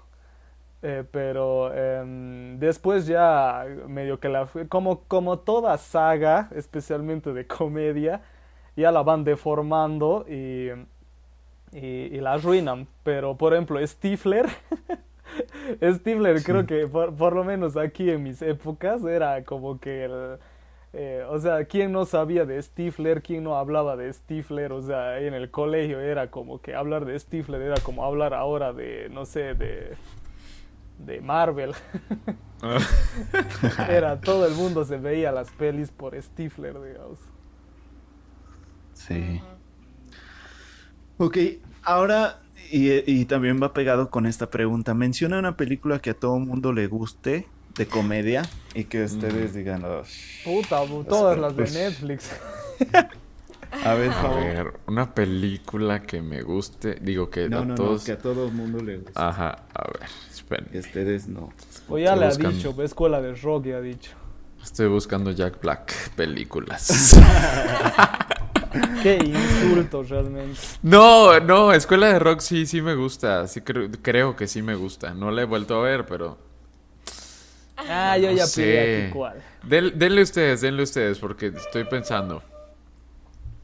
Eh, 0.83 1.05
pero 1.11 1.75
em, 1.75 2.59
después 2.59 3.07
ya 3.07 3.67
medio 3.87 4.19
que 4.19 4.29
la 4.31 4.49
como, 4.69 5.03
como 5.05 5.39
toda 5.41 5.77
saga, 5.79 6.49
especialmente 6.55 7.33
de 7.35 7.47
comedia, 7.47 8.23
ya 8.77 8.91
la 8.93 9.03
van 9.03 9.25
deformando 9.25 10.25
y, 10.29 10.71
y, 11.73 11.79
y 11.87 12.21
la 12.21 12.35
arruinan. 12.35 12.89
Pero 13.03 13.37
por 13.37 13.53
ejemplo, 13.55 13.85
Stifler, 13.87 14.47
Stifler 15.83 16.43
creo 16.43 16.67
que 16.67 16.87
por, 16.87 17.15
por 17.15 17.35
lo 17.35 17.45
menos 17.45 17.77
aquí 17.77 18.11
en 18.11 18.23
mis 18.23 18.43
épocas 18.43 19.05
era 19.05 19.45
como 19.45 19.79
que 19.81 20.05
el... 20.05 20.39
eh, 20.93 21.25
o 21.29 21.39
sea, 21.39 21.65
¿quién 21.67 21.93
no 21.93 22.05
sabía 22.05 22.45
de 22.47 22.61
Stifler? 22.63 23.23
¿Quién 23.23 23.45
no 23.45 23.57
hablaba 23.57 23.97
de 23.97 24.13
Stifler? 24.13 24.73
O 24.73 24.83
sea, 24.83 25.21
en 25.21 25.35
el 25.35 25.51
colegio 25.51 26.01
era 26.01 26.31
como 26.31 26.61
que 26.61 26.75
hablar 26.75 27.05
de 27.05 27.19
Stifler 27.19 27.63
era 27.63 27.81
como 27.81 28.05
hablar 28.05 28.35
ahora 28.35 28.73
de, 28.73 29.09
no 29.11 29.25
sé, 29.27 29.55
de, 29.55 29.97
de 31.07 31.21
Marvel. 31.21 31.73
era, 33.89 34.21
todo 34.21 34.47
el 34.47 34.55
mundo 34.55 34.85
se 34.85 34.99
veía 34.99 35.33
las 35.33 35.51
pelis 35.51 35.91
por 35.91 36.21
Stifler, 36.21 36.75
digamos. 36.83 37.19
Sí. 38.95 39.41
Ok, 41.19 41.37
ahora, 41.83 42.41
y, 42.71 42.91
y 43.11 43.25
también 43.25 43.61
va 43.63 43.73
pegado 43.73 44.11
con 44.11 44.27
esta 44.27 44.51
pregunta. 44.51 44.95
Menciona 44.95 45.39
una 45.39 45.57
película 45.57 46.01
que 46.01 46.11
a 46.11 46.15
todo 46.15 46.39
mundo 46.39 46.73
le 46.73 46.87
guste, 46.87 47.47
de 47.77 47.87
comedia, 47.87 48.43
y 48.75 48.85
que 48.85 49.05
ustedes 49.05 49.55
digan, 49.55 49.85
"Oh, 49.85 50.03
Puta, 50.45 50.81
todas 51.09 51.39
las 51.39 51.57
de 51.57 51.63
pues- 51.63 51.75
Netflix. 51.75 52.31
a 53.85 53.95
ver, 53.95 54.11
A 54.11 54.15
Fabo". 54.15 54.35
ver, 54.37 54.73
una 54.87 55.15
película 55.15 56.03
que 56.03 56.21
me 56.23 56.43
guste. 56.43 56.97
Digo 57.01 57.31
que 57.31 57.49
No, 57.49 57.61
a 57.61 57.65
no, 57.65 57.75
todos. 57.75 58.01
no, 58.03 58.07
que 58.07 58.13
a 58.13 58.19
todo 58.19 58.49
mundo 58.51 58.83
le 58.83 58.97
guste. 58.99 59.13
Ajá, 59.15 59.65
a 59.75 59.85
ver, 59.99 60.09
esperen. 60.31 60.69
Ustedes 60.79 61.29
no. 61.29 61.53
O 61.89 61.99
ya 61.99 62.15
Estoy 62.15 62.43
le 62.43 62.49
ha 62.49 62.51
dicho, 62.53 62.83
escuela 62.83 63.21
de 63.23 63.35
rock 63.35 63.67
ya 63.67 63.77
ha 63.77 63.81
dicho. 63.81 64.13
Estoy 64.63 64.89
buscando 64.89 65.31
Jack 65.31 65.61
Black 65.63 66.11
películas. 66.17 67.17
Qué 69.03 69.17
insulto 69.17 70.03
realmente. 70.05 70.61
no, 70.83 71.41
no, 71.41 71.73
Escuela 71.73 72.09
de 72.13 72.19
Rock 72.21 72.41
sí, 72.41 72.67
sí 72.67 72.81
me 72.83 72.95
gusta. 72.95 73.49
Sí 73.49 73.63
creo, 73.63 73.89
creo 74.03 74.37
que 74.37 74.47
sí 74.47 74.63
me 74.63 74.75
gusta. 74.75 75.13
No 75.15 75.31
la 75.31 75.43
he 75.43 75.45
vuelto 75.45 75.81
a 75.81 75.83
ver, 75.83 76.07
pero. 76.07 76.39
Ah, 77.77 78.17
yo 78.19 78.31
ya 78.31 78.47
sé. 78.47 78.63
pillé 78.63 79.03
aquí 79.07 79.13
cuál. 79.13 79.43
Del- 79.65 79.99
denle 79.99 80.23
ustedes, 80.23 80.61
denle 80.61 80.83
ustedes, 80.83 81.19
porque 81.19 81.47
estoy 81.47 81.85
pensando. 81.85 82.43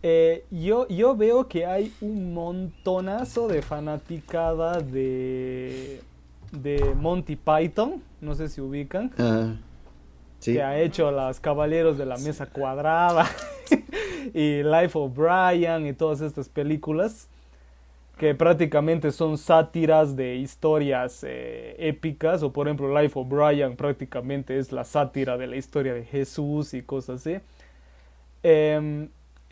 Eh, 0.02 0.44
yo, 0.50 0.86
yo 0.88 1.16
veo 1.16 1.48
que 1.48 1.66
hay 1.66 1.92
un 2.00 2.34
montonazo 2.34 3.48
de 3.48 3.62
fanaticada 3.62 4.80
de, 4.80 6.00
de 6.52 6.94
Monty 6.94 7.36
Python, 7.36 8.02
no 8.20 8.34
sé 8.34 8.48
si 8.48 8.60
ubican, 8.60 9.10
sí. 10.38 10.54
que 10.54 10.62
ha 10.62 10.80
hecho 10.80 11.10
las 11.10 11.40
Caballeros 11.40 11.98
de 11.98 12.06
la 12.06 12.18
Mesa 12.18 12.46
Cuadrada 12.46 13.26
y 14.34 14.62
Life 14.62 14.98
of 14.98 15.16
Brian 15.16 15.86
y 15.86 15.92
todas 15.92 16.20
estas 16.20 16.48
películas 16.48 17.28
que 18.18 18.34
prácticamente 18.34 19.12
son 19.12 19.36
sátiras 19.36 20.16
de 20.16 20.36
historias 20.36 21.22
eh, 21.26 21.76
épicas 21.78 22.42
o 22.42 22.52
por 22.52 22.66
ejemplo 22.66 22.98
Life 23.00 23.18
of 23.18 23.28
Brian 23.28 23.76
prácticamente 23.76 24.58
es 24.58 24.72
la 24.72 24.84
sátira 24.84 25.36
de 25.36 25.46
la 25.46 25.56
historia 25.56 25.92
de 25.92 26.04
Jesús 26.04 26.72
y 26.72 26.82
cosas 26.82 27.20
así. 27.20 27.38
Em, 28.42 29.08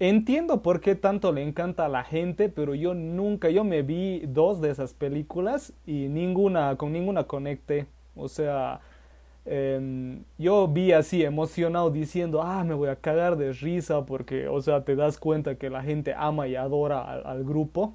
entiendo 0.09 0.63
por 0.63 0.81
qué 0.81 0.95
tanto 0.95 1.33
le 1.33 1.43
encanta 1.43 1.87
a 1.87 1.89
la 1.89 2.05
gente, 2.05 2.49
pero 2.49 2.75
yo 2.75 2.95
nunca, 2.95 3.51
yo 3.51 3.65
me 3.65 3.83
vi 3.83 4.21
dos 4.27 4.61
de 4.61 4.71
esas 4.71 4.95
películas 4.95 5.73
y 5.87 6.09
ninguna, 6.09 6.77
con 6.77 6.93
ninguna 6.93 7.25
conecté. 7.25 7.87
O 8.17 8.29
sea, 8.29 8.81
em, 9.47 10.25
yo 10.39 10.69
vi 10.69 10.93
así 10.93 11.23
emocionado 11.25 11.91
diciendo, 11.91 12.43
ah, 12.43 12.65
me 12.65 12.75
voy 12.75 12.89
a 12.89 12.97
cagar 12.97 13.37
de 13.37 13.53
risa 13.53 14.07
porque, 14.07 14.49
o 14.49 14.61
sea, 14.63 14.85
te 14.85 14.97
das 14.97 15.19
cuenta 15.19 15.57
que 15.57 15.71
la 15.71 15.83
gente 15.83 16.15
ama 16.17 16.49
y 16.49 16.57
adora 16.57 17.03
al, 17.03 17.27
al 17.27 17.45
grupo. 17.45 17.95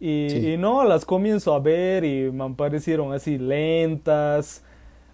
Y, 0.00 0.28
Sí. 0.28 0.54
y 0.54 0.56
no, 0.56 0.84
las 0.84 1.04
comienzo 1.04 1.54
a 1.54 1.58
ver 1.60 2.04
y 2.04 2.30
me 2.30 2.50
parecieron 2.54 3.12
así 3.12 3.36
lentas, 3.38 4.64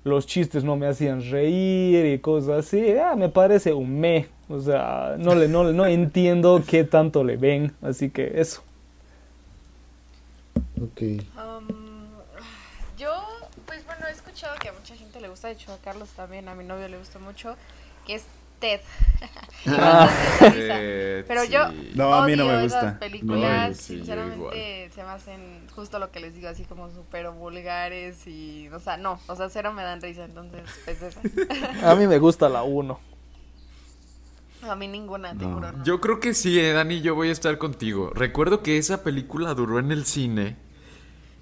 los 0.05 0.27
chistes 0.27 0.62
no 0.64 0.77
me 0.77 0.87
hacían 0.87 1.22
reír 1.31 2.05
y 2.07 2.18
cosas 2.20 2.66
así. 2.66 2.93
Ah, 2.99 3.16
me 3.16 3.29
parece 3.31 3.72
un 3.72 3.99
me. 4.01 4.29
O 4.49 4.61
sea, 4.61 5.17
no, 5.19 5.35
le, 5.35 5.49
no, 5.49 5.65
no 5.73 5.87
entiendo 5.87 6.63
qué 6.67 6.85
tanto 6.85 7.25
le 7.25 7.37
ven, 7.37 7.75
así 7.83 8.11
que 8.11 8.41
eso. 8.41 8.63
Ok. 10.81 11.01
Um, 11.37 11.67
yo, 12.99 13.11
pues 13.67 13.85
bueno, 13.87 14.07
he 14.07 14.13
escuchado 14.13 14.55
que 14.59 14.69
a 14.69 14.73
mucha 14.73 14.95
gente 14.97 15.21
le 15.21 15.29
gusta, 15.29 15.49
de 15.49 15.55
hecho 15.55 15.73
a 15.73 15.79
Carlos 15.79 16.11
también, 16.11 16.49
a 16.49 16.55
mi 16.55 16.65
novio 16.65 16.89
le 16.89 16.99
gusta 16.99 17.19
mucho, 17.19 17.57
que 18.07 18.17
es 18.17 18.25
Ted. 18.61 18.81
Ah. 19.67 20.11
Pero 21.27 21.45
yo 21.45 21.71
sí. 21.71 21.93
No, 21.95 22.13
a 22.13 22.27
mí 22.27 22.37
no 22.37 22.45
odio 22.45 22.59
me 22.59 22.65
esas 22.67 22.83
gusta. 22.83 22.99
películas, 22.99 23.69
No, 23.71 23.75
sí, 23.75 23.93
yo 23.95 23.99
sinceramente 23.99 24.91
se 24.95 25.03
me 25.03 25.09
hacen 25.09 25.67
justo 25.75 25.99
lo 25.99 26.11
que 26.11 26.21
les 26.21 26.35
digo, 26.35 26.49
así 26.49 26.65
como 26.65 26.91
súper 26.91 27.31
vulgares 27.31 28.27
y, 28.27 28.69
o 28.69 28.79
sea, 28.79 28.99
no, 28.99 29.19
o 29.27 29.37
sea, 29.37 29.49
cero 29.49 29.73
me 29.73 29.83
dan 29.83 30.03
risa, 30.03 30.25
entonces, 30.25 30.63
pues 30.85 31.01
esa. 31.01 31.21
A 31.91 31.95
mí 31.95 32.07
me 32.07 32.19
gusta 32.19 32.51
la 32.51 32.63
1. 32.63 33.14
A 34.69 34.77
mí 34.77 34.89
ninguna, 34.89 35.31
te 35.37 35.45
No. 35.45 35.55
juro, 35.55 35.73
no. 35.73 35.85
Yo 35.85 36.01
creo 36.01 36.21
que 36.21 36.35
sí, 36.35 36.59
eh, 36.59 36.73
Dani, 36.73 37.01
yo 37.01 37.15
voy 37.15 37.29
a 37.29 37.33
estar 37.33 37.59
contigo. 37.59 38.11
Recuerdo 38.15 38.62
que 38.62 38.79
esa 38.79 39.03
película 39.03 39.55
duró 39.55 39.79
en 39.79 39.93
el 39.93 40.05
cine 40.05 40.57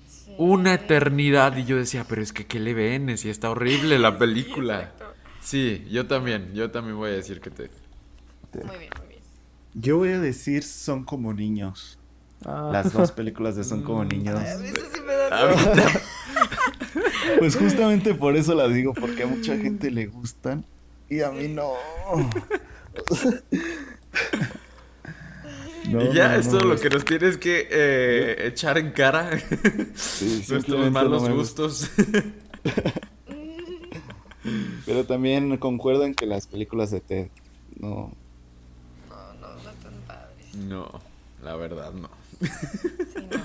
Sí. 0.06 0.34
una 0.38 0.74
eternidad 0.74 1.56
y 1.56 1.64
yo 1.64 1.76
decía, 1.76 2.04
pero 2.08 2.22
es 2.22 2.32
que 2.32 2.46
¿qué 2.46 2.58
le 2.60 2.74
ven? 2.74 3.16
Si 3.18 3.28
está 3.30 3.50
horrible 3.50 3.98
la 3.98 4.18
película. 4.18 4.92
Sí, 5.40 5.86
yo 5.90 6.06
también, 6.06 6.52
yo 6.54 6.70
también 6.70 6.96
voy 6.96 7.10
a 7.10 7.14
decir 7.14 7.40
que 7.40 7.50
te... 7.50 7.70
Muy 8.64 8.78
bien, 8.78 8.90
muy 8.98 9.08
bien. 9.08 9.20
Yo 9.74 9.96
voy 9.96 10.10
a 10.10 10.20
decir 10.20 10.62
Son 10.62 11.04
como 11.04 11.32
niños. 11.32 11.98
Ah. 12.44 12.70
Las 12.72 12.92
dos 12.92 13.12
películas 13.12 13.56
de 13.56 13.64
Son 13.64 13.82
como 13.82 14.04
niños. 14.04 14.36
A 14.38 14.56
veces 14.56 14.90
sí 14.92 15.00
me 15.00 15.12
da 15.14 15.30
Pues 17.38 17.56
justamente 17.56 18.14
por 18.14 18.36
eso 18.36 18.54
las 18.54 18.72
digo, 18.74 18.92
porque 18.94 19.22
a 19.22 19.26
mucha 19.26 19.56
gente 19.56 19.90
le 19.90 20.06
gustan 20.06 20.64
y 21.08 21.20
a 21.22 21.30
mí 21.30 21.48
no. 21.48 21.72
No, 25.88 26.02
y 26.02 26.14
ya 26.14 26.28
no, 26.28 26.34
es 26.36 26.46
no 26.46 26.52
todo 26.58 26.68
me 26.68 26.74
lo 26.74 26.80
que 26.80 26.90
nos 26.90 27.04
tienes 27.04 27.36
que 27.38 27.68
eh, 27.70 28.46
echar 28.46 28.78
en 28.78 28.92
cara. 28.92 29.30
Sí, 29.94 30.44
Nuestros 30.50 30.90
malos 30.90 31.28
gustos. 31.28 31.90
Pero 34.86 35.04
también 35.04 35.56
concuerdo 35.58 36.04
en 36.04 36.14
que 36.14 36.26
las 36.26 36.46
películas 36.46 36.90
de 36.90 37.00
Ted 37.00 37.28
no. 37.78 38.12
No, 39.08 39.34
no, 39.40 39.54
no 39.62 39.70
están 39.70 39.92
padres. 40.06 40.54
no, 40.54 40.88
la 41.42 41.56
verdad 41.56 41.92
no. 41.92 42.08
Sí, 42.40 42.48
no. 43.30 43.40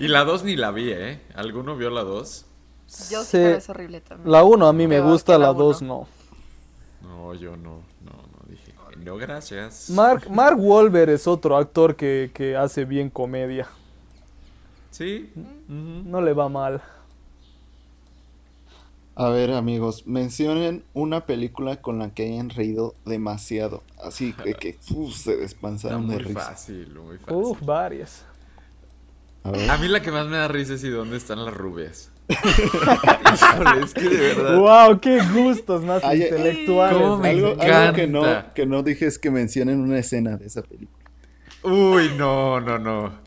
Y 0.00 0.08
la 0.08 0.24
2 0.24 0.44
ni 0.44 0.56
la 0.56 0.70
vi, 0.70 0.90
¿eh? 0.90 1.20
¿Alguno 1.34 1.76
vio 1.76 1.90
la 1.90 2.02
2? 2.02 2.46
Yo 3.10 3.22
sí, 3.22 3.30
pero 3.32 3.56
es 3.56 3.68
horrible 3.68 4.00
también. 4.00 4.30
La 4.30 4.44
1 4.44 4.66
a 4.66 4.72
mí 4.72 4.86
me 4.86 5.00
gusta, 5.00 5.32
la 5.38 5.48
la 5.48 5.52
2 5.54 5.82
uno. 5.82 6.06
no. 7.02 7.08
No, 7.08 7.34
yo 7.34 7.56
no. 7.56 7.91
No, 9.04 9.16
gracias. 9.16 9.90
Mark, 9.90 10.30
Mark 10.30 10.56
Wahlberg 10.58 11.10
es 11.10 11.26
otro 11.26 11.56
actor 11.56 11.96
que, 11.96 12.30
que 12.32 12.56
hace 12.56 12.84
bien 12.84 13.10
comedia. 13.10 13.68
Sí. 14.90 15.30
ujú. 15.34 16.02
No 16.08 16.20
le 16.20 16.32
va 16.32 16.48
mal. 16.48 16.82
A 19.14 19.28
ver, 19.28 19.52
amigos, 19.52 20.06
mencionen 20.06 20.84
una 20.94 21.26
película 21.26 21.76
con 21.82 21.98
la 21.98 22.14
que 22.14 22.24
hayan 22.32 22.48
reído 22.48 22.94
demasiado. 23.04 23.82
Así 24.02 24.32
que, 24.32 24.54
que 24.54 24.78
uf, 24.94 25.14
se 25.14 25.32
Está 25.32 25.42
despansaron 25.42 26.08
de 26.08 26.14
muy 26.16 26.24
risa. 26.24 26.40
fácil, 26.40 26.94
muy 26.94 27.18
fácil. 27.18 27.34
Uf, 27.36 27.60
varias. 27.62 28.24
A 29.44 29.50
ver. 29.50 29.70
A 29.70 29.76
mí 29.76 29.88
la 29.88 30.00
que 30.00 30.12
más 30.12 30.26
me 30.28 30.36
da 30.36 30.48
risa 30.48 30.74
es 30.74 30.84
y 30.84 30.88
dónde 30.88 31.16
están 31.16 31.44
las 31.44 31.52
rubias. 31.52 32.10
Híjole, 33.34 33.84
es 33.84 33.94
que 33.94 34.08
de 34.08 34.34
verdad. 34.34 34.58
Wow, 34.58 35.00
qué 35.00 35.20
gustos 35.32 35.84
más 35.84 36.02
Ay, 36.04 36.22
intelectuales. 36.22 36.98
¿Cómo 36.98 37.18
me 37.18 37.30
algo, 37.30 37.56
que 37.94 38.06
no, 38.06 38.54
que 38.54 38.66
no 38.66 38.82
dije 38.82 39.06
es 39.06 39.18
que 39.18 39.30
mencionen 39.30 39.80
una 39.80 39.98
escena 39.98 40.36
de 40.36 40.46
esa 40.46 40.62
película. 40.62 40.98
Uy, 41.62 42.10
no, 42.16 42.60
no, 42.60 42.78
no. 42.78 43.22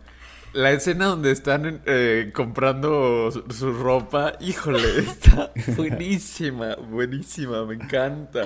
La 0.54 0.72
escena 0.72 1.08
donde 1.08 1.32
están 1.32 1.82
eh, 1.86 2.32
comprando 2.34 3.30
su, 3.30 3.44
su 3.52 3.74
ropa, 3.74 4.34
híjole, 4.40 5.00
está 5.00 5.52
buenísima, 5.76 6.76
buenísima, 6.76 7.66
me 7.66 7.76
encanta. 7.76 8.44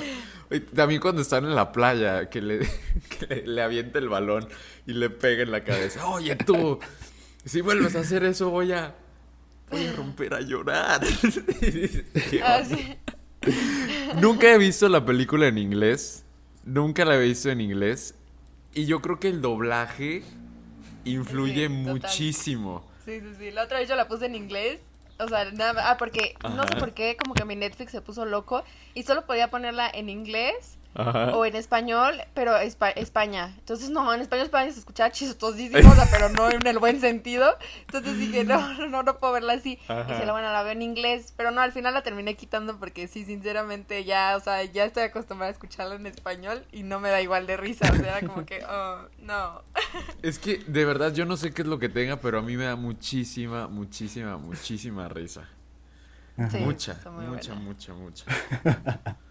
También 0.73 0.99
cuando 0.99 1.21
están 1.21 1.45
en 1.45 1.55
la 1.55 1.71
playa, 1.71 2.29
que 2.29 2.41
le, 2.41 2.59
que 3.19 3.27
le, 3.27 3.47
le 3.47 3.61
avienta 3.61 3.99
el 3.99 4.09
balón 4.09 4.47
y 4.87 4.93
le 4.93 5.11
pega 5.11 5.43
en 5.43 5.51
la 5.51 5.63
cabeza. 5.63 6.07
Oye, 6.07 6.35
tú, 6.35 6.79
si 7.45 7.61
vuelves 7.61 7.95
a 7.95 7.99
hacer 7.99 8.23
eso, 8.23 8.49
voy 8.49 8.71
a, 8.71 8.95
voy 9.69 9.85
a 9.87 9.93
romper 9.93 10.33
a 10.33 10.41
llorar. 10.41 11.01
Ah, 12.43 12.61
sí. 12.63 12.97
Nunca 14.21 14.51
he 14.53 14.57
visto 14.57 14.89
la 14.89 15.05
película 15.05 15.47
en 15.47 15.57
inglés. 15.57 16.25
Nunca 16.65 17.05
la 17.05 17.15
he 17.15 17.19
visto 17.19 17.49
en 17.49 17.61
inglés. 17.61 18.15
Y 18.73 18.85
yo 18.85 19.01
creo 19.01 19.19
que 19.19 19.29
el 19.29 19.41
doblaje 19.41 20.23
influye 21.05 21.67
Sí, 21.67 21.69
muchísimo. 21.69 22.85
Sí, 23.05 23.19
sí, 23.21 23.27
sí. 23.37 23.51
La 23.51 23.63
otra 23.63 23.79
vez 23.79 23.89
yo 23.89 23.95
la 23.95 24.07
puse 24.07 24.25
en 24.25 24.35
inglés. 24.35 24.79
O 25.19 25.27
sea, 25.27 25.51
nada 25.51 25.73
más. 25.73 25.83
Ah, 25.85 25.97
porque 25.97 26.35
no 26.43 26.67
sé 26.67 26.75
por 26.75 26.93
qué, 26.93 27.17
como 27.17 27.33
que 27.33 27.45
mi 27.45 27.55
Netflix 27.55 27.91
se 27.91 28.01
puso 28.01 28.25
loco 28.25 28.63
y 28.93 29.03
solo 29.03 29.25
podía 29.25 29.49
ponerla 29.49 29.89
en 29.93 30.09
inglés 30.09 30.77
Ajá. 30.95 31.35
o 31.37 31.45
en 31.45 31.55
español, 31.55 32.15
pero 32.33 32.53
Espa- 32.57 32.93
España. 32.95 33.53
Entonces, 33.59 33.89
no, 33.91 34.11
en 34.13 34.21
español 34.21 34.45
España 34.45 34.71
se 34.71 34.79
escuchaba 34.79 35.11
chistosísimo, 35.11 35.89
o 35.89 35.95
sea, 35.95 36.07
pero 36.11 36.29
no 36.29 36.49
en 36.49 36.65
el 36.65 36.79
buen 36.79 36.99
sentido. 36.99 37.55
Entonces 37.81 38.17
dije, 38.17 38.43
no, 38.43 38.73
no, 38.73 38.87
no, 38.87 39.03
no 39.03 39.17
puedo 39.17 39.33
verla 39.33 39.53
así. 39.53 39.79
Ajá. 39.87 40.05
Y 40.09 40.13
dije, 40.13 40.31
bueno, 40.31 40.51
la 40.51 40.63
veo 40.63 40.71
en 40.73 40.81
inglés, 40.81 41.33
pero 41.37 41.51
no, 41.51 41.61
al 41.61 41.71
final 41.71 41.93
la 41.93 42.01
terminé 42.01 42.35
quitando 42.35 42.77
porque 42.79 43.07
sí, 43.07 43.23
sinceramente 43.23 44.03
ya, 44.03 44.35
o 44.35 44.39
sea, 44.39 44.63
ya 44.63 44.83
estoy 44.83 45.03
acostumbrada 45.03 45.49
a 45.49 45.53
escucharla 45.53 45.95
en 45.95 46.07
español 46.07 46.65
y 46.71 46.83
no 46.83 46.99
me 46.99 47.09
da 47.09 47.21
igual 47.21 47.45
de 47.45 47.55
risa. 47.55 47.87
O 47.91 47.95
sea, 47.95 48.17
era 48.17 48.27
como 48.27 48.45
que, 48.45 48.63
oh, 48.65 49.01
no. 49.19 49.61
Es 50.23 50.39
que 50.39 50.57
de 50.67 50.85
verdad 50.85 51.13
yo 51.13 51.25
no 51.25 51.37
sé 51.37 51.53
qué 51.53 51.61
es 51.61 51.67
lo 51.67 51.77
que 51.79 51.89
tenga, 51.89 52.17
pero 52.17 52.39
a 52.39 52.41
mí 52.41 52.57
me 52.57 52.65
da 52.65 52.75
muchísima, 52.75 53.67
muchísima, 53.67 54.37
muchísima 54.37 55.07
risa. 55.07 55.47
Sí, 56.51 56.57
mucha, 56.57 56.97
mucha, 57.05 57.53
mucha, 57.53 57.93
mucha. 57.93 58.25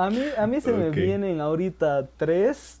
A 0.00 0.08
mí, 0.08 0.22
a 0.38 0.46
mí 0.46 0.60
se 0.62 0.72
me 0.72 0.88
vienen 0.88 1.42
ahorita 1.42 2.08
tres. 2.16 2.80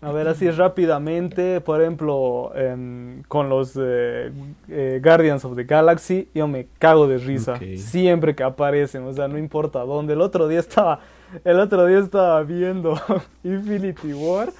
A 0.00 0.12
ver, 0.12 0.28
así 0.28 0.48
rápidamente, 0.48 1.60
por 1.60 1.82
ejemplo, 1.82 2.52
em, 2.54 3.22
con 3.24 3.48
los 3.48 3.76
eh, 3.76 4.30
eh, 4.68 5.00
Guardians 5.02 5.44
of 5.44 5.56
the 5.56 5.64
Galaxy, 5.64 6.28
yo 6.32 6.46
me 6.46 6.68
cago 6.78 7.08
de 7.08 7.18
risa 7.18 7.58
siempre 7.76 8.36
que 8.36 8.44
aparecen, 8.44 9.02
o 9.02 9.12
sea, 9.12 9.26
no 9.26 9.38
importa 9.38 9.80
dónde. 9.80 10.12
El 10.12 10.20
otro 10.20 10.46
día 10.46 10.60
estaba, 10.60 11.00
el 11.44 11.58
otro 11.58 11.84
día 11.84 11.98
estaba 11.98 12.42
viendo 12.44 12.94
Infinity 13.42 14.12
War 14.12 14.50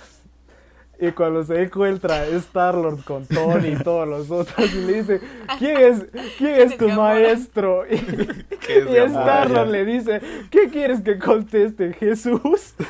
y 1.00 1.12
cuando 1.12 1.42
se 1.44 1.62
encuentra 1.62 2.26
Star-Lord 2.26 3.04
con 3.04 3.24
Tony 3.26 3.68
y 3.68 3.76
todos 3.76 4.06
los 4.06 4.30
otros 4.30 4.72
y 4.74 4.82
le 4.82 4.92
dice, 5.02 5.20
¿quién 5.58 5.76
es, 5.78 6.06
quién 6.36 6.60
es 6.60 6.76
tu 6.76 6.88
maestro? 6.90 7.84
Y, 7.86 7.96
¿Qué 8.66 8.78
es 8.78 8.90
y? 8.90 8.96
Star-Lord 8.96 9.58
Ah, 9.58 9.64
le 9.64 9.84
dice, 9.86 10.20
¿qué 10.50 10.68
quieres 10.68 11.00
que 11.00 11.18
conteste, 11.18 11.94
Jesús? 11.94 12.74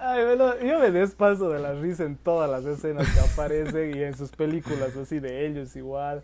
Ay, 0.00 0.24
bueno, 0.24 0.58
yo 0.60 0.78
me 0.78 0.90
despaso 0.90 1.48
de 1.50 1.58
la 1.60 1.72
risa 1.74 2.04
en 2.04 2.16
todas 2.16 2.48
las 2.48 2.64
escenas 2.64 3.08
que 3.12 3.20
aparecen 3.20 3.96
y 3.96 4.02
en 4.02 4.16
sus 4.16 4.30
películas 4.30 4.96
así 4.96 5.18
de 5.18 5.46
ellos 5.46 5.74
igual. 5.76 6.22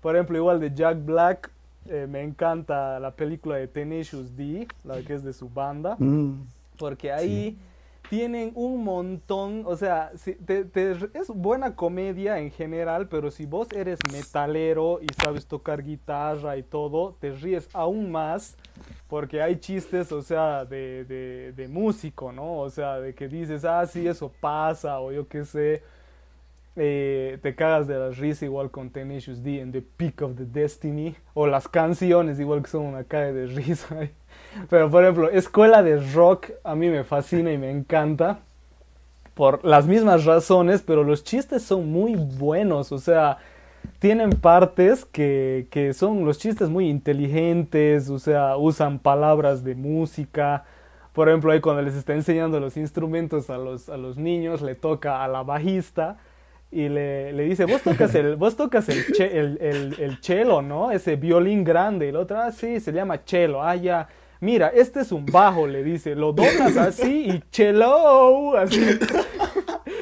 Por 0.00 0.14
ejemplo, 0.14 0.36
igual 0.38 0.60
de 0.60 0.72
Jack 0.74 1.04
Black, 1.04 1.50
eh, 1.86 2.06
me 2.08 2.22
encanta 2.22 2.98
la 3.00 3.10
película 3.10 3.56
de 3.56 3.66
Tenacious 3.66 4.36
D, 4.36 4.68
la 4.84 5.00
que 5.02 5.14
es 5.14 5.24
de 5.24 5.32
su 5.32 5.48
banda, 5.48 5.96
Mm, 5.98 6.46
porque 6.78 7.12
ahí 7.12 7.58
tienen 8.08 8.52
un 8.54 8.84
montón, 8.84 9.64
o 9.66 9.76
sea, 9.76 10.12
si 10.16 10.34
te- 10.34 10.64
te- 10.64 10.92
es 10.92 11.28
buena 11.28 11.76
comedia 11.76 12.38
en 12.38 12.50
general, 12.50 13.08
pero 13.08 13.30
si 13.30 13.46
vos 13.46 13.68
eres 13.72 13.98
metalero 14.12 15.00
y 15.02 15.06
sabes 15.22 15.46
tocar 15.46 15.82
guitarra 15.82 16.56
y 16.56 16.62
todo, 16.62 17.16
te 17.20 17.30
ríes 17.32 17.68
aún 17.72 18.10
más 18.10 18.56
porque 19.08 19.40
hay 19.42 19.56
chistes, 19.56 20.12
o 20.12 20.22
sea, 20.22 20.64
de, 20.64 21.04
de, 21.56 21.68
músico, 21.68 22.30
¿no? 22.30 22.58
O 22.58 22.70
sea, 22.70 22.98
de 23.00 23.14
que 23.14 23.26
dices, 23.28 23.64
ah, 23.64 23.84
sí, 23.86 24.06
eso 24.06 24.30
pasa, 24.40 25.00
o 25.00 25.10
yo 25.12 25.26
qué 25.26 25.44
sé. 25.44 25.82
Eh, 26.76 27.38
te 27.42 27.56
cagas 27.56 27.88
de 27.88 27.98
la 27.98 28.10
risa 28.10 28.44
igual 28.44 28.70
con 28.70 28.90
Tenacious 28.90 29.42
D 29.42 29.60
en 29.60 29.72
The 29.72 29.82
Peak 29.82 30.22
of 30.22 30.36
the 30.36 30.44
Destiny, 30.44 31.16
o 31.34 31.46
las 31.46 31.66
canciones 31.66 32.38
igual 32.38 32.62
que 32.62 32.68
son 32.70 32.82
una 32.86 33.02
caga 33.04 33.32
de 33.32 33.46
risa. 33.46 34.08
Pero, 34.70 34.90
por 34.90 35.02
ejemplo, 35.02 35.30
Escuela 35.30 35.82
de 35.82 35.98
Rock 36.12 36.50
a 36.64 36.74
mí 36.74 36.88
me 36.88 37.04
fascina 37.04 37.52
y 37.52 37.58
me 37.58 37.70
encanta 37.70 38.40
por 39.34 39.64
las 39.64 39.86
mismas 39.86 40.24
razones, 40.24 40.82
pero 40.82 41.04
los 41.04 41.22
chistes 41.24 41.62
son 41.62 41.90
muy 41.92 42.16
buenos, 42.16 42.90
o 42.90 42.98
sea, 42.98 43.38
tienen 44.00 44.30
partes 44.30 45.04
que, 45.04 45.68
que 45.70 45.92
son 45.94 46.24
los 46.24 46.38
chistes 46.38 46.68
muy 46.68 46.88
inteligentes, 46.88 48.10
o 48.10 48.18
sea, 48.18 48.56
usan 48.56 48.98
palabras 48.98 49.64
de 49.64 49.74
música. 49.76 50.64
Por 51.12 51.28
ejemplo, 51.28 51.52
ahí 51.52 51.60
cuando 51.60 51.82
les 51.82 51.94
está 51.94 52.14
enseñando 52.14 52.60
los 52.60 52.76
instrumentos 52.76 53.50
a 53.50 53.58
los, 53.58 53.88
a 53.88 53.96
los 53.96 54.16
niños, 54.18 54.62
le 54.62 54.74
toca 54.74 55.24
a 55.24 55.28
la 55.28 55.42
bajista 55.42 56.18
y 56.70 56.88
le, 56.88 57.32
le 57.32 57.44
dice, 57.44 57.64
vos 57.64 57.82
tocas 57.82 58.14
el, 58.14 58.36
vos 58.36 58.56
tocas 58.56 58.88
el, 58.88 59.04
che- 59.12 59.38
el, 59.38 59.58
el, 59.60 59.94
el 60.00 60.18
cello, 60.22 60.62
¿no? 60.62 60.90
Ese 60.90 61.16
violín 61.16 61.64
grande. 61.64 62.06
Y 62.06 62.08
el 62.10 62.16
otro, 62.16 62.38
ah, 62.40 62.52
sí, 62.52 62.80
se 62.80 62.92
llama 62.92 63.20
cello. 63.24 63.62
Ah, 63.62 63.74
ya. 63.76 64.08
Mira, 64.40 64.68
este 64.68 65.00
es 65.00 65.12
un 65.12 65.26
bajo, 65.26 65.66
le 65.66 65.82
dice. 65.82 66.14
Lo 66.14 66.32
doblas 66.32 66.76
así 66.76 67.28
y 67.28 67.42
cello. 67.50 68.56
Así. 68.56 68.80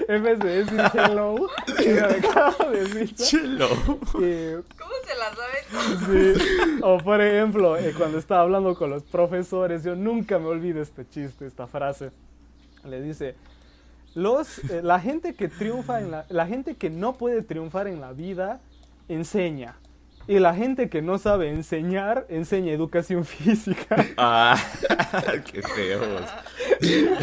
en 0.08 0.22
vez 0.22 0.38
de 0.38 0.64
decir 0.64 0.76
cago 0.92 2.70
de. 2.70 3.14
Chelo. 3.14 3.68
¿Cómo 3.68 4.92
se 5.04 5.14
la 5.16 5.34
sabe? 5.34 6.34
Sí. 6.34 6.80
O 6.82 6.98
por 6.98 7.20
ejemplo, 7.20 7.76
eh, 7.76 7.94
cuando 7.96 8.18
estaba 8.18 8.42
hablando 8.42 8.74
con 8.74 8.90
los 8.90 9.02
profesores, 9.04 9.84
yo 9.84 9.94
nunca 9.94 10.38
me 10.38 10.46
olvido 10.46 10.82
este 10.82 11.08
chiste, 11.08 11.46
esta 11.46 11.66
frase. 11.66 12.10
Le 12.84 13.00
dice, 13.00 13.34
los, 14.14 14.58
eh, 14.70 14.82
la 14.82 15.00
gente 15.00 15.34
que 15.34 15.48
triunfa 15.48 16.00
en 16.00 16.10
la, 16.10 16.26
la 16.28 16.46
gente 16.46 16.76
que 16.76 16.90
no 16.90 17.14
puede 17.16 17.42
triunfar 17.42 17.88
en 17.88 18.00
la 18.00 18.12
vida 18.12 18.60
enseña. 19.08 19.76
Y 20.28 20.38
la 20.40 20.54
gente 20.54 20.88
que 20.88 21.02
no 21.02 21.18
sabe 21.18 21.50
enseñar, 21.50 22.26
enseña 22.28 22.72
educación 22.72 23.24
física. 23.26 23.96
Ah, 24.16 24.56
qué 25.52 25.62
feos. 25.62 26.22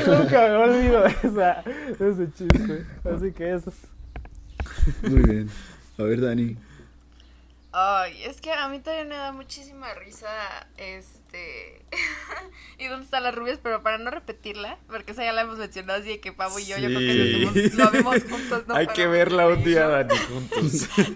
nunca 0.07 0.39
me 0.47 0.55
olvido 0.55 1.01
de, 1.03 1.09
esa- 1.23 1.63
de 1.99 2.09
ese 2.11 2.31
chiste. 2.34 2.85
Así 3.03 3.31
que 3.34 3.53
eso 3.53 3.69
es... 3.71 5.09
muy 5.11 5.21
bien. 5.21 5.49
A 5.97 6.03
ver, 6.03 6.21
Dani. 6.21 6.57
Ay, 7.71 8.23
es 8.23 8.39
que 8.39 8.51
a 8.51 8.69
mí 8.69 8.80
también 8.80 9.07
me 9.09 9.15
da 9.15 9.31
muchísima 9.31 9.93
risa, 9.95 10.27
este... 11.34 11.85
¿Y 12.80 12.88
dónde 12.88 13.05
están 13.05 13.23
las 13.23 13.35
rubias? 13.35 13.60
Pero 13.61 13.84
para 13.84 13.97
no 13.97 14.10
repetirla, 14.10 14.77
porque 14.88 15.11
esa 15.11 15.23
ya 15.23 15.31
la 15.31 15.41
hemos 15.41 15.57
mencionado 15.57 15.99
así 15.99 16.10
de 16.10 16.19
que 16.19 16.31
Pavo 16.34 16.57
y 16.60 16.65
yo, 16.65 16.77
yo 16.77 16.88
creo 16.88 16.99
que 16.99 17.69
Sí. 17.69 17.77
lo 17.77 17.91
vemos 17.91 18.15
juntos, 18.30 18.64
¿no? 18.68 18.76
Hay 18.76 18.85
Para 18.88 18.95
que 18.95 19.07
verla 19.07 19.47
un 19.47 19.64
día. 19.64 19.88
Dani, 19.88 20.18
juntos. 20.30 20.72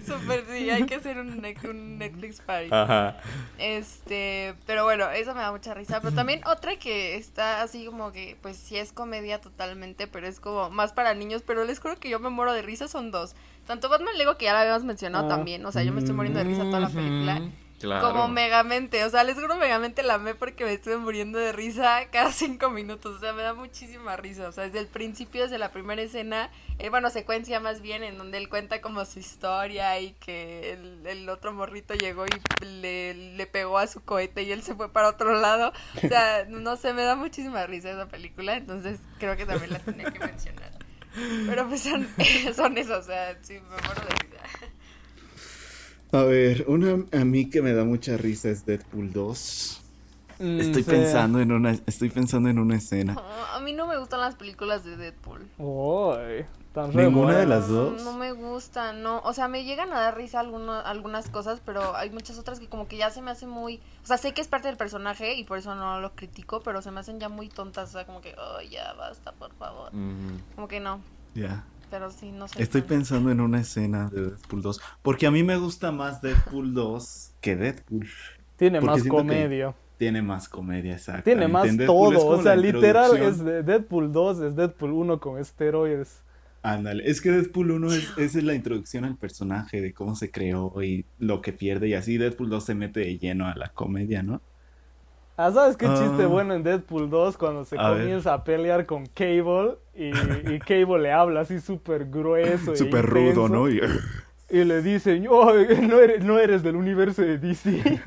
Súper, 0.06 0.44
sí, 0.50 0.70
hay 0.70 0.84
que 0.86 0.94
hacer 0.94 1.18
un, 1.18 1.40
ne- 1.42 1.56
un 1.68 1.98
Netflix 1.98 2.40
party. 2.40 2.68
Ajá. 2.70 3.16
Este, 3.58 4.54
pero 4.66 4.84
bueno, 4.84 5.10
eso 5.10 5.34
me 5.34 5.40
da 5.40 5.50
mucha 5.50 5.74
risa. 5.74 6.00
Pero 6.00 6.14
también 6.14 6.40
otra 6.46 6.76
que 6.76 7.16
está 7.16 7.62
así 7.62 7.84
como 7.86 8.12
que, 8.12 8.36
pues 8.40 8.56
sí 8.56 8.76
es 8.76 8.92
comedia 8.92 9.40
totalmente, 9.40 10.06
pero 10.06 10.26
es 10.26 10.38
como 10.40 10.70
más 10.70 10.92
para 10.92 11.12
niños. 11.14 11.42
Pero 11.46 11.64
les 11.64 11.80
juro 11.80 11.96
que 11.96 12.08
yo 12.08 12.20
me 12.20 12.30
muero 12.30 12.52
de 12.52 12.62
risa, 12.62 12.86
son 12.88 13.10
dos. 13.10 13.34
Tanto 13.66 13.88
Batman 13.88 14.16
Lego, 14.16 14.36
que 14.38 14.44
ya 14.46 14.52
la 14.54 14.60
habíamos 14.62 14.84
mencionado 14.84 15.26
Ah. 15.26 15.28
también. 15.28 15.66
O 15.66 15.72
sea, 15.72 15.82
yo 15.82 15.92
me 15.92 15.98
estoy 15.98 16.14
muriendo 16.14 16.38
de 16.38 16.44
risa 16.44 16.62
toda 16.62 16.80
la 16.80 16.88
película. 16.88 17.42
Claro. 17.78 18.08
Como 18.08 18.26
Megamente, 18.26 19.04
o 19.04 19.10
sea, 19.10 19.22
les 19.22 19.36
juro 19.36 19.56
Megamente 19.56 20.02
la 20.02 20.14
amé 20.14 20.34
porque 20.34 20.64
me 20.64 20.72
estuve 20.72 20.96
muriendo 20.96 21.38
de 21.38 21.52
risa 21.52 22.08
cada 22.10 22.32
cinco 22.32 22.70
minutos, 22.70 23.16
o 23.16 23.18
sea, 23.20 23.32
me 23.32 23.42
da 23.42 23.54
muchísima 23.54 24.16
risa, 24.16 24.48
o 24.48 24.52
sea, 24.52 24.64
desde 24.64 24.80
el 24.80 24.88
principio, 24.88 25.42
desde 25.42 25.58
la 25.58 25.70
primera 25.70 26.02
escena, 26.02 26.50
eh, 26.80 26.90
bueno, 26.90 27.08
secuencia 27.10 27.60
más 27.60 27.80
bien, 27.80 28.02
en 28.02 28.18
donde 28.18 28.38
él 28.38 28.48
cuenta 28.48 28.80
como 28.80 29.04
su 29.04 29.20
historia 29.20 30.00
y 30.00 30.12
que 30.14 30.72
el, 30.72 31.06
el 31.06 31.28
otro 31.28 31.52
morrito 31.52 31.94
llegó 31.94 32.26
y 32.26 32.64
le, 32.64 33.14
le, 33.14 33.46
pegó 33.46 33.78
a 33.78 33.86
su 33.86 34.02
cohete 34.02 34.42
y 34.42 34.50
él 34.50 34.62
se 34.62 34.74
fue 34.74 34.92
para 34.92 35.08
otro 35.08 35.40
lado, 35.40 35.72
o 36.02 36.08
sea, 36.08 36.44
no 36.48 36.76
sé, 36.76 36.92
me 36.94 37.02
da 37.02 37.14
muchísima 37.14 37.64
risa 37.66 37.90
esa 37.90 38.08
película, 38.08 38.56
entonces 38.56 38.98
creo 39.18 39.36
que 39.36 39.46
también 39.46 39.72
la 39.72 39.78
tenía 39.78 40.10
que 40.10 40.18
mencionar. 40.18 40.72
Pero 41.46 41.68
pues 41.68 41.82
son, 41.82 42.08
son 42.54 42.76
eso, 42.76 42.98
o 42.98 43.02
sea, 43.02 43.38
sí, 43.42 43.54
me 43.54 43.60
muero 43.68 44.02
de 44.02 44.14
risa. 44.20 44.38
A 46.12 46.22
ver, 46.22 46.64
una 46.68 47.04
a 47.12 47.24
mí 47.24 47.50
que 47.50 47.60
me 47.60 47.72
da 47.74 47.84
mucha 47.84 48.16
risa 48.16 48.48
es 48.48 48.64
Deadpool 48.64 49.12
2. 49.12 49.82
Mm, 50.38 50.60
estoy 50.60 50.82
pensando 50.84 51.40
en 51.40 51.50
una 51.50 51.72
estoy 51.86 52.10
pensando 52.10 52.48
en 52.48 52.58
una 52.58 52.76
escena. 52.76 53.16
a 53.52 53.60
mí 53.60 53.72
no 53.72 53.86
me 53.86 53.98
gustan 53.98 54.20
las 54.20 54.36
películas 54.36 54.84
de 54.84 54.96
Deadpool. 54.96 55.46
Ninguna 56.94 57.38
de 57.38 57.46
las 57.46 57.68
dos. 57.68 58.02
No, 58.04 58.16
me 58.16 58.32
gustan, 58.32 59.02
no, 59.02 59.20
o 59.20 59.32
sea, 59.32 59.48
me 59.48 59.64
llegan 59.64 59.92
a 59.92 60.00
dar 60.00 60.16
risa 60.16 60.40
algunas 60.40 61.28
cosas, 61.28 61.60
pero 61.64 61.96
hay 61.96 62.10
muchas 62.10 62.38
otras 62.38 62.60
que 62.60 62.68
como 62.68 62.86
que 62.86 62.96
ya 62.96 63.10
se 63.10 63.20
me 63.20 63.30
hacen 63.30 63.48
muy, 63.48 63.80
o 64.02 64.06
sea, 64.06 64.16
sé 64.16 64.32
que 64.32 64.40
es 64.40 64.48
parte 64.48 64.68
del 64.68 64.76
personaje 64.76 65.34
y 65.34 65.44
por 65.44 65.58
eso 65.58 65.74
no 65.74 66.00
lo 66.00 66.14
critico, 66.14 66.60
pero 66.60 66.80
se 66.80 66.90
me 66.90 67.00
hacen 67.00 67.18
ya 67.18 67.28
muy 67.28 67.48
tontas, 67.48 67.90
o 67.90 67.92
sea, 67.92 68.06
como 68.06 68.20
que, 68.20 68.34
oh, 68.38 68.60
ya 68.62 68.92
basta, 68.94 69.32
por 69.32 69.52
favor. 69.54 69.90
Como 70.54 70.68
que 70.68 70.78
no. 70.78 71.00
Ya. 71.34 71.64
Pero 71.90 72.10
sí, 72.10 72.32
no 72.32 72.48
sé. 72.48 72.62
Estoy 72.62 72.82
pensando 72.82 73.30
en 73.30 73.40
una 73.40 73.60
escena 73.60 74.08
de 74.08 74.30
Deadpool 74.30 74.62
2. 74.62 74.80
Porque 75.02 75.26
a 75.26 75.30
mí 75.30 75.42
me 75.42 75.56
gusta 75.56 75.92
más 75.92 76.20
Deadpool 76.20 76.74
2 76.74 77.32
que 77.40 77.56
Deadpool. 77.56 78.08
Tiene 78.56 78.80
más 78.80 79.02
comedia. 79.04 79.74
Tiene 79.96 80.22
más 80.22 80.48
comedia, 80.48 80.92
exacto. 80.92 81.24
Tiene 81.24 81.48
más 81.48 81.68
todo. 81.76 82.26
O 82.26 82.42
sea, 82.42 82.54
literal 82.54 83.16
es 83.16 83.44
de 83.44 83.62
Deadpool 83.62 84.12
2, 84.12 84.40
es 84.40 84.56
Deadpool 84.56 84.92
1 84.92 85.20
con 85.20 85.38
esteroides. 85.38 86.22
Ándale, 86.62 87.08
es 87.08 87.20
que 87.20 87.30
Deadpool 87.30 87.70
1 87.70 87.92
es, 87.92 88.18
es, 88.18 88.42
la 88.42 88.54
introducción 88.54 89.04
al 89.04 89.16
personaje, 89.16 89.80
de 89.80 89.92
cómo 89.92 90.16
se 90.16 90.30
creó 90.30 90.82
y 90.82 91.04
lo 91.18 91.40
que 91.40 91.52
pierde, 91.52 91.88
y 91.88 91.94
así 91.94 92.18
Deadpool 92.18 92.50
2 92.50 92.64
se 92.64 92.74
mete 92.74 93.00
de 93.00 93.18
lleno 93.18 93.46
a 93.46 93.54
la 93.54 93.68
comedia, 93.68 94.22
¿no? 94.22 94.40
Ah, 95.40 95.52
¿sabes 95.52 95.76
qué 95.76 95.86
chiste 95.86 96.24
ah. 96.24 96.26
bueno 96.26 96.52
en 96.52 96.64
Deadpool 96.64 97.08
2 97.08 97.36
cuando 97.36 97.64
se 97.64 97.76
comienza 97.76 98.34
a 98.34 98.42
pelear 98.42 98.86
con 98.86 99.06
Cable 99.06 99.76
y, 99.94 100.10
Cable 100.58 100.98
le 100.98 101.12
habla 101.12 101.42
así 101.42 101.60
súper 101.60 102.06
grueso? 102.06 102.74
Súper 102.74 103.06
rudo, 103.06 103.48
¿no? 103.48 103.68
Y... 103.70 103.80
le 104.50 104.82
dice, 104.82 105.24
oh, 105.30 105.52
no, 105.80 106.00
eres, 106.00 106.24
no 106.24 106.40
eres 106.40 106.64
del 106.64 106.74
universo 106.74 107.22
de 107.22 107.38
DC. 107.38 108.00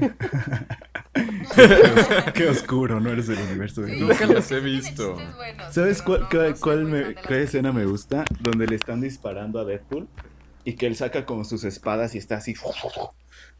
qué, 2.34 2.50
oscuro, 2.50 3.00
no 3.00 3.10
eres 3.10 3.28
del 3.28 3.40
universo 3.40 3.80
de 3.80 3.94
DC. 3.94 4.06
Nunca 4.06 4.26
los 4.26 4.52
he 4.52 4.60
visto. 4.60 5.16
¿Sabes 5.70 6.02
cuál, 6.02 6.28
cuál, 6.60 7.16
escena 7.30 7.72
me 7.72 7.86
gusta? 7.86 8.26
Donde 8.42 8.68
le 8.68 8.76
están 8.76 9.00
disparando 9.00 9.58
a 9.62 9.64
Deadpool 9.64 10.06
y 10.66 10.74
que 10.74 10.86
él 10.86 10.98
saca 10.98 11.26
como 11.26 11.46
sus 11.46 11.64
espadas 11.64 12.14
y 12.14 12.18
está 12.18 12.36
así 12.36 12.56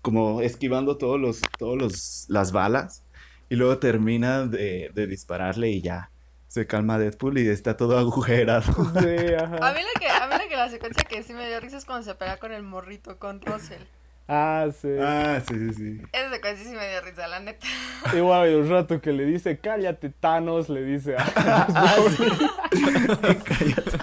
como 0.02 0.42
esquivando 0.42 0.98
todos 0.98 1.18
los, 1.18 1.40
todos 1.58 1.78
los, 1.78 2.26
las 2.28 2.52
balas 2.52 3.06
y 3.52 3.58
luego 3.58 3.80
termina 3.80 4.46
de, 4.46 4.90
dispararle 5.10 5.72
y 5.72 5.82
ya 5.82 6.10
se 6.48 6.68
calma 6.68 6.98
Deadpool 6.98 7.38
y 7.38 7.50
está 7.50 7.76
todo 7.76 7.98
agujerado. 8.00 8.72
Sí, 8.72 9.34
ajá. 9.34 9.58
A 9.58 9.74
mí 9.74 9.82
la 9.82 10.00
que, 10.00 10.08
a 10.08 10.28
mí 10.28 10.36
la 10.38 10.48
que 10.48 10.56
la 10.56 10.70
secuencia 10.70 11.04
que 11.04 11.22
sí 11.22 11.34
me 11.34 11.46
dio 11.50 11.60
risa 11.60 11.76
es 11.76 11.84
cuando 11.84 12.06
se 12.06 12.16
pega 12.16 12.38
con 12.38 12.54
el 12.54 12.64
morrito, 12.64 13.20
con 13.20 13.42
Russell. 13.42 13.82
Ah, 14.30 14.68
sí. 14.72 14.88
Ah, 15.02 15.42
sí, 15.46 15.54
sí, 15.54 15.74
sí. 15.74 16.02
Esa 16.14 16.30
secuencia 16.30 16.66
sí 16.66 16.74
me 16.74 16.90
dio 16.92 17.02
risa, 17.02 17.28
la 17.28 17.42
neta. 17.42 17.68
Igual 18.16 18.44
hay 18.48 18.56
un 18.56 18.70
rato 18.70 19.02
que 19.02 19.12
le 19.12 19.26
dice, 19.26 19.60
cállate, 19.60 20.12
Thanos, 20.12 20.70
le 20.70 20.86
dice 20.86 21.18
a... 21.18 21.26
ah, 21.36 22.08
cállate. 23.44 23.98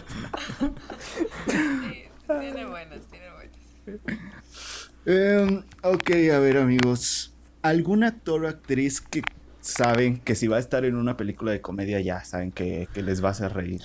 Sí, 1.46 2.04
tiene 2.26 2.66
buenas, 2.66 3.00
tiene 3.06 3.30
buenas. 3.30 4.90
Um, 5.06 5.62
ok, 5.82 6.10
a 6.34 6.38
ver, 6.38 6.58
amigos. 6.58 7.34
¿Algún 7.62 8.04
actor 8.04 8.44
o 8.44 8.48
actriz 8.48 9.00
que 9.00 9.22
saben 9.68 10.18
que 10.18 10.34
si 10.34 10.48
va 10.48 10.56
a 10.56 10.60
estar 10.60 10.84
en 10.84 10.96
una 10.96 11.16
película 11.16 11.52
de 11.52 11.60
comedia 11.60 12.00
ya 12.00 12.24
saben 12.24 12.52
que, 12.52 12.88
les 12.94 13.22
va 13.22 13.28
a 13.28 13.30
hacer 13.32 13.52
reír? 13.52 13.82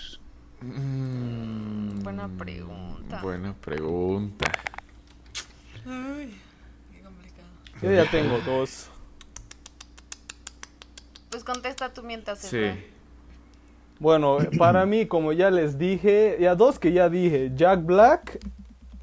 Mm, 0.61 1.99
buena 1.99 2.29
pregunta. 2.29 3.21
Buena 3.21 3.53
pregunta. 3.53 4.51
Ay, 5.85 6.39
qué 6.91 7.01
complicado. 7.01 7.47
Yo 7.81 7.91
ya 7.91 8.09
tengo 8.09 8.39
dos. 8.39 8.89
Pues 11.29 11.43
contesta 11.43 11.91
tú 11.91 12.01
mientras. 12.03 12.39
Sí. 12.39 12.71
Bueno, 13.99 14.37
para 14.57 14.85
mí, 14.85 15.05
como 15.05 15.33
ya 15.33 15.51
les 15.51 15.77
dije, 15.77 16.37
ya 16.39 16.55
dos 16.55 16.79
que 16.79 16.93
ya 16.93 17.09
dije, 17.09 17.51
Jack 17.55 17.83
Black 17.85 18.39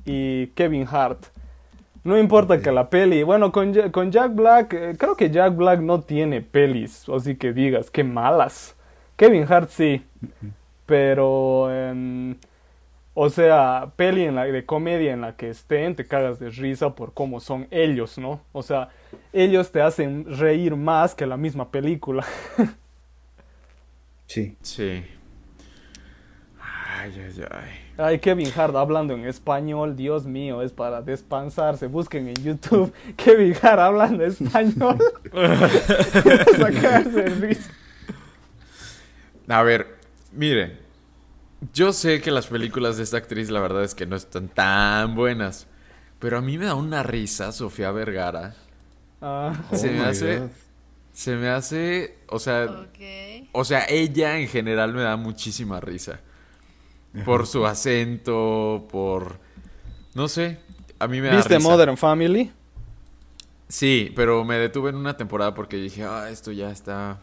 y 0.04 0.48
Kevin 0.48 0.86
Hart. 0.90 1.26
No 2.02 2.18
importa 2.18 2.60
que 2.60 2.72
la 2.72 2.88
peli. 2.88 3.22
Bueno, 3.22 3.52
con, 3.52 3.74
con 3.90 4.10
Jack 4.10 4.34
Black, 4.34 4.72
eh, 4.72 4.96
creo 4.98 5.16
que 5.16 5.30
Jack 5.30 5.54
Black 5.54 5.80
no 5.80 6.00
tiene 6.00 6.40
pelis, 6.40 7.08
así 7.08 7.36
que 7.36 7.52
digas, 7.52 7.90
qué 7.90 8.04
malas. 8.04 8.74
Kevin 9.16 9.44
Hart 9.48 9.68
sí. 9.70 10.02
Pero, 10.86 11.70
em, 11.70 12.36
o 13.14 13.28
sea, 13.28 13.92
peli 13.96 14.24
en 14.24 14.34
la, 14.34 14.44
de 14.44 14.64
comedia 14.64 15.12
en 15.12 15.20
la 15.20 15.36
que 15.36 15.50
estén, 15.50 15.94
te 15.94 16.06
cagas 16.06 16.38
de 16.40 16.50
risa 16.50 16.94
por 16.94 17.12
cómo 17.12 17.38
son 17.38 17.68
ellos, 17.70 18.16
¿no? 18.16 18.40
O 18.52 18.62
sea, 18.62 18.88
ellos 19.32 19.70
te 19.70 19.82
hacen 19.82 20.24
reír 20.38 20.76
más 20.76 21.14
que 21.14 21.26
la 21.26 21.36
misma 21.36 21.70
película. 21.70 22.24
sí. 24.26 24.56
Sí. 24.62 25.04
Ay, 27.00 27.12
ay, 27.16 27.32
ay. 27.50 27.70
Ay, 27.96 28.18
Kevin 28.18 28.52
Hart 28.54 28.76
hablando 28.76 29.14
en 29.14 29.24
español, 29.24 29.96
Dios 29.96 30.26
mío, 30.26 30.60
es 30.60 30.72
para 30.72 31.00
despansarse. 31.00 31.86
Busquen 31.86 32.28
en 32.28 32.34
YouTube 32.34 32.92
Kevin 33.16 33.56
Hart 33.62 33.80
hablando 33.80 34.22
español. 34.24 34.98
A 39.48 39.62
ver, 39.62 39.96
miren. 40.32 40.78
Yo 41.72 41.92
sé 41.92 42.20
que 42.20 42.30
las 42.30 42.48
películas 42.48 42.98
de 42.98 43.02
esta 43.02 43.16
actriz, 43.16 43.50
la 43.50 43.60
verdad 43.60 43.82
es 43.84 43.94
que 43.94 44.04
no 44.06 44.16
están 44.16 44.48
tan 44.48 45.14
buenas. 45.14 45.66
Pero 46.18 46.36
a 46.38 46.40
mí 46.42 46.58
me 46.58 46.66
da 46.66 46.74
una 46.74 47.02
risa 47.02 47.50
Sofía 47.52 47.92
Vergara. 47.92 48.54
Ah. 49.22 49.54
Se 49.72 49.90
me 49.90 50.02
oh 50.02 50.04
hace. 50.04 50.42
Se 51.12 51.36
me 51.36 51.48
hace. 51.48 52.18
O 52.28 52.38
sea. 52.38 52.86
O 53.52 53.64
sea, 53.64 53.86
ella 53.88 54.38
en 54.38 54.48
general 54.48 54.92
me 54.92 55.00
da 55.02 55.16
muchísima 55.16 55.80
risa 55.80 56.20
por 57.24 57.46
su 57.46 57.66
acento, 57.66 58.86
por... 58.90 59.38
No 60.14 60.28
sé, 60.28 60.58
a 60.98 61.08
mí 61.08 61.20
me 61.20 61.28
da 61.28 61.36
¿Viste 61.36 61.58
Modern 61.58 61.96
Family? 61.96 62.52
Sí, 63.68 64.12
pero 64.16 64.44
me 64.44 64.56
detuve 64.56 64.90
en 64.90 64.96
una 64.96 65.16
temporada 65.16 65.54
porque 65.54 65.76
dije, 65.76 66.04
ah, 66.04 66.28
esto 66.30 66.52
ya 66.52 66.70
está... 66.70 67.20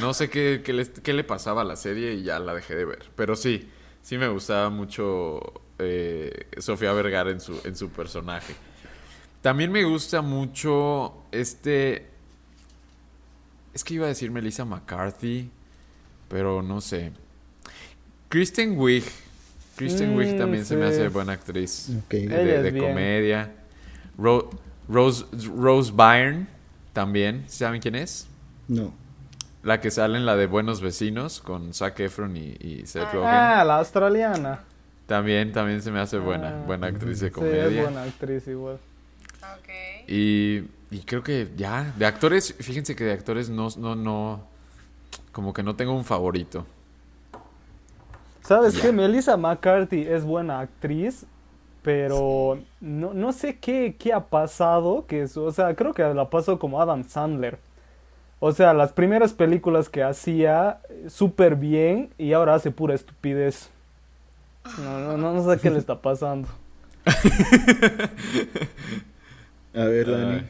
No 0.00 0.14
sé 0.14 0.30
qué, 0.30 0.62
qué, 0.64 1.12
le, 1.12 1.24
pasaba 1.24 1.62
a 1.62 1.64
la 1.64 1.76
serie 1.76 2.14
y 2.14 2.22
ya 2.22 2.38
la 2.38 2.54
dejé 2.54 2.76
de 2.76 2.84
ver. 2.84 3.10
Pero 3.16 3.34
sí, 3.34 3.68
sí 4.02 4.18
me 4.18 4.28
gustaba 4.28 4.70
mucho 4.70 5.40
eh, 5.78 6.46
Sofía 6.58 6.92
Vergara 6.92 7.30
en 7.30 7.40
su, 7.40 7.60
en 7.64 7.74
su 7.74 7.90
personaje. 7.90 8.54
También 9.42 9.72
me 9.72 9.84
gusta 9.84 10.22
mucho 10.22 11.22
este... 11.32 12.08
Es 13.72 13.84
que 13.84 13.94
iba 13.94 14.06
a 14.06 14.08
decir 14.08 14.30
Melissa 14.30 14.64
McCarthy, 14.64 15.50
pero 16.28 16.62
no 16.62 16.80
sé. 16.80 17.12
Kristen 18.30 18.78
Wiig. 18.78 19.02
Kristen 19.74 20.16
Wiig 20.16 20.36
mm, 20.36 20.38
también 20.38 20.64
se 20.64 20.76
me 20.76 20.86
hace 20.86 21.08
buena 21.08 21.32
actriz. 21.32 21.90
De, 22.08 22.78
comedia. 22.78 23.50
Rose, 24.16 25.24
Rose 25.56 25.92
Byrne 25.92 26.46
también. 26.92 27.44
¿Saben 27.48 27.80
quién 27.80 27.96
es? 27.96 28.28
No. 28.68 28.94
La 29.64 29.80
que 29.80 29.90
sale 29.90 30.16
en 30.16 30.26
la 30.26 30.36
de 30.36 30.46
Buenos 30.46 30.80
Vecinos 30.80 31.40
con 31.40 31.74
Zac 31.74 31.98
Efron 31.98 32.36
y, 32.36 32.86
Seth 32.86 33.02
ah, 33.02 33.10
Rogen. 33.12 33.28
Ah, 33.28 33.64
la 33.64 33.78
australiana. 33.78 34.60
También, 35.06 35.50
también 35.50 35.82
se 35.82 35.90
me 35.90 35.98
hace 35.98 36.18
buena. 36.18 36.50
Ah, 36.50 36.64
buena 36.64 36.86
actriz 36.86 37.18
de 37.18 37.32
comedia. 37.32 37.68
Sí, 37.68 37.78
es 37.78 37.82
buena 37.82 38.02
actriz 38.04 38.46
igual. 38.46 38.78
Y, 40.06 40.62
y 40.92 41.00
creo 41.04 41.24
que 41.24 41.48
ya, 41.56 41.92
de 41.98 42.06
actores, 42.06 42.54
fíjense 42.60 42.94
que 42.94 43.02
de 43.02 43.12
actores 43.12 43.50
no, 43.50 43.70
no, 43.76 43.96
no, 43.96 44.46
como 45.32 45.52
que 45.52 45.64
no 45.64 45.74
tengo 45.74 45.96
un 45.96 46.04
favorito. 46.04 46.64
¿Sabes 48.50 48.80
qué? 48.80 48.90
Melissa 48.90 49.36
McCarthy 49.36 50.02
es 50.08 50.24
buena 50.24 50.58
actriz, 50.58 51.24
pero 51.82 52.58
no, 52.80 53.14
no 53.14 53.32
sé 53.32 53.60
qué, 53.60 53.94
qué 53.96 54.12
ha 54.12 54.26
pasado, 54.26 55.06
que 55.06 55.22
o 55.22 55.52
sea, 55.52 55.76
creo 55.76 55.94
que 55.94 56.02
la 56.02 56.28
pasó 56.28 56.58
como 56.58 56.82
Adam 56.82 57.04
Sandler. 57.08 57.60
O 58.40 58.50
sea, 58.50 58.74
las 58.74 58.92
primeras 58.92 59.32
películas 59.32 59.88
que 59.88 60.02
hacía 60.02 60.80
súper 61.06 61.54
bien 61.54 62.12
y 62.18 62.32
ahora 62.32 62.54
hace 62.56 62.72
pura 62.72 62.92
estupidez. 62.92 63.70
No, 64.78 65.16
no, 65.16 65.32
no, 65.32 65.48
sé 65.48 65.60
qué 65.60 65.70
le 65.70 65.78
está 65.78 66.02
pasando. 66.02 66.48
A 69.76 69.84
ver, 69.84 70.10
Dani. 70.10 70.42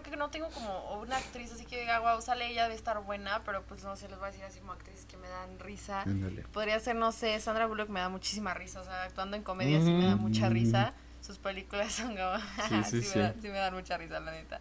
Creo 0.00 0.12
que 0.12 0.16
no 0.16 0.30
tengo 0.30 0.48
como 0.50 1.00
una 1.00 1.16
actriz 1.16 1.52
así 1.52 1.64
que 1.66 1.78
diga, 1.80 2.00
wow, 2.00 2.20
sale 2.22 2.46
ella 2.48 2.64
debe 2.64 2.74
estar 2.74 2.98
buena, 3.02 3.42
pero 3.44 3.62
pues 3.62 3.84
no 3.84 3.94
sé, 3.96 4.08
les 4.08 4.18
voy 4.18 4.28
a 4.28 4.30
decir 4.30 4.44
así 4.44 4.60
como 4.60 4.72
actrices 4.72 5.04
que 5.06 5.16
me 5.16 5.28
dan 5.28 5.58
risa. 5.58 6.02
Ándale. 6.02 6.42
Podría 6.48 6.78
ser, 6.80 6.96
no 6.96 7.12
sé, 7.12 7.38
Sandra 7.40 7.66
Bullock 7.66 7.88
me 7.88 8.00
da 8.00 8.08
muchísima 8.08 8.54
risa, 8.54 8.80
o 8.80 8.84
sea, 8.84 9.04
actuando 9.04 9.36
en 9.36 9.42
comedia 9.42 9.78
sí 9.80 9.90
me 9.92 10.06
da 10.06 10.16
mucha 10.16 10.48
risa. 10.48 10.94
Sus 11.20 11.38
películas 11.38 11.92
son 11.92 12.16
como... 12.16 12.38
Sí, 12.38 12.82
sí, 12.84 12.84
sí, 12.90 13.02
sí. 13.02 13.18
Me 13.18 13.22
da- 13.24 13.34
sí 13.34 13.48
me 13.48 13.58
dan 13.58 13.74
mucha 13.74 13.96
risa, 13.96 14.18
la 14.20 14.32
neta. 14.32 14.60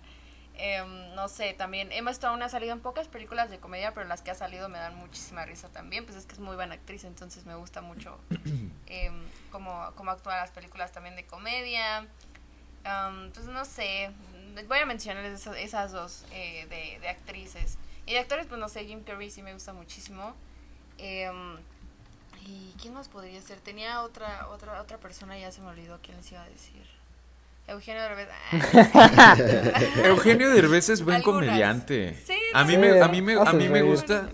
Em, 0.54 1.16
no 1.16 1.28
sé, 1.28 1.54
también 1.54 1.92
Emma 1.92 2.12
Stone 2.12 2.44
ha 2.44 2.50
salido 2.50 2.74
en 2.74 2.82
pocas 2.82 3.08
películas 3.08 3.50
de 3.50 3.58
comedia, 3.60 3.94
pero 3.96 4.08
las 4.08 4.22
que 4.22 4.30
ha 4.30 4.36
salido 4.36 4.70
me 4.70 4.78
dan 4.78 4.96
muchísima 4.96 5.44
risa 5.46 5.70
también. 5.70 6.06
Pues 6.06 6.18
es 6.18 6.26
que 6.28 6.34
es 6.34 6.40
muy 6.40 6.56
buena 6.56 6.76
actriz, 6.76 7.04
entonces 7.04 7.46
me 7.46 7.56
gusta 7.56 7.82
mucho 7.82 8.20
em, 8.86 9.14
cómo, 9.50 9.92
cómo 9.96 10.12
actúa 10.12 10.36
las 10.38 10.52
películas 10.52 10.92
también 10.92 11.16
de 11.16 11.26
comedia. 11.26 12.06
Am, 12.84 13.32
pues 13.32 13.46
no 13.48 13.64
sé, 13.66 14.12
voy 14.68 14.80
a 14.80 14.86
mencionar 14.86 15.24
esas, 15.26 15.56
esas 15.58 15.92
dos 15.92 16.26
eh, 16.32 16.66
de, 16.70 17.00
de 17.00 17.10
actrices. 17.10 17.78
Y 18.06 18.14
de 18.14 18.20
actores, 18.20 18.48
pues 18.48 18.60
no 18.60 18.68
sé, 18.70 18.86
Jim 18.86 19.04
Carrey 19.04 19.30
sí 19.30 19.42
me 19.42 19.54
gusta 19.54 19.74
muchísimo. 19.74 20.36
Em, 20.98 21.58
¿Y 22.46 22.74
quién 22.82 22.94
más 22.94 23.08
podría 23.08 23.40
ser? 23.42 23.60
Tenía 23.60 24.02
otra 24.02 24.48
otra 24.50 24.82
otra 24.82 24.98
persona, 24.98 25.38
ya 25.38 25.52
se 25.52 25.62
me 25.62 25.68
olvidó 25.68 26.00
quién 26.02 26.18
les 26.18 26.32
iba 26.32 26.42
a 26.42 26.50
decir. 26.50 26.84
Eugenio 27.68 28.02
Derbez. 28.02 28.28
Ah. 28.94 29.38
Eugenio 30.04 30.50
Derbez 30.50 30.90
es 30.90 31.04
buen 31.04 31.18
Algunas. 31.18 31.46
comediante. 31.46 32.16
Sí, 32.26 32.34
a 32.54 32.64
mí 32.66 32.74
sí, 32.74 32.78
me, 32.78 33.00
a 33.00 33.08
mí 33.08 33.22
me, 33.22 33.36
a 33.36 33.42
hace 33.44 33.54
mí 33.54 33.70
me 33.70 33.82
gusta, 33.84 34.30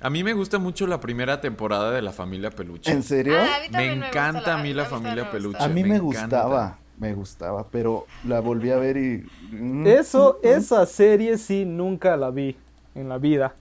a 0.00 0.10
mí 0.10 0.24
me 0.24 0.32
gusta 0.34 0.58
mucho 0.58 0.86
la 0.86 1.00
primera 1.00 1.40
temporada 1.40 1.92
de 1.92 2.02
La 2.02 2.12
Familia 2.12 2.50
Peluche. 2.50 2.90
¿En 2.90 3.02
serio? 3.02 3.38
Ah, 3.40 3.56
a 3.56 3.60
mí 3.60 3.68
Me 3.70 3.92
encanta 3.92 4.54
a 4.54 4.58
mí 4.58 4.74
la 4.74 4.84
a 4.84 4.90
mí 4.90 4.90
familia 4.90 5.24
me 5.24 5.30
peluche. 5.30 5.62
a 5.62 5.68
mí 5.68 5.84
me 5.84 5.88
me, 5.90 5.96
encanta. 5.96 6.42
gustaba, 6.42 6.78
me 6.98 7.12
gustaba, 7.14 7.66
pero 7.68 8.06
la 8.24 8.40
volví 8.40 8.70
a 8.70 8.76
ver 8.76 8.96
y... 8.96 9.26
mm, 9.50 9.86
Eso, 9.86 10.38
mm, 10.42 10.46
esa 10.46 10.86
serie 10.86 11.36
sí 11.38 11.64
nunca 11.64 12.16
la 12.16 12.30
vi 12.30 12.56
en 12.94 13.08
la 13.08 13.18
vida. 13.18 13.54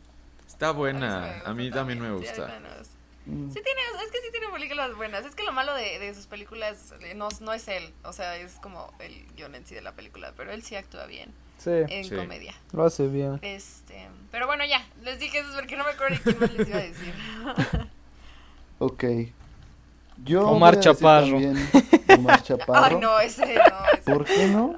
Está 0.47 0.71
buena, 0.71 1.41
a 1.43 1.53
mí 1.53 1.69
también 1.69 1.99
me 1.99 2.11
gusta. 2.13 2.33
también 2.47 2.63
me 2.63 2.77
gusta. 2.79 2.93
mm. 3.25 3.49
Sí 3.51 3.59
tiene, 3.61 3.81
es 4.05 4.11
que 4.11 4.19
sí 4.19 4.27
tiene 4.31 4.47
películas 4.53 4.95
buenas. 4.95 5.25
Es 5.25 5.35
que 5.35 5.43
lo 5.43 5.51
malo 5.51 5.73
de, 5.73 5.99
de 5.99 6.13
sus 6.15 6.27
películas 6.27 6.93
eh, 7.01 7.13
no, 7.15 7.27
no 7.41 7.51
es 7.53 7.67
él, 7.67 7.93
o 8.03 8.13
sea, 8.13 8.37
es 8.37 8.53
como 8.61 8.93
el 8.99 9.25
guion 9.35 9.53
en 9.55 9.65
sí 9.65 9.75
de 9.75 9.81
la 9.81 9.91
película, 9.91 10.33
pero 10.37 10.51
él 10.51 10.63
sí 10.63 10.75
actúa 10.75 11.05
bien 11.07 11.33
Sí, 11.57 11.71
en 11.71 12.03
Sí. 12.05 12.15
comedia. 12.15 12.53
lo 12.73 12.83
hace 12.85 13.07
bien. 13.07 13.39
Este, 13.41 14.07
pero 14.31 14.45
bueno, 14.47 14.63
ya, 14.65 14.85
les 15.03 15.19
dije 15.19 15.39
eso 15.39 15.49
porque 15.55 15.75
no 15.75 15.83
me 15.83 15.91
acuerdo 15.91 16.17
quién 16.23 16.39
más 16.39 16.53
les 16.53 16.67
iba 16.69 16.77
a 16.77 16.81
decir. 16.83 17.13
Ok. 18.79 19.03
Yo 20.23 20.47
Omar 20.47 20.79
Chaparro. 20.79 21.27
también 21.31 21.57
Omar 22.17 22.41
Chaparro. 22.43 22.85
Ay, 22.97 23.01
no, 23.01 23.19
ese 23.19 23.45
no. 23.55 23.61
ese 23.93 24.01
¿Por 24.11 24.25
qué 24.25 24.47
no? 24.47 24.75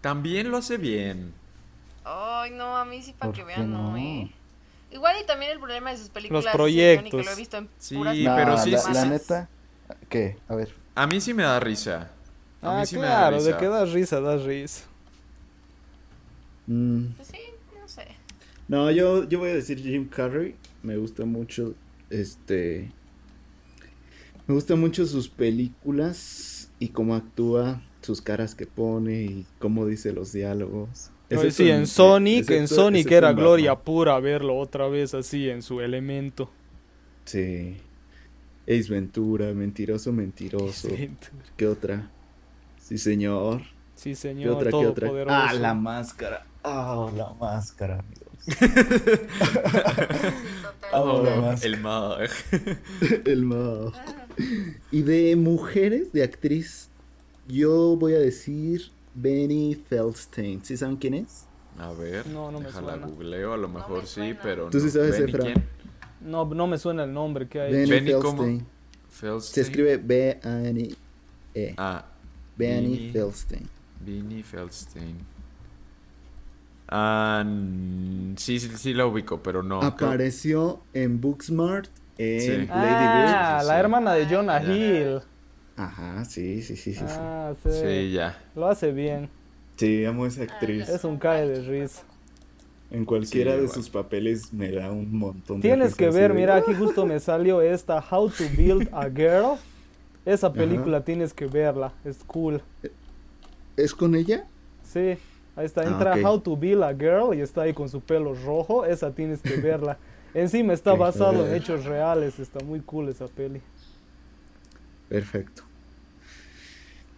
También 0.00 0.50
lo 0.50 0.58
hace 0.58 0.76
bien. 0.76 1.32
Ay, 2.04 2.50
no, 2.50 2.76
a 2.76 2.84
mí 2.84 3.02
sí 3.02 3.12
para 3.12 3.32
¿Por 3.32 3.34
que 3.34 3.40
qué 3.40 3.46
vean, 3.46 3.72
no, 3.72 3.92
no? 3.92 3.96
eh. 3.96 4.30
Igual 4.92 5.16
y 5.22 5.26
también 5.26 5.50
el 5.52 5.58
problema 5.58 5.90
de 5.90 5.96
sus 5.96 6.10
películas. 6.10 6.44
Los 6.44 6.52
que 6.52 6.56
proyectos. 6.56 7.24
lo 7.24 7.32
he 7.32 7.34
visto 7.34 7.56
en 7.56 7.68
Sí, 7.78 7.96
puras 7.96 8.14
Sí, 8.14 8.24
No, 8.24 8.36
pero 8.36 8.58
sí, 8.58 8.70
la, 8.70 8.78
sí, 8.78 8.92
la 8.92 9.02
sí. 9.02 9.08
neta... 9.08 9.48
¿Qué? 10.08 10.36
A 10.48 10.54
ver. 10.54 10.72
A 10.94 11.06
mí 11.06 11.20
sí 11.20 11.34
me 11.34 11.42
da 11.42 11.58
risa. 11.58 12.10
A 12.62 12.74
mí 12.76 12.80
Ah, 12.82 12.86
sí 12.86 12.96
me 12.96 13.02
da 13.02 13.08
claro, 13.18 13.36
risa. 13.38 13.50
de 13.50 13.56
que 13.56 13.66
da 13.68 13.84
risa, 13.86 14.20
da 14.20 14.36
risa. 14.36 14.84
Mm, 16.66 17.06
Pues 17.16 17.28
sí, 17.28 17.38
no 17.80 17.88
sé. 17.88 18.06
No, 18.68 18.90
yo, 18.90 19.24
yo 19.28 19.38
voy 19.40 19.50
a 19.50 19.54
decir 19.54 19.78
Jim 19.82 20.08
Carrey. 20.08 20.54
Me 20.82 20.96
gusta 20.96 21.24
mucho, 21.24 21.74
este... 22.10 22.92
Me 24.46 24.54
gustan 24.54 24.78
mucho 24.80 25.06
sus 25.06 25.28
películas 25.28 26.70
y 26.78 26.88
cómo 26.88 27.14
actúa, 27.14 27.80
sus 28.02 28.20
caras 28.20 28.54
que 28.54 28.66
pone 28.66 29.22
y 29.22 29.46
cómo 29.58 29.86
dice 29.86 30.12
los 30.12 30.32
diálogos. 30.32 31.10
Sí, 31.50 31.70
en 31.70 31.86
Sonic, 31.86 32.50
en 32.50 32.68
Sonic 32.68 33.10
era 33.10 33.32
gloria 33.32 33.70
Batman. 33.72 33.84
pura 33.84 34.20
verlo 34.20 34.56
otra 34.58 34.86
vez 34.88 35.14
así 35.14 35.48
en 35.48 35.62
su 35.62 35.80
elemento. 35.80 36.50
Sí. 37.24 37.78
Ace 38.66 38.88
Ventura, 38.90 39.52
mentiroso, 39.54 40.12
mentiroso. 40.12 40.88
Sí, 40.88 41.10
¿Qué 41.56 41.66
otra? 41.66 42.10
Sí, 42.78 42.98
señor. 42.98 43.62
Sí, 43.94 44.10
¿Qué 44.10 44.16
señor, 44.16 44.54
otra? 44.56 44.70
¿Qué 44.70 44.86
otra? 44.86 45.10
Ah, 45.28 45.54
la 45.54 45.74
máscara. 45.74 46.46
Ah, 46.62 47.10
la 47.16 47.32
máscara, 47.34 48.00
amigos. 48.00 48.24
Oh, 50.92 51.22
la 51.22 51.34
Oh, 51.34 51.40
máscara. 51.42 51.66
el 51.74 51.80
mag. 51.80 52.30
El 53.24 53.42
mag. 53.44 53.92
Y 54.90 55.02
de 55.02 55.36
mujeres, 55.36 56.12
de 56.12 56.22
actriz, 56.22 56.88
yo 57.48 57.96
voy 57.96 58.14
a 58.14 58.18
decir 58.18 58.90
Benny 59.14 59.74
Feldstein. 59.74 60.64
¿Sí 60.64 60.76
saben 60.76 60.96
quién 60.96 61.14
es? 61.14 61.46
A 61.78 61.92
ver, 61.92 62.26
No, 62.28 62.50
no 62.52 62.60
me 62.60 62.66
déjala 62.66 62.92
suena. 62.92 63.06
googleo, 63.06 63.52
a 63.52 63.56
lo 63.56 63.68
mejor 63.68 64.00
me 64.02 64.06
sí, 64.06 64.34
pero 64.42 64.70
Tú 64.70 64.78
sí 64.80 64.86
no. 64.86 64.92
sabes, 64.92 65.18
¿Benny 65.18 65.30
Efra. 65.32 65.54
No, 66.20 66.44
no 66.46 66.66
me 66.66 66.78
suena 66.78 67.04
el 67.04 67.12
nombre 67.12 67.48
que 67.48 67.60
hay. 67.60 67.72
Benny 67.72 67.90
Benny. 67.90 68.10
Feldstein. 68.12 68.66
Feldstein. 69.10 69.54
Se 69.54 69.60
escribe 69.60 69.96
B-A-N-E. 69.98 71.74
Ah, 71.76 72.04
Benny 72.56 72.96
Benny. 72.96 73.10
Feldstein. 73.12 73.68
Vinny 74.04 74.42
Feldstein. 74.42 75.16
Ah, 76.88 77.44
sí, 78.36 78.60
sí, 78.60 78.70
sí 78.76 78.94
la 78.94 79.06
ubico, 79.06 79.42
pero 79.42 79.62
no. 79.62 79.80
creo- 79.80 79.88
Apareció 79.88 80.80
en 80.92 81.20
Booksmart, 81.20 81.88
en 82.18 82.40
Sí. 82.40 82.48
Lady 82.48 82.66
Bird. 82.66 82.70
Ah, 83.34 83.58
sí, 83.60 83.66
la 83.68 83.74
sí. 83.74 83.80
hermana 83.80 84.14
de 84.14 84.26
Jonah 84.26 84.62
Ya. 84.62 84.72
Hill. 84.72 85.20
Ajá, 85.76 86.24
sí, 86.24 86.62
sí, 86.62 86.76
sí, 86.76 86.94
sí. 86.94 87.00
sí. 87.00 87.04
Ah, 87.18 87.52
sí. 87.62 87.70
Sí, 87.72 88.12
ya. 88.12 88.38
Lo 88.54 88.68
hace 88.68 88.92
bien. 88.92 89.28
Sí, 89.76 90.04
amo 90.04 90.24
a 90.24 90.28
esa 90.28 90.42
actriz. 90.44 90.88
Es 90.88 91.02
un 91.04 91.16
cae 91.18 91.48
de 91.48 91.60
risa. 91.62 92.02
En 92.90 93.04
cualquiera 93.04 93.54
Sí, 93.54 93.60
de 93.62 93.68
sus 93.68 93.90
papeles 93.90 94.52
me 94.52 94.70
da 94.70 94.92
un 94.92 95.16
montón 95.18 95.60
de 95.60 95.68
Tienes 95.68 95.96
que 95.96 96.10
ver, 96.10 96.32
de- 96.32 96.38
mira, 96.38 96.54
aquí 96.56 96.74
justo 96.74 97.04
me 97.06 97.18
salió 97.18 97.60
esta 97.60 97.98
How 97.98 98.28
to 98.30 98.44
Build 98.56 98.88
a 98.92 99.08
Girl. 99.10 99.58
Esa 100.24 100.52
película 100.52 101.04
tienes 101.04 101.34
que 101.34 101.46
verla, 101.46 101.92
es 102.04 102.18
cool. 102.24 102.62
¿Es 103.76 103.92
con 103.94 104.14
ella? 104.14 104.44
Sí, 104.84 105.18
ahí 105.56 105.66
está, 105.66 105.80
Ah, 105.80 105.86
entra. 105.86 106.14
How 106.30 106.38
to 106.38 106.56
Build 106.56 106.84
a 106.84 106.94
Girl 106.94 107.34
y 107.36 107.40
está 107.40 107.62
ahí 107.62 107.74
con 107.74 107.88
su 107.88 108.00
pelo 108.00 108.32
rojo, 108.34 108.84
esa 108.86 109.10
tienes 109.10 109.40
que 109.42 109.56
verla. 109.56 109.98
Encima 110.34 110.72
está 110.72 110.94
basado 110.94 111.46
en 111.46 111.54
hechos 111.54 111.84
reales, 111.84 112.40
está 112.40 112.62
muy 112.64 112.80
cool 112.80 113.08
esa 113.08 113.28
peli. 113.28 113.60
Perfecto. 115.08 115.62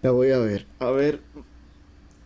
La 0.03 0.11
voy 0.11 0.31
a 0.31 0.39
ver. 0.39 0.67
A 0.79 0.91
ver, 0.91 1.23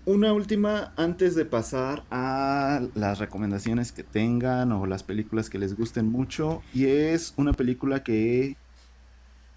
una 0.05 0.33
última 0.33 0.93
antes 0.97 1.37
de 1.37 1.45
pasar 1.45 2.03
a 2.11 2.83
las 2.95 3.21
recomendaciones 3.21 3.93
que 3.93 4.03
tengan 4.03 4.73
o 4.73 4.87
las 4.87 5.05
películas 5.05 5.49
que 5.49 5.59
les 5.59 5.77
gusten 5.77 6.07
mucho. 6.11 6.63
Y 6.75 6.87
es 6.87 7.35
una 7.37 7.53
película 7.53 8.03
que, 8.03 8.57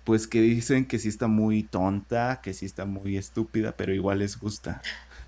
pues 0.04 0.28
que 0.28 0.42
dicen 0.42 0.86
que 0.86 1.00
sí 1.00 1.08
está 1.10 1.28
muy 1.28 1.64
tonta, 1.64 2.42
que 2.44 2.54
sí 2.54 2.68
está 2.68 2.86
muy 2.86 3.18
estúpida, 3.18 3.74
pero 3.76 3.94
igual 3.94 4.20
les 4.20 4.40
gusta. 4.40 4.82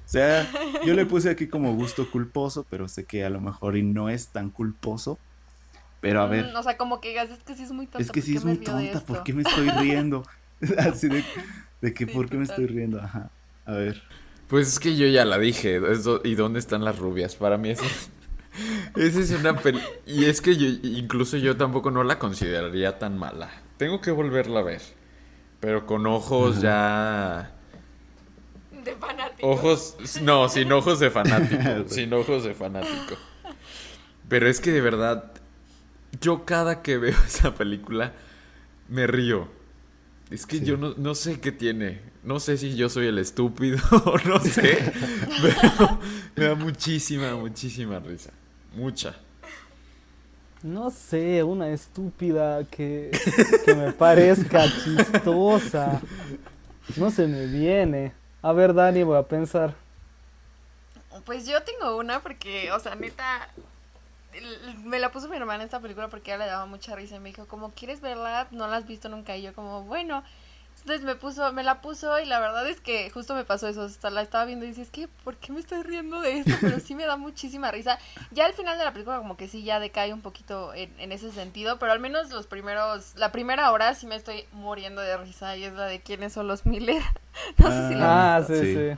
O 0.06 0.08
sea, 0.08 0.48
yo 0.86 0.94
le 0.94 1.08
puse 1.08 1.32
aquí 1.32 1.48
como 1.48 1.74
gusto 1.74 2.12
culposo, 2.12 2.64
pero 2.70 2.88
sé 2.88 3.06
que 3.06 3.26
a 3.26 3.30
lo 3.32 3.42
mejor 3.42 3.76
y 3.76 3.82
no 3.82 4.10
es 4.10 4.28
tan 4.28 4.52
culposo. 4.52 5.18
Pero 6.02 6.22
a 6.22 6.28
ver, 6.28 6.54
Mm, 6.54 6.56
o 6.56 6.64
sea, 6.64 6.78
como 6.78 7.02
que 7.02 7.10
digas, 7.10 7.30
es 7.32 7.44
que 7.44 7.56
sí 7.56 7.64
es 7.64 7.72
muy 7.72 7.88
tonta. 7.88 8.04
es 8.04 8.12
que 8.12 8.22
¿por 8.22 8.24
sí 8.24 8.34
qué 8.34 8.38
es 8.38 8.46
me 8.46 8.56
muy 8.56 8.58
tonta, 8.58 9.02
¿por 9.06 9.24
qué 9.24 9.34
me 9.34 9.44
estoy 9.44 9.70
riendo? 9.72 10.24
Así 10.78 11.10
de, 11.10 11.24
de 11.82 11.94
que, 11.94 12.06
Sí, 12.06 12.14
¿por 12.14 12.30
qué 12.30 12.38
me 12.38 12.44
estoy 12.46 12.68
riendo? 12.68 13.02
Ajá. 13.02 13.32
A 13.66 13.74
ver. 13.74 14.04
Pues 14.48 14.68
es 14.68 14.80
que 14.80 14.96
yo 14.96 15.08
ya 15.08 15.26
la 15.26 15.40
dije. 15.40 15.82
¿Y 16.24 16.36
dónde 16.36 16.60
están 16.60 16.84
las 16.86 17.00
rubias? 17.00 17.36
Para 17.36 17.58
mí 17.58 17.72
esa 17.72 17.86
esa 18.96 19.20
es 19.20 19.32
una 19.32 19.58
peli... 19.62 19.82
Y 20.06 20.26
es 20.26 20.42
que 20.42 20.56
yo, 20.56 20.68
incluso 20.84 21.38
yo 21.38 21.58
tampoco 21.58 21.92
no 21.92 22.04
la 22.04 22.20
consideraría 22.20 23.00
tan 23.00 23.18
mala. 23.18 23.50
Tengo 23.78 24.02
que 24.02 24.12
volverla 24.12 24.60
a 24.62 24.64
ver. 24.64 24.82
Pero 25.60 25.86
con 25.86 26.06
ojos 26.08 26.62
ya... 26.62 27.52
De 28.84 28.96
fanático. 28.96 29.48
Ojos... 29.50 29.98
No, 30.22 30.48
sin 30.48 30.72
ojos 30.72 31.00
de 31.00 31.10
fanático. 31.10 31.88
sin 31.88 32.14
ojos 32.14 32.44
de 32.44 32.54
fanático. 32.54 33.16
Pero 34.30 34.48
es 34.48 34.60
que 34.62 34.72
de 34.72 34.82
verdad... 34.82 35.32
Yo 36.22 36.46
cada 36.46 36.82
que 36.82 36.98
veo 36.98 37.18
esa 37.28 37.54
película 37.56 38.14
me 38.90 39.08
río. 39.08 39.48
Es 40.30 40.46
que 40.46 40.58
Sí. 40.60 40.66
yo 40.66 40.78
no, 40.78 40.94
no 40.98 41.14
sé 41.16 41.40
qué 41.40 41.52
tiene. 41.52 42.02
No 42.24 42.40
sé 42.40 42.58
si 42.58 42.76
yo 42.76 42.90
soy 42.90 43.08
el 43.08 43.20
estúpido 43.20 43.78
o 44.06 44.18
no 44.28 44.40
sé. 44.42 44.92
pero 45.42 46.00
me 46.36 46.46
da 46.46 46.56
muchísima, 46.56 47.36
muchísima 47.36 48.00
risa. 48.00 48.32
Mucha. 48.74 49.16
No 50.64 50.90
sé, 50.90 51.44
una 51.44 51.70
estúpida 51.70 52.64
que, 52.66 53.12
que 53.66 53.76
me 53.76 53.92
parezca 53.94 54.64
chistosa. 54.84 56.02
No 56.98 57.12
se 57.12 57.28
me 57.28 57.46
viene. 57.46 58.14
A 58.42 58.52
ver, 58.52 58.74
Dani, 58.74 59.04
voy 59.04 59.18
a 59.18 59.24
pensar. 59.28 59.76
Pues 61.24 61.46
yo 61.48 61.62
tengo 61.62 61.98
una 61.98 62.20
porque, 62.22 62.72
o 62.72 62.80
sea, 62.80 62.96
neta, 62.96 63.50
me 64.84 65.00
la 65.00 65.12
puso 65.12 65.30
mi 65.30 65.38
hermana 65.38 65.64
esta 65.64 65.80
película 65.80 66.08
porque 66.10 66.32
ella 66.32 66.46
le 66.46 66.52
daba 66.52 66.66
mucha 66.66 66.96
risa 66.96 67.16
y 67.16 67.20
me 67.20 67.30
dijo, 67.30 67.48
como, 67.48 67.72
¿quieres 67.74 68.02
verla? 68.02 68.48
No 68.52 68.68
la 68.68 68.78
has 68.78 68.88
visto 68.88 69.10
nunca. 69.10 69.36
Y 69.38 69.44
yo 69.44 69.54
como, 69.54 69.84
bueno, 69.84 70.24
Entonces 70.82 71.04
me 71.06 71.16
puso, 71.16 71.52
me 71.54 71.64
la 71.64 71.82
puso 71.82 72.20
y 72.20 72.26
la 72.26 72.40
verdad 72.40 72.68
es 72.70 72.82
que 72.82 73.10
justo 73.10 73.36
me 73.36 73.46
pasó 73.46 73.68
eso, 73.68 73.84
hasta 73.84 74.10
la 74.12 74.22
estaba 74.22 74.46
viendo 74.46 74.66
y 74.66 74.70
dices, 74.70 74.92
¿qué? 74.92 75.08
¿Por 75.08 75.38
qué 75.38 75.52
me 75.54 75.60
estoy 75.60 75.82
riendo 75.84 76.22
de 76.22 76.38
esto? 76.40 76.60
Pero 76.62 76.80
sí 76.80 76.96
me 76.96 77.06
da 77.06 77.18
muchísima 77.18 77.72
risa. 77.72 78.00
Ya 78.32 78.46
al 78.46 78.54
final 78.54 78.78
de 78.78 78.86
la 78.86 78.94
película 78.94 79.18
como 79.18 79.38
que 79.38 79.48
sí 79.48 79.64
ya 79.64 79.80
decae 79.80 80.14
un 80.14 80.22
poquito 80.22 80.74
en, 80.76 80.94
en 81.00 81.12
ese 81.12 81.32
sentido, 81.32 81.80
pero 81.80 81.92
al 81.92 82.00
menos 82.00 82.30
los 82.32 82.48
primeros, 82.48 83.16
la 83.16 83.32
primera 83.32 83.72
hora 83.72 83.96
sí 83.96 84.06
me 84.08 84.16
estoy 84.16 84.46
muriendo 84.52 85.02
de 85.02 85.18
risa 85.18 85.58
y 85.58 85.64
es 85.66 85.74
la 85.74 85.86
de 85.88 86.02
quiénes 86.04 86.34
son 86.34 86.48
los 86.48 86.66
Miller. 86.68 87.02
no 87.58 87.72
sé 87.72 87.84
si 87.84 87.96
la 87.96 88.36
Ah, 88.36 88.38
has 88.38 88.48
sí, 88.48 88.54
visto. 88.54 88.66
sí. 88.74 88.92
Sí. 88.92 88.98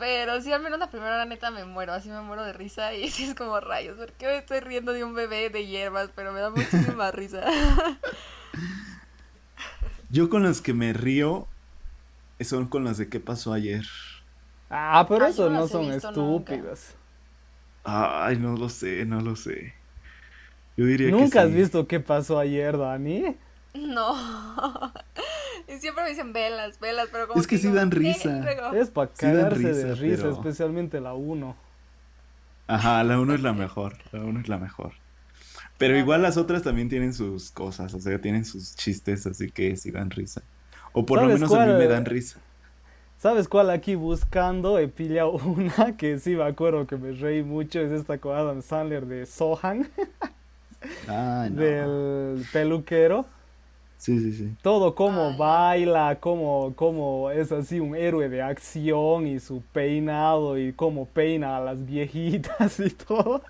Pero 0.00 0.40
sí, 0.42 0.52
al 0.52 0.62
menos 0.62 0.80
la 0.80 0.90
primera 0.90 1.14
hora 1.16 1.26
neta 1.26 1.52
me 1.52 1.64
muero, 1.66 1.92
así 1.94 2.10
me 2.10 2.22
muero 2.22 2.44
de 2.44 2.52
risa 2.54 2.94
y 2.94 3.10
sí 3.12 3.24
es 3.24 3.36
como 3.36 3.60
rayos, 3.60 3.98
¿por 3.98 4.12
qué 4.14 4.26
me 4.26 4.38
estoy 4.38 4.60
riendo 4.60 4.92
de 4.94 5.04
un 5.04 5.14
bebé 5.14 5.50
de 5.50 5.66
hierbas? 5.68 6.10
Pero 6.16 6.32
me 6.32 6.40
da 6.40 6.50
muchísima 6.50 7.10
risa. 7.12 7.44
Yo 10.10 10.28
con 10.28 10.42
las 10.42 10.60
que 10.60 10.74
me 10.74 10.92
río 10.92 11.46
son 12.40 12.68
con 12.68 12.84
las 12.84 12.98
de 12.98 13.08
qué 13.08 13.20
pasó 13.20 13.52
ayer. 13.52 13.84
Ah, 14.70 15.04
pero 15.08 15.26
Ah, 15.26 15.28
eso 15.28 15.50
no 15.50 15.68
son 15.68 15.90
nunca. 16.14 16.66
estúpidas. 16.70 16.96
Ay, 17.84 18.38
no 18.38 18.56
lo 18.56 18.68
sé, 18.68 19.04
no 19.06 19.20
lo 19.20 19.36
sé. 19.36 19.74
Yo 20.76 20.86
diría 20.86 21.14
que 21.16 21.26
¿Nunca 21.26 21.42
has 21.42 21.52
sí. 21.52 21.52
visto 21.52 21.86
qué 21.86 22.00
pasó 22.00 22.38
ayer, 22.38 22.76
Dani? 22.78 23.36
No. 23.74 24.92
Y 25.72 25.78
siempre 25.78 26.02
me 26.04 26.10
dicen 26.10 26.32
velas, 26.32 26.80
velas, 26.80 27.08
pero 27.12 27.28
como 27.28 27.40
Es 27.40 27.46
que 27.46 27.56
sí 27.58 27.64
digo, 27.68 27.74
dan 27.76 27.88
"Eh", 27.88 27.94
risa. 27.94 28.72
Es 28.74 28.90
para 28.90 29.10
Sí 29.14 29.20
cagarse 29.20 29.72
de 29.72 29.94
risa, 29.94 30.02
risa, 30.02 30.22
pero- 30.22 30.34
especialmente 30.34 31.00
la 31.00 31.14
1. 31.14 31.56
Ajá, 32.66 33.02
la 33.04 33.18
uno 33.20 33.34
es 33.34 33.42
la 33.42 33.52
mejor. 33.52 33.96
La 34.12 34.20
uno 34.20 34.40
es 34.40 34.48
la 34.48 34.58
mejor. 34.58 34.92
Pero 35.78 35.96
igual 35.96 36.22
las 36.22 36.36
otras 36.36 36.62
también 36.62 36.88
tienen 36.88 37.14
sus 37.14 37.50
cosas, 37.50 37.94
o 37.94 38.00
sea, 38.00 38.20
tienen 38.20 38.44
sus 38.44 38.76
chistes, 38.76 39.26
así 39.26 39.50
que 39.50 39.76
sí 39.76 39.90
dan 39.90 40.10
risa. 40.10 40.42
O 40.92 41.06
por 41.06 41.18
lo 41.18 41.22
¿Sabes 41.28 41.40
menos 41.40 41.54
a 41.54 41.66
mí 41.66 41.72
me 41.72 41.86
dan 41.86 42.04
risa. 42.04 42.38
¿Sabes 43.18 43.48
cuál 43.48 43.70
aquí 43.70 43.94
buscando? 43.94 44.78
He 44.78 44.88
pillado 44.88 45.32
una 45.32 45.72
que 45.96 46.18
sí 46.18 46.36
me 46.36 46.44
acuerdo 46.44 46.86
que 46.86 46.96
me 46.96 47.12
reí 47.12 47.42
mucho. 47.42 47.80
Es 47.80 47.92
esta 47.92 48.18
con 48.18 48.36
Adam 48.36 48.60
Sandler 48.62 49.06
de 49.06 49.26
Sohan, 49.26 49.88
Ay, 51.08 51.50
no. 51.54 51.60
del 51.60 52.46
peluquero. 52.52 53.26
Sí, 54.00 54.18
sí, 54.18 54.32
sí. 54.32 54.50
Todo 54.62 54.94
como 54.94 55.26
Ay. 55.28 55.36
baila, 55.36 56.16
como, 56.20 56.72
como 56.74 57.30
es 57.30 57.52
así 57.52 57.80
un 57.80 57.94
héroe 57.94 58.30
de 58.30 58.40
acción 58.40 59.26
y 59.26 59.38
su 59.40 59.60
peinado 59.74 60.56
y 60.58 60.72
cómo 60.72 61.04
peina 61.04 61.58
a 61.58 61.60
las 61.60 61.84
viejitas 61.84 62.80
y 62.80 62.88
todo. 62.88 63.42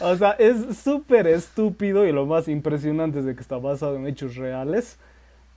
O 0.00 0.16
sea, 0.16 0.32
es 0.32 0.76
súper 0.76 1.28
estúpido 1.28 2.04
y 2.04 2.10
lo 2.10 2.26
más 2.26 2.48
impresionante 2.48 3.20
es 3.20 3.24
de 3.24 3.36
que 3.36 3.40
está 3.42 3.58
basado 3.58 3.94
en 3.94 4.08
hechos 4.08 4.34
reales. 4.34 4.98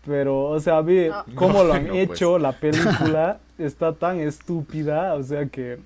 Pero, 0.06 0.44
o 0.46 0.60
sea, 0.60 0.82
vi 0.82 1.08
No. 1.10 1.26
cómo 1.34 1.64
lo 1.64 1.74
han 1.74 1.88
No, 1.88 1.94
pues. 1.94 2.12
hecho, 2.12 2.38
la 2.38 2.52
película 2.52 3.40
está 3.58 3.94
tan 3.94 4.20
estúpida, 4.20 5.16
o 5.16 5.24
sea 5.24 5.48
que... 5.48 5.80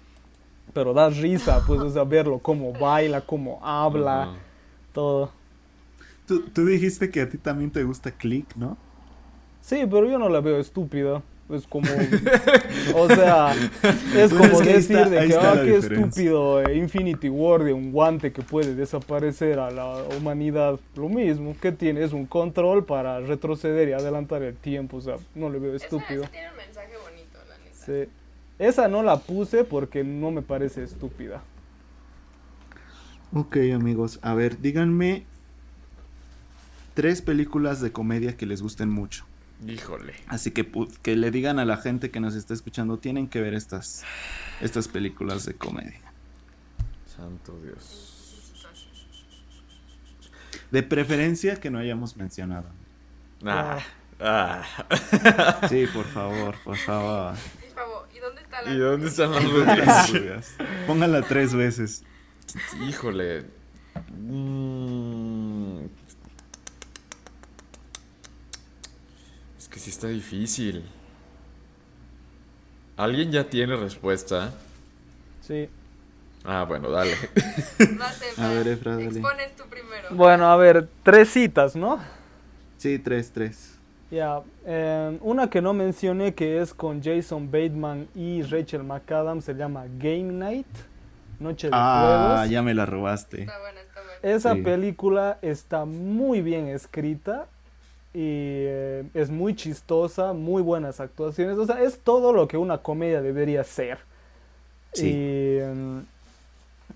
Pero 0.73 0.93
da 0.93 1.09
risa, 1.09 1.63
pues, 1.65 1.79
o 1.79 1.89
sea, 1.89 2.03
verlo, 2.03 2.39
cómo 2.39 2.73
baila, 2.73 3.21
cómo 3.21 3.59
habla, 3.63 4.33
todo. 4.93 5.31
Tú, 6.27 6.41
tú 6.41 6.65
dijiste 6.65 7.09
que 7.09 7.21
a 7.21 7.29
ti 7.29 7.37
también 7.37 7.71
te 7.71 7.83
gusta 7.83 8.11
Click, 8.11 8.55
¿no? 8.55 8.77
Sí, 9.61 9.77
pero 9.89 10.05
yo 10.09 10.19
no 10.19 10.29
la 10.29 10.41
veo 10.41 10.59
estúpida. 10.59 11.23
Es 11.49 11.65
como. 11.65 11.87
o 12.95 13.07
sea, 13.07 13.55
es 14.15 14.33
como 14.33 14.43
es 14.43 14.61
que 14.61 14.73
decir 14.73 14.97
está- 14.97 15.09
de 15.09 15.27
que, 15.27 15.35
ah, 15.35 15.53
qué 15.55 15.75
diferencia. 15.75 16.05
estúpido, 16.05 16.61
eh, 16.61 16.75
Infinity 16.75 17.29
War 17.29 17.63
de 17.63 17.71
un 17.71 17.93
guante 17.93 18.33
que 18.33 18.41
puede 18.41 18.75
desaparecer 18.75 19.57
a 19.57 19.71
la 19.71 20.03
humanidad. 20.17 20.77
Lo 20.97 21.07
mismo, 21.07 21.55
que 21.61 21.71
tiene? 21.71 22.03
Es 22.03 22.11
un 22.11 22.25
control 22.25 22.83
para 22.83 23.21
retroceder 23.21 23.87
y 23.87 23.93
adelantar 23.93 24.43
el 24.43 24.55
tiempo. 24.55 24.97
O 24.97 25.01
sea, 25.01 25.15
no 25.35 25.49
le 25.49 25.59
veo 25.59 25.73
estúpido. 25.75 26.25
tiene 26.29 26.49
un 26.49 26.57
mensaje 26.57 26.91
bonito, 27.09 27.39
la 27.47 27.57
neta. 27.63 27.85
Sí. 27.85 28.11
Esa 28.59 28.89
no 28.89 29.01
la 29.01 29.17
puse 29.17 29.63
porque 29.63 30.03
no 30.03 30.31
me 30.31 30.41
parece 30.41 30.83
estúpida. 30.83 31.41
Ok, 33.33 33.57
amigos. 33.73 34.19
A 34.21 34.33
ver, 34.33 34.59
díganme 34.59 35.25
tres 36.97 37.21
películas 37.21 37.79
de 37.79 37.91
comedia 37.91 38.35
que 38.35 38.47
les 38.47 38.63
gusten 38.63 38.89
mucho. 38.89 39.23
Híjole. 39.67 40.15
Así 40.25 40.49
que 40.49 40.67
que 41.03 41.15
le 41.15 41.29
digan 41.29 41.59
a 41.59 41.65
la 41.65 41.77
gente 41.77 42.09
que 42.09 42.19
nos 42.19 42.33
está 42.33 42.55
escuchando, 42.55 42.97
tienen 42.97 43.27
que 43.27 43.39
ver 43.39 43.53
estas, 43.53 44.03
estas 44.61 44.87
películas 44.87 45.45
de 45.45 45.53
comedia. 45.53 46.01
Santo 47.05 47.55
Dios. 47.63 48.65
De 50.71 50.81
preferencia 50.81 51.57
que 51.57 51.69
no 51.69 51.77
hayamos 51.77 52.17
mencionado. 52.17 52.65
Ah, 53.45 53.77
ah. 54.19 54.63
Sí, 55.69 55.85
por 55.93 56.05
favor, 56.05 56.55
por 56.63 56.77
favor. 56.77 57.35
Por 57.35 57.75
favor, 57.75 58.09
¿y 58.11 58.17
dónde 58.17 58.41
está 58.41 58.61
la 58.63 58.71
¿Y 58.71 58.77
dónde 58.79 59.07
están 59.07 59.31
las 59.33 60.11
rubias. 60.11 60.55
Póngala 60.87 61.21
tres 61.21 61.53
veces. 61.53 62.03
Híjole. 62.89 63.45
Mm. 64.19 65.85
Es 69.67 69.67
que 69.67 69.76
sí 69.87 69.91
está 69.91 70.07
difícil. 70.07 70.83
¿Alguien 72.97 73.31
ya 73.31 73.45
tiene 73.45 73.77
respuesta? 73.77 74.51
Sí. 75.41 75.69
Ah, 76.43 76.65
bueno, 76.67 76.89
dale. 76.91 77.13
No 77.97 78.05
sé, 78.09 78.41
A 78.41 78.49
ver, 78.49 78.67
Efra, 78.67 78.91
dale. 78.97 79.05
expones 79.05 79.55
tú 79.55 79.63
primero. 79.69 80.09
Bueno, 80.11 80.47
a 80.51 80.57
ver, 80.57 80.89
tres 81.03 81.29
citas, 81.29 81.73
¿no? 81.77 81.99
Sí, 82.77 82.99
tres, 82.99 83.31
tres. 83.31 83.75
Ya, 84.11 84.41
eh, 84.65 85.17
una 85.21 85.49
que 85.49 85.61
no 85.61 85.73
mencioné 85.73 86.33
que 86.33 86.61
es 86.61 86.73
con 86.73 87.01
Jason 87.01 87.49
Bateman 87.49 88.09
y 88.13 88.41
Rachel 88.41 88.83
McAdams 88.83 89.45
se 89.45 89.53
llama 89.53 89.85
Game 89.99 90.33
Night, 90.33 90.67
Noche 91.39 91.67
de 91.67 91.73
Ah, 91.75 92.33
Juegos. 92.35 92.49
ya 92.51 92.61
me 92.61 92.73
la 92.73 92.85
robaste. 92.85 93.41
Está 93.41 93.59
buena, 93.59 93.79
está 93.81 94.01
buena. 94.01 94.35
Esa 94.35 94.53
Sí. 94.53 94.61
película 94.63 95.39
está 95.41 95.85
muy 95.85 96.41
bien 96.41 96.67
escrita 96.67 97.47
y 98.17 98.65
eh, 98.65 99.03
es 99.13 99.29
muy 99.29 99.55
chistosa, 99.55 100.33
muy 100.33 100.63
buenas 100.63 100.99
actuaciones, 100.99 101.55
o 101.59 101.67
sea, 101.67 101.83
es 101.83 101.99
todo 101.99 102.33
lo 102.33 102.47
que 102.47 102.57
una 102.57 102.79
comedia 102.79 103.21
debería 103.21 103.63
ser. 103.63 103.99
Sí. 104.93 105.09
Y, 105.09 105.59
em, 105.59 106.03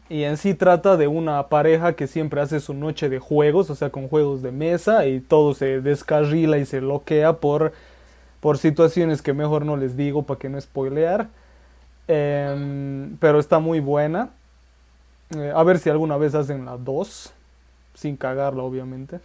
y 0.10 0.24
en 0.24 0.38
sí 0.38 0.56
trata 0.56 0.98
de 0.98 1.08
una 1.08 1.48
pareja 1.48 1.94
que 1.94 2.08
siempre 2.08 2.42
hace 2.42 2.60
su 2.60 2.74
noche 2.74 3.08
de 3.08 3.20
juegos, 3.20 3.70
o 3.70 3.76
sea, 3.76 3.92
con 3.92 4.08
juegos 4.08 4.42
de 4.42 4.52
mesa 4.52 5.06
y 5.06 5.20
todo 5.20 5.54
se 5.54 5.80
descarrila 5.80 6.58
y 6.58 6.66
se 6.66 6.80
bloquea 6.80 7.34
por, 7.34 7.72
por 8.40 8.58
situaciones 8.58 9.22
que 9.22 9.34
mejor 9.34 9.64
no 9.64 9.78
les 9.78 9.96
digo 9.96 10.24
para 10.24 10.40
que 10.40 10.50
no 10.50 10.60
spoilear. 10.60 11.28
Em, 12.08 13.16
pero 13.18 13.40
está 13.40 13.60
muy 13.60 13.80
buena. 13.80 14.30
Eh, 15.36 15.54
a 15.56 15.62
ver 15.62 15.78
si 15.78 15.92
alguna 15.92 16.18
vez 16.18 16.34
hacen 16.34 16.66
la 16.66 16.78
2, 16.78 17.32
sin 17.94 18.18
cagarla 18.18 18.64
obviamente. 18.64 19.20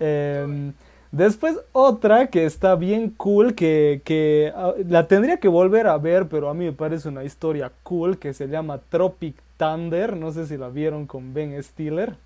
Em, 0.00 0.72
después 1.12 1.58
otra 1.72 2.28
que 2.28 2.46
está 2.46 2.74
bien 2.76 3.10
cool, 3.10 3.54
que, 3.54 4.02
que 4.04 4.52
ah, 4.56 4.74
la 4.88 5.06
tendría 5.08 5.38
que 5.38 5.48
volver 5.48 5.86
a 5.86 5.98
ver, 5.98 6.28
pero 6.28 6.48
a 6.48 6.54
mí 6.54 6.64
me 6.64 6.72
parece 6.72 7.08
una 7.08 7.24
historia 7.24 7.70
cool, 7.84 8.18
que 8.18 8.34
se 8.34 8.48
llama 8.48 8.80
Tropic 8.90 9.36
Thunder, 9.58 10.16
no 10.16 10.32
sé 10.32 10.46
si 10.46 10.56
la 10.56 10.68
vieron 10.70 11.06
con 11.06 11.34
Ben 11.34 11.62
Stiller. 11.62 12.16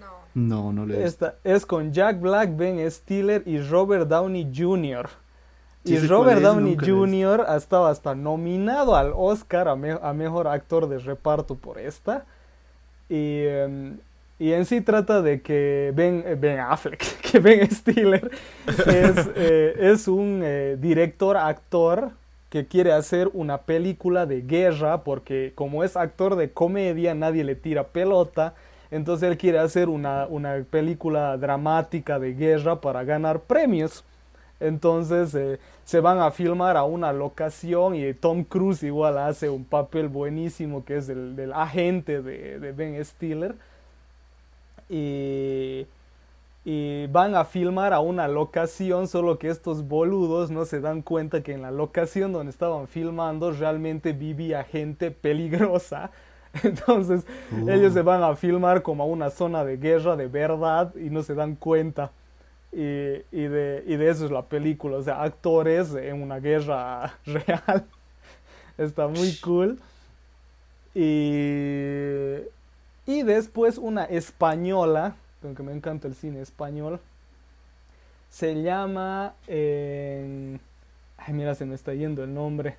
No. 0.00 0.16
No, 0.34 0.72
no 0.72 0.86
le 0.86 1.04
Esta 1.04 1.34
es 1.44 1.66
con 1.66 1.92
Jack 1.92 2.20
Black, 2.20 2.56
Ben 2.56 2.90
Stiller 2.90 3.42
y 3.46 3.58
Robert 3.60 4.08
Downey 4.08 4.52
Jr. 4.54 5.08
Sí 5.84 5.94
y 5.94 5.98
Robert 5.98 6.40
Downey 6.42 6.72
nunca 6.72 6.86
Jr. 6.86 7.44
ha 7.48 7.56
estado 7.56 7.86
hasta 7.86 8.14
nominado 8.14 8.96
al 8.96 9.12
Oscar 9.14 9.68
a, 9.68 9.76
me- 9.76 9.98
a 10.02 10.12
Mejor 10.12 10.48
Actor 10.48 10.88
de 10.88 10.98
Reparto 10.98 11.54
por 11.54 11.78
esta. 11.78 12.24
Y, 13.08 13.44
em, 13.46 13.98
y 14.38 14.52
en 14.52 14.66
sí 14.66 14.80
trata 14.80 15.22
de 15.22 15.40
que 15.40 15.92
Ben, 15.94 16.22
eh, 16.26 16.36
Ben 16.38 16.60
Affleck, 16.60 17.20
que 17.20 17.38
Ben 17.38 17.70
Stiller 17.70 18.30
es, 18.66 18.86
eh, 19.36 19.74
es 19.78 20.08
un 20.08 20.42
eh, 20.44 20.76
director, 20.78 21.36
actor 21.36 22.10
que 22.50 22.66
quiere 22.66 22.92
hacer 22.92 23.28
una 23.32 23.58
película 23.58 24.26
de 24.26 24.42
guerra 24.42 25.02
porque 25.04 25.52
como 25.54 25.84
es 25.84 25.96
actor 25.96 26.36
de 26.36 26.50
comedia 26.50 27.14
nadie 27.14 27.44
le 27.44 27.54
tira 27.54 27.84
pelota. 27.84 28.54
Entonces 28.90 29.28
él 29.28 29.36
quiere 29.36 29.58
hacer 29.58 29.88
una, 29.88 30.26
una 30.26 30.64
película 30.70 31.36
dramática 31.36 32.18
de 32.18 32.34
guerra 32.34 32.80
para 32.80 33.02
ganar 33.04 33.40
premios. 33.40 34.04
Entonces 34.60 35.34
eh, 35.34 35.58
se 35.84 36.00
van 36.00 36.18
a 36.18 36.30
filmar 36.30 36.76
a 36.76 36.84
una 36.84 37.12
locación 37.12 37.94
y 37.94 38.14
Tom 38.14 38.44
Cruise 38.44 38.82
igual 38.84 39.18
hace 39.18 39.50
un 39.50 39.64
papel 39.64 40.08
buenísimo 40.08 40.84
que 40.84 40.96
es 40.98 41.08
el 41.08 41.36
del 41.36 41.52
agente 41.52 42.22
de, 42.22 42.58
de 42.58 42.72
Ben 42.72 43.04
Stiller. 43.04 43.54
Y, 44.88 45.86
y 46.64 47.06
van 47.08 47.34
a 47.36 47.44
filmar 47.44 47.92
a 47.92 48.00
una 48.00 48.28
locación, 48.28 49.08
solo 49.08 49.38
que 49.38 49.48
estos 49.48 49.86
boludos 49.86 50.50
no 50.50 50.64
se 50.64 50.80
dan 50.80 51.02
cuenta 51.02 51.42
que 51.42 51.52
en 51.52 51.62
la 51.62 51.70
locación 51.70 52.32
donde 52.32 52.50
estaban 52.50 52.88
filmando 52.88 53.52
realmente 53.52 54.12
vivía 54.12 54.64
gente 54.64 55.10
peligrosa. 55.12 56.10
Entonces 56.64 57.24
Oh. 57.50 57.68
ellos 57.70 57.92
se 57.92 58.02
van 58.02 58.22
a 58.22 58.34
filmar 58.36 58.82
como 58.82 59.04
a 59.04 59.06
una 59.06 59.30
zona 59.30 59.64
de 59.64 59.76
guerra 59.76 60.16
de 60.16 60.26
verdad 60.28 60.94
y 60.96 61.10
no 61.10 61.22
se 61.22 61.34
dan 61.34 61.54
cuenta. 61.56 62.12
Y, 62.72 62.80
y, 63.32 63.42
de, 63.48 63.84
y 63.86 63.96
de 63.96 64.10
eso 64.10 64.26
es 64.26 64.30
la 64.30 64.42
película, 64.46 64.98
o 64.98 65.02
sea, 65.02 65.22
actores 65.22 65.94
en 65.94 66.22
una 66.22 66.40
guerra 66.40 67.14
real. 67.26 67.86
Está 68.78 69.08
muy 69.08 69.36
cool. 69.38 69.78
Y, 70.94 72.38
y 73.06 73.22
después 73.22 73.78
una 73.78 74.04
española, 74.04 75.14
aunque 75.42 75.62
me 75.62 75.72
encanta 75.72 76.08
el 76.08 76.14
cine 76.14 76.40
español, 76.40 77.00
se 78.30 78.62
llama... 78.62 79.34
eh, 79.46 80.58
ay, 81.16 81.34
mira, 81.34 81.54
se 81.54 81.64
me 81.64 81.74
está 81.74 81.94
yendo 81.94 82.24
el 82.24 82.34
nombre. 82.34 82.76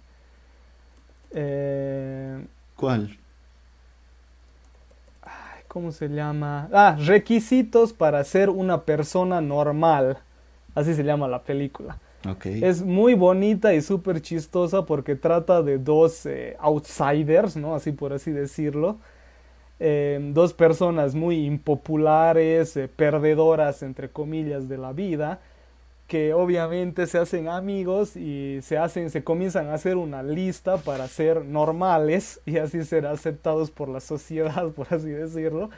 Eh, 1.31 2.45
¿Cuál? 2.75 3.17
ay, 5.21 5.61
¿Cómo 5.67 5.91
se 5.91 6.09
llama? 6.09 6.69
Ah, 6.73 6.97
requisitos 6.99 7.93
para 7.93 8.23
ser 8.23 8.49
una 8.49 8.83
persona 8.83 9.41
normal. 9.41 10.19
Así 10.75 10.93
se 10.93 11.03
llama 11.03 11.27
la 11.27 11.41
película. 11.41 11.97
Ok. 12.29 12.45
Es 12.47 12.83
muy 12.83 13.13
bonita 13.13 13.73
y 13.73 13.81
súper 13.81 14.21
chistosa 14.21 14.85
porque 14.85 15.15
trata 15.15 15.61
de 15.63 15.77
dos 15.77 16.25
eh, 16.25 16.55
outsiders, 16.59 17.55
¿no? 17.55 17.73
Así 17.75 17.91
por 17.91 18.13
así 18.13 18.31
decirlo. 18.31 18.97
Eh, 19.79 20.19
dos 20.33 20.53
personas 20.53 21.13
muy 21.13 21.45
impopulares, 21.45 22.75
eh, 22.77 22.87
perdedoras, 22.87 23.83
entre 23.83 24.09
comillas, 24.09 24.67
de 24.67 24.77
la 24.77 24.91
vida, 24.91 25.39
que 26.07 26.33
obviamente 26.33 27.05
se 27.05 27.19
hacen 27.19 27.47
amigos 27.47 28.15
y 28.15 28.59
se 28.63 28.77
hacen, 28.77 29.09
se 29.11 29.23
comienzan 29.23 29.67
a 29.67 29.75
hacer 29.75 29.97
una 29.97 30.23
lista 30.23 30.77
para 30.77 31.07
ser 31.07 31.45
normales 31.45 32.41
y 32.45 32.57
así 32.57 32.83
ser 32.85 33.05
aceptados 33.05 33.69
por 33.69 33.89
la 33.89 33.99
sociedad, 33.99 34.71
por 34.75 34.87
así 34.93 35.09
decirlo. 35.09 35.69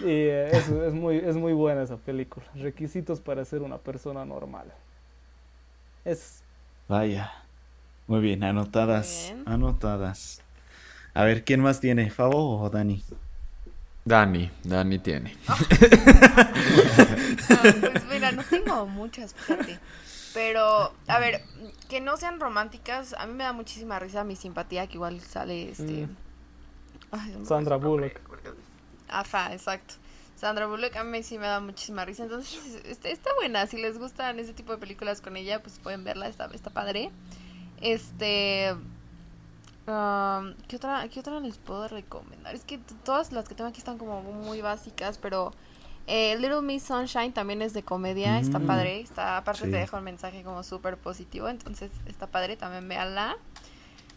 Y 0.00 0.04
eh, 0.06 0.48
es, 0.56 0.68
es 0.68 0.94
muy, 0.94 1.16
es 1.16 1.36
muy 1.36 1.52
buena 1.52 1.82
esa 1.82 1.96
película. 1.96 2.46
Requisitos 2.54 3.20
para 3.20 3.44
ser 3.44 3.62
una 3.62 3.78
persona 3.78 4.24
normal. 4.24 4.72
Es 6.04 6.44
Vaya. 6.88 7.32
Muy 8.06 8.20
bien, 8.20 8.44
anotadas. 8.44 9.28
Muy 9.28 9.42
bien. 9.42 9.48
Anotadas. 9.48 10.42
A 11.14 11.24
ver, 11.24 11.44
¿quién 11.44 11.60
más 11.60 11.80
tiene? 11.80 12.10
¿Favo 12.10 12.60
o 12.60 12.70
Dani? 12.70 13.02
Dani, 14.04 14.50
Dani 14.62 14.98
tiene. 14.98 15.36
Ah, 17.46 17.62
pues 17.92 18.04
mira, 18.10 18.32
no 18.32 18.42
tengo 18.42 18.86
muchas, 18.86 19.34
fíjate. 19.34 19.78
Pero, 20.32 20.92
a 21.06 21.18
ver, 21.18 21.42
que 21.88 22.00
no 22.00 22.16
sean 22.16 22.40
románticas, 22.40 23.14
a 23.14 23.26
mí 23.26 23.34
me 23.34 23.44
da 23.44 23.52
muchísima 23.52 23.98
risa 23.98 24.24
mi 24.24 24.34
simpatía, 24.34 24.86
que 24.86 24.94
igual 24.94 25.20
sale 25.20 25.70
este. 25.70 26.06
Mm. 26.06 26.16
Ay, 27.12 27.30
no 27.32 27.38
me 27.40 27.46
Sandra 27.46 27.76
Bullock. 27.76 28.20
Ajá, 29.08 29.52
exacto. 29.52 29.94
Sandra 30.36 30.66
Bullock 30.66 30.96
a 30.96 31.04
mí 31.04 31.22
sí 31.22 31.38
me 31.38 31.46
da 31.46 31.60
muchísima 31.60 32.04
risa. 32.04 32.24
Entonces, 32.24 32.80
está, 32.84 33.08
está 33.08 33.30
buena. 33.36 33.66
Si 33.66 33.76
les 33.76 33.98
gustan 33.98 34.38
ese 34.38 34.52
tipo 34.54 34.72
de 34.72 34.78
películas 34.78 35.20
con 35.20 35.36
ella, 35.36 35.62
pues 35.62 35.78
pueden 35.78 36.02
verla. 36.02 36.28
Está, 36.28 36.46
está 36.46 36.70
padre. 36.70 37.10
Este. 37.80 38.74
Um, 39.86 40.54
¿qué, 40.68 40.76
otra, 40.76 41.08
¿Qué 41.08 41.20
otra 41.20 41.40
les 41.40 41.58
puedo 41.58 41.86
recomendar? 41.88 42.54
Es 42.54 42.64
que 42.64 42.78
todas 43.04 43.32
las 43.32 43.48
que 43.48 43.54
tengo 43.54 43.68
aquí 43.70 43.78
están 43.78 43.98
como 43.98 44.22
muy 44.22 44.60
básicas, 44.60 45.18
pero. 45.18 45.52
eh, 46.06 46.36
Little 46.38 46.60
Miss 46.62 46.82
Sunshine 46.82 47.32
también 47.32 47.62
es 47.62 47.72
de 47.72 47.82
comedia, 47.82 48.38
está 48.38 48.58
Mm, 48.58 48.66
padre, 48.66 49.00
está 49.00 49.38
aparte 49.38 49.64
sí. 49.64 49.70
te 49.70 49.76
deja 49.78 49.96
un 49.96 50.04
mensaje 50.04 50.42
como 50.42 50.62
súper 50.62 50.98
positivo, 50.98 51.48
entonces 51.48 51.90
está 52.06 52.26
padre, 52.26 52.56
también 52.58 52.86
véanla. 52.88 53.36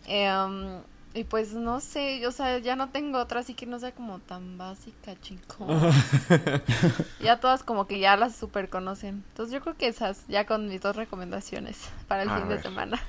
Em, 0.06 0.82
y 1.14 1.24
pues 1.24 1.54
no 1.54 1.80
sé, 1.80 2.26
o 2.28 2.32
sea, 2.32 2.60
ya 2.60 2.76
no 2.76 2.90
tengo 2.90 3.18
otra 3.20 3.40
así 3.40 3.54
que 3.54 3.66
no 3.66 3.80
sea 3.80 3.92
como 3.92 4.20
tan 4.20 4.58
básica, 4.58 5.16
chico. 5.22 5.66
ya 7.22 7.40
todas 7.40 7.64
como 7.64 7.88
que 7.88 8.00
ya 8.00 8.16
las 8.18 8.36
super 8.36 8.70
conocen. 8.70 9.24
Entonces 9.30 9.54
yo 9.54 9.62
creo 9.62 9.76
que 9.76 9.88
esas, 9.88 10.26
ya 10.28 10.46
con 10.46 10.68
mis 10.68 10.82
dos 10.82 10.96
recomendaciones 10.96 11.80
para 12.08 12.24
el 12.24 12.30
A 12.30 12.38
fin 12.40 12.50
de 12.50 12.62
semana. 12.62 13.00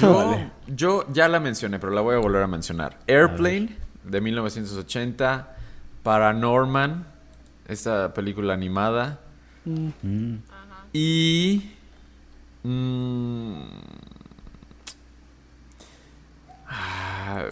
Yo, 0.00 0.14
Vale. 0.16 0.50
yo 0.66 1.06
ya 1.12 1.28
la 1.28 1.40
mencioné, 1.40 1.78
pero 1.78 1.92
la 1.92 2.00
voy 2.00 2.14
a 2.16 2.18
volver 2.18 2.42
a 2.42 2.46
mencionar. 2.46 2.98
Airplane, 3.06 3.76
de 4.04 4.20
1980. 4.20 5.56
Paranorman, 6.02 7.06
esta 7.68 8.12
película 8.12 8.54
animada. 8.54 9.20
mm, 9.64 9.88
Mm. 10.02 10.38
Y... 10.92 11.70
mm, 12.64 13.62
ah, 16.72 17.44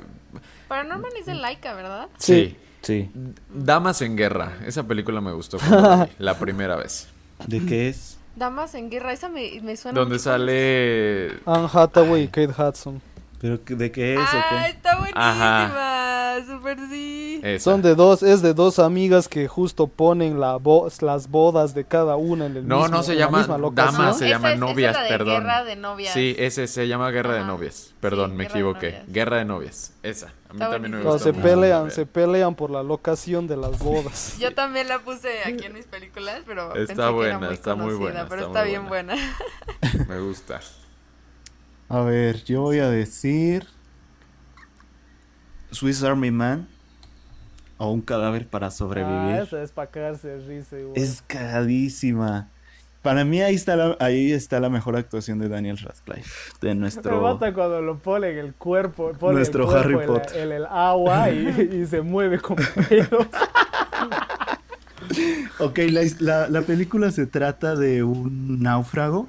Paranorman 0.69 1.13
es 1.19 1.27
de 1.27 1.35
Laika, 1.35 1.75
¿verdad? 1.75 2.09
sí. 2.19 2.57
Sí. 2.83 3.11
Damas 3.53 4.01
en 4.01 4.17
Guerra. 4.17 4.57
Esa 4.67 4.85
película 4.85 5.21
me 5.21 5.33
gustó 5.33 5.59
cuando 5.69 5.83
la 5.83 6.05
vi, 6.07 6.13
la 6.19 6.39
primera 6.39 6.77
vez. 6.77 7.09
¿De 7.47 7.65
qué 7.67 7.89
es? 7.89 8.19
Damas 8.37 8.75
en 8.75 8.91
guerra, 8.91 9.13
esa 9.13 9.29
me, 9.29 9.61
me 9.61 9.77
suena 9.77 10.01
Donde 10.01 10.19
sale... 10.19 11.41
Anne 11.45 11.69
Hathaway 11.71 12.23
y 12.23 12.29
Kate 12.29 12.55
Hudson. 12.57 13.03
¿Pero 13.41 13.65
qué- 13.65 13.75
de 13.75 13.91
qué 13.91 14.15
es 14.15 14.21
o 14.21 14.23
Ah, 14.23 14.45
qué? 14.67 14.71
está 14.71 14.97
buenísima, 14.97 15.31
Ajá. 15.31 16.45
súper 16.47 16.79
sí. 16.91 17.41
esa. 17.43 17.65
Son 17.71 17.81
de 17.81 17.95
dos, 17.95 18.23
es 18.23 18.43
de 18.43 18.53
dos 18.53 18.79
amigas 18.79 19.29
que 19.29 19.49
justo 19.49 19.87
ponen 19.87 20.39
la 20.41 20.59
las 21.01 21.29
bodas 21.31 21.75
de 21.75 21.85
cada 21.85 22.17
una 22.17 22.45
en 22.47 22.57
el 22.59 22.69
No, 22.69 22.81
mismo, 22.83 22.97
no 22.99 23.03
se 23.03 23.17
llama 23.17 23.47
damas, 23.73 24.19
se 24.19 24.29
llama 24.29 24.49
esa 24.49 24.55
es 24.55 24.61
novias, 24.61 24.95
la 24.95 25.03
de 25.05 25.09
perdón. 25.09 25.43
Guerra 25.43 25.65
de 25.65 25.77
novias. 25.77 26.13
Sí, 26.13 26.37
ese 26.39 26.67
se 26.67 26.87
llama 26.87 27.11
Guerra 27.11 27.33
de 27.33 27.39
Ajá. 27.41 27.47
Novias. 27.49 27.95
Perdón, 28.01 28.33
Sí, 28.33 28.37
me 28.37 28.43
Guerra 28.45 28.53
de 28.55 28.59
equivoqué. 28.61 28.87
novias. 28.93 29.13
Guerra 29.13 29.37
de 29.39 29.45
novias. 29.47 29.93
Esa. 30.03 30.27
A 30.27 30.53
mí 30.53 30.61
Está 30.61 30.71
también 30.73 30.93
me 30.97 31.03
gusta 31.03 31.19
se 31.25 31.33
mucho 31.33 31.43
pelean, 31.49 31.91
se 31.91 32.07
pelean 32.07 32.55
por 32.55 32.71
la 32.71 32.83
locación 32.83 33.47
de 33.49 33.57
las 33.57 33.79
bodas. 33.79 34.37
Yo 34.41 34.53
también 34.55 34.87
la 34.89 34.99
puse 34.99 35.29
aquí 35.47 35.65
en 35.65 35.73
mis 35.73 35.87
películas, 35.87 36.43
pero 36.47 36.75
Está 36.75 36.87
pensé 36.87 36.95
que 36.95 37.11
buena, 37.11 37.37
era 37.37 37.47
muy 37.47 37.55
está 37.55 37.75
muy 37.75 37.85
conocida, 37.95 38.01
buena, 38.03 38.27
pero 38.29 38.41
está 38.43 38.51
está, 38.51 38.61
muy 38.63 38.71
bien 38.71 38.87
buena. 38.89 39.15
Me 40.09 40.21
gusta. 40.21 40.61
A 41.91 42.01
ver, 42.03 42.43
yo 42.45 42.63
voy 42.63 42.79
a 42.79 42.89
decir. 42.89 43.67
Swiss 45.73 46.03
Army 46.03 46.31
Man. 46.31 46.67
O 47.79 47.91
un 47.93 48.01
cadáver 48.03 48.47
para 48.47 48.67
Ah, 48.67 48.71
sobrevivir. 48.71 49.37
esa 49.43 49.63
es 49.63 49.73
para 49.73 49.91
cagarse 49.91 50.37
risa 50.47 50.79
igual. 50.79 50.93
Es 50.97 51.23
cagadísima. 51.27 52.49
Para 53.03 53.25
mí 53.25 53.41
ahí 53.41 53.55
está 53.55 53.77
la, 53.77 53.97
ahí 53.99 54.33
está 54.33 54.61
la 54.61 54.69
mejor 54.69 54.97
actuación 54.97 55.39
de 55.39 55.49
Daniel 55.49 55.79
Radcliffe. 55.79 56.53
De 56.61 56.69
Me 56.69 56.75
nuestro. 56.75 57.23
mata 57.23 57.55
cuando 57.55 57.81
lo 57.81 57.99
pone 57.99 58.29
en 58.31 58.39
el 58.39 58.53
cuerpo, 58.55 59.13
pone 59.19 59.37
Nuestro 59.39 59.63
el 59.65 59.69
cuerpo 59.71 59.89
Harry 59.97 60.07
Potter. 60.07 60.37
en 60.43 60.53
el 60.53 60.67
agua 60.67 61.31
y, 61.31 61.71
y 61.81 61.87
se 61.87 62.03
mueve 62.03 62.39
con 62.41 62.57
pelos. 62.89 63.27
Ok, 65.59 65.79
la, 65.91 66.03
la- 66.21 66.49
la 66.49 66.63
película 66.63 67.11
se 67.11 67.27
trata 67.27 67.75
de 67.75 68.03
un 68.05 68.63
náufrago 68.63 69.29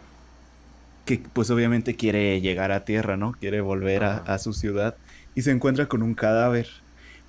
que 1.06 1.24
pues 1.34 1.50
obviamente 1.50 1.96
quiere 1.96 2.42
llegar 2.42 2.72
a 2.72 2.86
tierra, 2.86 3.18
¿no? 3.18 3.34
Quiere 3.34 3.62
volver 3.62 4.04
a, 4.04 4.38
su 4.38 4.54
ciudad 4.54 4.96
y 5.36 5.42
se 5.42 5.52
encuentra 5.52 5.88
con 5.88 6.04
un 6.04 6.14
cadáver. 6.14 6.68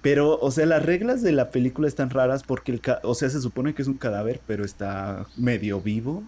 Pero, 0.01 0.39
o 0.41 0.51
sea, 0.51 0.67
las 0.67 0.85
reglas 0.85 1.23
de 1.23 1.33
la 1.33 1.51
película 1.51 1.87
están 1.87 2.11
raras 2.11 2.43
porque 2.43 2.73
el 2.73 2.83
o 3.05 3.15
sea, 3.15 3.31
se 3.31 3.41
supone 3.41 3.75
que 3.75 3.83
es 3.83 3.89
un 3.89 3.99
cadáver, 3.99 4.41
pero 4.47 4.65
está 4.65 5.27
medio 5.37 5.81
vivo. 5.81 6.25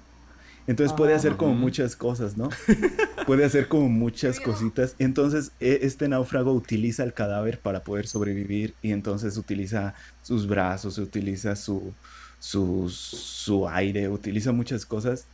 Entonces 0.67 0.97
puede 0.97 1.13
Ajá. 1.13 1.19
hacer 1.19 1.37
como 1.37 1.55
muchas 1.55 1.95
cosas, 1.95 2.37
¿no? 2.37 2.49
puede 3.27 3.45
hacer 3.45 3.69
como 3.69 3.89
muchas 3.89 4.41
cositas. 4.41 4.97
Entonces, 4.99 5.53
e- 5.61 5.81
este 5.83 6.09
náufrago 6.09 6.53
utiliza 6.53 7.05
el 7.05 7.13
cadáver 7.13 7.61
para 7.61 7.83
poder 7.83 8.07
sobrevivir 8.07 8.75
y 8.81 8.93
entonces 8.93 9.37
utiliza 9.37 9.95
sus 10.23 10.47
brazos, 10.47 10.97
utiliza 10.99 11.55
su, 11.55 11.95
su, 12.39 12.89
su 12.89 13.69
aire, 13.69 14.09
utiliza 14.09 14.53
muchas 14.53 14.87
cosas. 14.87 15.29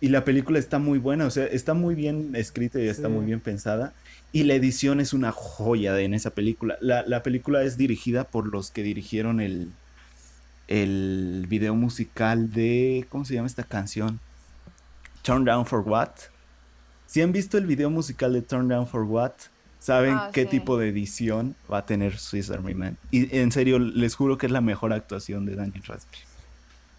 Y 0.00 0.08
la 0.10 0.24
película 0.24 0.58
está 0.60 0.78
muy 0.78 0.98
buena, 0.98 1.26
o 1.26 1.30
sea, 1.30 1.44
está 1.46 1.74
muy 1.74 1.94
bien 1.96 2.30
escrita 2.36 2.78
y 2.80 2.86
está 2.88 3.08
Sí. 3.08 3.12
muy 3.14 3.24
bien 3.26 3.40
pensada. 3.40 3.94
Y 4.32 4.44
la 4.44 4.54
edición 4.54 5.00
es 5.00 5.12
una 5.12 5.32
joya 5.32 5.92
de, 5.94 6.04
en 6.04 6.14
esa 6.14 6.30
película. 6.30 6.76
La, 6.80 7.04
la 7.06 7.22
película 7.22 7.62
es 7.62 7.76
dirigida 7.76 8.24
por 8.24 8.46
los 8.46 8.70
que 8.70 8.82
dirigieron 8.82 9.40
el, 9.40 9.70
el 10.68 11.46
video 11.48 11.74
musical 11.74 12.52
de... 12.52 13.06
¿Cómo 13.08 13.24
se 13.24 13.34
llama 13.34 13.46
esta 13.48 13.64
canción? 13.64 14.20
Turn 15.22 15.44
Down 15.44 15.66
for 15.66 15.80
What. 15.80 16.10
Si 17.06 17.22
han 17.22 17.32
visto 17.32 17.58
el 17.58 17.66
video 17.66 17.90
musical 17.90 18.32
de 18.34 18.42
Turn 18.42 18.68
Down 18.68 18.86
for 18.86 19.02
What, 19.02 19.32
saben 19.78 20.14
Ah, 20.14 20.30
qué 20.32 20.44
sí. 20.44 20.50
tipo 20.50 20.78
de 20.78 20.88
edición 20.90 21.56
va 21.72 21.78
a 21.78 21.86
tener 21.86 22.18
Swiss 22.18 22.50
Army 22.50 22.74
Man. 22.74 22.98
Y 23.10 23.34
en 23.36 23.50
serio, 23.50 23.78
les 23.78 24.14
juro 24.14 24.36
que 24.38 24.46
es 24.46 24.52
la 24.52 24.60
mejor 24.60 24.92
actuación 24.92 25.46
de 25.46 25.56
Daniel 25.56 25.82
Radcliffe. 25.84 26.26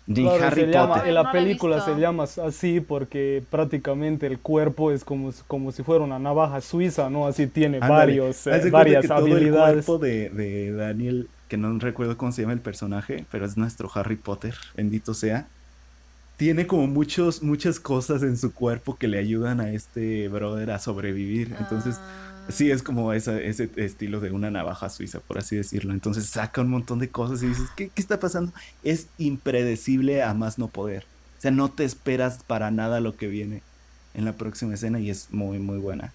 Ni 0.10 0.23
Claro, 0.23 0.44
Harry 0.44 0.61
se 0.61 0.68
llama- 0.72 0.94
Potter. 0.95 1.07
en 1.10 1.14
la 1.14 1.23
No 1.23 1.31
película 1.31 1.81
se 1.86 1.95
llama 1.99 2.23
así 2.23 2.80
porque 2.81 3.44
prácticamente 3.52 4.26
el 4.26 4.40
cuerpo 4.40 4.91
es 4.91 5.03
como, 5.06 5.31
como 5.45 5.72
si 5.72 5.84
fuera 5.84 6.03
una 6.03 6.18
navaja 6.18 6.61
suiza, 6.61 7.11
¿no? 7.11 7.27
Así 7.27 7.45
tiene 7.45 7.77
Ándale. 7.77 7.94
varios, 7.94 8.48
eh, 8.48 8.60
de 8.60 8.72
varias 8.72 9.03
que 9.03 9.07
todo 9.07 9.18
habilidades. 9.19 9.77
el 9.77 9.86
cuerpo 9.86 9.98
de, 10.03 10.30
de 10.31 10.72
Daniel, 10.72 11.30
que 11.48 11.57
no 11.57 11.77
recuerdo 11.77 12.18
cómo 12.18 12.31
se 12.31 12.41
llama 12.41 12.53
el 12.53 12.60
personaje, 12.60 13.26
pero 13.31 13.45
es 13.45 13.56
nuestro 13.56 13.90
Harry 13.94 14.15
Potter, 14.15 14.56
bendito 14.76 15.14
sea. 15.14 15.45
Tiene 16.38 16.65
como 16.65 16.88
muchos, 16.88 17.44
muchas 17.44 17.80
cosas 17.80 18.23
en 18.23 18.36
su 18.38 18.52
cuerpo 18.53 18.95
que 18.98 19.07
le 19.07 19.19
ayudan 19.19 19.60
a 19.60 19.72
este 19.73 20.27
brother 20.30 20.72
a 20.72 20.80
sobrevivir. 20.80 21.53
Entonces, 21.60 21.98
Ah. 21.99 22.28
Sí 22.49 22.71
es 22.71 22.84
como 22.84 23.13
esa- 23.13 23.39
ese 23.39 23.69
estilo 23.77 24.19
de 24.19 24.31
una 24.31 24.51
navaja 24.51 24.89
suiza, 24.89 25.19
por 25.19 25.38
así 25.38 25.55
decirlo. 25.55 25.93
Entonces 25.93 26.26
saca 26.26 26.61
un 26.61 26.69
montón 26.69 26.99
de 26.99 27.09
cosas 27.09 27.41
y 27.43 27.47
dices, 27.47 27.69
¿qué, 27.76 27.89
qué 27.89 28.01
está 28.01 28.19
pasando? 28.19 28.51
Es 28.84 29.07
impredecible 29.17 30.23
a 30.23 30.34
más 30.34 30.57
no 30.57 30.67
poder. 30.67 31.05
O 31.38 31.41
sea, 31.41 31.51
no 31.51 31.69
te 31.71 31.85
esperas 31.85 32.43
para 32.43 32.71
nada 32.71 32.99
lo 32.99 33.15
que 33.15 33.27
viene 33.27 33.61
en 34.13 34.26
la 34.26 34.34
próxima 34.34 34.73
escena 34.73 34.99
y 34.99 35.09
es 35.09 35.31
muy, 35.31 35.59
muy 35.59 35.77
buena. 35.77 36.13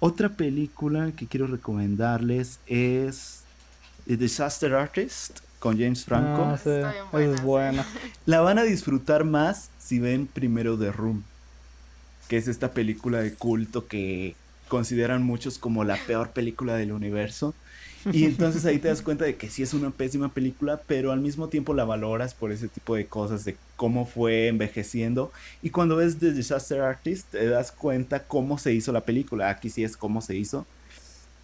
Otra 0.00 0.30
película 0.30 1.12
que 1.16 1.26
quiero 1.26 1.46
recomendarles 1.46 2.58
es 2.66 3.42
The 4.06 4.16
Disaster 4.16 4.74
Artist 4.74 5.40
con 5.58 5.78
James 5.78 6.04
Franco. 6.04 6.42
Ah, 6.44 6.58
sí, 6.62 6.70
buena, 7.12 7.32
es 7.32 7.36
sí. 7.36 7.42
buena. 7.44 7.86
La 8.26 8.40
van 8.40 8.58
a 8.58 8.62
disfrutar 8.62 9.24
más 9.24 9.70
si 9.78 9.98
ven 9.98 10.26
primero 10.26 10.78
The 10.78 10.92
Room, 10.92 11.22
que 12.28 12.36
es 12.36 12.48
esta 12.48 12.72
película 12.72 13.20
de 13.20 13.34
culto 13.34 13.86
que 13.86 14.36
consideran 14.68 15.22
muchos 15.22 15.58
como 15.58 15.84
la 15.84 15.96
peor 16.06 16.30
película 16.30 16.76
del 16.76 16.92
universo. 16.92 17.54
Y 18.12 18.24
entonces 18.24 18.64
ahí 18.64 18.78
te 18.78 18.88
das 18.88 19.02
cuenta 19.02 19.24
de 19.24 19.36
que 19.36 19.50
sí 19.50 19.62
es 19.62 19.74
una 19.74 19.90
pésima 19.90 20.28
película, 20.32 20.80
pero 20.86 21.12
al 21.12 21.20
mismo 21.20 21.48
tiempo 21.48 21.74
la 21.74 21.84
valoras 21.84 22.32
por 22.32 22.52
ese 22.52 22.68
tipo 22.68 22.94
de 22.94 23.06
cosas, 23.06 23.44
de 23.44 23.56
cómo 23.76 24.06
fue 24.06 24.48
envejeciendo. 24.48 25.32
Y 25.62 25.70
cuando 25.70 25.96
ves 25.96 26.18
The 26.18 26.32
Disaster 26.32 26.80
Artist, 26.80 27.32
te 27.32 27.46
das 27.48 27.72
cuenta 27.72 28.24
cómo 28.24 28.56
se 28.56 28.72
hizo 28.72 28.92
la 28.92 29.02
película. 29.02 29.50
Aquí 29.50 29.68
sí 29.68 29.84
es 29.84 29.96
cómo 29.96 30.22
se 30.22 30.36
hizo. 30.36 30.64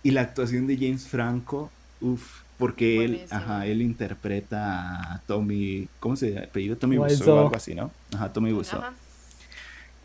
Y 0.03 0.13
la 0.13 0.23
actuación 0.23 0.67
de 0.67 0.77
James 0.77 1.09
Franco, 1.09 1.71
uff, 2.01 2.43
porque 2.59 3.05
él, 3.05 3.27
ajá, 3.31 3.67
él 3.67 3.83
interpreta 3.83 5.15
a 5.15 5.23
Tommy, 5.27 5.89
¿cómo 5.99 6.17
se 6.17 6.39
apellido? 6.39 6.77
Tommy 6.77 6.99
Wiseau. 6.99 7.37
O 7.37 7.41
algo 7.41 7.57
así, 7.57 7.75
¿no? 7.75 7.91
Ajá, 8.15 8.33
Tommy 8.33 8.53
Wiseau. 8.53 8.83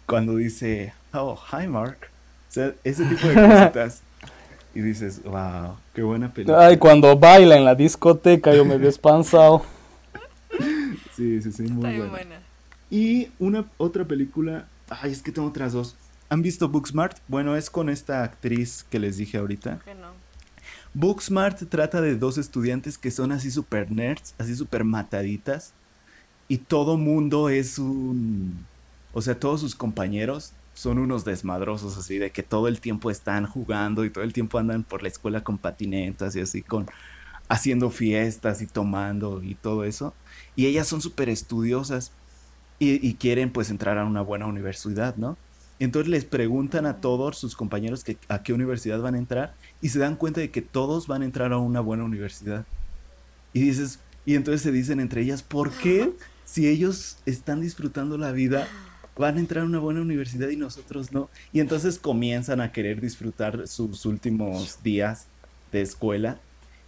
Cuando 0.06 0.38
dice, 0.38 0.94
oh, 1.14 1.40
hi 1.52 1.68
Mark. 1.68 2.10
O 2.50 2.52
sea, 2.52 2.74
ese 2.84 3.06
tipo 3.06 3.28
de 3.28 3.36
cositas. 3.36 4.02
y 4.76 4.82
dices, 4.82 5.22
wow, 5.24 5.76
qué 5.94 6.02
buena 6.02 6.34
película. 6.34 6.66
Ay, 6.66 6.78
cuando 6.78 7.18
baila 7.18 7.56
en 7.56 7.66
la 7.66 7.76
discoteca 7.76 8.54
yo 8.54 8.66
me 8.66 8.76
he 8.76 8.80
despansado. 8.80 9.64
Sí, 11.16 11.42
sí, 11.42 11.52
sí, 11.52 11.64
muy 11.64 11.72
Está 11.74 11.90
bien 11.90 12.00
buena. 12.00 12.12
buena. 12.12 12.40
Y 12.90 13.28
una 13.40 13.66
otra 13.78 14.06
película, 14.06 14.70
ay, 14.90 15.12
es 15.12 15.22
que 15.22 15.34
tengo 15.34 15.50
otras 15.50 15.74
dos. 15.74 15.98
¿Han 16.30 16.42
visto 16.42 16.70
Booksmart? 16.70 17.18
Bueno, 17.28 17.58
es 17.58 17.70
con 17.70 17.90
esta 17.90 18.24
actriz 18.24 18.86
que 18.90 19.00
les 19.00 19.18
dije 19.18 19.38
ahorita. 19.38 19.80
Que 19.84 19.96
no. 19.96 20.12
Booksmart 20.94 21.62
trata 21.70 22.00
de 22.00 22.16
dos 22.16 22.38
estudiantes 22.38 22.98
que 22.98 23.12
son 23.12 23.34
así 23.34 23.52
super 23.52 23.92
nerds, 23.92 24.34
así 24.38 24.56
super 24.56 24.86
mataditas. 24.86 25.74
Y 26.48 26.60
todo 26.60 26.98
mundo 26.98 27.50
es 27.50 27.80
un... 27.80 28.66
O 29.14 29.22
sea, 29.22 29.38
todos 29.38 29.60
sus 29.60 29.76
compañeros 29.76 30.54
son 30.80 30.98
unos 30.98 31.26
desmadrosos 31.26 31.98
así, 31.98 32.20
de 32.20 32.32
que 32.32 32.42
todo 32.42 32.70
el 32.70 32.80
tiempo 32.80 33.12
están 33.12 33.46
jugando 33.46 34.06
y 34.06 34.10
todo 34.10 34.24
el 34.24 34.32
tiempo 34.32 34.60
andan 34.60 34.86
por 34.86 35.04
la 35.04 35.10
escuela 35.10 35.44
con 35.44 35.58
patinetas 35.58 36.38
y 36.38 36.40
así, 36.40 36.62
con 36.62 36.88
haciendo 37.50 37.90
fiestas 37.90 38.62
y 38.62 38.66
tomando 38.66 39.44
y 39.44 39.56
todo 39.56 39.84
eso. 39.84 40.14
Y 40.56 40.68
ellas 40.68 40.88
son 40.88 41.02
súper 41.02 41.28
estudiosas 41.28 42.14
y, 42.80 43.06
y 43.06 43.16
quieren 43.16 43.52
pues 43.52 43.70
entrar 43.70 43.98
a 43.98 44.06
una 44.06 44.22
buena 44.22 44.46
universidad, 44.46 45.18
¿no? 45.18 45.38
Entonces 45.80 46.10
les 46.10 46.24
preguntan 46.24 46.86
a 46.86 47.02
todos 47.02 47.38
sus 47.38 47.58
compañeros 47.58 48.06
que, 48.06 48.18
a 48.30 48.42
qué 48.42 48.54
universidad 48.54 49.02
van 49.02 49.16
a 49.16 49.18
entrar 49.18 49.56
y 49.82 49.90
se 49.90 50.00
dan 50.00 50.16
cuenta 50.16 50.40
de 50.40 50.50
que 50.50 50.62
todos 50.62 51.08
van 51.08 51.24
a 51.24 51.26
entrar 51.26 51.52
a 51.52 51.58
una 51.58 51.82
buena 51.82 52.06
universidad. 52.06 52.66
Y 53.52 53.64
dices, 53.64 54.00
y 54.26 54.36
entonces 54.36 54.62
se 54.62 54.72
dicen 54.72 55.02
entre 55.02 55.24
ellas, 55.24 55.44
¿por 55.44 55.72
qué 55.72 56.14
si 56.46 56.70
ellos 56.70 57.18
están 57.26 57.60
disfrutando 57.60 58.18
la 58.18 58.32
vida 58.32 58.66
van 59.20 59.38
a 59.38 59.40
entrar 59.40 59.64
a 59.64 59.68
una 59.68 59.78
buena 59.80 60.02
universidad 60.02 60.50
y 60.50 60.56
nosotros 60.56 61.12
no? 61.12 61.30
Y 61.54 61.60
entonces 61.60 62.00
comienzan 62.00 62.62
a 62.62 62.72
querer 62.72 63.00
disfrutar 63.02 63.68
sus 63.68 64.06
últimos 64.06 64.82
días 64.82 65.28
de 65.72 65.82
escuela 65.82 66.40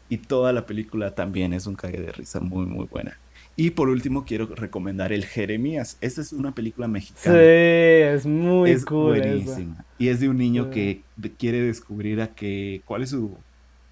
y 0.10 0.18
toda 0.18 0.52
la 0.54 0.66
película 0.66 1.14
también 1.14 1.54
es 1.54 1.68
un 1.68 1.76
cague 1.76 2.02
de 2.02 2.12
risa 2.12 2.40
muy 2.40 2.66
muy 2.66 2.86
buena. 2.88 3.18
Y 3.58 3.72
por 3.72 3.90
último 3.90 4.24
quiero 4.26 4.48
recomendar 4.48 5.12
El 5.12 5.26
Jeremías. 5.26 5.98
Esta 6.02 6.22
es 6.22 6.32
una 6.34 6.54
película 6.56 6.88
Sí, 6.88 6.92
mexicana 6.94 7.42
es 7.42 8.26
muy 8.26 8.72
es 8.72 8.86
cool 8.86 9.18
esa. 9.22 9.62
Y 10.00 10.08
es 10.08 10.20
de 10.22 10.30
un 10.30 10.38
niño 10.38 10.70
Sí. 10.74 11.04
que 11.20 11.32
quiere 11.38 11.62
descubrir 11.62 12.22
a 12.22 12.34
que 12.34 12.82
cuál 12.86 13.04
es 13.04 13.10
su 13.12 13.38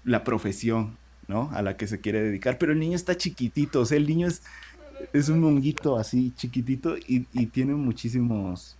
la 0.02 0.24
profesión, 0.24 0.96
¿no? 1.28 1.50
A 1.52 1.60
la 1.62 1.76
que 1.76 1.86
se 1.86 2.00
quiere 2.00 2.22
dedicar. 2.22 2.56
Pero 2.58 2.72
el 2.72 2.80
niño 2.80 2.96
está 2.96 3.16
chiquitito, 3.16 3.82
o 3.82 3.84
sea, 3.84 3.98
el 3.98 4.06
niño 4.06 4.26
es, 4.26 4.42
es 5.12 5.28
un 5.28 5.40
monguito 5.40 5.96
así, 5.96 6.32
chiquitito, 6.36 6.96
y, 6.96 7.26
y 7.32 7.46
tiene 7.46 7.74
muchísimos, 7.74 8.76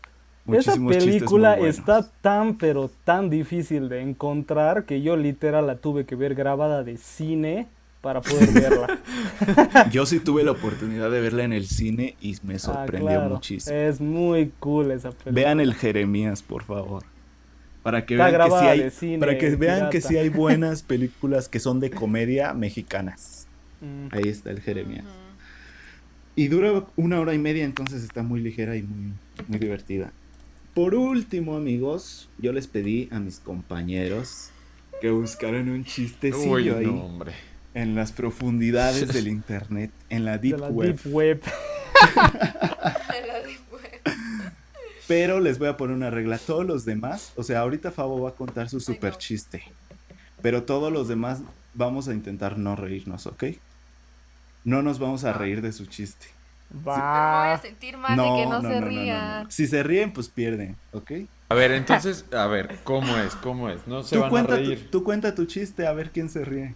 Esa 0.52 0.74
película 0.74 1.59
está 1.59 2.09
tan 2.20 2.56
pero 2.56 2.90
tan 3.05 3.30
difícil 3.30 3.88
de 3.88 4.01
encontrar 4.02 4.84
que 4.84 5.02
yo 5.02 5.16
literal 5.16 5.66
la 5.66 5.76
tuve 5.76 6.05
que 6.06 6.16
ver 6.16 6.34
grabada 6.34 6.82
de 6.82 6.97
cine 6.97 7.66
para 8.01 8.20
poder 8.22 8.51
verla. 8.55 8.98
Yo 9.92 10.06
sí 10.06 10.20
tuve 10.20 10.42
la 10.42 10.52
oportunidad 10.52 11.10
de 11.10 11.20
verla 11.20 11.44
en 11.44 11.52
el 11.52 11.66
cine 11.66 12.16
y 12.20 12.34
me 12.44 12.55
Ah, 12.55 12.59
sorprendió 12.59 13.09
claro. 13.10 13.34
muchísimo. 13.34 13.76
Es 13.76 14.01
muy 14.01 14.52
cool 14.59 14.90
esa 14.92 15.10
película. 15.10 15.32
Vean 15.34 15.60
el 15.60 15.74
Jeremías, 15.74 16.42
por 16.42 16.64
favor. 16.64 17.05
Para 17.82 18.05
que 18.06 18.14
Está 18.14 18.30
vean 18.30 18.42
que 18.51 18.59
sí 18.59 18.66
hay, 18.66 18.90
cine, 18.90 19.18
para 19.18 19.38
que 19.38 19.56
vean 19.56 19.90
que 19.90 20.01
sí 20.01 20.16
hay 20.16 20.28
buenas 20.30 20.82
películas 20.82 21.48
que 21.48 21.60
son 21.60 21.80
de 21.80 21.90
comedia 21.90 22.52
mexicanas. 22.55 23.47
Mm. 23.80 24.14
Ahí 24.14 24.28
está 24.28 24.51
el 24.51 24.60
Jeremías. 24.60 25.05
Y 26.36 26.48
dura 26.48 26.85
una 26.97 27.20
hora 27.20 27.35
y 27.35 27.39
media, 27.39 27.65
entonces 27.65 28.02
está 28.02 28.23
muy 28.23 28.40
ligera 28.40 28.77
y 28.77 28.82
muy, 28.82 29.12
muy 29.48 29.59
divertida. 29.59 30.12
Por 30.74 30.94
último, 30.94 31.57
amigos, 31.57 32.28
yo 32.39 32.52
les 32.52 32.66
pedí 32.66 33.09
a 33.11 33.19
mis 33.19 33.40
compañeros 33.40 34.51
que 35.01 35.11
buscaran 35.11 35.69
un 35.69 35.85
chistecillo 35.85 36.52
Uy, 36.52 36.69
ahí 36.69 36.86
hombre. 36.86 37.32
en 37.74 37.94
las 37.94 38.12
profundidades 38.12 39.09
del 39.12 39.28
internet, 39.28 39.90
en 40.09 40.24
la 40.24 40.39
De 40.39 40.48
deep 40.48 40.59
la 40.59 40.69
web. 40.69 41.01
Deep 41.02 41.12
Web. 41.12 41.43
Pero 45.09 45.40
les 45.40 45.59
voy 45.59 45.69
a 45.69 45.77
poner 45.77 45.97
una 45.97 46.11
regla. 46.11 46.39
Todos 46.39 46.65
los 46.65 46.85
demás, 46.85 47.32
o 47.35 47.43
sea, 47.43 47.61
ahorita 47.61 47.90
Fabo 47.90 48.20
va 48.20 48.31
a 48.31 48.35
contar 48.35 48.69
su 48.69 48.78
super 48.78 49.16
chiste. 49.19 49.65
Pero 50.40 50.62
todos 50.62 50.93
los 50.93 51.09
demás 51.09 51.43
vamos 51.74 52.07
a 52.07 52.15
intentar 52.15 52.59
no 52.59 52.77
reírnos, 52.77 53.27
¿ok? 53.27 53.44
No 54.64 54.82
nos 54.82 54.98
vamos 54.98 55.24
a 55.24 55.32
reír 55.32 55.62
de 55.62 55.72
su 55.72 55.86
chiste. 55.86 56.26
Me 56.70 56.80
voy 56.82 56.94
a 56.94 56.98
Va. 56.98 57.58
sentir 57.60 57.96
mal 57.96 58.16
de 58.16 58.22
que 58.22 58.46
no, 58.46 58.60
se 58.62 58.80
rían. 58.80 59.50
Si 59.50 59.66
se 59.66 59.82
ríen, 59.82 60.12
pues 60.12 60.28
pierden, 60.28 60.76
¿ok? 60.92 61.12
A 61.48 61.54
ver, 61.54 61.72
entonces, 61.72 62.24
a 62.32 62.46
ver, 62.46 62.78
¿cómo 62.84 63.16
es? 63.16 63.34
¿Cómo 63.36 63.68
es? 63.68 63.84
No 63.88 64.04
se 64.04 64.14
Tú 64.14 64.20
van 64.20 64.28
a 64.28 64.30
cuenta, 64.30 64.56
tu, 64.56 64.64
reír. 64.64 64.88
tú 64.90 65.02
cuenta 65.02 65.34
tu 65.34 65.46
chiste 65.46 65.86
a 65.86 65.92
ver 65.92 66.10
quién 66.12 66.28
se 66.30 66.44
ríe. 66.44 66.74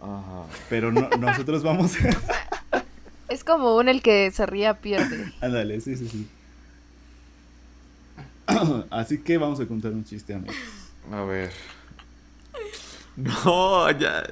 Ajá. 0.00 0.44
Pero 0.68 0.90
no- 0.90 1.08
nosotros 1.18 1.62
vamos 1.62 1.92
a... 1.96 2.82
Es 3.28 3.44
como 3.44 3.76
un 3.76 3.88
el 3.88 4.02
que 4.02 4.32
se 4.32 4.44
ría 4.46 4.80
pierde. 4.80 5.32
Ándale, 5.40 5.80
sí, 5.80 5.96
sí, 5.96 6.08
sí. 6.08 6.28
Así 8.90 9.18
que 9.18 9.38
vamos 9.38 9.60
a 9.60 9.66
contar 9.66 9.92
un 9.92 10.04
chiste, 10.04 10.34
amigos. 10.34 10.56
A 11.12 11.22
ver. 11.22 11.52
No, 13.16 13.88
ya. 13.92 14.24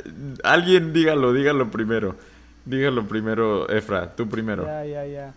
Alguien 0.43 0.93
dígalo, 0.93 1.33
dígalo 1.33 1.71
primero. 1.71 2.17
Dígalo 2.65 3.07
primero, 3.07 3.69
Efra, 3.69 4.15
tú 4.15 4.29
primero. 4.29 4.65
Ya, 4.65 4.85
ya, 4.85 5.07
ya. 5.07 5.35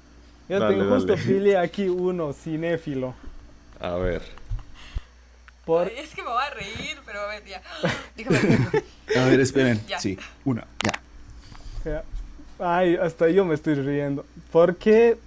Yo 0.50 0.60
Dale, 0.60 0.78
tengo 0.78 0.96
justo 0.96 1.14
dale. 1.14 1.26
pile 1.26 1.58
aquí 1.58 1.88
uno, 1.88 2.34
cinéfilo. 2.34 3.14
A 3.80 3.96
ver. 3.96 4.22
Por... 5.66 5.88
Ay, 5.88 5.94
es 5.98 6.14
que 6.14 6.22
me 6.22 6.30
voy 6.30 6.44
a 6.44 6.50
reír, 6.50 6.98
pero 7.06 7.22
a 7.22 7.28
ver, 7.28 7.46
ya. 7.46 7.62
Déjame 8.18 8.40
ver. 8.40 8.84
A 9.18 9.26
ver, 9.26 9.40
esperen. 9.40 9.82
Ya. 9.88 10.00
Sí, 10.00 10.18
una, 10.44 10.68
ya. 10.84 11.02
Ay, 12.60 12.96
hasta 12.96 13.30
yo 13.30 13.44
me 13.44 13.56
estoy 13.56 13.76
riendo. 13.76 14.26
¿Por 14.52 14.76
qué, 14.76 15.18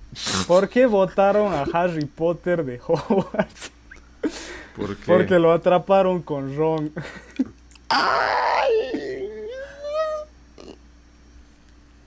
¿Por 0.46 0.68
qué 0.68 0.86
votaron 0.86 1.52
a 1.52 1.62
Harry 1.72 2.04
Potter 2.04 2.64
de 2.64 2.80
Hogwarts? 2.86 3.72
¿Por 4.76 4.96
qué? 4.96 5.04
Porque 5.06 5.38
lo 5.38 5.52
atraparon 5.52 6.22
con 6.22 6.56
Ron. 6.56 6.92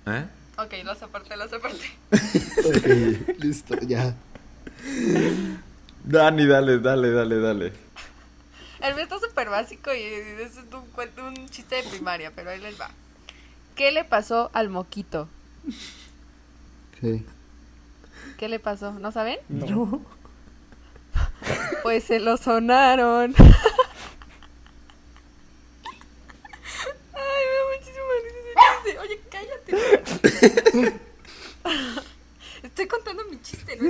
¿Eh? 0.07 0.25
Ok, 0.57 0.73
los 0.85 1.01
aparte, 1.03 1.35
los 1.37 1.51
aparte. 1.53 1.91
Ok, 2.65 2.87
listo, 3.39 3.75
ya. 3.81 4.15
Dani, 6.03 6.47
dale, 6.47 6.79
dale, 6.79 7.11
dale, 7.11 7.39
dale. 7.39 7.73
El 8.79 8.95
mío 8.95 9.03
está 9.03 9.19
súper 9.19 9.49
básico 9.49 9.93
y 9.93 10.01
es 10.01 10.57
un, 10.57 11.25
un 11.25 11.49
chiste 11.49 11.75
de 11.75 11.83
primaria, 11.83 12.31
pero 12.33 12.51
ahí 12.51 12.59
les 12.59 12.79
va. 12.79 12.89
¿Qué 13.75 13.91
le 13.91 14.05
pasó 14.05 14.49
al 14.53 14.69
moquito? 14.69 15.27
¿Qué 17.01 18.47
le 18.47 18.59
pasó? 18.59 18.93
¿No 18.93 19.11
saben? 19.11 19.39
No. 19.49 20.01
Pues 21.83 22.03
se 22.05 22.19
lo 22.19 22.37
sonaron. 22.37 23.35
Ay, 23.37 23.53
me 27.13 27.53
da 27.53 27.63
muchísima 27.73 28.13
risa 28.23 28.39
ese 28.85 28.97
chiste. 29.67 30.99
Estoy 32.63 32.87
contando 32.87 33.23
mi 33.29 33.41
chiste, 33.41 33.77
¿no? 33.81 33.89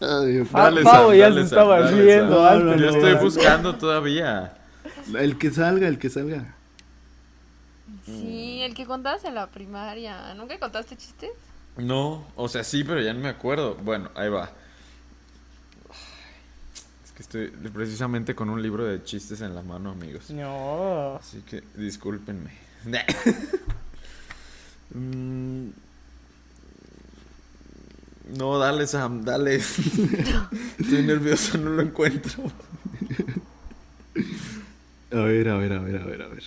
Ah, 0.00 0.20
Dale, 0.20 0.44
Pavo 0.44 1.10
Sam, 1.10 1.14
ya 1.16 1.30
dale, 1.30 1.42
se 1.42 1.48
Sam, 1.48 1.58
estaba 1.58 1.80
dale, 1.80 2.02
riendo 2.02 2.48
Sam. 2.48 2.78
Yo 2.78 2.88
estoy 2.90 3.14
buscando 3.14 3.76
todavía. 3.76 4.54
El 5.16 5.38
que 5.38 5.50
salga, 5.50 5.88
el 5.88 5.98
que 5.98 6.10
salga. 6.10 6.54
Sí, 8.04 8.60
el 8.62 8.74
que 8.74 8.84
contabas 8.86 9.24
en 9.24 9.34
la 9.34 9.46
primaria. 9.46 10.34
¿Nunca 10.34 10.58
contaste 10.58 10.96
chistes? 10.96 11.30
No, 11.76 12.26
o 12.36 12.48
sea, 12.48 12.64
sí, 12.64 12.84
pero 12.84 13.00
ya 13.00 13.12
no 13.14 13.20
me 13.20 13.28
acuerdo. 13.28 13.76
Bueno, 13.76 14.10
ahí 14.14 14.28
va. 14.28 14.50
Es 17.04 17.12
que 17.12 17.22
estoy 17.22 17.48
precisamente 17.70 18.34
con 18.34 18.50
un 18.50 18.62
libro 18.62 18.84
de 18.84 19.02
chistes 19.02 19.40
en 19.40 19.54
la 19.54 19.62
mano, 19.62 19.90
amigos. 19.90 20.30
No. 20.30 21.16
Así 21.16 21.40
que 21.42 21.62
discúlpenme. 21.76 22.50
Mm. 24.94 25.70
No, 28.38 28.58
dale, 28.58 28.86
Sam, 28.86 29.24
dale. 29.24 29.56
Estoy 30.78 31.02
nervioso, 31.02 31.58
no 31.58 31.70
lo 31.70 31.82
encuentro. 31.82 32.44
A 35.10 35.16
ver, 35.16 35.48
a 35.48 35.58
ver, 35.58 35.72
a 35.72 35.78
ver, 35.80 35.96
a 35.96 36.04
ver, 36.04 36.22
a 36.22 36.28
ver. 36.28 36.44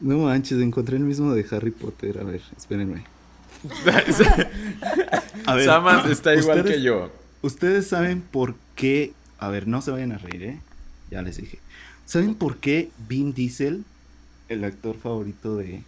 No 0.00 0.18
manches, 0.18 0.60
encontré 0.60 0.96
el 0.96 1.04
mismo 1.04 1.32
de 1.32 1.46
Harry 1.50 1.70
Potter. 1.70 2.18
A 2.18 2.24
ver, 2.24 2.42
espérenme. 2.56 3.04
A 5.46 5.54
ver, 5.54 6.10
está 6.10 6.34
igual 6.34 6.64
que 6.64 6.82
yo. 6.82 7.12
Ustedes 7.42 7.86
saben 7.86 8.20
por 8.20 8.54
qué. 8.74 9.12
A 9.38 9.48
ver, 9.48 9.66
no 9.66 9.80
se 9.82 9.90
vayan 9.92 10.12
a 10.12 10.18
reír, 10.18 10.42
¿eh? 10.42 10.60
Ya 11.10 11.22
les 11.22 11.36
dije. 11.36 11.58
¿Saben 12.04 12.34
por 12.34 12.56
qué 12.56 12.90
Vin 13.08 13.32
Diesel, 13.32 13.84
el 14.52 14.64
actor 14.64 14.96
favorito 14.98 15.56
de, 15.56 15.82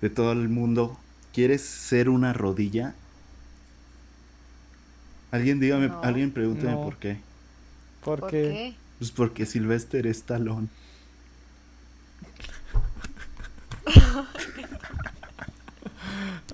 de 0.00 0.10
todo 0.10 0.32
el 0.32 0.48
mundo, 0.48 0.98
quiere 1.32 1.58
ser 1.58 2.08
una 2.08 2.32
rodilla? 2.32 2.94
Alguien 5.30 5.60
dígame, 5.60 5.88
No. 5.88 6.02
alguien 6.02 6.30
pregúnteme 6.30 6.72
No. 6.72 6.82
por 6.82 6.96
qué. 6.98 7.18
¿Por, 8.04 8.20
¿Por 8.20 8.30
qué? 8.30 8.42
qué? 8.42 8.74
Pues 8.98 9.10
porque 9.10 9.46
Sylvester 9.46 10.06
es 10.06 10.22
talón. 10.22 10.70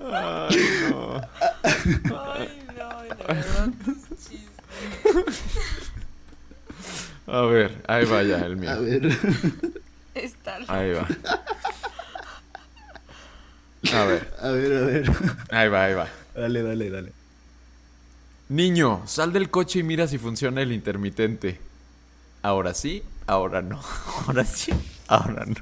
Ay, 0.01 0.57
no, 2.77 3.01
de 3.03 3.09
verdad. 3.27 3.69
chiste. 4.17 4.47
A 7.27 7.41
ver, 7.43 7.81
ahí 7.87 8.05
va 8.05 8.23
ya 8.23 8.39
el 8.45 8.57
mío. 8.57 8.69
A 8.69 8.79
ver. 8.79 9.09
Ahí 10.73 10.91
va. 10.93 11.07
A 13.93 14.05
ver, 14.05 14.33
A 14.41 14.49
ver, 14.49 14.73
a 14.77 14.81
ver. 14.85 15.11
ahí 15.51 15.67
va, 15.69 15.83
ahí 15.83 15.93
va. 15.93 16.07
Dale, 16.35 16.63
dale, 16.63 16.89
dale. 16.89 17.11
Niño, 18.49 19.01
sal 19.05 19.31
del 19.33 19.49
coche 19.51 19.79
y 19.79 19.83
mira 19.83 20.07
si 20.07 20.17
funciona 20.17 20.61
el 20.61 20.71
intermitente. 20.71 21.59
Ahora 22.41 22.73
sí, 22.73 23.03
ahora 23.27 23.61
no. 23.61 23.79
Ahora 24.27 24.45
sí, 24.45 24.73
ahora 25.07 25.45
no. 25.45 25.55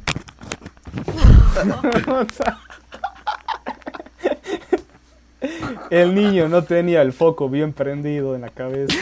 El 5.89 6.15
niño 6.15 6.47
no 6.47 6.63
tenía 6.63 7.01
el 7.01 7.11
foco 7.13 7.49
bien 7.49 7.73
prendido 7.73 8.35
en 8.35 8.41
la 8.41 8.49
cabeza. 8.49 8.95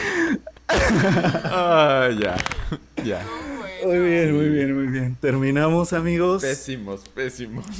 Ah, 1.44 2.08
ya. 2.18 2.36
Ya. 3.04 3.22
Muy 3.84 3.98
bien, 3.98 4.36
muy 4.36 4.48
bien, 4.48 4.74
muy 4.76 4.86
bien. 4.86 5.16
Terminamos, 5.20 5.92
amigos. 5.92 6.42
Pésimos, 6.42 7.02
pésimos. 7.14 7.66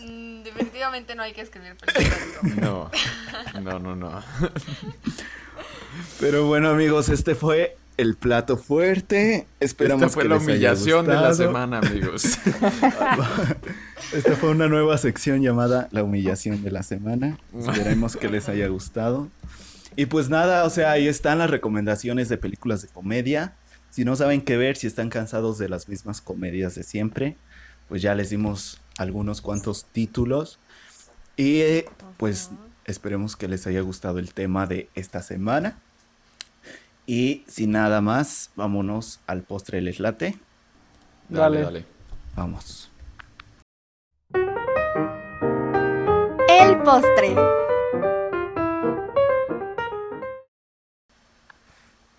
Mm, 0.00 0.42
definitivamente 0.44 1.14
no 1.16 1.22
hay 1.24 1.32
que 1.32 1.40
escribir 1.40 1.74
películas. 1.74 2.56
No. 2.56 2.90
No, 3.60 3.78
no, 3.80 3.96
no. 3.96 4.22
Pero 6.20 6.46
bueno, 6.46 6.68
amigos, 6.70 7.08
este 7.08 7.34
fue 7.34 7.76
el 7.96 8.14
plato 8.14 8.56
fuerte. 8.56 9.46
Esperamos 9.60 10.04
Esta 10.04 10.14
fue 10.14 10.22
que 10.22 10.28
la 10.28 10.36
les 10.36 10.44
haya 10.44 10.54
humillación 10.54 11.06
de 11.06 11.14
la 11.14 11.34
semana, 11.34 11.78
amigos. 11.78 12.24
Esta 14.12 14.36
fue 14.36 14.50
una 14.50 14.68
nueva 14.68 14.96
sección 14.98 15.42
llamada 15.42 15.88
La 15.90 16.04
humillación 16.04 16.62
de 16.62 16.70
la 16.70 16.82
semana. 16.82 17.38
Esperemos 17.58 18.16
que 18.16 18.28
les 18.28 18.48
haya 18.48 18.68
gustado. 18.68 19.28
Y 19.98 20.06
pues 20.06 20.30
nada, 20.30 20.62
o 20.62 20.70
sea, 20.70 20.92
ahí 20.92 21.08
están 21.08 21.38
las 21.38 21.50
recomendaciones 21.50 22.28
de 22.28 22.38
películas 22.38 22.82
de 22.82 22.88
comedia. 22.88 23.56
Si 23.90 24.04
no 24.04 24.14
saben 24.14 24.42
qué 24.42 24.56
ver, 24.56 24.76
si 24.76 24.86
están 24.86 25.10
cansados 25.10 25.58
de 25.58 25.68
las 25.68 25.88
mismas 25.88 26.20
comedias 26.20 26.76
de 26.76 26.84
siempre, 26.84 27.36
pues 27.88 28.00
ya 28.00 28.14
les 28.14 28.30
dimos 28.30 28.80
algunos 28.96 29.40
cuantos 29.40 29.86
títulos. 29.86 30.60
Y 31.36 31.62
eh, 31.62 31.86
pues 32.16 32.52
esperemos 32.84 33.34
que 33.34 33.48
les 33.48 33.66
haya 33.66 33.80
gustado 33.80 34.20
el 34.20 34.32
tema 34.32 34.68
de 34.68 34.88
esta 34.94 35.20
semana. 35.20 35.80
Y 37.04 37.42
sin 37.48 37.72
nada 37.72 38.00
más, 38.00 38.52
vámonos 38.54 39.18
al 39.26 39.42
postre 39.42 39.78
del 39.78 39.88
eslate. 39.88 40.38
Dale, 41.28 41.60
Dale. 41.60 41.64
dale. 41.64 41.84
Vamos. 42.36 42.88
El 46.48 46.78
postre. 46.84 47.34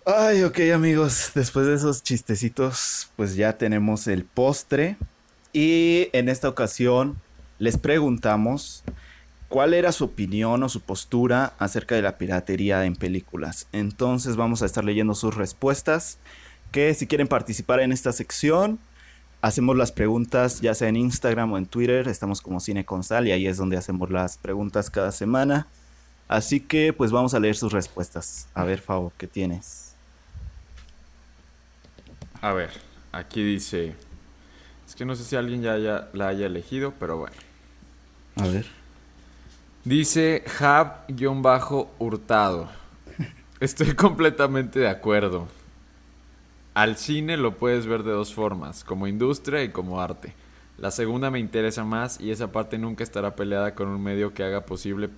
Ay, 0.06 0.44
ok 0.44 0.58
amigos, 0.74 1.32
después 1.34 1.66
de 1.66 1.74
esos 1.74 2.02
chistecitos, 2.02 3.10
pues 3.16 3.36
ya 3.36 3.58
tenemos 3.58 4.06
el 4.06 4.24
postre. 4.24 4.96
Y 5.52 6.08
en 6.12 6.30
esta 6.30 6.48
ocasión 6.48 7.20
les 7.58 7.76
preguntamos 7.76 8.82
cuál 9.50 9.74
era 9.74 9.92
su 9.92 10.04
opinión 10.04 10.62
o 10.62 10.70
su 10.70 10.80
postura 10.80 11.52
acerca 11.58 11.96
de 11.96 12.02
la 12.02 12.16
piratería 12.16 12.86
en 12.86 12.96
películas. 12.96 13.66
Entonces 13.72 14.36
vamos 14.36 14.62
a 14.62 14.66
estar 14.66 14.84
leyendo 14.84 15.14
sus 15.14 15.36
respuestas. 15.36 16.18
Que 16.72 16.94
si 16.94 17.06
quieren 17.06 17.28
participar 17.28 17.80
en 17.80 17.92
esta 17.92 18.12
sección, 18.12 18.78
hacemos 19.42 19.76
las 19.76 19.92
preguntas 19.92 20.62
ya 20.62 20.72
sea 20.74 20.88
en 20.88 20.96
Instagram 20.96 21.52
o 21.52 21.58
en 21.58 21.66
Twitter. 21.66 22.08
Estamos 22.08 22.40
como 22.40 22.60
Cine 22.60 22.86
con 22.86 23.04
Sal 23.04 23.28
y 23.28 23.32
ahí 23.32 23.46
es 23.46 23.58
donde 23.58 23.76
hacemos 23.76 24.10
las 24.10 24.38
preguntas 24.38 24.88
cada 24.88 25.12
semana. 25.12 25.66
Así 26.26 26.60
que 26.60 26.94
pues 26.94 27.10
vamos 27.10 27.34
a 27.34 27.40
leer 27.40 27.56
sus 27.56 27.72
respuestas. 27.72 28.48
A 28.54 28.64
ver, 28.64 28.80
Fabo, 28.80 29.12
¿qué 29.18 29.26
tienes? 29.26 29.89
A 32.42 32.52
ver, 32.52 32.70
aquí 33.12 33.42
dice. 33.42 33.94
Es 34.86 34.94
que 34.94 35.04
no 35.04 35.14
sé 35.14 35.24
si 35.24 35.36
alguien 35.36 35.62
ya 35.62 35.74
haya- 35.74 36.08
la 36.12 36.28
haya 36.28 36.46
elegido, 36.46 36.92
pero 36.98 37.18
bueno. 37.18 37.36
A 38.36 38.46
ver. 38.48 38.66
Dice 39.84 40.44
Hub-Hurtado. 40.60 42.68
Estoy 43.60 43.94
completamente 43.94 44.80
de 44.80 44.88
acuerdo. 44.88 45.48
Al 46.74 46.96
cine 46.96 47.36
lo 47.36 47.56
puedes 47.56 47.86
ver 47.86 48.02
de 48.04 48.12
dos 48.12 48.32
formas, 48.32 48.84
como 48.84 49.06
industria 49.06 49.62
y 49.62 49.70
como 49.70 50.00
arte. 50.00 50.34
La 50.78 50.90
segunda 50.90 51.30
me 51.30 51.40
interesa 51.40 51.84
más 51.84 52.18
y 52.20 52.30
esa 52.30 52.52
parte 52.52 52.78
nunca 52.78 53.04
estará 53.04 53.36
peleada 53.36 53.74
con 53.74 53.88
un 53.88 54.02
medio 54.02 54.32
que 54.32 54.44
haga 54.44 54.64
posible 54.64 55.10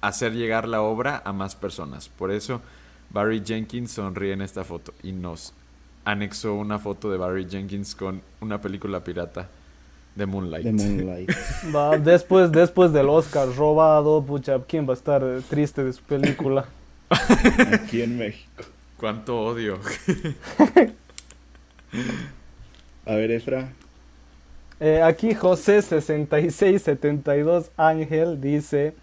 hacer 0.00 0.32
llegar 0.32 0.66
la 0.66 0.82
obra 0.82 1.22
a 1.24 1.32
más 1.32 1.54
personas. 1.54 2.08
Por 2.08 2.32
eso 2.32 2.60
Barry 3.10 3.42
Jenkins 3.44 3.92
sonríe 3.92 4.32
en 4.32 4.42
esta 4.42 4.64
foto 4.64 4.92
y 5.02 5.12
nos 5.12 5.52
anexó 6.04 6.54
una 6.54 6.78
foto 6.78 7.10
de 7.10 7.18
Barry 7.18 7.48
Jenkins 7.48 7.94
con 7.94 8.20
una 8.40 8.60
película 8.60 9.02
pirata 9.02 9.48
de 10.14 10.26
Moonlight. 10.26 10.64
De 10.64 10.72
Moonlight. 10.72 11.30
Va, 11.74 11.98
después, 11.98 12.52
después 12.52 12.92
del 12.92 13.08
Oscar 13.08 13.48
robado, 13.54 14.22
pucha, 14.22 14.60
¿quién 14.66 14.86
va 14.86 14.92
a 14.92 14.96
estar 14.96 15.22
eh, 15.22 15.40
triste 15.48 15.82
de 15.82 15.92
su 15.92 16.02
película? 16.02 16.66
Aquí 17.72 18.02
en 18.02 18.18
México. 18.18 18.64
Cuánto 18.96 19.40
odio. 19.40 19.78
A 23.06 23.14
ver, 23.14 23.30
Efra. 23.32 23.72
Eh, 24.80 25.02
aquí 25.02 25.34
José 25.34 25.82
6672 25.82 27.70
Ángel 27.76 28.40
dice 28.40 28.94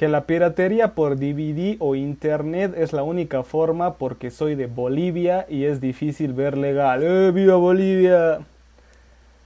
que 0.00 0.08
la 0.08 0.24
piratería 0.24 0.94
por 0.94 1.18
DVD 1.18 1.76
o 1.78 1.94
internet 1.94 2.72
es 2.74 2.94
la 2.94 3.02
única 3.02 3.42
forma 3.42 3.98
porque 3.98 4.30
soy 4.30 4.54
de 4.54 4.64
Bolivia 4.64 5.44
y 5.46 5.64
es 5.64 5.78
difícil 5.78 6.32
ver 6.32 6.56
legal. 6.56 7.02
¡Eh, 7.02 7.30
viva 7.32 7.56
Bolivia! 7.56 8.38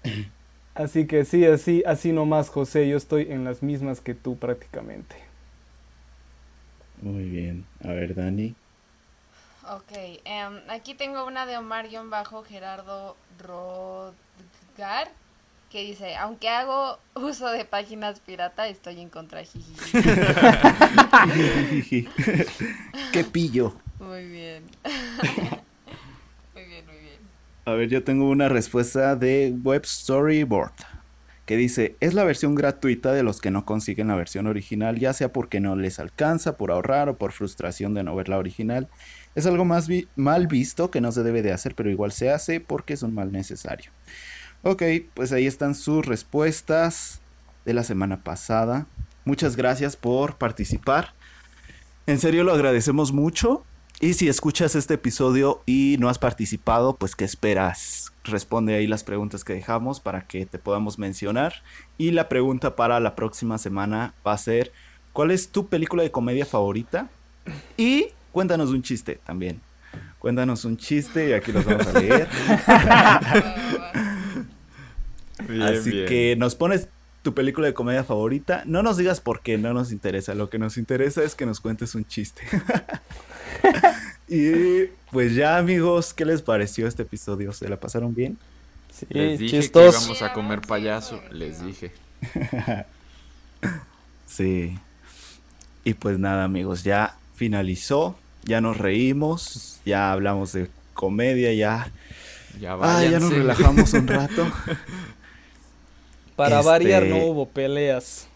Así 0.76 1.08
que 1.08 1.24
sí, 1.24 1.44
así, 1.44 1.82
así 1.84 2.12
nomás 2.12 2.50
José, 2.50 2.88
yo 2.88 2.96
estoy 2.96 3.32
en 3.32 3.42
las 3.42 3.64
mismas 3.64 4.00
que 4.00 4.14
tú 4.14 4.36
prácticamente. 4.38 5.16
Muy 7.02 7.24
bien. 7.24 7.66
A 7.82 7.88
ver, 7.88 8.14
Dani. 8.14 8.54
Ok, 9.68 10.20
em, 10.24 10.60
aquí 10.68 10.94
tengo 10.94 11.26
una 11.26 11.46
de 11.46 11.58
Omar-Gerardo 11.58 13.16
Rodgar 13.40 15.10
que 15.74 15.82
dice, 15.82 16.14
aunque 16.14 16.48
hago 16.48 17.00
uso 17.16 17.50
de 17.50 17.64
páginas 17.64 18.20
pirata, 18.20 18.68
estoy 18.68 19.00
en 19.00 19.08
contra. 19.08 19.42
jiji". 19.42 19.74
Qué 23.12 23.24
pillo. 23.24 23.74
Muy 23.98 24.24
bien. 24.28 24.62
muy 26.54 26.64
bien, 26.64 26.86
muy 26.86 26.96
bien. 26.98 27.18
A 27.64 27.72
ver, 27.72 27.88
yo 27.88 28.04
tengo 28.04 28.28
una 28.30 28.48
respuesta 28.48 29.16
de 29.16 29.52
Web 29.64 29.84
Storyboard 29.84 30.74
que 31.44 31.56
dice, 31.56 31.96
es 31.98 32.14
la 32.14 32.22
versión 32.22 32.54
gratuita 32.54 33.12
de 33.12 33.24
los 33.24 33.40
que 33.40 33.50
no 33.50 33.66
consiguen 33.66 34.06
la 34.06 34.14
versión 34.14 34.46
original, 34.46 35.00
ya 35.00 35.12
sea 35.12 35.32
porque 35.32 35.58
no 35.58 35.74
les 35.74 35.98
alcanza, 35.98 36.56
por 36.56 36.70
ahorrar 36.70 37.08
o 37.08 37.16
por 37.18 37.32
frustración 37.32 37.94
de 37.94 38.04
no 38.04 38.14
ver 38.14 38.28
la 38.28 38.38
original. 38.38 38.86
Es 39.34 39.44
algo 39.44 39.64
más 39.64 39.88
vi- 39.88 40.06
mal 40.14 40.46
visto 40.46 40.92
que 40.92 41.00
no 41.00 41.10
se 41.10 41.24
debe 41.24 41.42
de 41.42 41.50
hacer, 41.52 41.74
pero 41.74 41.90
igual 41.90 42.12
se 42.12 42.30
hace 42.30 42.60
porque 42.60 42.94
es 42.94 43.02
un 43.02 43.12
mal 43.12 43.32
necesario. 43.32 43.90
Ok, 44.66 44.82
pues 45.12 45.30
ahí 45.32 45.46
están 45.46 45.74
sus 45.74 46.06
respuestas. 46.06 47.20
de 47.66 47.74
la 47.74 47.82
semana 47.82 48.22
pasada. 48.22 48.86
Muchas 49.24 49.56
gracias 49.56 49.96
por 49.96 50.36
participar. 50.36 51.14
En 52.06 52.18
serio 52.18 52.44
lo 52.44 52.52
agradecemos 52.52 53.12
mucho. 53.12 53.64
Y 54.00 54.14
si 54.14 54.28
escuchas 54.28 54.74
este 54.74 54.94
episodio 54.94 55.62
y 55.64 55.96
no 55.98 56.08
has 56.08 56.18
participado, 56.18 56.96
pues 56.96 57.14
¿qué 57.14 57.24
esperas? 57.24 58.12
Responde 58.24 58.74
ahí 58.74 58.86
las 58.86 59.04
preguntas 59.04 59.44
que 59.44 59.54
dejamos 59.54 60.00
para 60.00 60.26
que 60.26 60.44
te 60.46 60.58
podamos 60.58 60.98
mencionar. 60.98 61.62
Y 61.96 62.10
la 62.10 62.28
pregunta 62.28 62.74
para 62.74 63.00
la 63.00 63.14
próxima 63.14 63.56
semana 63.58 64.14
va 64.26 64.32
a 64.32 64.38
ser, 64.38 64.72
¿cuál 65.12 65.30
es 65.30 65.48
tu 65.48 65.68
película 65.68 66.02
de 66.02 66.10
comedia 66.10 66.44
favorita? 66.44 67.08
Y 67.76 68.08
cuéntanos 68.32 68.70
un 68.70 68.82
chiste 68.82 69.20
también. 69.24 69.60
Cuéntanos 70.18 70.64
un 70.64 70.76
chiste 70.76 71.30
y 71.30 71.32
aquí 71.34 71.52
los 71.52 71.64
vamos 71.64 71.86
a 71.86 71.98
leer. 71.98 72.28
Bien, 75.48 75.62
Así 75.62 75.90
bien. 75.90 76.06
que 76.06 76.36
nos 76.38 76.54
pones 76.54 76.88
tu 77.22 77.34
película 77.34 77.66
de 77.66 77.74
comedia 77.74 78.04
favorita. 78.04 78.62
No 78.66 78.82
nos 78.82 78.96
digas 78.96 79.20
por 79.20 79.40
qué, 79.40 79.56
no 79.58 79.72
nos 79.74 79.92
interesa. 79.92 80.34
Lo 80.34 80.50
que 80.50 80.58
nos 80.58 80.76
interesa 80.76 81.22
es 81.22 81.34
que 81.34 81.46
nos 81.46 81.60
cuentes 81.60 81.94
un 81.94 82.04
chiste. 82.06 82.42
y 84.28 84.84
pues 85.10 85.34
ya 85.34 85.56
amigos, 85.58 86.14
¿qué 86.14 86.24
les 86.24 86.42
pareció 86.42 86.86
este 86.86 87.02
episodio? 87.02 87.52
¿Se 87.52 87.68
la 87.68 87.78
pasaron 87.78 88.14
bien? 88.14 88.38
Sí, 88.92 89.06
Les 89.08 89.38
dije 89.38 89.60
chistoso. 89.60 89.90
que 89.98 90.04
íbamos 90.04 90.22
a 90.22 90.32
comer 90.32 90.60
payaso. 90.60 91.20
Les 91.32 91.64
dije. 91.64 91.92
Sí. 94.26 94.76
Y 95.84 95.94
pues 95.94 96.18
nada 96.18 96.44
amigos, 96.44 96.82
ya 96.82 97.16
finalizó. 97.34 98.18
Ya 98.44 98.60
nos 98.60 98.76
reímos. 98.78 99.80
Ya 99.84 100.12
hablamos 100.12 100.52
de 100.52 100.68
comedia. 100.92 101.52
Ya, 101.54 101.90
Ya 102.60 102.76
ah, 102.80 103.04
ya 103.04 103.20
nos 103.20 103.30
relajamos 103.32 103.92
un 103.94 104.06
rato. 104.08 104.46
Para 106.36 106.56
Este- 106.60 106.68
variar 106.70 107.02
no 107.04 107.16
hubo 107.18 107.48
peleas. 107.48 108.26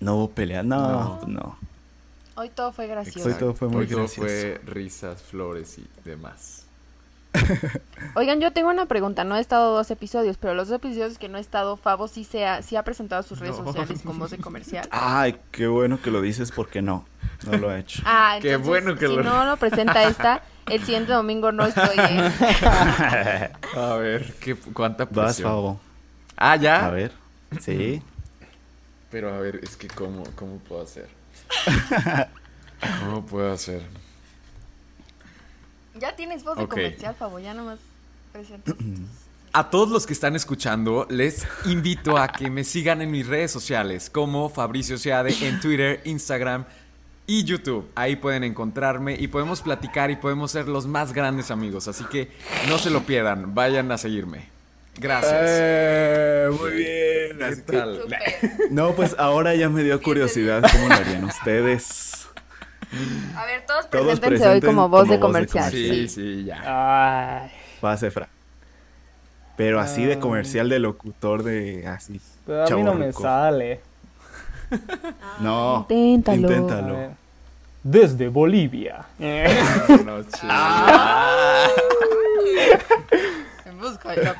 No 0.00 0.16
hubo 0.16 0.30
pelea. 0.30 0.62
No, 0.62 0.88
No. 0.92 1.16
pues 1.18 1.28
no. 1.28 1.58
Hoy 2.36 2.50
todo 2.50 2.72
fue 2.72 2.86
gracioso. 2.86 3.28
Hoy 3.28 3.34
todo 3.34 3.52
fue 3.54 3.68
muy 3.68 3.80
Hoy 3.80 3.86
todo 3.88 3.98
gracioso. 4.00 4.28
fue 4.28 4.60
risas, 4.66 5.22
flores 5.22 5.76
y 5.78 5.86
demás. 6.04 6.64
Oigan, 8.14 8.40
yo 8.40 8.52
tengo 8.52 8.70
una 8.70 8.86
pregunta. 8.86 9.24
No 9.24 9.36
he 9.36 9.40
estado 9.40 9.74
dos 9.74 9.90
episodios, 9.90 10.36
pero 10.38 10.54
los 10.54 10.68
dos 10.68 10.76
episodios 10.76 11.18
que 11.18 11.28
no 11.28 11.36
he 11.38 11.40
estado, 11.40 11.76
Favo 11.76 12.06
sí, 12.08 12.22
se 12.24 12.46
ha, 12.46 12.62
sí 12.62 12.76
ha 12.76 12.84
presentado 12.84 13.22
sus 13.24 13.38
redes 13.40 13.58
No. 13.58 13.64
sociales 13.64 14.00
con 14.02 14.18
voz 14.18 14.30
de 14.30 14.38
comercial. 14.38 14.86
Ay, 14.92 15.36
qué 15.50 15.66
bueno 15.66 16.00
que 16.00 16.10
lo 16.12 16.20
dices 16.22 16.52
porque 16.52 16.80
no. 16.80 17.04
No 17.46 17.58
lo 17.58 17.70
ha 17.70 17.78
hecho. 17.80 18.02
Ah, 18.06 18.38
Qué 18.40 18.52
entonces, 18.52 18.68
bueno 18.68 18.94
que 18.98 19.08
si 19.08 19.16
lo- 19.16 19.22
no 19.24 19.44
lo 19.44 19.56
presenta 19.56 20.04
esta, 20.04 20.42
el 20.70 20.80
siguiente 20.84 21.12
domingo 21.12 21.50
no 21.52 21.66
estoy. 21.66 21.96
¿eh? 21.98 23.50
A 23.76 23.94
ver, 23.96 24.32
¿qué, 24.40 24.54
¿cuánta 24.56 25.04
Vas, 25.04 25.36
presión? 25.36 25.78
Ah, 26.38 26.56
ya. 26.56 26.86
A 26.86 26.90
ver. 26.90 27.12
Sí. 27.60 28.02
Pero 29.10 29.34
a 29.34 29.38
ver, 29.38 29.60
es 29.62 29.76
que 29.76 29.88
¿cómo, 29.88 30.22
cómo 30.36 30.58
puedo 30.58 30.82
hacer? 30.82 31.08
¿Cómo 33.00 33.26
puedo 33.26 33.52
hacer? 33.52 33.82
Ya 35.94 36.14
tienes 36.14 36.44
voz 36.44 36.58
de 36.58 36.68
comercial, 36.68 37.14
Favo, 37.14 37.38
ya 37.38 37.54
nomás 37.54 37.80
presentas. 38.32 38.74
A 39.54 39.70
todos 39.70 39.88
los 39.88 40.06
que 40.06 40.12
están 40.12 40.36
escuchando, 40.36 41.06
les 41.08 41.46
invito 41.64 42.18
a 42.18 42.28
que 42.28 42.50
me 42.50 42.64
sigan 42.64 43.00
en 43.00 43.10
mis 43.10 43.26
redes 43.26 43.50
sociales 43.50 44.10
como 44.10 44.50
Fabricio 44.50 44.98
Seade 44.98 45.34
en 45.48 45.58
Twitter, 45.58 46.02
Instagram 46.04 46.66
y 47.26 47.44
YouTube. 47.44 47.88
Ahí 47.94 48.16
pueden 48.16 48.44
encontrarme 48.44 49.16
y 49.18 49.26
podemos 49.28 49.62
platicar 49.62 50.10
y 50.10 50.16
podemos 50.16 50.50
ser 50.50 50.68
los 50.68 50.86
más 50.86 51.14
grandes 51.14 51.50
amigos. 51.50 51.88
Así 51.88 52.04
que 52.04 52.30
no 52.68 52.76
se 52.76 52.90
lo 52.90 53.04
pierdan, 53.04 53.54
vayan 53.54 53.90
a 53.90 53.96
seguirme. 53.96 54.57
Gracias. 54.98 55.32
Eh, 55.46 56.48
muy 56.60 56.70
bien. 56.72 57.38
¿Qué 57.38 57.44
así 57.44 57.62
que- 57.62 57.72
tal? 57.76 58.00
No, 58.70 58.92
pues 58.94 59.14
ahora 59.18 59.54
ya 59.54 59.68
me 59.68 59.82
dio 59.82 60.00
curiosidad 60.02 60.62
cómo 60.70 60.88
lo 60.88 60.94
harían 60.94 61.24
ustedes. 61.24 62.28
A 63.36 63.44
ver, 63.44 63.64
todos 63.66 63.90
Todos 63.90 64.18
preséntense 64.20 64.48
hoy 64.48 64.60
como 64.60 64.88
voz 64.88 65.02
como 65.02 65.04
de 65.04 65.08
voz 65.08 65.10
de 65.10 65.20
comercial. 65.20 65.70
Sí, 65.70 65.88
Sí. 65.88 66.08
sí, 66.08 66.44
ya. 66.44 66.62
Ay, 67.44 67.50
Va, 67.84 67.96
Cefra. 67.96 68.28
Pero 69.56 69.80
así 69.80 70.04
de 70.04 70.14
Ah. 70.14 70.20
comercial 70.20 70.68
de 70.68 70.78
locutor 70.78 71.42
de 71.42 71.86
así. 71.86 72.20
pero 72.46 72.64
a 72.64 72.70
mí 72.70 72.82
no 72.82 72.94
me 72.94 73.12
sale. 73.12 73.80
No. 75.40 75.86
Inténtalo. 75.88 76.38
Inténtalo. 76.50 76.96
Desde 77.82 78.28
Bolivia. 78.28 79.04
No, 79.18 80.22
chido. 80.22 80.52
Busca 83.78 84.14
de. 84.14 84.32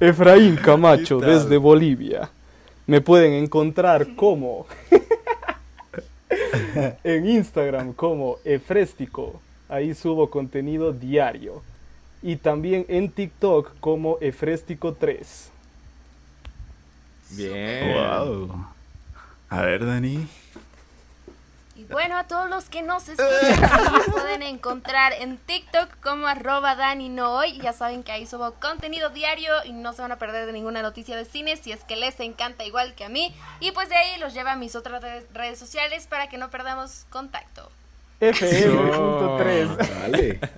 Efraín 0.00 0.56
Camacho 0.56 1.20
desde 1.20 1.56
Bolivia. 1.56 2.30
Me 2.86 3.00
pueden 3.00 3.32
encontrar 3.32 4.14
como 4.14 4.66
en 7.04 7.28
Instagram 7.28 7.92
como 7.92 8.36
Efréstico. 8.44 9.40
Ahí 9.68 9.94
subo 9.94 10.28
contenido 10.28 10.92
diario. 10.92 11.62
Y 12.22 12.36
también 12.36 12.84
en 12.88 13.10
TikTok 13.10 13.72
como 13.80 14.18
Efréstico3. 14.18 15.50
Bien. 17.30 17.94
Wow. 17.94 18.66
A 19.48 19.62
ver, 19.62 19.86
Dani. 19.86 20.26
Bueno, 21.90 22.16
a 22.16 22.24
todos 22.24 22.48
los 22.48 22.68
que 22.68 22.82
nos 22.82 23.08
escuchan, 23.08 23.92
me 23.92 24.00
pueden 24.12 24.42
encontrar 24.42 25.12
en 25.12 25.38
TikTok 25.38 25.88
como 26.00 26.26
arroba 26.26 26.76
Dani 26.76 27.08
no 27.08 27.32
hoy. 27.34 27.58
Ya 27.60 27.72
saben 27.72 28.02
que 28.02 28.12
ahí 28.12 28.26
subo 28.26 28.52
contenido 28.54 29.10
diario 29.10 29.52
y 29.64 29.72
no 29.72 29.92
se 29.92 30.02
van 30.02 30.12
a 30.12 30.18
perder 30.18 30.46
de 30.46 30.52
ninguna 30.52 30.82
noticia 30.82 31.16
de 31.16 31.24
cine 31.24 31.56
si 31.56 31.72
es 31.72 31.82
que 31.84 31.96
les 31.96 32.18
encanta 32.20 32.64
igual 32.64 32.94
que 32.94 33.04
a 33.04 33.08
mí. 33.08 33.34
Y 33.58 33.72
pues 33.72 33.88
de 33.88 33.96
ahí 33.96 34.18
los 34.20 34.34
lleva 34.34 34.52
a 34.52 34.56
mis 34.56 34.76
otras 34.76 35.02
re- 35.02 35.26
redes 35.32 35.58
sociales 35.58 36.06
para 36.06 36.28
que 36.28 36.38
no 36.38 36.50
perdamos 36.50 37.06
contacto. 37.10 37.70
FM.3. 38.20 40.50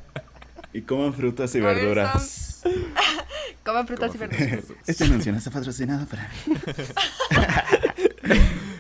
Y 0.73 0.83
coman 0.83 1.13
frutas 1.13 1.55
y 1.55 1.61
verduras. 1.61 2.63
Coman 3.65 3.87
frutas 3.87 4.15
y 4.15 4.19
verduras. 4.19 4.65
Este 4.87 5.05
anuncio 5.05 5.33
no 5.33 5.39
está 5.39 5.51
patrocinado 5.51 6.07
para 6.07 6.31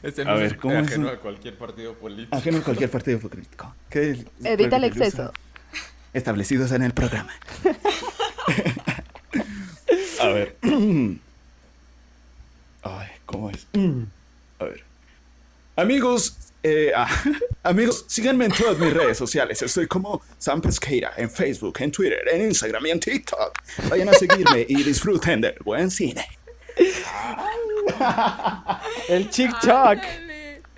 Este 0.02 0.22
A 0.22 0.34
ver, 0.34 0.56
¿cómo 0.56 0.74
es 0.74 0.88
ajeno 0.88 1.08
a 1.08 1.16
cualquier 1.18 1.56
partido 1.56 1.94
político. 1.94 2.36
ajeno 2.36 2.58
a 2.58 2.62
cualquier 2.62 2.90
partido 2.90 3.20
político. 3.20 3.74
Evita 4.42 4.76
el 4.76 4.84
exceso. 4.84 5.32
Establecidos 6.12 6.72
en 6.72 6.82
el 6.82 6.92
programa. 6.92 7.32
A 10.20 10.26
ver. 10.28 10.56
Ay, 12.82 13.08
¿cómo 13.26 13.50
es? 13.50 13.66
A 14.58 14.64
ver. 14.64 14.84
Amigos, 15.76 16.36
eh, 16.62 16.92
ah, 16.94 17.08
amigos, 17.62 18.04
síganme 18.08 18.46
en 18.46 18.52
todas 18.52 18.78
mis 18.78 18.92
redes 18.92 19.18
sociales. 19.18 19.60
Estoy 19.62 19.86
como 19.86 20.22
Sam 20.38 20.60
Pesqueira 20.60 21.12
en 21.16 21.30
Facebook, 21.30 21.76
en 21.80 21.90
Twitter, 21.90 22.22
en 22.30 22.48
Instagram 22.48 22.86
y 22.86 22.90
en 22.90 23.00
TikTok. 23.00 23.58
Vayan 23.88 24.08
a 24.08 24.12
seguirme 24.12 24.66
y 24.68 24.82
disfruten 24.82 25.40
del 25.40 25.56
buen 25.64 25.90
cine. 25.90 26.26
El 29.08 29.30
Choc. 29.30 29.98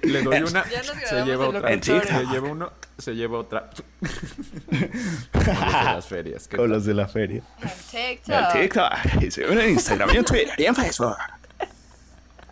Le 0.02 0.22
doy 0.22 0.42
una, 0.42 0.64
se 0.64 1.24
lleva 1.24 1.46
el 1.46 1.56
otra. 1.56 1.82
Se 1.82 2.26
lleva 2.26 2.48
uno, 2.50 2.72
se 2.98 3.14
lleva 3.14 3.38
otra. 3.38 3.70
Como 5.32 5.46
los 5.46 5.72
de 5.72 5.84
las 5.94 6.06
ferias. 6.06 6.48
¿qué 6.48 6.56
Con 6.58 6.70
los 6.70 6.84
de 6.84 6.94
la 6.94 7.08
feria. 7.08 7.42
En 7.62 7.68
En 7.68 7.74
TikTok. 8.18 8.52
TikTok, 8.52 8.92
y 9.22 9.40
en 9.52 9.70
Instagram 9.70 10.10
y 10.12 10.16
en 10.18 10.24
Twitter 10.24 10.54
y 10.58 10.64
en 10.64 10.76
Facebook. 10.76 11.16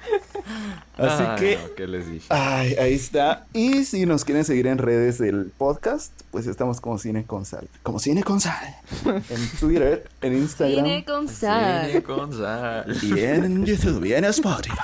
Así 0.96 1.24
Ay, 1.26 1.36
que 1.38 1.56
no, 1.56 1.74
¿Qué 1.74 1.86
les 1.86 2.10
dije? 2.10 2.26
Ay, 2.28 2.74
ahí 2.74 2.94
está. 2.94 3.46
Y 3.52 3.84
si 3.84 4.06
nos 4.06 4.24
quieren 4.24 4.44
seguir 4.44 4.66
en 4.66 4.78
redes 4.78 5.18
del 5.18 5.52
podcast, 5.56 6.12
pues 6.30 6.46
estamos 6.46 6.80
como 6.80 6.98
Cine 6.98 7.24
con 7.24 7.44
Sal. 7.44 7.68
Como 7.82 7.98
Cine 7.98 8.22
con 8.22 8.40
Sal. 8.40 8.76
En 9.04 9.48
Twitter, 9.58 10.08
en 10.20 10.34
Instagram 10.34 10.76
Cine 10.84 11.04
con 11.04 11.28
sal. 11.28 11.86
Cine 11.88 12.02
con 12.02 12.32
sal. 12.36 12.96
y 13.02 13.20
en 13.20 13.64
YouTube 13.64 14.04
y 14.04 14.12
en 14.14 14.24
Spotify. 14.26 14.76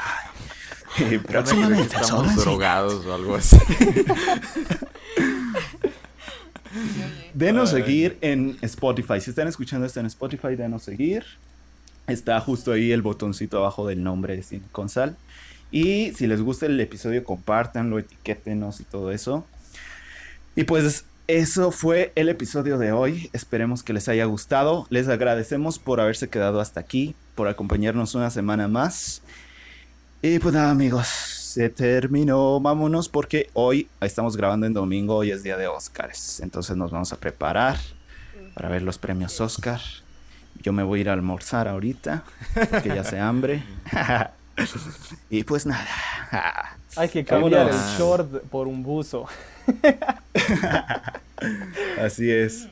Y 0.99 1.03
a 1.03 1.07
creer 1.07 1.23
próximamente 1.23 1.97
estamos 1.97 2.37
drogados 2.37 3.07
o 3.07 3.15
algo 3.15 3.37
así. 3.37 3.59
Denos 7.35 7.73
Ay. 7.73 7.83
seguir 7.83 8.19
en 8.21 8.59
Spotify. 8.63 9.21
Si 9.21 9.31
están 9.31 9.49
escuchando 9.49 9.87
esto 9.87 10.01
en 10.01 10.07
Spotify, 10.07 10.57
denos 10.57 10.83
seguir. 10.83 11.25
Está 12.09 12.41
justo 12.41 12.73
ahí 12.73 12.91
el 12.91 13.03
botoncito 13.03 13.59
abajo 13.59 13.87
del 13.87 14.03
nombre 14.03 14.35
de 14.35 14.43
Cine 14.43 14.65
con 14.73 14.89
Sal. 14.89 15.17
Y 15.71 16.13
si 16.13 16.27
les 16.27 16.41
gusta 16.41 16.67
el 16.67 16.81
episodio, 16.81 17.23
compártanlo, 17.23 17.99
etiquétenos 17.99 18.81
y 18.81 18.85
todo 18.85 19.13
eso. 19.13 19.45
Y 20.57 20.65
pues 20.65 21.05
eso 21.27 21.71
fue 21.71 22.13
el 22.15 22.31
episodio 22.31 22.79
de 22.79 22.93
hoy. 22.93 23.29
Esperemos 23.35 23.83
que 23.83 23.93
les 23.93 24.09
haya 24.09 24.25
gustado. 24.25 24.87
Les 24.89 25.09
agradecemos 25.09 25.79
por 25.79 26.01
haberse 26.01 26.29
quedado 26.29 26.61
hasta 26.61 26.81
aquí, 26.81 27.15
por 27.35 27.49
acompañarnos 27.49 28.15
una 28.15 28.31
semana 28.31 28.67
más. 28.67 29.21
Y 30.23 30.39
pues 30.39 30.55
nada, 30.55 30.71
amigos, 30.71 31.07
se 31.07 31.69
terminó. 31.69 32.59
Vámonos 32.61 33.11
porque 33.11 33.51
hoy 33.53 33.89
estamos 34.01 34.37
grabando 34.37 34.67
en 34.67 34.73
domingo, 34.73 35.17
hoy 35.17 35.31
es 35.31 35.43
día 35.43 35.59
de 35.59 35.69
Oscars. 35.69 36.41
Entonces 36.41 36.77
nos 36.79 36.91
vamos 36.91 37.13
a 37.13 37.21
preparar 37.21 37.77
para 38.55 38.71
ver 38.71 38.81
los 38.81 38.97
premios 38.97 39.39
Oscar. 39.43 39.81
Yo 40.63 40.73
me 40.73 40.83
voy 40.83 40.99
a 40.99 41.03
ir 41.03 41.11
a 41.11 41.13
almorzar 41.13 41.69
ahorita, 41.69 42.25
que 42.83 42.89
ya 42.89 43.05
se 43.05 43.21
hambre. 43.21 43.63
y 45.31 45.45
pues 45.45 45.67
nada. 45.67 45.87
Hay 46.97 47.09
que 47.09 47.25
cambiar 47.25 47.67
Vámonos. 47.67 47.93
el 47.93 47.99
short 47.99 48.43
por 48.51 48.67
un 48.67 48.83
buzo. 48.83 49.27
Así 52.03 52.31
es. 52.31 52.69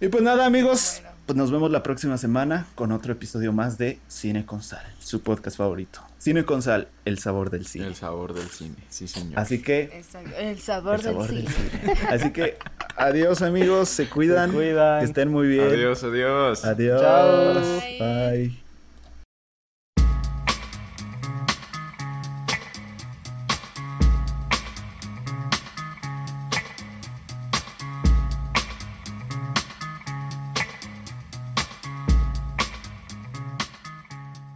Y 0.00 0.08
pues 0.08 0.22
nada, 0.22 0.46
amigos. 0.46 1.02
Pues 1.26 1.36
nos 1.36 1.50
vemos 1.50 1.70
la 1.70 1.82
próxima 1.82 2.16
semana 2.16 2.66
con 2.74 2.92
otro 2.92 3.12
episodio 3.12 3.52
más 3.52 3.76
de 3.76 3.98
Cine 4.08 4.46
con 4.46 4.62
Sal, 4.62 4.84
su 4.98 5.22
podcast 5.22 5.58
favorito. 5.58 6.00
Cine 6.18 6.44
con 6.44 6.62
Sal, 6.62 6.88
el 7.04 7.18
sabor 7.18 7.50
del 7.50 7.64
cine. 7.66 7.86
El 7.86 7.94
sabor 7.94 8.34
del 8.34 8.48
cine, 8.48 8.74
sí 8.88 9.06
señor. 9.06 9.38
Así 9.38 9.62
que 9.62 9.82
Exacto, 9.84 10.30
El 10.36 10.58
sabor, 10.58 10.96
el 10.96 11.02
sabor 11.02 11.28
del 11.28 11.44
del 11.44 11.52
cine. 11.54 11.70
cine. 11.70 11.92
Así 12.10 12.32
que 12.32 12.58
adiós, 12.96 13.40
amigos, 13.42 13.88
se 13.88 14.08
cuidan. 14.08 14.50
Se 14.50 14.56
cuidan. 14.56 14.98
Que 15.00 15.04
estén 15.06 15.30
muy 15.30 15.46
bien. 15.46 15.68
Adiós, 15.68 16.02
adiós. 16.02 16.64
Adiós. 16.64 17.00
Chao. 17.00 17.54
Bye. 18.00 18.67